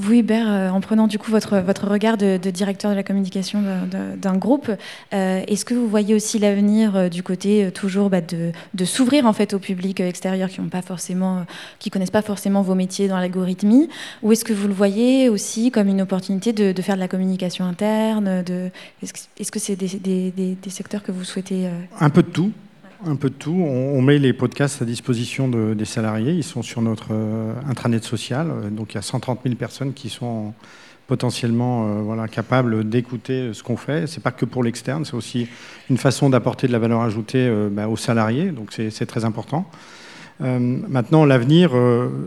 Vous, 0.00 0.14
Hubert, 0.14 0.48
euh, 0.48 0.70
en 0.70 0.80
prenant 0.80 1.06
du 1.06 1.18
coup 1.18 1.30
votre, 1.30 1.58
votre 1.58 1.86
regard 1.86 2.16
de, 2.16 2.38
directeur 2.38 2.90
de 2.90 2.96
la 2.96 3.02
communication 3.02 3.62
d'un 4.16 4.36
groupe, 4.36 4.70
euh, 5.12 5.42
est-ce 5.46 5.66
que 5.66 5.74
vous 5.74 5.88
voyez 5.88 6.14
aussi 6.14 6.38
l'avenir 6.38 6.96
euh, 6.96 7.08
du 7.08 7.22
côté 7.22 7.70
toujours 7.72 8.08
bah, 8.08 8.22
de, 8.22 8.52
de 8.72 8.84
s'ouvrir 8.86 9.26
en 9.26 9.34
fait 9.34 9.52
au 9.52 9.58
public 9.58 10.00
extérieur 10.00 10.48
qui 10.48 10.60
ont 10.60 10.68
pas 10.68 10.82
forcément, 10.82 11.44
qui 11.78 11.90
connaissent 11.90 12.10
pas 12.10 12.22
forcément 12.22 12.62
vos 12.62 12.74
métiers 12.74 13.08
dans 13.08 13.18
l'algorithmie, 13.18 13.90
ou 14.22 14.32
est-ce 14.32 14.44
que 14.44 14.54
vous 14.54 14.68
le 14.68 14.74
voyez 14.74 15.28
aussi 15.28 15.70
comme 15.70 15.88
une 15.88 16.00
opportunité 16.00 16.52
de, 16.52 16.72
de 16.72 16.82
faire 16.82 16.94
de 16.94 17.00
la 17.00 17.08
communication 17.08 17.66
interne 17.66 18.42
de, 18.42 18.70
Est-ce 19.02 19.50
que 19.50 19.58
c'est 19.58 19.76
des, 19.76 19.98
des, 19.98 20.30
des, 20.30 20.70
secteurs 20.70 21.02
que 21.02 21.12
vous 21.12 21.24
souhaitez 21.24 21.68
Un 21.98 22.10
peu 22.10 22.22
de 22.22 22.28
tout. 22.28 22.52
Un 23.06 23.16
peu 23.16 23.30
de 23.30 23.34
tout. 23.34 23.52
On, 23.52 24.02
met 24.02 24.18
les 24.18 24.34
podcasts 24.34 24.82
à 24.82 24.84
disposition 24.84 25.48
des 25.48 25.84
salariés. 25.86 26.32
Ils 26.32 26.44
sont 26.44 26.62
sur 26.62 26.82
notre 26.82 27.08
euh, 27.12 27.54
intranet 27.66 28.04
social. 28.04 28.52
Donc 28.72 28.92
il 28.92 28.96
y 28.96 28.98
a 28.98 29.02
130 29.02 29.40
000 29.42 29.54
personnes 29.54 29.94
qui 29.94 30.10
sont 30.10 30.52
potentiellement 31.06 31.86
euh, 31.86 32.02
voilà, 32.02 32.28
capables 32.28 32.86
d'écouter 32.86 33.54
ce 33.54 33.62
qu'on 33.62 33.78
fait. 33.78 34.06
Ce 34.06 34.16
n'est 34.16 34.22
pas 34.22 34.32
que 34.32 34.44
pour 34.44 34.62
l'externe, 34.62 35.06
c'est 35.06 35.14
aussi 35.14 35.48
une 35.88 35.96
façon 35.96 36.28
d'apporter 36.28 36.66
de 36.66 36.72
la 36.72 36.78
valeur 36.78 37.00
ajoutée 37.00 37.46
euh, 37.48 37.70
bah, 37.72 37.88
aux 37.88 37.96
salariés. 37.96 38.50
Donc 38.50 38.72
c'est 38.72 39.06
très 39.06 39.24
important. 39.24 39.64
maintenant, 40.40 41.24
l'avenir, 41.24 41.72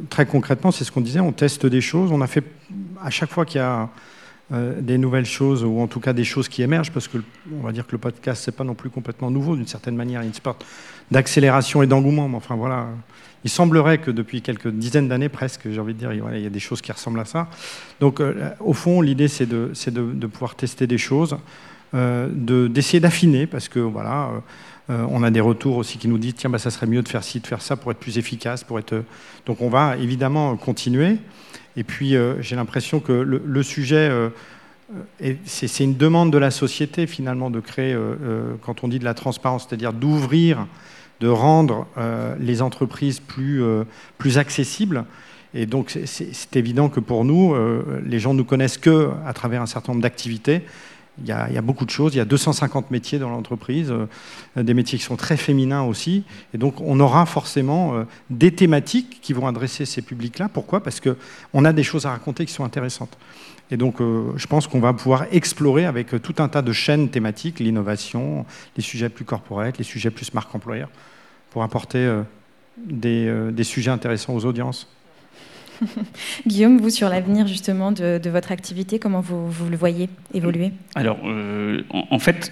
très 0.09 0.25
concrètement, 0.25 0.71
c'est 0.71 0.85
ce 0.85 0.91
qu'on 0.91 1.01
disait. 1.01 1.19
On 1.19 1.33
teste 1.33 1.67
des 1.67 1.81
choses. 1.81 2.11
On 2.11 2.21
a 2.21 2.27
fait 2.27 2.45
à 3.03 3.11
chaque 3.11 3.29
fois 3.29 3.45
qu'il 3.45 3.59
y 3.59 3.63
a 3.63 3.89
euh, 4.51 4.81
des 4.81 4.97
nouvelles 4.97 5.25
choses, 5.25 5.63
ou 5.63 5.79
en 5.79 5.87
tout 5.87 6.01
cas 6.01 6.11
des 6.11 6.25
choses 6.25 6.49
qui 6.49 6.63
émergent, 6.63 6.91
parce 6.91 7.07
que 7.07 7.17
on 7.57 7.63
va 7.63 7.71
dire 7.71 7.87
que 7.87 7.93
le 7.93 7.97
podcast, 7.97 8.43
c'est 8.43 8.55
pas 8.55 8.65
non 8.65 8.75
plus 8.75 8.89
complètement 8.89 9.31
nouveau, 9.31 9.55
d'une 9.55 9.67
certaine 9.67 9.95
manière, 9.95 10.21
il 10.21 10.25
y 10.25 10.27
a 10.27 10.27
une 10.27 10.33
sorte 10.33 10.65
d'accélération 11.11 11.81
et 11.81 11.87
d'engouement, 11.87 12.27
mais 12.27 12.35
enfin 12.35 12.55
voilà, 12.55 12.87
il 13.45 13.49
semblerait 13.49 13.99
que 13.99 14.11
depuis 14.11 14.41
quelques 14.41 14.67
dizaines 14.67 15.07
d'années 15.07 15.29
presque, 15.29 15.69
j'ai 15.71 15.79
envie 15.79 15.93
de 15.93 15.99
dire, 15.99 16.11
il 16.11 16.41
y 16.41 16.45
a 16.45 16.49
des 16.49 16.59
choses 16.59 16.81
qui 16.81 16.91
ressemblent 16.91 17.21
à 17.21 17.25
ça. 17.25 17.47
Donc 18.01 18.19
euh, 18.19 18.49
au 18.59 18.73
fond, 18.73 18.99
l'idée, 18.99 19.29
c'est 19.29 19.45
de, 19.45 19.71
de, 19.91 20.27
pouvoir 20.27 20.55
tester 20.55 20.87
des 20.87 20.97
choses, 20.97 21.37
euh, 21.93 22.27
d'essayer 22.67 22.99
d'affiner, 22.99 23.47
parce 23.47 23.69
que 23.69 23.79
voilà... 23.79 24.29
on 24.89 25.23
a 25.23 25.31
des 25.31 25.39
retours 25.39 25.77
aussi 25.77 25.97
qui 25.97 26.09
nous 26.09 26.17
disent 26.17 26.35
tiens 26.35 26.49
bah, 26.49 26.59
ça 26.59 26.69
serait 26.69 26.87
mieux 26.87 27.01
de 27.01 27.07
faire 27.07 27.23
ci, 27.23 27.39
de 27.39 27.47
faire 27.47 27.61
ça 27.61 27.77
pour 27.77 27.91
être 27.91 27.99
plus 27.99 28.17
efficace, 28.17 28.65
pour 28.65 28.77
être. 28.77 29.05
Donc 29.45 29.61
on 29.61 29.69
va 29.69 29.95
évidemment 29.95 30.57
continuer. 30.57 31.17
Et 31.75 31.83
puis, 31.83 32.15
euh, 32.15 32.41
j'ai 32.41 32.55
l'impression 32.55 32.99
que 32.99 33.11
le, 33.11 33.63
sujet, 33.63 34.09
euh, 34.09 34.29
c'est 35.45 35.83
une 35.83 35.97
demande 35.97 36.31
de 36.31 36.37
la 36.37 36.51
société, 36.51 37.07
finalement, 37.07 37.49
de 37.49 37.59
créer, 37.59 37.93
euh, 37.93 38.53
quand 38.61 38.83
on 38.83 38.87
dit 38.87 38.99
de 38.99 39.05
la 39.05 39.13
transparence, 39.13 39.65
c'est-à-dire 39.67 39.93
d'ouvrir, 39.93 40.67
de 41.19 41.27
rendre 41.27 41.87
les 42.39 42.61
entreprises 42.61 43.21
plus, 43.21 43.63
plus 44.17 44.37
accessibles. 44.37 45.05
Et 45.53 45.65
donc, 45.65 45.97
c'est 46.05 46.55
évident 46.57 46.89
que 46.89 46.99
pour 46.99 47.23
nous, 47.23 47.55
les 48.03 48.19
gens 48.19 48.33
ne 48.33 48.39
nous 48.39 48.43
connaissent 48.43 48.77
que 48.77 49.11
à 49.25 49.31
travers 49.31 49.61
un 49.61 49.65
certain 49.65 49.93
nombre 49.93 50.01
d'activités. 50.01 50.63
Il 51.21 51.27
y, 51.27 51.31
a, 51.31 51.61
beaucoup 51.61 51.85
de 51.85 51.91
choses. 51.91 52.15
Il 52.15 52.17
y 52.17 52.21
a 52.21 52.25
250 52.25 52.89
métiers 52.89 53.19
dans 53.19 53.29
l'entreprise, 53.29 53.91
euh, 53.91 54.07
des 54.55 54.73
métiers 54.73 54.97
qui 54.97 55.03
sont 55.03 55.15
très 55.15 55.37
féminins 55.37 55.83
aussi. 55.83 56.23
Et 56.55 56.57
donc, 56.57 56.81
on 56.81 56.99
aura 56.99 57.27
forcément 57.27 57.93
euh, 57.93 58.03
des 58.31 58.51
thématiques 58.51 59.19
qui 59.21 59.31
vont 59.31 59.45
adresser 59.45 59.85
ces 59.85 60.01
publics-là. 60.01 60.49
Pourquoi? 60.49 60.81
Parce 60.81 60.99
qu'on 60.99 61.65
a 61.65 61.71
des 61.71 61.83
choses 61.83 62.07
à 62.07 62.09
raconter 62.09 62.47
qui 62.47 62.53
sont 62.53 62.65
intéressantes. 62.65 63.15
Et 63.69 63.77
donc, 63.77 64.01
euh, 64.01 64.33
je 64.37 64.47
pense 64.47 64.65
qu'on 64.65 64.79
va 64.79 64.93
pouvoir 64.93 65.27
explorer 65.31 65.85
avec 65.85 66.19
tout 66.23 66.35
un 66.39 66.47
tas 66.47 66.63
de 66.63 66.73
chaînes 66.73 67.09
thématiques, 67.09 67.59
l'innovation, 67.59 68.47
les 68.75 68.81
sujets 68.81 69.09
plus 69.09 69.25
corporels, 69.25 69.73
les 69.77 69.83
sujets 69.83 70.09
plus 70.09 70.33
marque 70.33 70.53
employeur, 70.55 70.89
pour 71.51 71.61
apporter 71.61 72.21
des 72.77 73.63
sujets 73.63 73.91
intéressants 73.91 74.33
aux 74.33 74.45
audiences. 74.45 74.87
Guillaume, 76.47 76.77
vous, 76.77 76.89
sur 76.89 77.09
l'avenir 77.09 77.47
justement 77.47 77.91
de, 77.91 78.29
votre 78.29 78.51
activité, 78.51 78.99
comment 78.99 79.21
vous, 79.21 79.69
le 79.69 79.77
voyez 79.77 80.09
évoluer? 80.33 80.71
Alors, 80.95 81.19
euh, 81.25 81.81
en, 81.89 82.19
fait, 82.19 82.51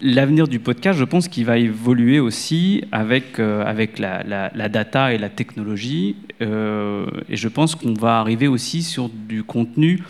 l'avenir 0.00 0.48
du 0.48 0.58
podcast, 0.58 0.98
je 0.98 1.04
pense 1.04 1.28
qu'il 1.28 1.44
va 1.44 1.58
évoluer 1.58 2.20
aussi 2.20 2.84
avec, 2.92 3.38
euh, 3.38 3.64
avec 3.64 3.98
la, 3.98 4.68
data 4.68 5.12
et 5.12 5.18
la 5.18 5.28
technologie. 5.28 6.16
Euh, 6.40 7.06
et 7.28 7.36
je 7.36 7.48
pense 7.48 7.74
qu'on 7.74 7.94
va 7.94 8.18
arriver 8.18 8.48
aussi 8.48 8.82
sur 8.82 9.08
du 9.08 9.42
contenu 9.42 10.02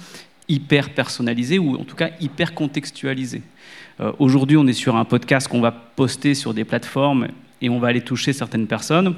hyper 0.49 0.91
personnalisé 0.91 1.59
ou 1.59 1.77
en 1.77 1.85
tout 1.85 1.97
cas 1.97 2.11
hyper 2.21 2.55
contextualisé. 2.55 3.43
Aujourd'hui, 4.21 4.57
on 4.57 4.67
est 4.69 4.73
sur 4.73 4.95
un 4.95 5.05
podcast 5.05 5.49
qu'on 5.49 5.61
va 5.61 5.73
poster 5.73 6.35
sur 6.35 6.55
des 6.55 6.65
plateformes 6.65 7.27
et 7.61 7.69
on 7.69 7.81
va 7.81 7.89
aller 7.89 8.01
toucher 8.01 8.33
certaines 8.33 8.69
personnes. 8.69 9.17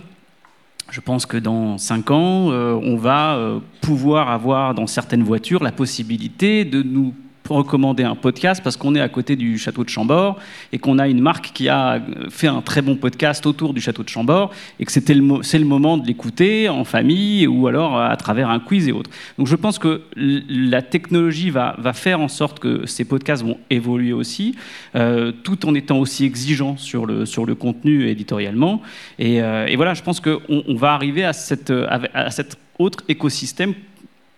Je 0.90 1.00
pense 1.00 1.24
que 1.24 1.36
dans 1.36 1.78
cinq 1.78 2.10
ans, 2.10 2.50
euh, 2.50 2.74
on 2.82 2.96
va 2.96 3.36
euh, 3.36 3.60
pouvoir 3.80 4.28
avoir 4.30 4.74
dans 4.74 4.88
certaines 4.88 5.22
voitures 5.22 5.62
la 5.62 5.70
possibilité 5.72 6.64
de 6.64 6.82
nous 6.82 7.14
recommander 7.56 8.04
un 8.04 8.14
podcast 8.14 8.60
parce 8.62 8.76
qu'on 8.76 8.94
est 8.94 9.00
à 9.00 9.08
côté 9.08 9.36
du 9.36 9.58
château 9.58 9.84
de 9.84 9.88
Chambord 9.88 10.38
et 10.72 10.78
qu'on 10.78 10.98
a 10.98 11.08
une 11.08 11.20
marque 11.20 11.52
qui 11.52 11.68
a 11.68 12.00
fait 12.30 12.46
un 12.46 12.62
très 12.62 12.82
bon 12.82 12.96
podcast 12.96 13.46
autour 13.46 13.74
du 13.74 13.80
château 13.80 14.02
de 14.02 14.08
Chambord 14.08 14.50
et 14.78 14.84
que 14.84 14.92
c'était 14.92 15.14
le, 15.14 15.42
c'est 15.42 15.58
le 15.58 15.64
moment 15.64 15.96
de 15.96 16.06
l'écouter 16.06 16.68
en 16.68 16.84
famille 16.84 17.46
ou 17.46 17.66
alors 17.66 18.00
à 18.00 18.16
travers 18.16 18.50
un 18.50 18.60
quiz 18.60 18.88
et 18.88 18.92
autres. 18.92 19.10
Donc 19.38 19.46
je 19.46 19.56
pense 19.56 19.78
que 19.78 20.02
la 20.16 20.82
technologie 20.82 21.50
va, 21.50 21.76
va 21.78 21.92
faire 21.92 22.20
en 22.20 22.28
sorte 22.28 22.58
que 22.58 22.86
ces 22.86 23.04
podcasts 23.04 23.44
vont 23.44 23.58
évoluer 23.70 24.12
aussi, 24.12 24.54
euh, 24.94 25.32
tout 25.32 25.66
en 25.66 25.74
étant 25.74 25.98
aussi 25.98 26.24
exigeants 26.24 26.76
sur 26.76 27.06
le, 27.06 27.26
sur 27.26 27.46
le 27.46 27.54
contenu 27.54 28.08
éditorialement. 28.08 28.82
Et, 29.18 29.42
euh, 29.42 29.66
voilà, 29.76 29.94
je 29.94 30.02
pense 30.02 30.20
qu'on 30.20 30.40
on 30.48 30.74
va 30.74 30.92
arriver 30.92 31.24
à, 31.24 31.32
cette, 31.32 31.72
à 31.72 32.30
cet 32.30 32.58
autre 32.78 33.02
écosystème 33.08 33.74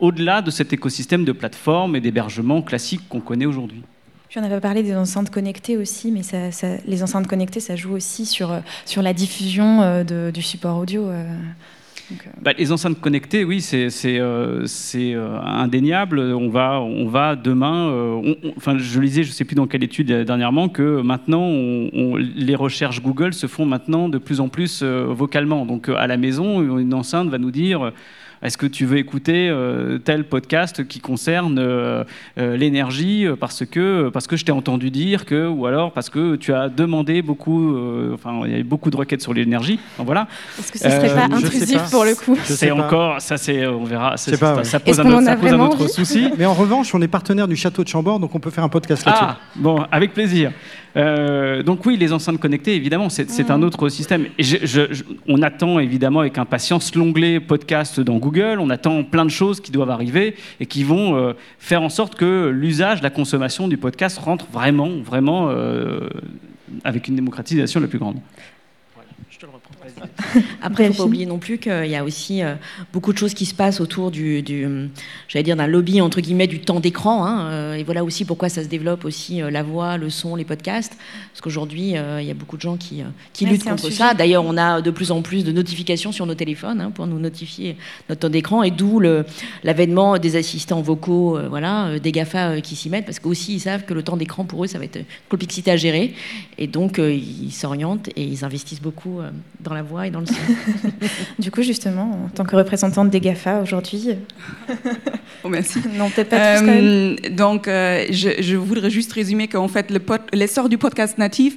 au-delà 0.03 0.43
de 0.43 0.51
cet 0.51 0.73
écosystème 0.73 1.25
de 1.25 1.33
plateformes 1.33 1.97
et 1.97 2.01
d'hébergement 2.01 2.61
classique 2.61 3.03
qu'on 3.09 3.21
connaît 3.21 3.47
aujourd'hui. 3.47 3.83
Puis 4.29 4.41
on 4.41 4.43
avait 4.43 4.61
parlé 4.61 4.83
des 4.83 4.97
enceintes 4.97 5.31
connectées 5.31 5.77
aussi, 5.77 6.11
mais 6.11 6.23
ça, 6.23 6.49
les 6.87 7.03
enceintes 7.05 7.29
connectées, 7.29 7.61
ça 7.61 7.77
joue 7.77 7.93
aussi 7.93 8.27
sur, 8.27 8.51
euh, 8.51 8.59
sur 8.85 9.01
la 9.01 9.13
diffusion 9.13 9.83
euh, 9.83 10.31
du 10.33 10.43
support 10.43 10.79
audio. 10.79 11.05
Euh. 11.05 11.25
Bah, 12.41 12.53
les 12.59 12.73
enceintes 12.73 13.01
connectées, 13.01 13.45
oui, 13.45 13.61
c'est 13.61 13.89
indéniable. 15.45 16.19
On 16.19 16.49
va, 16.49 16.81
on 16.81 17.07
va 17.07 17.37
demain, 17.37 18.21
enfin, 18.57 18.77
je 18.77 19.01
lisais, 19.01 19.23
je 19.23 19.29
ne 19.29 19.33
sais 19.33 19.45
plus 19.45 19.55
dans 19.55 19.67
quelle 19.67 19.85
étude 19.85 20.13
dernièrement, 20.13 20.69
que 20.69 21.01
maintenant, 21.01 21.49
les 21.49 22.55
recherches 22.55 23.01
Google 23.01 23.33
se 23.33 23.47
font 23.47 23.65
maintenant 23.65 24.11
de 24.11 24.19
plus 24.19 24.41
en 24.41 24.49
plus 24.49 24.83
vocalement. 24.83 25.65
Donc 25.65 25.89
à 25.89 26.07
la 26.07 26.19
maison, 26.19 26.77
une 26.77 26.93
enceinte 26.93 27.31
va 27.31 27.39
nous 27.39 27.53
dire 27.53 27.93
est-ce 28.43 28.59
que 28.59 28.67
tu 28.67 28.87
veux 28.87 28.99
écouter 28.99 29.49
euh, 29.49 29.99
tel 29.99 30.25
podcast 30.25 30.87
qui 30.87 30.99
concerne 30.99 31.59
euh, 31.59 32.03
euh, 32.39 32.57
l'énergie 32.57 33.27
parce 33.39 33.65
que, 33.65 34.09
parce 34.09 34.27
que 34.27 34.37
je 34.37 34.45
t'ai 34.45 34.53
entendu 34.53 34.91
dire 34.91 35.25
que, 35.27 35.47
ou 35.47 35.67
alors 35.67 35.93
parce 35.93 36.11
que 36.11 36.35
tu 36.35 36.53
as 36.53 36.69
demandé 36.69 37.23
beaucoup, 37.23 37.77
enfin, 38.13 38.41
il 38.47 38.57
y 38.57 38.61
a 38.61 38.63
beaucoup 38.65 38.91
de 38.91 38.97
requêtes 38.97 39.23
sur 39.23 39.33
l'énergie. 39.33 39.79
voilà. 39.99 40.27
Est-ce 40.59 40.73
que 40.73 40.79
ce 40.79 40.91
serait 40.91 41.15
pas 41.15 41.35
intrusif 41.37 41.91
pour 41.91 42.05
le 42.05 42.15
coup 42.15 42.37
C'est 42.45 42.71
encore, 42.71 43.21
ça 43.21 43.37
c'est, 43.37 43.67
on 43.67 43.85
verra, 43.85 44.17
ça, 44.17 44.37
pose, 44.81 45.01
un, 45.01 45.61
autre 45.61 45.89
souci. 45.89 46.29
Mais 46.37 46.47
en 46.47 46.55
revanche, 46.55 46.95
on 46.95 47.03
est 47.03 47.09
partenaire 47.09 47.47
du 47.47 47.57
château 47.57 47.85
de 47.85 47.89
Chambord, 47.89 48.19
donc 48.19 48.35
on 48.35 48.41
peut 48.41 48.51
faire 48.51 48.65
un 48.65 48.69
podcast 48.69 49.05
là-dessus. 49.07 49.25
Ah, 49.25 49.39
bon, 49.55 49.85
avec 49.91 50.13
plaisir. 50.15 50.53
Euh, 50.97 51.63
donc 51.63 51.85
oui, 51.87 51.97
les 51.97 52.13
enceintes 52.13 52.39
connectées, 52.39 52.75
évidemment, 52.75 53.09
c'est 53.09 53.51
un 53.51 53.63
autre 53.63 53.89
système. 53.89 54.27
Et 54.39 54.45
on 55.27 55.43
attend 55.43 55.79
évidemment 55.79 56.21
avec 56.21 56.39
impatience 56.39 56.95
l'onglet 56.95 57.41
podcast 57.41 58.01
dans 58.01 58.17
Google. 58.17 58.59
On 58.61 58.71
attend 58.71 59.03
plein 59.05 59.25
de 59.25 59.31
choses 59.31 59.61
qui 59.61 59.73
doivent 59.73 59.91
arriver 59.91 60.37
et 60.61 60.67
qui 60.67 60.85
vont 60.85 61.17
euh, 61.17 61.33
faire 61.59 61.83
en 61.83 61.89
sorte 61.89 62.15
que 62.17 62.49
l'usage, 62.49 63.03
la 63.03 63.11
consommation 63.11 63.69
du 63.69 63.77
podcast 63.77 64.19
rentre 64.19 64.47
vraiment, 64.53 64.91
vraiment 65.05 65.49
euh, 65.51 66.09
avec 66.85 67.09
une 67.09 67.17
démocratisation 67.17 67.81
la 67.81 67.89
plus 67.89 67.99
grande. 67.99 68.17
Après, 70.63 70.85
il 70.85 70.89
ne 70.89 70.93
faut 70.93 71.03
pas 71.03 71.07
oublier 71.07 71.27
non 71.27 71.39
plus 71.39 71.59
qu'il 71.59 71.87
y 71.87 71.97
a 71.97 72.05
aussi 72.05 72.43
euh, 72.43 72.55
beaucoup 72.93 73.13
de 73.13 73.19
choses 73.19 73.35
qui 73.35 73.47
se 73.47 73.55
passent 73.55 73.81
autour 73.81 74.11
du, 74.11 74.45
j'allais 75.29 75.43
dire, 75.43 75.57
d'un 75.57 75.67
lobby 75.67 76.01
entre 76.01 76.21
guillemets 76.21 76.47
du 76.47 76.61
temps 76.61 76.81
d'écran. 76.81 77.25
Hein, 77.25 77.51
euh, 77.51 77.75
et 77.75 77.85
voilà 77.85 78.05
aussi 78.05 78.25
pourquoi 78.25 78.49
ça 78.49 78.63
se 78.63 78.69
développe 78.69 79.05
aussi 79.05 79.43
euh, 79.43 79.51
la 79.51 79.63
voix, 79.63 79.97
le 79.97 80.11
son, 80.11 80.37
les 80.37 80.45
podcasts. 80.45 80.97
Parce 81.33 81.41
qu'aujourd'hui, 81.41 81.95
il 81.95 82.25
y 82.25 82.31
a 82.31 82.35
beaucoup 82.35 82.57
de 82.57 82.63
gens 82.63 82.77
qui, 82.77 83.03
qui 83.33 83.47
luttent 83.47 83.65
contre 83.65 83.91
ça. 83.91 84.15
D'ailleurs, 84.15 84.45
on 84.45 84.57
a 84.57 84.81
de 84.81 84.91
plus 84.91 85.11
en 85.11 85.23
plus 85.23 85.45
de 85.45 85.53
notifications 85.53 86.13
sur 86.13 86.27
nos 86.27 86.35
téléphones 86.35 86.81
hein, 86.81 86.91
pour 86.91 87.07
nous 87.07 87.19
notifier 87.19 87.77
notre 88.09 88.21
temps 88.21 88.29
d'écran. 88.29 88.63
Et 88.63 88.71
d'où 88.71 89.01
l'avènement 89.65 90.19
des 90.19 90.37
assistants 90.37 90.83
vocaux, 90.83 91.39
voilà, 91.49 91.99
des 91.99 92.13
GAFA 92.13 92.61
qui 92.61 92.77
s'y 92.77 92.91
mettent. 92.91 93.07
Parce 93.07 93.19
qu'aussi, 93.19 93.55
ils 93.55 93.61
savent 93.61 93.85
que 93.85 93.95
le 93.95 94.03
temps 94.03 94.17
d'écran 94.17 94.45
pour 94.45 94.65
eux, 94.65 94.67
ça 94.67 94.79
va 94.79 94.85
être 94.85 94.97
une 94.97 95.05
complexité 95.29 95.71
à 95.71 95.77
gérer. 95.77 96.15
Et 96.59 96.67
donc, 96.67 96.99
ils 96.99 97.53
s'orientent 97.53 98.09
et 98.15 98.23
ils 98.23 98.45
investissent 98.45 98.83
beaucoup 98.83 99.21
dans 99.61 99.72
dans 99.73 99.77
la 99.77 99.83
voix 99.83 100.07
et 100.07 100.11
dans 100.11 100.21
le 100.21 100.27
son. 100.27 100.35
du 101.39 101.51
coup, 101.51 101.63
justement, 101.63 102.27
en 102.27 102.29
tant 102.29 102.45
que 102.45 102.57
représentante 102.57 103.09
des 103.09 103.21
GAFA 103.21 103.61
aujourd'hui. 103.61 104.11
oh, 105.45 105.49
merci. 105.49 105.79
Non, 105.97 106.11
peut-être 106.11 106.29
pas 106.31 106.59
tous, 106.61 106.67
euh, 106.69 107.17
Donc, 107.31 107.69
euh, 107.69 108.05
je, 108.11 108.31
je, 108.41 108.57
voudrais 108.57 108.91
juste 108.91 109.13
résumer 109.13 109.49
qu'en 109.49 109.69
fait, 109.69 109.93
l'essor 110.33 110.69
du 110.69 110.79
podcast 110.79 111.17
natif 111.19 111.57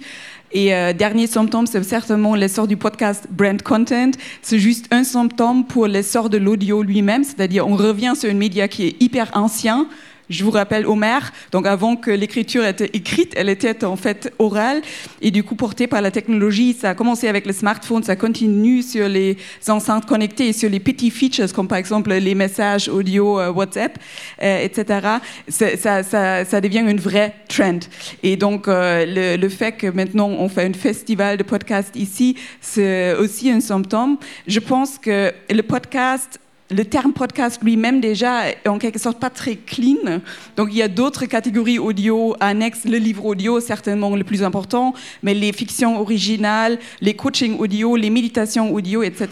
et 0.52 0.74
euh, 0.74 0.94
dernier 0.94 1.28
symptôme, 1.28 1.68
c'est 1.68 1.84
certainement 1.84 2.36
l'essor 2.36 2.68
du 2.68 2.78
podcast 2.78 3.28
brand 3.30 3.62
content. 3.62 4.12
C'est 4.42 4.60
juste 4.60 4.88
un 4.92 5.04
symptôme 5.04 5.66
pour 5.66 5.88
l'essor 5.88 6.30
de 6.30 6.38
l'audio 6.38 6.84
lui-même, 6.84 7.24
c'est-à-dire 7.24 7.68
on 7.68 7.76
revient 7.76 8.14
sur 8.16 8.30
un 8.30 8.36
média 8.36 8.68
qui 8.68 8.88
est 8.88 9.02
hyper 9.02 9.32
ancien, 9.34 9.88
je 10.30 10.44
vous 10.44 10.52
rappelle 10.52 10.86
Homère, 10.86 11.32
donc 11.52 11.66
avant 11.68 11.96
que 11.96 12.12
l'écriture 12.12 12.66
était 12.66 12.90
écrite, 12.94 13.34
elle 13.36 13.50
était 13.50 13.84
en 13.84 13.96
fait 13.96 14.34
orale 14.40 14.82
et 15.22 15.32
du 15.32 15.44
coup 15.44 15.56
portée 15.56 15.88
par 15.88 16.02
la 16.02 16.12
technologie. 16.12 16.74
Ça 16.74 16.92
a 16.92 16.96
commencé 16.96 17.28
avec 17.28 17.46
le 17.46 17.54
smartphone, 17.54 18.04
ça 18.04 18.16
continue 18.16 18.82
sur 18.82 19.08
les 19.08 19.38
enceintes 19.68 20.06
connectées 20.06 20.50
et 20.50 20.54
sur 20.54 20.70
les 20.70 20.80
petits 20.80 21.12
features 21.12 21.52
comme 21.54 21.68
par 21.68 21.78
exemple 21.78 22.14
les 22.14 22.36
messages 22.36 22.90
audio 22.90 23.40
euh, 23.40 23.52
WhatsApp, 23.52 23.98
euh, 24.42 24.64
etc. 24.64 25.20
Ça, 25.50 26.62
devient 26.62 26.86
une 26.88 27.00
vraie 27.00 27.34
trend. 27.48 27.80
Et 28.24 28.38
donc 28.38 28.68
euh, 28.68 29.06
le, 29.06 29.42
le, 29.42 29.50
fait 29.50 29.74
que 29.74 29.88
maintenant 29.88 30.30
on 30.30 30.50
fait 30.50 30.66
un 30.66 30.74
festival 30.74 31.38
de 31.38 31.44
podcasts 31.44 31.96
ici, 31.96 32.36
c'est 32.62 33.14
aussi 33.16 33.50
un 33.50 33.60
symptôme. 33.60 34.18
Je 34.48 34.60
pense 34.60 34.98
que 34.98 35.32
le 35.50 35.62
podcast 35.62 36.40
le 36.72 36.84
terme 36.84 37.14
podcast 37.14 37.62
lui-même 37.62 38.02
déjà 38.02 38.50
est 38.50 38.68
en 38.68 38.80
quelque 38.80 38.98
sorte 38.98 39.20
pas 39.20 39.30
très 39.30 39.56
clean. 39.56 40.22
Donc 40.58 40.70
il 40.72 40.78
y 40.78 40.82
a 40.82 40.88
d'autres 40.88 41.26
catégories 41.26 41.78
audio 41.78 42.36
annexes, 42.40 42.86
le 42.86 42.98
livre 42.98 43.26
audio 43.26 43.60
certainement 43.60 44.16
le 44.16 44.24
plus 44.24 44.42
important, 44.42 44.94
mais 45.22 45.36
les 45.36 45.54
fictions 45.54 46.00
originales, 46.00 46.80
les 47.02 47.14
coachings 47.14 47.60
audio, 47.60 47.96
les 47.96 48.10
méditations 48.10 48.74
audio, 48.74 49.04
etc. 49.04 49.28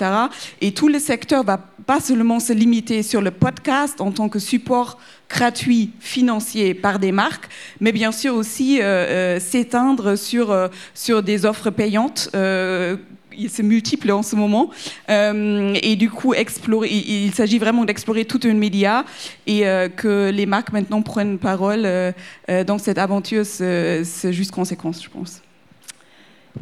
Et 0.62 0.74
tout 0.74 0.88
le 0.88 1.00
secteur 1.00 1.44
va 1.44 1.58
pas 1.58 2.00
seulement 2.00 2.40
se 2.40 2.54
limiter 2.54 3.02
sur 3.02 3.22
le 3.22 3.32
podcast 3.32 4.00
en 4.00 4.12
tant 4.12 4.30
que 4.30 4.40
support 4.40 5.00
gratuit 5.28 5.92
financier 6.00 6.76
par 6.76 7.00
des 7.00 7.12
marques, 7.12 7.50
mais 7.80 7.92
bien 7.92 8.12
sûr 8.12 8.36
aussi 8.36 8.80
euh, 8.80 8.84
euh, 8.84 9.40
s'éteindre 9.40 10.16
sur, 10.16 10.52
euh, 10.52 10.68
sur 10.94 11.24
des 11.24 11.46
offres 11.46 11.72
payantes 11.72 12.30
c'est 13.50 13.64
multiple 13.64 14.12
en 14.12 14.24
ce 14.24 14.36
moment. 14.36 14.70
Euh, 15.10 15.76
et 15.82 15.96
du 15.96 16.10
coup, 16.10 16.34
explorer, 16.34 16.90
il, 16.90 17.34
s'agit 17.34 17.60
vraiment 17.60 17.86
d'explorer 17.86 18.26
tout 18.26 18.40
un 18.44 18.54
média 18.54 19.06
et 19.48 19.68
euh, 19.68 19.90
que 19.90 20.30
les 20.30 20.46
marques 20.46 20.72
maintenant 20.72 21.02
prennent 21.02 21.38
parole 21.38 21.84
euh, 21.86 22.12
dans 22.66 22.78
cette 22.78 22.98
aventure, 22.98 23.46
c'est 23.46 24.34
juste 24.34 24.52
conséquence, 24.52 25.04
je 25.04 25.10
pense. 25.10 25.42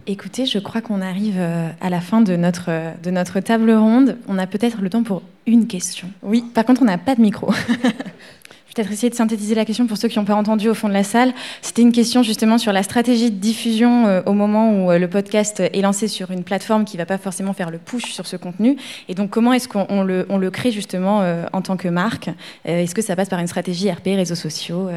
Écoutez, 0.08 0.46
je 0.46 0.58
crois 0.58 0.82
qu'on 0.82 1.02
arrive 1.02 1.40
à 1.40 1.90
la 1.90 2.00
fin 2.00 2.22
de 2.22 2.38
notre, 2.38 2.72
de 3.04 3.12
notre 3.12 3.42
table 3.42 3.72
ronde. 3.72 4.18
On 4.28 4.38
a 4.38 4.48
peut-être 4.48 4.82
le 4.82 4.90
temps 4.90 5.04
pour 5.04 5.22
une 5.46 5.68
question. 5.68 6.10
Oui, 6.24 6.44
par 6.54 6.64
contre, 6.66 6.82
on 6.82 6.86
n'a 6.86 6.98
pas 6.98 7.16
de 7.16 7.22
micro. 7.22 7.52
peut-être 8.74 8.92
essayer 8.92 9.10
de 9.10 9.16
synthétiser 9.16 9.56
la 9.56 9.66
question 9.66 9.88
pour 9.88 9.98
ceux 9.98 10.08
qui 10.08 10.20
n'ont 10.20 10.26
pas 10.26 10.36
entendu 10.36 10.70
au 10.70 10.74
fond 10.74 10.88
de 10.88 10.94
la 10.94 11.04
salle. 11.04 11.34
C'était 11.62 11.82
une 11.82 11.92
question 11.92 12.24
justement 12.24 12.58
sur 12.58 12.74
la 12.74 12.84
stratégie 12.84 13.32
de 13.32 13.36
diffusion 13.36 14.08
euh, 14.08 14.22
au 14.26 14.34
moment 14.34 14.72
où 14.72 14.92
euh, 14.92 15.00
le 15.00 15.08
podcast 15.08 15.60
est 15.60 15.82
lancé 15.82 16.08
sur 16.08 16.32
une 16.32 16.44
plateforme 16.44 16.86
qui 16.86 16.98
ne 16.98 17.02
va 17.02 17.06
pas 17.06 17.18
forcément 17.18 17.54
faire 17.54 17.70
le 17.70 17.78
push 17.78 18.12
sur 18.12 18.26
ce 18.26 18.36
contenu. 18.38 18.78
Et 19.10 19.16
donc 19.16 19.30
comment 19.30 19.54
est-ce 19.54 19.68
qu'on 19.68 20.04
le, 20.04 20.26
on 20.30 20.38
le, 20.38 20.52
crée 20.52 20.72
justement 20.72 21.22
euh, 21.22 21.46
en 21.54 21.62
tant 21.62 21.78
que 21.78 21.88
marque? 21.88 22.30
Est-ce 22.66 22.96
que 22.96 23.02
ça 23.02 23.16
passe 23.16 23.30
par 23.30 23.40
une 23.40 23.48
stratégie 23.48 23.92
RP, 23.92 24.06
réseaux 24.08 24.36
sociaux 24.36 24.90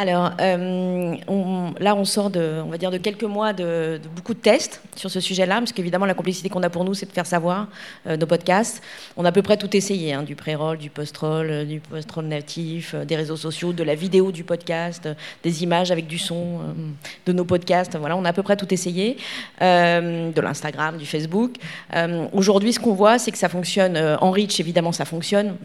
alors 0.00 0.32
euh, 0.40 1.14
là, 1.78 1.94
on 1.94 2.06
sort 2.06 2.30
de, 2.30 2.62
on 2.64 2.70
va 2.70 2.78
dire, 2.78 2.90
de 2.90 2.96
quelques 2.96 3.24
mois 3.24 3.52
de, 3.52 4.00
beaucoup 4.16 4.32
de 4.32 4.38
tests 4.38 4.80
sur 4.96 5.10
ce 5.10 5.20
sujet-là, 5.20 5.58
parce 5.58 5.72
qu'évidemment, 5.72 6.06
la 6.06 6.14
complexité 6.14 6.48
qu'on 6.48 6.62
a 6.62 6.70
pour 6.70 6.84
nous, 6.84 6.94
c'est 6.94 7.04
de 7.04 7.12
faire 7.12 7.26
savoir 7.26 7.68
euh, 8.06 8.16
nos 8.16 8.24
podcasts. 8.24 8.82
On 9.18 9.26
a 9.26 9.28
à 9.28 9.32
peu 9.32 9.42
près 9.42 9.58
tout 9.58 9.76
essayé, 9.76 10.14
hein, 10.14 10.22
du 10.22 10.36
pré-roll, 10.36 10.78
du 10.78 10.88
post-roll, 10.88 11.50
euh, 11.50 11.64
du 11.66 11.80
post-roll 11.80 12.24
natif, 12.24 12.94
des 12.94 13.14
réseaux 13.14 13.36
sociaux, 13.36 13.74
de 13.74 13.84
la 13.84 13.94
vidéo 13.94 14.32
du 14.32 14.42
podcast, 14.42 15.06
des 15.42 15.62
images 15.62 15.90
avec 15.90 16.06
du 16.06 16.18
son 16.18 16.60
de 17.26 17.32
nos 17.34 17.44
podcasts. 17.44 17.94
Voilà, 17.98 18.16
on 18.16 18.24
a 18.24 18.30
à 18.30 18.32
peu 18.32 18.42
près 18.42 18.56
tout 18.56 18.72
essayé, 18.72 19.18
de 19.60 20.40
l'Instagram, 20.40 20.96
du 20.96 21.04
Facebook. 21.04 21.56
Aujourd'hui, 22.32 22.72
ce 22.72 22.80
qu'on 22.80 22.94
voit, 22.94 23.18
c'est 23.18 23.32
que 23.32 23.38
ça 23.38 23.50
fonctionne 23.50 23.98
en 24.20 24.30
reach, 24.30 24.60
évidemment, 24.60 24.92
ça 24.92 25.04
fonctionne. 25.04 25.56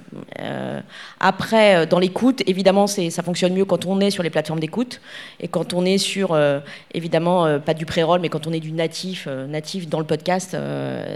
après, 1.19 1.87
dans 1.87 1.99
l'écoute, 1.99 2.43
évidemment, 2.47 2.87
ça 2.87 3.23
fonctionne 3.23 3.53
mieux 3.53 3.65
quand 3.65 3.85
on 3.85 3.99
est 4.01 4.11
sur 4.11 4.24
les 4.25 4.29
plateformes 4.29 4.59
d'écoute. 4.59 4.99
Et 5.39 5.47
quand 5.47 5.73
on 5.73 5.85
est 5.85 5.97
sur, 5.97 6.33
euh, 6.33 6.59
évidemment, 6.93 7.45
euh, 7.45 7.59
pas 7.59 7.73
du 7.73 7.85
pré-roll, 7.85 8.19
mais 8.19 8.27
quand 8.27 8.47
on 8.47 8.51
est 8.51 8.59
du 8.59 8.73
natif, 8.73 9.25
euh, 9.27 9.47
natif 9.47 9.87
dans 9.87 9.99
le 9.99 10.05
podcast, 10.05 10.57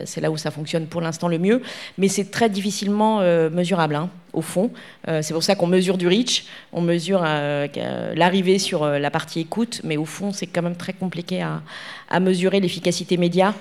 c'est 0.06 0.22
là 0.22 0.32
où 0.32 0.38
ça 0.38 0.52
fonctionne 0.52 0.88
pour 0.88 1.02
l'instant 1.02 1.28
le 1.28 1.38
mieux. 1.38 1.62
Mais 1.98 2.08
c'est 2.08 2.32
très 2.32 2.50
difficilement 2.50 3.20
mesurable, 3.52 3.96
hein, 3.96 4.10
au 4.34 4.42
fond. 4.42 4.72
c'est 5.08 5.34
pour 5.34 5.44
ça 5.44 5.56
qu'on 5.56 5.68
mesure 5.68 5.98
du 5.98 6.08
reach, 6.08 6.46
on 6.72 6.82
mesure 6.82 7.22
l'arrivée 7.22 8.60
sur 8.60 8.86
la 8.86 9.12
partie 9.12 9.40
écoute, 9.40 9.82
mais 9.84 9.98
au 9.98 10.06
fond, 10.06 10.32
c'est 10.32 10.48
quand 10.48 10.62
même 10.62 10.76
très 10.76 10.94
compliqué 10.94 11.42
à, 11.42 11.62
à 12.10 12.20
mesurer 12.20 12.60
l'efficacité 12.60 13.18
média. 13.18 13.54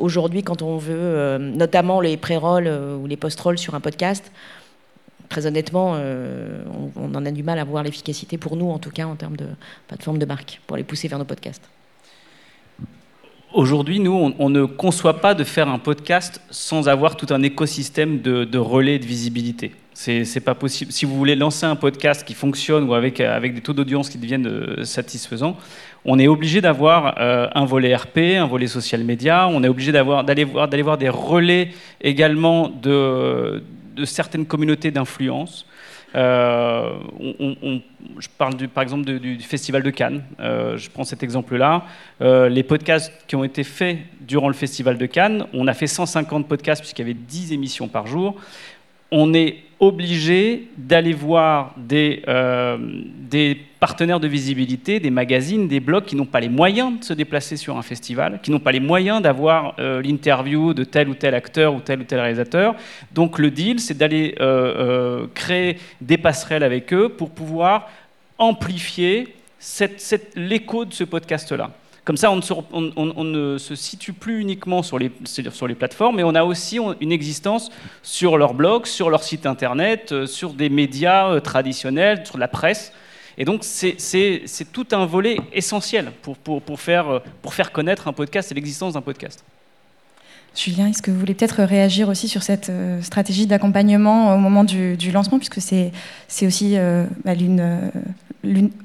Aujourd'hui, 0.00 0.42
quand 0.42 0.62
on 0.62 0.76
veut, 0.76 1.38
notamment 1.38 2.00
les 2.00 2.16
pré-rolls 2.16 2.68
ou 3.00 3.06
les 3.06 3.16
post-rolls 3.16 3.58
sur 3.58 3.74
un 3.74 3.80
podcast, 3.80 4.32
très 5.32 5.46
honnêtement, 5.46 5.94
euh, 5.96 6.62
on, 6.94 7.14
en 7.14 7.24
a 7.24 7.30
du 7.30 7.42
mal 7.42 7.58
à 7.58 7.64
voir 7.64 7.82
l'efficacité 7.82 8.36
pour 8.36 8.54
nous, 8.54 8.68
en 8.68 8.78
tout 8.78 8.90
cas 8.90 9.06
en 9.06 9.16
termes 9.16 9.36
de 9.36 9.46
plateforme 9.88 10.18
de 10.18 10.26
marque, 10.26 10.60
pour 10.66 10.76
les 10.76 10.84
pousser 10.84 11.08
vers 11.08 11.18
nos 11.18 11.24
podcasts. 11.24 11.62
Aujourd'hui, 13.54 13.98
nous, 13.98 14.34
on, 14.38 14.50
ne 14.50 14.64
conçoit 14.64 15.20
pas 15.20 15.34
de 15.34 15.44
faire 15.44 15.68
un 15.68 15.78
podcast 15.78 16.42
sans 16.50 16.88
avoir 16.88 17.16
tout 17.16 17.26
un 17.30 17.42
écosystème 17.42 18.20
de, 18.20 18.58
relais 18.58 18.98
de 18.98 19.06
visibilité. 19.06 19.72
C'est 19.94 20.44
pas 20.44 20.54
possible. 20.54 20.92
Si 20.92 21.06
vous 21.06 21.16
voulez 21.16 21.34
lancer 21.34 21.64
un 21.66 21.76
podcast 21.76 22.24
qui 22.26 22.34
fonctionne 22.34 22.84
ou 22.84 22.94
avec, 22.94 23.18
des 23.18 23.60
taux 23.62 23.74
d'audience 23.74 24.10
qui 24.10 24.18
deviennent 24.18 24.46
euh, 24.46 24.84
satisfaisants, 24.84 25.56
on 26.04 26.18
est 26.18 26.28
obligé 26.28 26.60
d'avoir 26.60 27.14
euh, 27.18 27.48
un 27.54 27.64
volet 27.64 27.94
RP, 27.94 28.18
un 28.38 28.46
volet 28.46 28.66
social 28.66 29.04
media. 29.04 29.48
On 29.48 29.62
est 29.64 29.68
obligé 29.68 29.92
d'aller 29.92 30.44
voir, 30.44 30.68
voir 30.82 30.98
des 30.98 31.10
relais 31.10 31.70
également 32.02 32.68
de 32.68 33.62
de 33.94 34.04
certaines 34.04 34.46
communautés 34.46 34.90
d'influence. 34.90 35.66
Euh, 36.14 36.98
je 38.18 38.28
parle 38.36 38.56
par 38.68 38.82
exemple 38.82 39.04
du, 39.18 39.38
Festival 39.40 39.82
de 39.82 39.90
Cannes. 39.90 40.22
Euh, 40.40 40.76
je 40.76 40.90
prends 40.90 41.04
cet 41.04 41.22
exemple-là. 41.22 41.84
Euh, 42.20 42.48
les 42.48 42.62
podcasts 42.62 43.12
qui 43.26 43.36
ont 43.36 43.44
été 43.44 43.64
faits 43.64 43.98
durant 44.20 44.48
le 44.48 44.54
Festival 44.54 44.98
de 44.98 45.06
Cannes, 45.06 45.46
on 45.54 45.66
a 45.68 45.74
fait 45.74 45.86
150 45.86 46.46
podcasts 46.48 46.82
puisqu'il 46.82 47.02
y 47.02 47.04
avait 47.04 47.14
10 47.14 47.52
émissions 47.52 47.88
par 47.88 48.06
jour. 48.06 48.36
On 49.10 49.34
est 49.34 49.58
obligé 49.82 50.68
d'aller 50.78 51.12
voir 51.12 51.74
des, 51.76 52.22
des 53.28 53.58
partenaires 53.82 54.20
de 54.20 54.28
visibilité, 54.28 55.00
des 55.00 55.10
magazines, 55.10 55.66
des 55.66 55.80
blogs 55.80 56.04
qui 56.04 56.14
n'ont 56.14 56.24
pas 56.24 56.38
les 56.38 56.48
moyens 56.48 57.00
de 57.00 57.04
se 57.04 57.14
déplacer 57.14 57.56
sur 57.56 57.76
un 57.76 57.82
festival, 57.82 58.38
qui 58.40 58.52
n'ont 58.52 58.60
pas 58.60 58.70
les 58.70 58.78
moyens 58.78 59.20
d'avoir 59.20 59.74
euh, 59.80 60.00
l'interview 60.00 60.72
de 60.72 60.84
tel 60.84 61.08
ou 61.08 61.14
tel 61.14 61.34
acteur 61.34 61.74
ou 61.74 61.80
tel 61.80 61.98
ou 61.98 62.04
tel 62.04 62.20
réalisateur. 62.20 62.76
Donc 63.12 63.40
le 63.40 63.50
deal, 63.50 63.80
c'est 63.80 63.98
d'aller 63.98 64.36
euh, 64.40 64.44
euh, 64.44 65.26
créer 65.34 65.78
des 66.00 66.16
passerelles 66.16 66.62
avec 66.62 66.94
eux 66.94 67.08
pour 67.08 67.30
pouvoir 67.30 67.90
amplifier 68.38 69.34
l'écho 70.36 70.84
de 70.84 70.92
ce 70.92 71.02
podcast-là. 71.02 71.72
Comme 72.04 72.16
ça, 72.16 72.32
on 72.32 72.36
ne, 73.24 73.58
se, 73.58 73.74
situe 73.76 74.12
plus 74.12 74.40
uniquement 74.40 74.82
sur 74.82 74.98
les, 74.98 75.12
sur 75.24 75.68
les, 75.68 75.74
plateformes, 75.76 76.16
mais 76.16 76.24
on 76.24 76.34
a 76.34 76.42
aussi 76.42 76.78
une 77.00 77.12
existence 77.12 77.70
sur 78.02 78.36
leur 78.36 78.54
blog, 78.54 78.86
sur 78.86 79.08
leur 79.08 79.22
site 79.22 79.46
internet, 79.46 80.26
sur 80.26 80.52
des 80.52 80.68
médias 80.68 81.40
traditionnels, 81.40 82.26
sur 82.26 82.38
la 82.38 82.48
presse. 82.48 82.92
Et 83.38 83.44
donc, 83.44 83.62
c'est 83.62 84.72
tout 84.72 84.86
un 84.90 85.06
volet 85.06 85.36
essentiel 85.52 86.10
pour, 86.22 86.36
pour, 86.36 86.60
pour, 86.60 86.80
faire, 86.80 87.22
pour 87.40 87.54
faire 87.54 87.70
connaître 87.70 88.08
un 88.08 88.12
podcast 88.12 88.50
et 88.50 88.54
l'existence 88.56 88.94
d'un 88.94 89.00
podcast. 89.00 89.44
Julien, 90.54 90.88
est-ce 90.88 91.00
que 91.00 91.10
vous 91.10 91.18
voulez 91.18 91.34
peut-être 91.34 91.62
réagir 91.62 92.08
aussi 92.08 92.28
sur 92.28 92.42
cette 92.42 92.68
euh, 92.68 93.00
stratégie 93.00 93.46
d'accompagnement 93.46 94.34
au 94.34 94.38
moment 94.38 94.64
du, 94.64 94.96
lancement, 95.10 95.38
puisque 95.38 95.60
c'est 95.60 96.46
aussi 96.46 96.76
euh, 96.76 97.06
bah, 97.24 97.32
euh, 97.32 97.90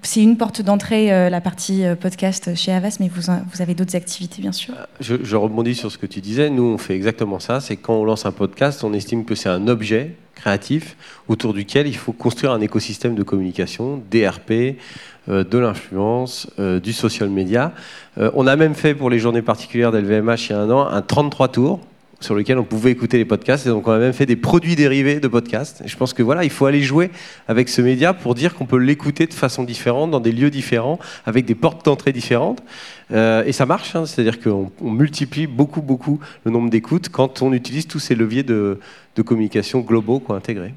c'est 0.03 0.21
une 0.21 0.37
porte 0.37 0.61
d'entrée, 0.61 1.29
la 1.29 1.41
partie 1.41 1.83
podcast 1.99 2.55
chez 2.55 2.71
Avas, 2.71 2.97
mais 2.99 3.09
vous, 3.09 3.61
avez 3.61 3.73
d'autres 3.73 3.95
activités, 3.95 4.41
bien 4.41 4.51
sûr. 4.51 4.73
Je, 4.99 5.15
je, 5.23 5.35
rebondis 5.35 5.75
sur 5.75 5.91
ce 5.91 5.97
que 5.97 6.05
tu 6.05 6.21
disais. 6.21 6.49
Nous, 6.49 6.63
on 6.63 6.77
fait 6.77 6.95
exactement 6.95 7.39
ça. 7.39 7.59
C'est 7.59 7.75
quand 7.75 7.95
on 7.95 8.05
lance 8.05 8.25
un 8.25 8.31
podcast, 8.31 8.83
on 8.83 8.93
estime 8.93 9.25
que 9.25 9.35
c'est 9.35 9.49
un 9.49 9.67
objet 9.67 10.15
créatif 10.37 10.95
autour 11.27 11.53
duquel 11.53 11.87
il 11.87 11.95
faut 11.95 12.13
construire 12.13 12.51
un 12.51 12.61
écosystème 12.61 13.15
de 13.15 13.23
communication, 13.23 14.01
DRP, 14.11 14.77
euh, 15.29 15.43
de 15.43 15.57
l'influence, 15.57 16.47
euh, 16.59 16.79
du 16.79 16.93
social 16.93 17.29
media. 17.29 17.73
Euh, 18.17 18.31
on 18.33 18.47
a 18.47 18.55
même 18.55 18.75
fait 18.75 18.93
pour 18.93 19.09
les 19.09 19.19
journées 19.19 19.41
particulières 19.41 19.91
d'LVMH 19.91 20.49
il 20.49 20.51
y 20.51 20.53
a 20.53 20.59
un 20.59 20.69
an 20.69 20.87
un 20.87 21.01
33 21.01 21.49
tours 21.49 21.79
sur 22.19 22.33
lequel 22.33 22.57
on 22.57 22.63
pouvait 22.63 22.91
écouter 22.91 23.17
les 23.17 23.25
podcasts. 23.25 23.65
Et 23.67 23.69
donc, 23.69 23.87
on 23.87 23.91
a 23.91 23.99
même 23.99 24.13
fait 24.13 24.25
des 24.25 24.35
produits 24.35 24.75
dérivés 24.75 25.19
de 25.19 25.27
podcasts. 25.27 25.81
Et 25.85 25.87
je 25.87 25.97
pense 25.97 26.13
que 26.13 26.23
voilà, 26.23 26.43
il 26.43 26.49
faut 26.49 26.65
aller 26.65 26.81
jouer 26.81 27.11
avec 27.47 27.69
ce 27.69 27.81
média 27.81 28.13
pour 28.13 28.35
dire 28.35 28.55
qu'on 28.55 28.65
peut 28.65 28.77
l'écouter 28.77 29.27
de 29.27 29.33
façon 29.33 29.63
différente, 29.63 30.11
dans 30.11 30.19
des 30.19 30.31
lieux 30.31 30.49
différents, 30.49 30.99
avec 31.25 31.45
des 31.45 31.55
portes 31.55 31.85
d'entrée 31.85 32.11
différentes. 32.11 32.63
Euh, 33.11 33.43
et 33.45 33.51
ça 33.51 33.65
marche, 33.65 33.95
hein. 33.95 34.05
c'est-à-dire 34.05 34.39
qu'on 34.39 34.71
multiplie 34.81 35.47
beaucoup, 35.47 35.81
beaucoup 35.81 36.19
le 36.43 36.51
nombre 36.51 36.69
d'écoutes 36.69 37.09
quand 37.09 37.41
on 37.41 37.53
utilise 37.53 37.87
tous 37.87 37.99
ces 37.99 38.15
leviers 38.15 38.43
de, 38.43 38.79
communication 39.25 39.79
globaux 39.79 40.19
quoi, 40.19 40.35
intégrés. 40.35 40.73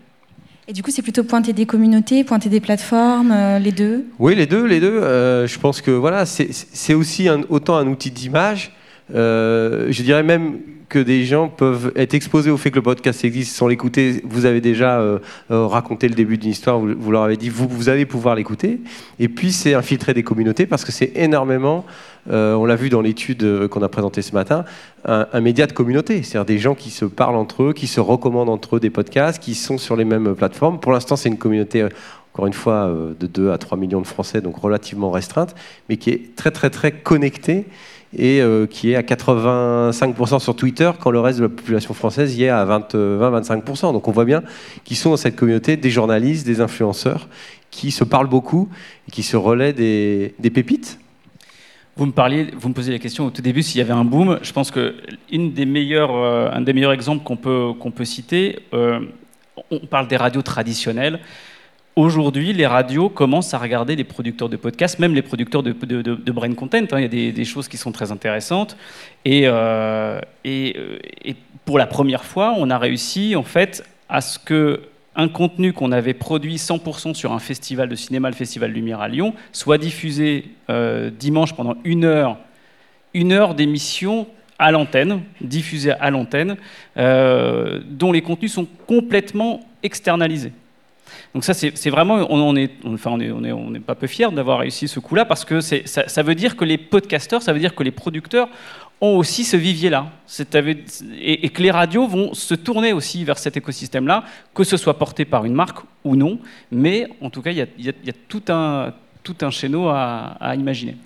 Et 0.67 0.73
du 0.73 0.83
coup, 0.83 0.91
c'est 0.91 1.03
plutôt 1.03 1.25
pointer 1.25 1.53
des 1.53 1.67
communautés, 1.67 2.23
pointer 2.23 2.49
des 2.49 2.61
plateformes, 2.61 3.33
euh, 3.33 3.59
les 3.59 3.73
deux? 3.73 4.07
Oui, 4.19 4.35
les 4.37 4.47
deux, 4.47 4.65
les 4.65 4.79
deux. 4.79 4.87
Euh, 4.87 5.47
je 5.47 5.59
pense 5.59 5.81
que 5.81 5.91
voilà, 5.91 6.25
c'est 6.27 6.95
aussi 6.95 7.29
autant 7.49 7.77
un 7.77 7.89
outil 7.89 8.11
d'image. 8.11 8.73
Je 9.13 10.03
dirais 10.03 10.23
même 10.23 10.59
que 10.91 10.99
des 10.99 11.25
gens 11.25 11.49
peuvent 11.49 11.93
être 11.95 12.15
exposés 12.15 12.51
au 12.51 12.57
fait 12.57 12.71
que 12.71 12.77
le 12.77 12.83
podcast 12.83 13.25
existe 13.25 13.57
sans 13.57 13.69
l'écouter. 13.69 14.23
Vous 14.25 14.45
avez 14.45 14.61
déjà 14.61 14.99
euh, 14.99 15.21
euh, 15.51 15.67
raconté 15.67 16.09
le 16.09 16.15
début 16.15 16.37
d'une 16.37 16.51
histoire, 16.51 16.81
vous, 16.81 17.11
leur 17.11 17.23
avez 17.23 17.37
dit, 17.37 17.49
vous, 17.49 17.69
vous 17.69 17.89
allez 17.89 18.05
pouvoir 18.05 18.35
l'écouter. 18.35 18.81
Et 19.21 19.29
puis, 19.29 19.53
c'est 19.53 19.73
infiltrer 19.73 20.13
des 20.13 20.25
communautés 20.25 20.67
parce 20.67 20.85
que 20.85 20.91
c'est 20.91 21.13
énormément, 21.15 21.87
euh, 22.29 22.55
on 22.55 22.65
l'a 22.65 22.75
vu 22.75 22.91
dans 22.91 23.01
l'étude 23.01 23.69
qu'on 23.69 23.83
a 23.83 23.89
présentée 23.89 24.21
ce 24.21 24.33
matin, 24.33 24.65
un, 25.05 25.41
média 25.41 25.67
de 25.67 25.73
communauté. 25.73 26.25
C'est-à-dire 26.25 26.45
des 26.45 26.59
gens 26.59 26.75
qui 26.75 26.91
se 26.91 27.05
parlent 27.05 27.37
entre 27.37 27.63
eux, 27.63 27.73
qui 27.73 27.87
se 27.87 28.01
recommandent 28.01 28.51
entre 28.51 28.77
eux 28.77 28.81
des 28.81 28.91
podcasts, 28.91 29.41
qui 29.41 29.55
sont 29.55 29.79
sur 29.79 29.95
les 29.95 30.05
mêmes 30.05 30.35
plateformes. 30.35 30.81
Pour 30.81 30.91
l'instant, 30.91 31.15
c'est 31.15 31.29
une 31.29 31.39
communauté 31.39 31.87
une 32.47 32.53
fois, 32.53 32.93
de 33.19 33.27
2 33.27 33.51
à 33.51 33.59
3 33.59 33.79
millions 33.79 34.01
de 34.01 34.07
Français, 34.07 34.41
donc 34.41 34.57
relativement 34.57 35.11
restreinte, 35.11 35.55
mais 35.89 35.97
qui 35.97 36.11
est 36.11 36.37
très 36.37 36.51
très 36.51 36.71
très 36.71 36.93
connectée 36.93 37.67
et 38.17 38.41
euh, 38.41 38.67
qui 38.67 38.91
est 38.91 38.97
à 38.97 39.03
85% 39.03 40.41
sur 40.41 40.57
Twitter, 40.57 40.91
quand 40.99 41.11
le 41.11 41.21
reste 41.21 41.39
de 41.39 41.45
la 41.45 41.49
population 41.49 41.95
française 41.95 42.37
y 42.37 42.45
est 42.45 42.49
à 42.49 42.65
20-25%. 42.65 43.93
Donc 43.93 44.09
on 44.09 44.11
voit 44.11 44.25
bien 44.25 44.43
qu'ils 44.85 44.97
sont 44.97 45.11
dans 45.11 45.17
cette 45.17 45.37
communauté 45.37 45.77
des 45.77 45.91
journalistes, 45.91 46.47
des 46.47 46.61
influenceurs, 46.61 47.29
qui 47.71 47.91
se 47.93 48.03
parlent 48.03 48.29
beaucoup 48.29 48.69
et 49.09 49.13
qui 49.13 49.23
se 49.23 49.37
relaient 49.37 49.73
des, 49.73 50.51
pépites. 50.53 50.99
Vous 51.97 52.07
me 52.07 52.73
posiez 52.73 52.93
la 52.93 52.99
question 52.99 53.27
au 53.27 53.31
tout 53.31 53.43
début 53.43 53.63
s'il 53.63 53.79
y 53.79 53.83
avait 53.83 53.93
un 53.93 54.05
boom. 54.05 54.39
Je 54.43 54.53
pense 54.53 54.71
que 54.71 54.97
des 55.31 55.67
euh, 55.67 56.51
un 56.53 56.61
des 56.63 56.73
meilleurs 56.73 56.93
exemples 56.93 57.23
qu'on 57.23 57.37
peut, 57.37 58.05
citer, 58.05 58.61
euh, 58.75 59.01
on 59.71 59.87
parle 59.87 60.09
des 60.09 60.17
radios 60.17 60.43
traditionnelles. 60.43 61.21
Aujourd'hui, 62.01 62.55
les 62.55 62.67
radios 62.67 63.11
commencent 63.11 63.53
à 63.53 63.59
regarder 63.59 63.95
les 63.95 64.05
producteurs 64.05 64.49
de 64.49 64.57
podcasts, 64.57 64.99
même 65.01 65.15
les 65.15 65.21
producteurs 65.21 65.63
de, 65.63 66.33
brain 66.33 66.55
content. 66.55 66.79
Hein. 66.93 66.99
Il 66.99 67.15
y 67.15 67.29
a 67.29 67.33
des, 67.33 67.45
choses 67.45 67.69
qui 67.69 67.77
sont 67.77 67.93
très 67.93 68.11
intéressantes. 68.11 68.75
Et, 69.27 69.43
euh, 69.45 70.19
euh, 70.47 70.99
et, 71.23 71.37
pour 71.67 71.77
la 71.77 71.87
première 71.87 72.25
fois, 72.25 72.55
on 72.57 72.71
a 72.71 72.79
réussi 72.79 73.37
en 73.37 73.43
fait 73.43 73.85
à 74.09 74.23
ce 74.23 74.39
que 74.39 74.81
un 75.15 75.29
contenu 75.29 75.75
qu'on 75.75 75.93
avait 75.93 76.15
produit 76.15 76.57
100% 76.57 77.13
sur 77.13 77.33
un 77.33 77.39
festival 77.39 77.91
de 77.91 77.95
cinéma, 77.97 78.31
le 78.31 78.35
Festival 78.35 78.71
Lumière 78.73 79.03
à 79.03 79.09
Lyon, 79.09 79.35
soit 79.53 79.77
diffusé 79.77 80.47
euh, 80.71 81.11
dimanche 81.11 81.53
pendant 81.53 81.77
une 81.85 82.07
heure, 82.07 82.39
une 83.13 83.33
heure 83.33 83.55
d'émission 83.55 84.27
à 84.59 84.71
l'antenne, 84.71 85.21
diffusée 85.43 85.93
à 85.93 86.11
l'antenne, 86.11 86.57
dont 86.97 88.13
les 88.13 88.23
contenus 88.23 88.55
sont 88.55 88.67
complètement 88.87 89.61
externalisés. 89.83 90.53
Donc 91.35 91.45
ça, 91.45 91.55
c'est 91.55 91.91
vraiment, 91.91 92.27
on 92.29 92.53
n'est 92.53 92.71
enfin, 92.85 93.13
on 93.13 93.21
est, 93.21 93.31
on 93.31 93.45
est, 93.45 93.53
on 93.53 93.73
est 93.75 93.81
pas 93.81 93.95
peu 93.95 94.09
fiers 94.09 94.31
d'avoir 94.33 94.59
réussi 94.59 94.89
ce 94.89 94.99
coup-là, 94.99 95.25
parce 95.25 95.45
que 95.45 95.61
ça, 95.61 96.23
veut 96.23 96.35
dire 96.35 96.57
que 96.57 96.65
les 96.65 96.77
podcasteurs, 96.77 97.41
ça 97.41 97.53
veut 97.53 97.61
dire 97.61 97.75
que 97.75 97.85
les 97.85 97.93
producteurs 97.93 98.49
ont 99.01 99.17
aussi 99.17 99.45
ce 99.45 99.57
vivier-là. 99.57 100.11
Et, 101.21 101.49
que 101.51 101.63
les 101.63 101.71
radios 101.71 102.09
vont 102.09 102.35
se 102.35 102.55
tourner 102.55 102.93
aussi 102.93 103.25
vers 103.25 103.39
cet 103.39 103.57
écosystème-là, 103.57 104.25
que 104.53 104.65
ce 104.65 104.77
soit 104.77 104.99
porté 104.99 105.25
par 105.25 105.45
une 105.45 105.55
marque 105.55 105.79
ou 106.03 106.17
non. 106.17 106.41
Mais 106.73 107.07
en 107.21 107.31
tout 107.31 107.43
cas, 107.43 107.53
il 107.53 107.59
y 107.79 107.89
a, 107.89 108.13
tout 108.29 108.43
un, 108.49 108.93
tout 109.23 109.37
un 109.43 109.51
chéneau 109.51 109.89
à, 109.89 110.37
à 110.41 110.57
imaginer. 110.57 110.97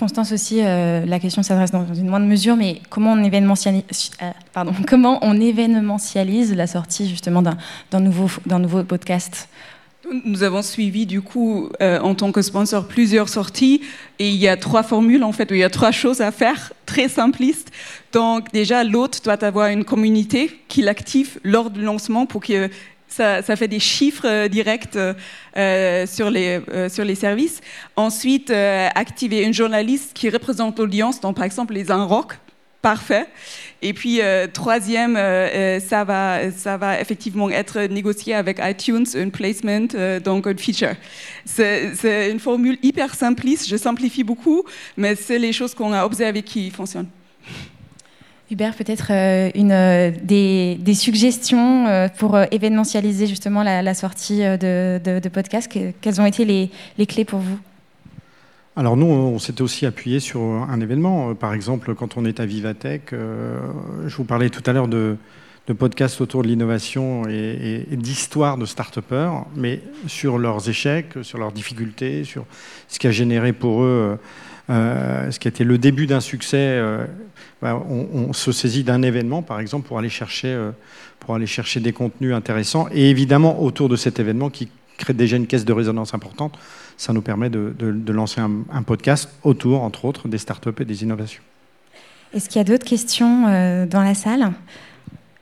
Constance 0.00 0.32
aussi, 0.32 0.62
euh, 0.62 1.04
la 1.04 1.20
question 1.20 1.42
s'adresse 1.42 1.72
dans 1.72 1.92
une 1.92 2.08
moindre 2.08 2.24
mesure, 2.24 2.56
mais 2.56 2.80
comment 2.88 3.12
on 3.12 3.22
événementialise, 3.22 3.82
euh, 4.22 4.30
pardon, 4.54 4.72
comment 4.88 5.18
on 5.20 5.38
événementialise 5.38 6.54
la 6.54 6.66
sortie 6.66 7.06
justement 7.06 7.42
d'un 7.42 8.00
nouveau, 8.00 8.30
nouveau 8.46 8.82
podcast? 8.82 9.50
Nous 10.24 10.42
avons 10.42 10.62
suivi 10.62 11.04
du 11.04 11.20
coup 11.20 11.68
euh, 11.82 12.00
en 12.00 12.14
tant 12.14 12.32
que 12.32 12.40
sponsor 12.40 12.88
plusieurs 12.88 13.28
sorties 13.28 13.82
et 14.18 14.30
il 14.30 14.36
y 14.36 14.48
a 14.48 14.56
trois 14.56 14.82
formules 14.82 15.22
en 15.22 15.32
fait, 15.32 15.48
il 15.50 15.58
y 15.58 15.64
a 15.64 15.68
trois 15.68 15.90
choses 15.90 16.22
à 16.22 16.32
faire 16.32 16.72
très 16.86 17.10
simplistes. 17.10 17.70
Donc 18.14 18.50
déjà 18.52 18.84
l'hôte 18.84 19.20
doit 19.22 19.44
avoir 19.44 19.68
une 19.68 19.84
communauté 19.84 20.62
qui 20.68 20.80
l'active 20.80 21.38
lors 21.44 21.68
du 21.68 21.82
lancement 21.82 22.24
pour 22.24 22.40
que 22.40 22.70
ça, 23.10 23.56
fait 23.56 23.68
des 23.68 23.80
chiffres 23.80 24.26
euh, 24.26 24.48
directs 24.48 24.96
euh, 24.96 25.14
euh, 25.56 26.06
sur, 26.06 26.30
les, 26.30 26.60
sur 26.88 27.04
les 27.04 27.14
services. 27.14 27.60
Ensuite, 27.96 28.50
activer 28.50 29.42
une 29.42 29.54
journaliste 29.54 30.12
qui 30.14 30.30
représente 30.30 30.78
l'audience, 30.78 31.20
donc 31.20 31.36
par 31.36 31.44
exemple 31.44 31.74
les 31.74 31.90
rock 31.90 32.38
parfait. 32.82 33.26
Et 33.82 33.92
puis, 33.92 34.20
troisième, 34.54 35.14
ça, 35.80 36.04
va, 36.04 36.50
ça 36.50 36.76
va 36.78 37.00
effectivement 37.00 37.50
être 37.50 37.80
négocié 37.80 38.34
avec 38.34 38.58
iTunes, 38.62 39.04
un 39.16 39.28
placement, 39.28 39.86
donc 40.24 40.46
un 40.46 40.56
feature. 40.56 40.94
C'est 41.44 42.30
une 42.30 42.40
formule 42.40 42.78
hyper 42.82 43.14
simpliste, 43.14 43.68
je 43.68 43.76
simplifie 43.76 44.24
beaucoup, 44.24 44.64
mais 44.96 45.14
c'est 45.14 45.38
les 45.38 45.52
choses 45.52 45.74
qu'on 45.74 45.92
a 45.92 46.04
observées 46.06 46.42
qui 46.42 46.70
fonctionnent. 46.70 47.08
Hubert, 48.50 48.74
peut-être 48.74 49.08
euh, 49.10 49.48
une, 49.54 49.70
euh, 49.70 50.10
des, 50.24 50.94
suggestions 50.94 51.86
euh, 51.86 52.08
pour 52.08 52.36
événementialiser 52.50 53.28
justement 53.28 53.62
la, 53.62 53.94
sortie 53.94 54.38
de, 54.40 55.28
podcast. 55.28 55.70
Quelles 56.00 56.20
ont 56.20 56.26
été 56.26 56.44
les, 56.44 57.06
clés 57.06 57.24
pour 57.24 57.38
vous? 57.38 57.58
Alors 58.74 58.96
nous, 58.96 59.06
on 59.06 59.38
s'était 59.38 59.62
aussi 59.62 59.86
appuyé 59.86 60.18
sur 60.18 60.40
un 60.40 60.80
événement. 60.80 61.34
Par 61.36 61.54
exemple, 61.54 61.94
quand 61.94 62.16
on 62.16 62.24
est 62.24 62.40
à 62.40 62.46
Vivatech, 62.46 63.12
je 63.12 64.16
vous 64.16 64.24
parlais 64.24 64.48
tout 64.48 64.62
à 64.68 64.72
l'heure 64.72 64.88
de, 64.88 65.16
podcasts 65.78 66.20
autour 66.20 66.42
de 66.42 66.48
l'innovation 66.48 67.28
et, 67.28 67.86
d'histoires 67.92 68.56
de 68.58 68.66
start-upers, 68.66 69.44
mais 69.54 69.80
sur 70.08 70.38
leurs 70.38 70.68
échecs, 70.68 71.14
sur 71.22 71.38
leurs 71.38 71.52
difficultés, 71.52 72.24
sur 72.24 72.44
ce 72.88 72.98
qui 72.98 73.06
a 73.06 73.12
généré 73.12 73.52
pour 73.52 73.82
eux 73.82 74.18
ce 74.68 75.38
qui 75.38 75.48
était 75.48 75.64
le 75.64 75.78
début 75.78 76.06
d'un 76.06 76.20
succès, 76.20 76.58
euh, 76.58 77.06
bah, 77.62 77.82
on, 77.88 78.32
se 78.32 78.52
saisit 78.52 78.84
d'un 78.84 79.02
événement, 79.02 79.42
par 79.42 79.60
exemple, 79.60 79.86
pour 79.86 79.98
aller, 79.98 80.08
chercher, 80.08 80.48
euh, 80.48 80.70
pour 81.18 81.34
aller 81.34 81.46
chercher 81.46 81.80
des 81.80 81.92
contenus 81.92 82.34
intéressants. 82.34 82.88
Et 82.92 83.10
évidemment, 83.10 83.62
autour 83.62 83.88
de 83.88 83.96
cet 83.96 84.20
événement 84.20 84.50
qui 84.50 84.68
crée 84.98 85.14
déjà 85.14 85.36
une 85.36 85.46
caisse 85.46 85.64
de 85.64 85.72
résonance 85.72 86.14
importante, 86.14 86.58
ça 86.96 87.12
nous 87.12 87.22
permet 87.22 87.48
de, 87.50 87.74
lancer 88.12 88.40
un, 88.40 88.82
podcast 88.82 89.30
autour, 89.42 89.82
entre 89.82 90.04
autres, 90.04 90.28
des 90.28 90.38
startups 90.38 90.80
et 90.80 90.84
des 90.84 91.02
innovations. 91.02 91.42
Est-ce 92.34 92.48
qu'il 92.48 92.58
y 92.58 92.60
a 92.60 92.64
d'autres 92.64 92.84
questions 92.84 93.44
dans 93.86 94.02
la 94.02 94.14
salle? 94.14 94.52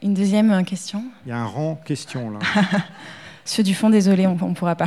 Une 0.00 0.14
deuxième 0.14 0.64
question? 0.64 1.02
Il 1.26 1.30
y 1.30 1.32
a 1.32 1.38
un 1.38 1.44
rang 1.44 1.80
question 1.84 2.30
là. 2.30 2.38
Ceux 3.44 3.62
du 3.62 3.74
fond, 3.74 3.90
désolé, 3.90 4.26
on 4.26 4.34
ne 4.34 4.54
pourra 4.54 4.76
pas. 4.76 4.86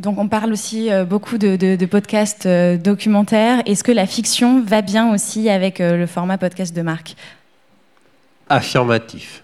Donc 0.00 0.18
on 0.18 0.28
parle 0.28 0.52
aussi 0.52 0.90
euh, 0.90 1.04
beaucoup 1.04 1.36
de, 1.36 1.84
podcasts 1.84 2.46
euh, 2.46 2.78
documentaires. 2.78 3.62
Est-ce 3.66 3.84
que 3.84 3.92
la 3.92 4.06
fiction 4.06 4.62
va 4.62 4.80
bien 4.80 5.12
aussi 5.12 5.50
avec 5.50 5.80
euh, 5.80 5.98
le 5.98 6.06
format 6.06 6.38
podcast 6.38 6.74
de 6.74 6.80
marque 6.80 7.16
Affirmatif. 8.48 9.42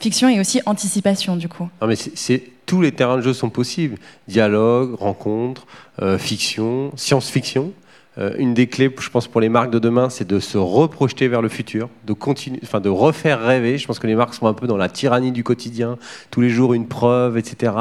Fiction 0.00 0.28
et 0.28 0.40
aussi 0.40 0.60
anticipation 0.66 1.36
du 1.36 1.48
coup. 1.48 1.68
Non 1.80 1.86
mais 1.86 1.94
c'est 1.96 2.42
tous 2.66 2.82
les 2.82 2.90
terrains 2.90 3.18
de 3.18 3.22
jeu 3.22 3.32
sont 3.32 3.48
possibles. 3.48 3.96
Dialogue, 4.26 4.94
rencontre, 4.96 5.66
fiction, 6.18 6.92
science-fiction. 6.96 7.72
Euh, 8.18 8.34
une 8.38 8.54
des 8.54 8.66
clés, 8.66 8.90
je 8.98 9.10
pense, 9.10 9.28
pour 9.28 9.42
les 9.42 9.50
marques 9.50 9.70
de 9.70 9.78
demain, 9.78 10.08
c'est 10.08 10.26
de 10.26 10.40
se 10.40 10.56
reprojeter 10.56 11.28
vers 11.28 11.42
le 11.42 11.50
futur, 11.50 11.90
de 12.06 12.14
continuer, 12.14 12.58
enfin, 12.62 12.80
de 12.80 12.88
refaire 12.88 13.42
rêver. 13.42 13.76
Je 13.76 13.86
pense 13.86 13.98
que 13.98 14.06
les 14.06 14.14
marques 14.14 14.34
sont 14.34 14.46
un 14.46 14.54
peu 14.54 14.66
dans 14.66 14.78
la 14.78 14.88
tyrannie 14.88 15.32
du 15.32 15.44
quotidien, 15.44 15.98
tous 16.30 16.40
les 16.40 16.48
jours 16.48 16.72
une 16.72 16.86
preuve, 16.86 17.36
etc. 17.36 17.72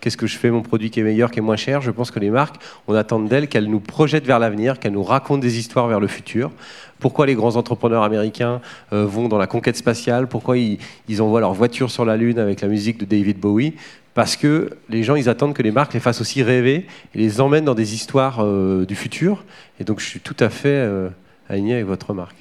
Qu'est-ce 0.00 0.16
que 0.16 0.26
je 0.26 0.36
fais, 0.36 0.50
mon 0.50 0.62
produit 0.62 0.90
qui 0.90 1.00
est 1.00 1.04
meilleur, 1.04 1.30
qui 1.30 1.38
est 1.38 1.42
moins 1.42 1.56
cher? 1.56 1.80
Je 1.80 1.92
pense 1.92 2.10
que 2.10 2.18
les 2.18 2.30
marques, 2.30 2.56
on 2.88 2.94
attend 2.94 3.20
d'elles 3.20 3.48
qu'elles 3.48 3.68
nous 3.68 3.80
projettent 3.80 4.26
vers 4.26 4.40
l'avenir, 4.40 4.80
qu'elles 4.80 4.92
nous 4.92 5.04
racontent 5.04 5.40
des 5.40 5.58
histoires 5.58 5.86
vers 5.86 6.00
le 6.00 6.08
futur. 6.08 6.50
Pourquoi 6.98 7.26
les 7.26 7.34
grands 7.34 7.56
entrepreneurs 7.56 8.02
américains 8.02 8.60
euh, 8.92 9.04
vont 9.04 9.28
dans 9.28 9.38
la 9.38 9.46
conquête 9.46 9.76
spatiale? 9.76 10.26
Pourquoi 10.26 10.58
ils, 10.58 10.78
ils 11.08 11.22
envoient 11.22 11.40
leur 11.40 11.52
voiture 11.52 11.90
sur 11.90 12.04
la 12.04 12.16
Lune 12.16 12.38
avec 12.38 12.62
la 12.62 12.68
musique 12.68 12.98
de 12.98 13.04
David 13.04 13.38
Bowie? 13.38 13.74
Parce 14.14 14.36
que 14.36 14.70
les 14.88 15.02
gens, 15.02 15.16
ils 15.16 15.28
attendent 15.28 15.54
que 15.54 15.62
les 15.62 15.72
marques 15.72 15.92
les 15.94 16.00
fassent 16.00 16.20
aussi 16.20 16.42
rêver 16.42 16.86
et 17.14 17.18
les 17.18 17.40
emmènent 17.40 17.64
dans 17.64 17.74
des 17.74 17.94
histoires 17.94 18.38
euh, 18.44 18.86
du 18.86 18.94
futur. 18.94 19.44
Et 19.80 19.84
donc, 19.84 20.00
je 20.00 20.06
suis 20.06 20.20
tout 20.20 20.36
à 20.40 20.48
fait 20.50 20.68
euh, 20.68 21.08
aligné 21.48 21.74
avec 21.74 21.86
votre 21.86 22.08
remarque. 22.10 22.36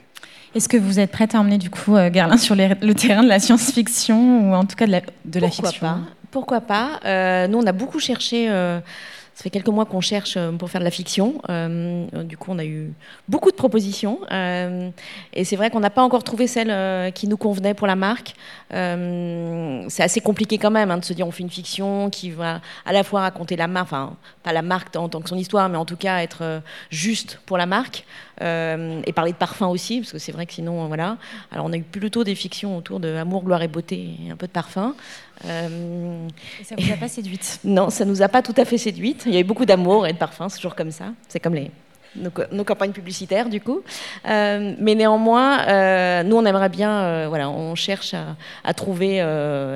Est-ce 0.56 0.70
que 0.70 0.78
vous 0.78 1.00
êtes 1.00 1.12
prête 1.12 1.34
à 1.34 1.40
emmener 1.40 1.58
du 1.58 1.72
coup 1.72 1.96
Gerlin 2.14 2.38
sur 2.38 2.56
le 2.56 2.92
terrain 2.94 3.24
de 3.24 3.28
la 3.28 3.40
science-fiction 3.40 4.52
ou 4.52 4.54
en 4.54 4.66
tout 4.66 4.76
cas 4.76 4.86
de 4.86 4.92
la, 4.92 5.02
de 5.26 5.40
la 5.40 5.48
Pourquoi 5.48 5.70
fiction? 5.72 5.88
pas? 5.88 6.00
Pourquoi 6.30 6.62
pas? 6.62 7.48
Nous, 7.48 7.58
on 7.58 7.66
a 7.66 7.72
beaucoup 7.72 8.00
cherché 8.00 8.48
ça 9.34 9.44
fait 9.44 9.50
quelques 9.50 9.70
mois 9.70 9.86
qu'on 9.86 10.02
cherche 10.02 10.36
euh, 10.38 10.52
pour 10.52 10.70
faire 10.70 10.80
de 10.80 10.86
la 10.86 10.92
fiction. 10.92 11.42
Euh, 11.50 12.06
du 12.24 12.38
coup, 12.38 12.52
on 12.52 12.60
a 12.60 12.66
eu 12.66 12.94
beaucoup 13.28 13.50
de 13.50 13.56
propositions. 13.56 14.20
Euh, 14.32 14.90
et 15.34 15.44
c'est 15.44 15.56
vrai 15.56 15.72
qu'on 15.72 15.80
n'a 15.80 15.90
pas 15.90 16.04
encore 16.04 16.24
trouvé 16.24 16.46
celle 16.46 17.12
qui 17.14 17.28
nous 17.28 17.38
convenait 17.38 17.74
pour 17.74 17.88
la 17.88 17.96
marque. 17.96 18.36
c'est 18.70 20.04
assez 20.04 20.22
compliqué 20.22 20.58
quand 20.58 20.72
même 20.72 20.92
hein, 20.92 20.98
de 20.98 21.06
se 21.06 21.14
dire 21.14 21.28
on 21.28 21.32
fait 21.32 21.44
une 21.44 21.50
fiction 21.50 22.10
qui 22.10 22.32
va 22.32 22.62
à 22.86 22.94
la 22.94 23.04
fois 23.04 23.22
raconter 23.22 23.56
la 23.56 23.68
marque, 23.68 23.88
enfin 23.88 24.16
pas 24.44 24.54
la 24.54 24.62
marque 24.62 24.96
en 24.96 25.10
tant 25.10 25.22
que 25.22 25.30
son 25.30 25.38
histoire, 25.38 25.70
mais 25.70 25.78
en 25.78 25.86
tout 25.86 25.98
cas 25.98 26.22
être 26.22 26.62
juste 26.90 27.40
pour 27.46 27.58
la 27.58 27.66
marque. 27.66 28.06
Et 28.42 29.14
parler 29.14 29.32
de 29.32 29.38
parfum 29.38 29.68
aussi, 29.68 30.00
parce 30.00 30.12
que 30.12 30.18
c'est 30.18 30.32
vrai 30.32 30.46
que 30.46 30.54
sinon, 30.54 30.88
voilà. 30.88 31.18
Alors 31.52 31.66
on 31.66 31.74
a 31.74 31.78
eu 31.78 31.84
plutôt 31.84 32.24
des 32.24 32.36
fictions 32.36 32.78
autour 32.78 33.00
de 33.00 33.16
amour, 33.16 33.44
gloire 33.44 33.62
et 33.62 33.68
beauté 33.68 34.16
et 34.26 34.32
un 34.32 34.36
peu 34.36 34.48
de 34.48 34.52
parfum. 34.52 34.96
Euh, 35.46 36.28
et 36.60 36.64
ça 36.64 36.76
vous 36.78 36.92
a 36.92 36.96
pas 36.96 37.08
séduite 37.08 37.60
Non, 37.64 37.90
ça 37.90 38.06
nous 38.06 38.22
a 38.22 38.28
pas 38.28 38.42
tout 38.42 38.54
à 38.58 38.66
fait 38.66 38.78
séduite. 38.78 39.24
Il 39.26 39.34
y 39.34 39.38
a 39.38 39.40
eu 39.40 39.44
beaucoup 39.44 39.66
d'amour 39.66 40.08
et 40.08 40.14
de 40.14 40.18
parfum, 40.18 40.50
c'est 40.50 40.58
toujours 40.58 40.76
comme 40.76 40.92
ça. 40.92 41.06
C'est 41.28 41.40
comme 41.40 41.56
les, 41.56 41.72
nos, 42.16 42.64
campagnes 42.64 42.92
publicitaires, 42.92 43.50
du 43.50 43.62
coup. 43.62 43.82
Euh, 44.28 44.74
mais 44.80 44.96
néanmoins, 44.96 45.68
euh, 45.68 46.24
nous, 46.24 46.36
on 46.36 46.46
aimerait 46.46 46.70
bien, 46.70 47.28
voilà, 47.28 47.50
on 47.50 47.76
cherche 47.76 48.16
à, 48.64 48.74
trouver. 48.74 49.18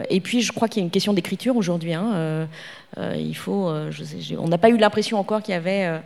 et 0.10 0.20
puis, 0.20 0.42
je 0.42 0.52
crois 0.52 0.68
qu'il 0.68 0.82
y 0.82 0.84
a 0.84 0.86
une 0.86 0.92
question 0.92 1.14
d'écriture 1.14 1.56
aujourd'hui. 1.58 1.94
Hein, 1.94 2.48
il 3.16 3.36
faut, 3.36 3.72
on 4.38 4.48
n'a 4.48 4.58
pas 4.58 4.70
eu 4.70 4.78
l'impression 4.78 5.20
encore 5.20 5.42
qu'il 5.42 5.54
y 5.54 5.58
avait 5.58 6.02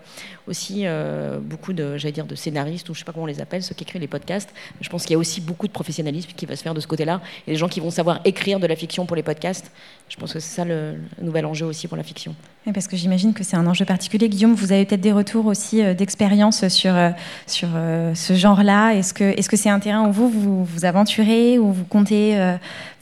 aussi 0.47 0.85
euh, 0.85 1.39
beaucoup 1.39 1.73
de, 1.73 1.97
j'allais 1.97 2.11
dire, 2.11 2.25
de 2.25 2.35
scénaristes, 2.35 2.89
ou 2.89 2.93
je 2.93 2.99
sais 2.99 3.05
pas 3.05 3.11
comment 3.11 3.23
on 3.23 3.27
les 3.27 3.41
appelle, 3.41 3.63
ceux 3.63 3.75
qui 3.75 3.83
écrivent 3.83 4.01
les 4.01 4.07
podcasts. 4.07 4.49
Je 4.79 4.89
pense 4.89 5.03
qu'il 5.03 5.13
y 5.13 5.15
a 5.15 5.19
aussi 5.19 5.41
beaucoup 5.41 5.67
de 5.67 5.71
professionnalisme 5.71 6.31
qui 6.35 6.45
va 6.45 6.55
se 6.55 6.63
faire 6.63 6.73
de 6.73 6.79
ce 6.79 6.87
côté-là. 6.87 7.21
Et 7.47 7.51
les 7.51 7.57
gens 7.57 7.67
qui 7.69 7.79
vont 7.79 7.91
savoir 7.91 8.19
écrire 8.25 8.59
de 8.59 8.67
la 8.67 8.75
fiction 8.75 9.05
pour 9.05 9.15
les 9.15 9.23
podcasts. 9.23 9.71
Je 10.11 10.17
pense 10.17 10.33
que 10.33 10.39
c'est 10.39 10.55
ça 10.55 10.65
le, 10.65 10.95
nouvel 11.21 11.45
enjeu 11.45 11.65
aussi 11.65 11.87
pour 11.87 11.95
la 11.95 12.03
fiction. 12.03 12.35
parce 12.73 12.89
que 12.89 12.97
j'imagine 12.97 13.33
que 13.33 13.45
c'est 13.45 13.55
un 13.55 13.65
enjeu 13.65 13.85
particulier. 13.85 14.27
Guillaume, 14.27 14.53
vous 14.53 14.73
avez 14.73 14.83
peut-être 14.83 14.99
des 14.99 15.13
retours 15.13 15.45
aussi 15.45 15.81
euh, 15.81 15.93
d'expérience 15.93 16.67
sur, 16.67 16.93
euh, 16.93 17.11
sur 17.47 17.69
ce 18.13 18.33
genre-là. 18.33 18.91
Est-ce 18.91 19.13
que 19.13 19.23
est-ce 19.23 19.49
que 19.49 19.55
c'est 19.55 19.69
un 19.69 19.79
terrain 19.79 20.05
où 20.07 20.11
vous 20.11 20.29
vous, 20.29 20.65
vous 20.65 20.85
aventurez, 20.85 21.57
où 21.59 21.71
vous 21.71 21.85
comptez, 21.85 22.35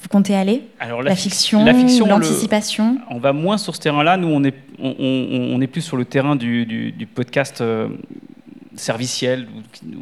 vous 0.01 0.07
comptez 0.07 0.35
aller? 0.35 0.67
Alors, 0.79 1.01
la, 1.01 1.15
fiction, 1.15 1.65
l'anticipation? 1.65 2.99
On 3.09 3.17
va 3.17 3.33
moins 3.33 3.57
sur 3.57 3.75
ce 3.75 3.81
terrain-là. 3.81 4.15
Nous, 4.17 4.27
on 4.27 4.43
est, 4.43 4.53
on, 4.77 4.95
on, 4.99 5.61
est 5.61 5.67
plus 5.67 5.81
sur 5.81 5.97
le 5.97 6.05
terrain 6.05 6.35
du, 6.35 6.67
du, 6.67 6.91
du 6.91 7.07
podcast 7.07 7.29
podcast 7.39 7.61
euh, 7.61 7.89
serviciel 8.79 9.47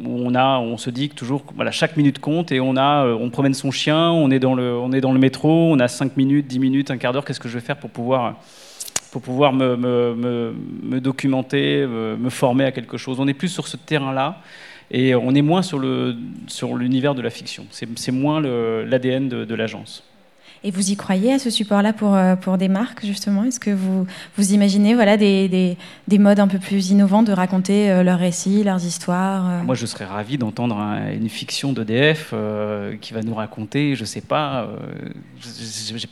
où 0.04 0.22
on 0.24 0.34
a, 0.34 0.58
on 0.58 0.76
se 0.76 0.90
dit 0.90 1.08
que 1.08 1.14
toujours, 1.14 1.44
voilà, 1.54 1.70
chaque 1.70 1.96
minute 1.96 2.18
compte 2.18 2.52
et 2.52 2.60
on 2.60 2.76
a, 2.76 3.04
euh, 3.04 3.16
on 3.18 3.30
promène 3.30 3.54
son 3.54 3.70
chien, 3.70 4.10
on 4.10 4.30
est 4.30 4.38
dans 4.38 4.54
le, 4.54 4.76
on 4.76 4.92
est 4.92 5.00
dans 5.00 5.12
le 5.12 5.18
métro, 5.18 5.72
on 5.72 5.78
a 5.78 5.88
5 5.88 6.16
minutes, 6.16 6.46
10 6.46 6.58
minutes, 6.58 6.90
un 6.90 6.96
quart 6.96 7.12
d'heure. 7.12 7.24
Qu'est-ce 7.24 7.40
que 7.40 7.48
je 7.48 7.54
vais 7.54 7.64
faire 7.64 7.78
pour 7.78 7.90
pouvoir, 7.90 8.36
pour 9.10 9.22
pouvoir 9.22 9.52
me, 9.52 9.76
me, 9.76 10.54
me, 10.82 11.00
documenter, 11.00 11.86
me, 11.86 12.30
former 12.30 12.64
à 12.64 12.72
quelque 12.72 12.96
chose? 12.96 13.20
On 13.20 13.28
est 13.28 13.34
plus 13.34 13.48
sur 13.48 13.68
ce 13.68 13.76
terrain-là. 13.76 14.40
Et 14.90 15.14
on 15.14 15.34
est 15.34 15.42
moins 15.42 15.60
sur 15.60 15.78
l'univers 15.78 17.10
sur 17.10 17.14
de 17.14 17.20
la 17.20 17.28
fiction. 17.28 17.66
C'est 17.70 18.12
moins 18.12 18.40
l'ADN 18.40 19.28
de 19.28 19.54
l'agence. 19.54 20.07
Et 20.64 20.70
vous 20.70 20.90
y 20.90 20.96
croyez 20.96 21.32
à 21.32 21.38
ce 21.38 21.50
support-là 21.50 21.92
pour, 21.92 22.14
euh, 22.14 22.36
pour 22.36 22.58
des 22.58 22.68
marques, 22.68 23.04
justement? 23.04 23.44
Est-ce 23.44 23.60
que 23.60 23.70
vous, 23.70 24.06
vous 24.36 24.52
imaginez 24.52 24.94
voilà, 24.94 25.16
des, 25.16 25.48
des, 25.48 25.76
des, 26.08 26.18
modes 26.18 26.40
un 26.40 26.48
peu 26.48 26.58
plus 26.58 26.90
innovants 26.90 27.22
de 27.22 27.32
raconter 27.32 27.90
euh, 27.90 28.02
leurs 28.02 28.18
récits, 28.18 28.64
leurs 28.64 28.84
histoires 28.84 29.48
euh? 29.48 29.62
Moi, 29.62 29.74
je 29.74 29.86
serais 29.86 30.04
ravi 30.04 30.38
d'entendre 30.38 30.76
une 31.12 31.28
fiction 31.28 31.72
d'EDF 31.72 32.34
qui 33.00 33.12
va 33.12 33.22
nous 33.22 33.34
raconter, 33.34 33.94
je 33.94 34.02
ne 34.02 34.06
sais 34.06 34.20
pas, 34.20 34.68
j'ai 35.40 36.08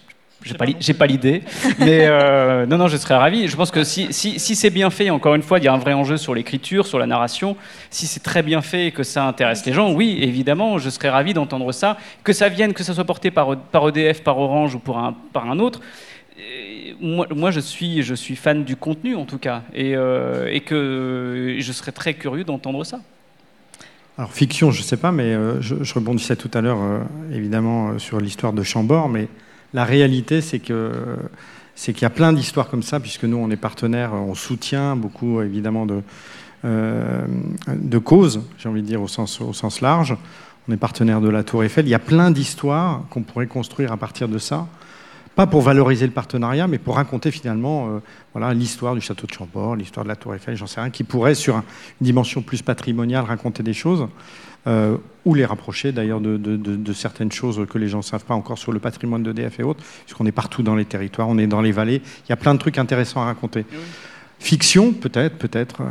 pas, 0.54 0.66
pas 0.98 1.06
l'idée, 1.06 1.42
mais 1.78 2.06
euh, 2.06 2.66
non, 2.70 2.78
non, 2.78 2.88
je 2.88 2.96
serais 2.96 3.16
ravi. 3.16 3.48
Je 3.48 3.56
pense 3.56 3.70
que 3.70 3.84
si, 3.84 4.12
si, 4.12 4.38
si 4.38 4.56
c'est 4.56 4.70
bien 4.70 4.90
fait, 4.90 5.10
encore 5.10 5.34
une 5.34 5.42
fois, 5.42 5.58
il 5.58 5.64
y 5.64 5.68
a 5.68 5.72
un 5.72 5.78
vrai 5.78 5.92
enjeu 5.92 6.16
sur 6.16 6.34
l'écriture, 6.34 6.86
sur 6.86 6.98
la 6.98 7.06
narration. 7.06 7.56
Si 7.90 8.06
c'est 8.06 8.22
très 8.22 8.42
bien 8.42 8.62
fait 8.62 8.86
et 8.86 8.90
que 8.92 9.02
ça 9.02 9.24
intéresse 9.24 9.64
les 9.66 9.72
gens, 9.72 9.92
oui, 9.92 10.18
évidemment, 10.20 10.78
je 10.78 10.90
serais 10.90 11.10
ravi 11.10 11.34
d'entendre 11.34 11.72
ça. 11.72 11.96
Que 12.24 12.32
ça 12.32 12.48
vienne, 12.48 12.72
que 12.72 12.84
ça 12.84 12.94
soit 12.94 13.04
porté 13.04 13.30
par, 13.30 13.56
par 13.56 13.88
EDF, 13.88 14.22
par 14.22 14.38
Orange 14.38 14.74
ou 14.74 14.78
par 14.78 15.14
un 15.46 15.58
autre. 15.58 15.80
Moi, 17.00 17.26
moi, 17.34 17.50
je, 17.50 17.60
suis, 17.60 18.02
je 18.02 18.14
suis 18.14 18.36
fan 18.36 18.64
du 18.64 18.76
contenu, 18.76 19.16
en 19.16 19.24
tout 19.24 19.38
cas, 19.38 19.62
et, 19.74 19.96
euh, 19.96 20.48
et 20.50 20.60
que 20.60 21.56
je 21.58 21.72
serais 21.72 21.92
très 21.92 22.14
curieux 22.14 22.44
d'entendre 22.44 22.84
ça. 22.84 23.00
Alors, 24.18 24.32
fiction, 24.32 24.70
je 24.70 24.80
ne 24.80 24.84
sais 24.84 24.96
pas, 24.96 25.12
mais 25.12 25.34
euh, 25.34 25.60
je, 25.60 25.82
je, 25.82 25.94
rebondissais 25.94 26.36
tout 26.36 26.50
à 26.54 26.60
l'heure, 26.60 26.78
évidemment, 27.32 27.98
sur 27.98 28.18
l'histoire 28.18 28.52
de 28.52 28.62
Chambord, 28.62 29.08
mais 29.08 29.28
la 29.76 29.84
réalité, 29.84 30.40
c'est 30.40 30.58
qu'il 30.58 30.74
y 32.02 32.04
a 32.06 32.10
plein 32.10 32.32
d'histoires 32.32 32.70
comme 32.70 32.82
ça, 32.82 32.98
puisque 32.98 33.24
nous, 33.24 33.36
on 33.36 33.50
est 33.50 33.56
partenaires, 33.56 34.14
on 34.14 34.34
soutient 34.34 34.96
beaucoup, 34.96 35.42
évidemment, 35.42 35.84
de, 35.84 36.00
euh, 36.64 37.26
causes, 38.02 38.40
j'ai 38.56 38.70
envie 38.70 38.80
de 38.80 38.86
dire, 38.86 39.02
au 39.02 39.06
sens, 39.06 39.38
au 39.42 39.52
sens 39.52 39.82
large. 39.82 40.16
On 40.66 40.72
est 40.72 40.78
partenaire 40.78 41.20
de 41.20 41.28
la 41.28 41.44
Tour 41.44 41.62
Eiffel. 41.62 41.86
Il 41.86 41.90
y 41.90 41.94
a 41.94 41.98
plein 41.98 42.30
d'histoires 42.30 43.02
qu'on 43.10 43.22
pourrait 43.22 43.46
construire 43.46 43.92
à 43.92 43.98
partir 43.98 44.28
de 44.28 44.38
ça. 44.38 44.66
Pas 45.34 45.46
pour 45.46 45.60
valoriser 45.60 46.06
le 46.06 46.12
partenariat, 46.12 46.66
mais 46.66 46.78
pour 46.78 46.96
raconter 46.96 47.30
finalement 47.30 47.88
euh, 47.88 47.98
voilà, 48.32 48.54
l'histoire 48.54 48.94
du 48.94 49.02
château 49.02 49.26
de 49.26 49.32
Chambord, 49.32 49.76
l'histoire 49.76 50.04
de 50.04 50.08
la 50.08 50.16
Tour 50.16 50.34
Eiffel, 50.34 50.56
j'en 50.56 50.66
sais 50.66 50.80
rien, 50.80 50.88
qui 50.88 51.04
pourrait, 51.04 51.34
sur 51.34 51.56
une 51.56 51.62
dimension 52.00 52.40
plus 52.40 52.62
patrimoniale, 52.62 53.26
raconter 53.26 53.62
des 53.62 53.74
choses. 53.74 54.08
Euh, 54.66 54.96
ou 55.24 55.34
les 55.34 55.44
rapprocher 55.44 55.92
d'ailleurs 55.92 56.20
de, 56.20 56.92
certaines 56.92 57.32
choses 57.32 57.66
que 57.68 57.78
les 57.78 57.88
gens 57.88 57.98
ne 57.98 58.02
savent 58.02 58.24
pas 58.24 58.34
encore 58.34 58.58
sur 58.58 58.72
le 58.72 58.78
patrimoine 58.78 59.22
d'EDF 59.22 59.58
et 59.60 59.62
autres, 59.64 59.82
puisqu'on 60.04 60.26
est 60.26 60.32
partout 60.32 60.62
dans 60.62 60.76
les 60.76 60.84
territoires, 60.84 61.28
on 61.28 61.36
est 61.38 61.48
dans 61.48 61.62
les 61.62 61.72
vallées, 61.72 62.00
il 62.26 62.30
y 62.30 62.32
a 62.32 62.36
plein 62.36 62.54
de 62.54 62.60
trucs 62.60 62.78
intéressants 62.78 63.22
à 63.22 63.26
raconter. 63.26 63.64
Fiction, 64.38 64.92
peut-être, 64.92 65.36
peut-être. 65.36 65.82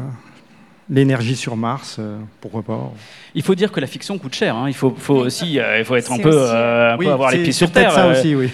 Euh, 0.89 0.93
l'énergie 0.93 1.35
sur 1.35 1.55
Mars, 1.55 1.97
euh, 1.99 2.17
pourquoi 2.41 2.63
pas 2.63 2.91
Il 3.33 3.43
faut 3.43 3.55
dire 3.55 3.71
que 3.71 3.79
la 3.79 3.87
fiction 3.87 4.17
coûte 4.17 4.35
cher. 4.35 4.55
Hein. 4.55 4.65
Il 4.67 4.73
faut, 4.73 4.93
faut 4.97 5.15
aussi, 5.15 5.55
il 5.55 5.85
faut 5.85 5.95
être 5.95 6.11
un 6.11 6.17
peu, 6.17 6.51
un 6.51 6.97
peu 6.97 7.11
avoir 7.11 7.31
les 7.31 7.43
pieds 7.43 7.51
sur 7.51 7.71
terre. 7.71 7.91
Ça 7.91 8.07
aussi, 8.07 8.35
oui 8.35 8.49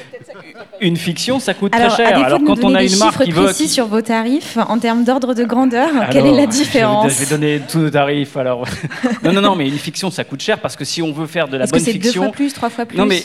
une 0.81 0.97
fiction, 0.97 1.39
ça 1.39 1.53
coûte 1.53 1.71
très 1.71 1.89
cher. 1.89 2.25
Alors 2.25 2.41
quand 2.43 2.63
on 2.63 2.73
a 2.73 2.83
une 2.83 2.97
marque 2.97 3.23
qui 3.23 3.31
veut 3.31 3.45
précis 3.45 3.69
sur 3.69 3.85
vos 3.87 4.01
tarifs 4.01 4.57
en 4.57 4.79
termes 4.79 5.03
d'ordre 5.03 5.33
de 5.33 5.43
grandeur, 5.43 5.89
quelle 6.11 6.25
est 6.25 6.35
la 6.35 6.47
différence 6.47 7.13
je 7.13 7.19
vais, 7.19 7.29
donner 7.29 7.61
tous 7.69 7.79
nos 7.79 7.89
tarifs. 7.89 8.35
Alors 8.35 8.65
non, 9.23 9.31
non, 9.31 9.41
non, 9.41 9.55
mais 9.55 9.67
une 9.67 9.77
fiction, 9.77 10.09
ça 10.09 10.23
coûte 10.23 10.41
cher 10.41 10.59
parce 10.59 10.75
que 10.75 10.83
si 10.83 11.01
on 11.01 11.11
veut 11.11 11.27
faire 11.27 11.47
de 11.47 11.57
la 11.57 11.67
bonne 11.67 11.79
fiction, 11.79 11.99
que 11.99 12.07
c'est 12.07 12.13
deux 12.13 12.19
fois 12.19 12.31
plus, 12.31 12.53
trois 12.53 12.69
fois 12.69 12.85
plus 12.85 12.97
Non, 12.97 13.05
mais 13.05 13.23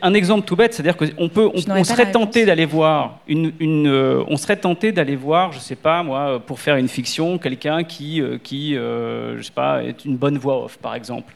un 0.00 0.14
exemple 0.14 0.46
tout 0.46 0.56
bête, 0.56 0.74
c'est-à-dire 0.74 0.96
qu'on 0.96 1.28
peut, 1.28 1.50
on, 1.52 1.84
serait 1.84 2.10
tenté 2.10 2.46
d'aller 2.46 2.66
voir 2.66 3.18
une, 3.26 3.52
une 3.58 3.88
euh, 3.88 4.22
on 4.28 4.36
serait 4.36 4.56
tenté 4.56 4.92
d'aller 4.92 5.16
voir, 5.16 5.52
je 5.52 5.58
sais 5.58 5.74
pas 5.76 6.02
moi, 6.02 6.40
pour 6.44 6.60
faire 6.60 6.76
une 6.76 6.88
fiction, 6.88 7.38
quelqu'un 7.38 7.82
qui, 7.82 8.20
euh, 8.20 8.38
qui, 8.42 8.76
euh, 8.76 9.38
je 9.38 9.42
sais 9.42 9.52
pas, 9.52 9.82
est 9.82 10.04
une 10.04 10.16
bonne 10.16 10.38
voix 10.38 10.64
off, 10.64 10.78
par 10.78 10.94
exemple. 10.94 11.34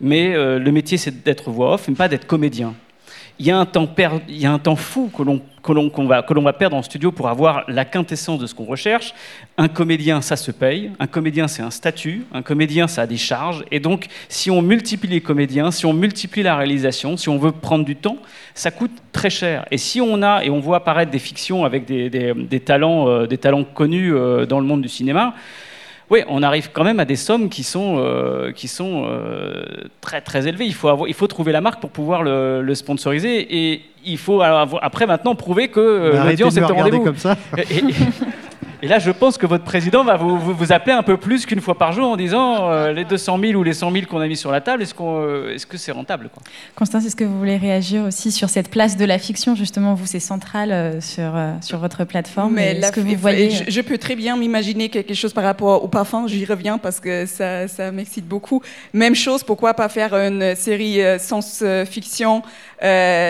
Mais 0.00 0.34
le 0.34 0.70
métier, 0.70 0.96
c'est 0.96 1.24
d'être 1.24 1.50
voix 1.50 1.74
off, 1.74 1.88
mais 1.88 1.94
pas 1.96 2.06
d'être 2.06 2.26
comédien 2.26 2.74
il 3.40 3.46
y, 3.46 3.50
a 3.52 3.58
un 3.58 3.66
temps 3.66 3.88
il 4.28 4.36
y 4.36 4.46
a 4.46 4.52
un 4.52 4.58
temps 4.58 4.74
fou 4.74 5.10
que 5.16 5.22
l'on 5.22 5.40
que 5.62 6.02
va, 6.02 6.22
va, 6.22 6.52
perdre 6.52 6.76
en 6.76 6.82
studio 6.82 7.12
pour 7.12 7.28
avoir 7.28 7.64
la 7.68 7.84
quintessence 7.84 8.40
de 8.40 8.46
ce 8.46 8.54
qu'on 8.54 8.64
recherche. 8.64 9.14
Un 9.56 9.68
comédien, 9.68 10.20
ça 10.22 10.34
se 10.34 10.50
paye. 10.50 10.90
Un 10.98 11.06
comédien, 11.06 11.46
c'est 11.46 11.62
un 11.62 11.70
statut. 11.70 12.24
Un 12.32 12.42
comédien, 12.42 12.88
ça 12.88 13.02
a 13.02 13.06
des 13.06 13.16
charges. 13.16 13.64
Et 13.70 13.78
donc, 13.78 14.06
si 14.28 14.50
on 14.50 14.60
multiplie 14.60 15.10
les 15.10 15.20
comédiens, 15.20 15.70
si 15.70 15.86
on 15.86 15.92
multiplie 15.92 16.42
la 16.42 16.56
réalisation, 16.56 17.16
si 17.16 17.28
on 17.28 17.38
veut 17.38 17.52
prendre 17.52 17.84
du 17.84 17.94
temps, 17.94 18.16
ça 18.54 18.72
coûte 18.72 18.92
très 19.12 19.30
cher. 19.30 19.66
Et 19.70 19.78
si 19.78 20.00
on 20.00 20.22
a, 20.22 20.42
et 20.42 20.50
on 20.50 20.58
voit 20.58 20.78
apparaître 20.78 21.12
des 21.12 21.20
fictions 21.20 21.64
avec 21.64 21.84
des, 21.84 22.10
des, 22.10 22.60
talents, 22.60 23.08
euh, 23.08 23.26
des 23.26 23.38
talents 23.38 23.64
connus 23.64 24.14
euh, 24.14 24.46
dans 24.46 24.58
le 24.58 24.66
monde 24.66 24.82
du 24.82 24.88
cinéma, 24.88 25.34
oui, 26.10 26.20
on 26.28 26.42
arrive 26.42 26.70
quand 26.72 26.84
même 26.84 27.00
à 27.00 27.04
des 27.04 27.16
sommes 27.16 27.50
qui 27.50 27.62
sont, 27.62 27.96
euh, 27.98 28.50
qui 28.52 28.66
sont 28.66 29.04
euh, 29.06 29.64
très 30.00 30.22
très 30.22 30.48
élevées. 30.48 30.64
Il 30.64 30.74
faut, 30.74 30.88
avoir, 30.88 31.06
il 31.08 31.14
faut 31.14 31.26
trouver 31.26 31.52
la 31.52 31.60
marque 31.60 31.80
pour 31.80 31.90
pouvoir 31.90 32.22
le, 32.22 32.74
sponsoriser 32.74 33.72
et 33.72 33.82
il 34.04 34.16
faut 34.16 34.40
après 34.42 35.06
maintenant 35.06 35.34
prouver 35.34 35.68
que 35.68 35.80
euh, 35.80 36.24
l'audience 36.24 36.56
est 36.56 36.62
au 36.62 36.68
rendez-vous. 36.68 37.04
comme 37.04 37.16
ça. 37.16 37.36
Et 37.58 37.82
là, 38.86 39.00
je 39.00 39.10
pense 39.10 39.38
que 39.38 39.46
votre 39.46 39.64
président 39.64 40.04
va 40.04 40.16
vous, 40.16 40.38
vous, 40.38 40.72
appeler 40.72 40.92
un 40.92 41.02
peu 41.02 41.16
plus 41.16 41.46
qu'une 41.46 41.60
fois 41.60 41.76
par 41.76 41.90
jour 41.92 42.08
en 42.08 42.16
disant 42.16 42.70
euh, 42.70 42.92
les 42.92 43.04
200 43.04 43.38
000 43.40 43.52
ou 43.54 43.64
les 43.64 43.72
100 43.72 43.90
000 43.90 44.06
qu'on 44.06 44.20
a 44.20 44.28
mis 44.28 44.36
sur 44.36 44.52
la 44.52 44.60
table, 44.60 44.82
est-ce, 44.82 44.94
qu'on, 44.94 45.20
euh, 45.20 45.54
est-ce 45.54 45.66
que 45.66 45.76
c'est 45.76 45.90
rentable 45.90 46.28
quoi? 46.32 46.42
Constance, 46.76 47.04
est-ce 47.04 47.16
que 47.16 47.24
vous 47.24 47.36
voulez 47.36 47.56
réagir 47.56 48.04
aussi 48.04 48.30
sur 48.30 48.50
cette 48.50 48.70
place 48.70 48.96
de 48.96 49.04
la 49.04 49.18
fiction 49.18 49.56
Justement, 49.56 49.94
vous, 49.94 50.06
c'est 50.06 50.20
central 50.20 50.70
euh, 50.70 51.00
sur, 51.00 51.32
sur 51.60 51.78
votre 51.78 52.04
plateforme. 52.04 52.54
Mais 52.54 52.76
est-ce 52.76 52.92
que 52.92 53.00
vous 53.00 53.16
voyez... 53.16 53.50
Je, 53.68 53.80
peux 53.80 53.98
très 53.98 54.14
bien 54.14 54.36
m'imaginer 54.36 54.90
quelque 54.90 55.14
chose 55.14 55.32
par 55.32 55.44
rapport 55.44 55.82
au 55.82 55.88
parfum, 55.88 56.26
j'y 56.28 56.44
reviens 56.44 56.78
parce 56.78 57.00
que 57.00 57.26
ça, 57.26 57.66
ça 57.66 57.90
m'excite 57.90 58.28
beaucoup. 58.28 58.62
Même 58.92 59.14
chose, 59.14 59.42
pourquoi 59.42 59.74
pas 59.74 59.88
faire 59.88 60.14
une 60.14 60.54
série 60.54 61.00
science-fiction 61.18 62.42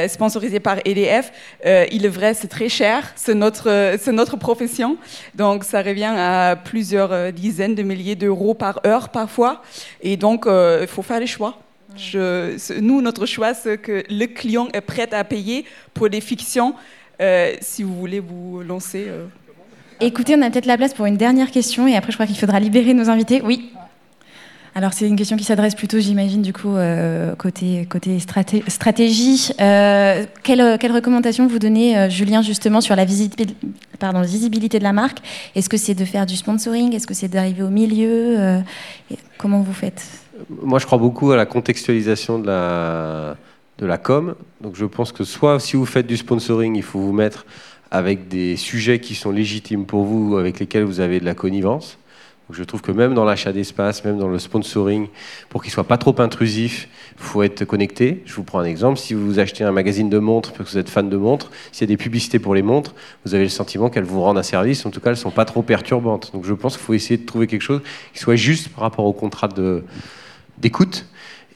sponsorisée 0.08 0.60
par 0.60 0.78
EDF 0.84 1.32
Il 1.64 2.04
est 2.04 2.08
vrai, 2.08 2.34
c'est 2.34 2.48
très 2.48 2.68
cher, 2.68 3.12
c'est 3.16 3.34
notre, 3.34 3.96
c'est 3.98 4.12
notre 4.12 4.36
profession. 4.36 4.98
Donc 5.38 5.62
ça 5.62 5.82
revient 5.82 6.12
à 6.16 6.56
plusieurs 6.56 7.12
euh, 7.12 7.30
dizaines 7.30 7.76
de 7.76 7.84
milliers 7.84 8.16
d'euros 8.16 8.54
par 8.54 8.80
heure 8.84 9.08
parfois. 9.08 9.62
Et 10.02 10.16
donc 10.16 10.46
euh, 10.46 10.80
il 10.82 10.88
faut 10.88 11.02
faire 11.02 11.20
les 11.20 11.28
choix. 11.28 11.56
Nous, 12.80 13.00
notre 13.00 13.24
choix, 13.24 13.54
c'est 13.54 13.78
que 13.78 14.04
le 14.10 14.26
client 14.26 14.68
est 14.72 14.80
prêt 14.80 15.12
à 15.12 15.24
payer 15.24 15.64
pour 15.94 16.10
des 16.10 16.20
fictions. 16.20 16.74
Euh, 17.20 17.52
si 17.60 17.82
vous 17.82 17.94
voulez 17.94 18.20
vous 18.20 18.62
lancer. 18.62 19.06
Écoutez, 20.00 20.36
on 20.36 20.42
a 20.42 20.50
peut-être 20.50 20.66
la 20.66 20.76
place 20.76 20.94
pour 20.94 21.06
une 21.06 21.16
dernière 21.16 21.50
question 21.50 21.88
et 21.88 21.96
après, 21.96 22.12
je 22.12 22.16
crois 22.16 22.26
qu'il 22.26 22.38
faudra 22.38 22.60
libérer 22.60 22.94
nos 22.94 23.08
invités. 23.08 23.40
Oui. 23.42 23.72
Alors 24.74 24.92
c'est 24.92 25.08
une 25.08 25.16
question 25.16 25.36
qui 25.36 25.44
s'adresse 25.44 25.74
plutôt, 25.74 25.98
j'imagine, 25.98 26.42
du 26.42 26.52
coup, 26.52 26.76
euh, 26.76 27.34
côté, 27.34 27.86
stratégie. 28.68 29.50
Euh, 29.60 30.24
quelle, 30.42 30.78
quelle, 30.78 30.92
recommandation 30.92 31.46
vous 31.46 31.58
donnez, 31.58 31.98
euh, 31.98 32.08
Julien, 32.08 32.42
justement, 32.42 32.80
sur 32.80 32.94
la 32.94 33.04
visibilité 33.04 33.46
de 34.78 34.82
la 34.82 34.92
marque? 34.92 35.18
Est-ce 35.54 35.68
que 35.68 35.76
c'est 35.76 35.94
de 35.94 36.04
faire 36.04 36.26
du 36.26 36.36
sponsoring? 36.36 36.94
Est-ce 36.94 37.06
que 37.06 37.14
c'est 37.14 37.28
d'arriver 37.28 37.62
au 37.62 37.70
milieu? 37.70 38.62
Comment 39.38 39.60
vous 39.60 39.72
faites? 39.72 40.06
Moi, 40.62 40.78
je 40.78 40.86
crois 40.86 40.98
beaucoup 40.98 41.32
à 41.32 41.36
la 41.36 41.46
contextualisation 41.46 42.38
de 42.38 42.46
la, 42.46 43.36
de 43.78 43.86
la 43.86 43.98
com. 43.98 44.34
Donc 44.60 44.76
je 44.76 44.84
pense 44.84 45.12
que 45.12 45.24
soit 45.24 45.58
si 45.60 45.76
vous 45.76 45.86
faites 45.86 46.06
du 46.06 46.16
sponsoring, 46.16 46.76
il 46.76 46.82
faut 46.82 47.00
vous 47.00 47.12
mettre 47.12 47.46
avec 47.90 48.28
des 48.28 48.56
sujets 48.56 49.00
qui 49.00 49.14
sont 49.14 49.30
légitimes 49.30 49.86
pour 49.86 50.04
vous, 50.04 50.36
avec 50.36 50.60
lesquels 50.60 50.84
vous 50.84 51.00
avez 51.00 51.20
de 51.20 51.24
la 51.24 51.34
connivence 51.34 51.98
je 52.50 52.64
trouve 52.64 52.80
que 52.80 52.92
même 52.92 53.14
dans 53.14 53.24
l'achat 53.24 53.52
d'espace, 53.52 54.04
même 54.04 54.18
dans 54.18 54.28
le 54.28 54.38
sponsoring, 54.38 55.08
pour 55.50 55.62
qu'il 55.62 55.70
soit 55.70 55.84
pas 55.84 55.98
trop 55.98 56.14
intrusif, 56.20 56.88
il 57.18 57.22
faut 57.22 57.42
être 57.42 57.64
connecté. 57.64 58.22
Je 58.24 58.34
vous 58.34 58.42
prends 58.42 58.60
un 58.60 58.64
exemple. 58.64 58.98
Si 58.98 59.12
vous 59.12 59.38
achetez 59.38 59.64
un 59.64 59.72
magazine 59.72 60.08
de 60.08 60.18
montres 60.18 60.52
parce 60.52 60.70
que 60.70 60.74
vous 60.74 60.78
êtes 60.78 60.88
fan 60.88 61.10
de 61.10 61.16
montres, 61.16 61.50
s'il 61.72 61.82
y 61.82 61.92
a 61.92 61.94
des 61.94 62.02
publicités 62.02 62.38
pour 62.38 62.54
les 62.54 62.62
montres, 62.62 62.94
vous 63.24 63.34
avez 63.34 63.44
le 63.44 63.50
sentiment 63.50 63.90
qu'elles 63.90 64.04
vous 64.04 64.22
rendent 64.22 64.38
un 64.38 64.42
service. 64.42 64.86
En 64.86 64.90
tout 64.90 65.00
cas, 65.00 65.10
elles 65.10 65.16
sont 65.16 65.30
pas 65.30 65.44
trop 65.44 65.62
perturbantes. 65.62 66.32
Donc 66.32 66.44
je 66.46 66.54
pense 66.54 66.76
qu'il 66.76 66.84
faut 66.84 66.94
essayer 66.94 67.18
de 67.18 67.26
trouver 67.26 67.46
quelque 67.46 67.62
chose 67.62 67.82
qui 68.14 68.18
soit 68.18 68.36
juste 68.36 68.68
par 68.70 68.80
rapport 68.82 69.04
au 69.04 69.12
contrat 69.12 69.48
d'écoute 70.58 71.04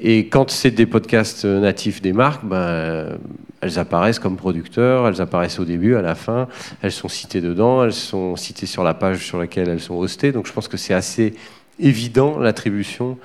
et 0.05 0.27
quand 0.27 0.51
c'est 0.51 0.73
des 0.73 0.87
podcasts 0.87 1.45
natifs 1.45 2.03
des 2.03 2.13
marques, 2.13 2.45
ben, 2.45 3.19
elles 3.61 3.79
apparaissent 3.79 4.19
comme 4.19 4.37
producteurs, 4.37 5.07
elles 5.07 5.21
apparaissent 5.21 5.61
au 5.61 5.65
début, 5.65 5.95
à 5.95 6.03
la 6.03 6.17
fin, 6.17 6.49
elles 6.83 6.91
sont 6.91 7.07
citées 7.07 7.41
dedans, 7.41 7.85
elles 7.85 7.93
sont 7.93 8.35
citées 8.35 8.67
sur 8.67 8.83
la 8.83 8.95
page 8.95 9.25
sur 9.25 9.39
laquelle 9.39 9.69
elles 9.69 9.81
sont 9.81 9.95
hostées. 9.95 10.33
Donc 10.33 10.49
je 10.49 10.53
pense 10.53 10.67
que 10.67 10.77
c'est 10.77 10.93
assez 10.93 11.35
évident 11.79 12.41
l'attribution 12.41 13.17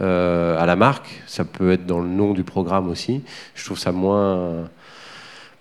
euh, 0.00 0.60
à 0.60 0.66
la 0.66 0.76
marque. 0.76 1.22
Ça 1.26 1.46
peut 1.46 1.72
être 1.72 1.86
dans 1.86 2.00
le 2.00 2.08
nom 2.08 2.34
du 2.34 2.44
programme 2.44 2.90
aussi. 2.90 3.22
Je 3.54 3.64
trouve 3.64 3.78
ça 3.78 3.90
moins 3.90 4.68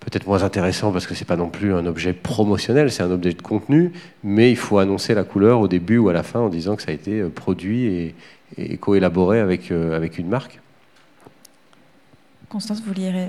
peut-être 0.09 0.27
moins 0.27 0.43
intéressant 0.43 0.93
parce 0.93 1.05
que 1.05 1.15
c'est 1.15 1.25
pas 1.25 1.35
non 1.35 1.49
plus 1.49 1.73
un 1.73 1.85
objet 1.85 2.13
promotionnel, 2.13 2.91
c'est 2.91 3.03
un 3.03 3.11
objet 3.11 3.33
de 3.33 3.41
contenu, 3.41 3.91
mais 4.23 4.49
il 4.49 4.55
faut 4.55 4.77
annoncer 4.77 5.13
la 5.13 5.25
couleur 5.25 5.59
au 5.59 5.67
début 5.67 5.97
ou 5.97 6.07
à 6.07 6.13
la 6.13 6.23
fin 6.23 6.39
en 6.39 6.47
disant 6.47 6.77
que 6.77 6.81
ça 6.81 6.91
a 6.91 6.93
été 6.93 7.19
euh, 7.19 7.29
produit 7.29 7.85
et, 7.85 8.15
et 8.57 8.77
co-élaboré 8.77 9.39
avec, 9.39 9.71
euh, 9.71 9.95
avec 9.95 10.17
une 10.17 10.27
marque. 10.27 10.59
Constance, 12.49 12.81
vous 12.85 12.93
lirez 12.93 13.27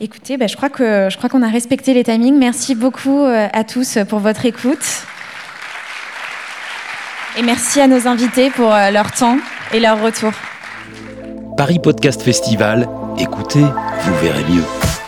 Écoutez, 0.00 0.38
bah, 0.38 0.46
je 0.46 0.56
crois 0.56 0.70
que 0.70 1.08
je 1.10 1.16
crois 1.18 1.28
qu'on 1.28 1.42
a 1.42 1.48
respecté 1.48 1.92
les 1.92 2.02
timings. 2.02 2.38
Merci 2.38 2.74
beaucoup 2.74 3.20
euh, 3.20 3.48
à 3.52 3.64
tous 3.64 3.98
pour 4.08 4.20
votre 4.20 4.46
écoute. 4.46 5.04
Et 7.38 7.42
merci 7.42 7.80
à 7.80 7.86
nos 7.86 8.06
invités 8.06 8.50
pour 8.50 8.72
euh, 8.72 8.90
leur 8.90 9.12
temps 9.12 9.36
et 9.72 9.80
leur 9.80 10.02
retour. 10.02 10.32
Paris 11.56 11.78
Podcast 11.78 12.22
Festival, 12.22 12.88
écoutez, 13.18 13.60
vous 13.60 14.14
verrez 14.22 14.44
mieux. 14.50 15.01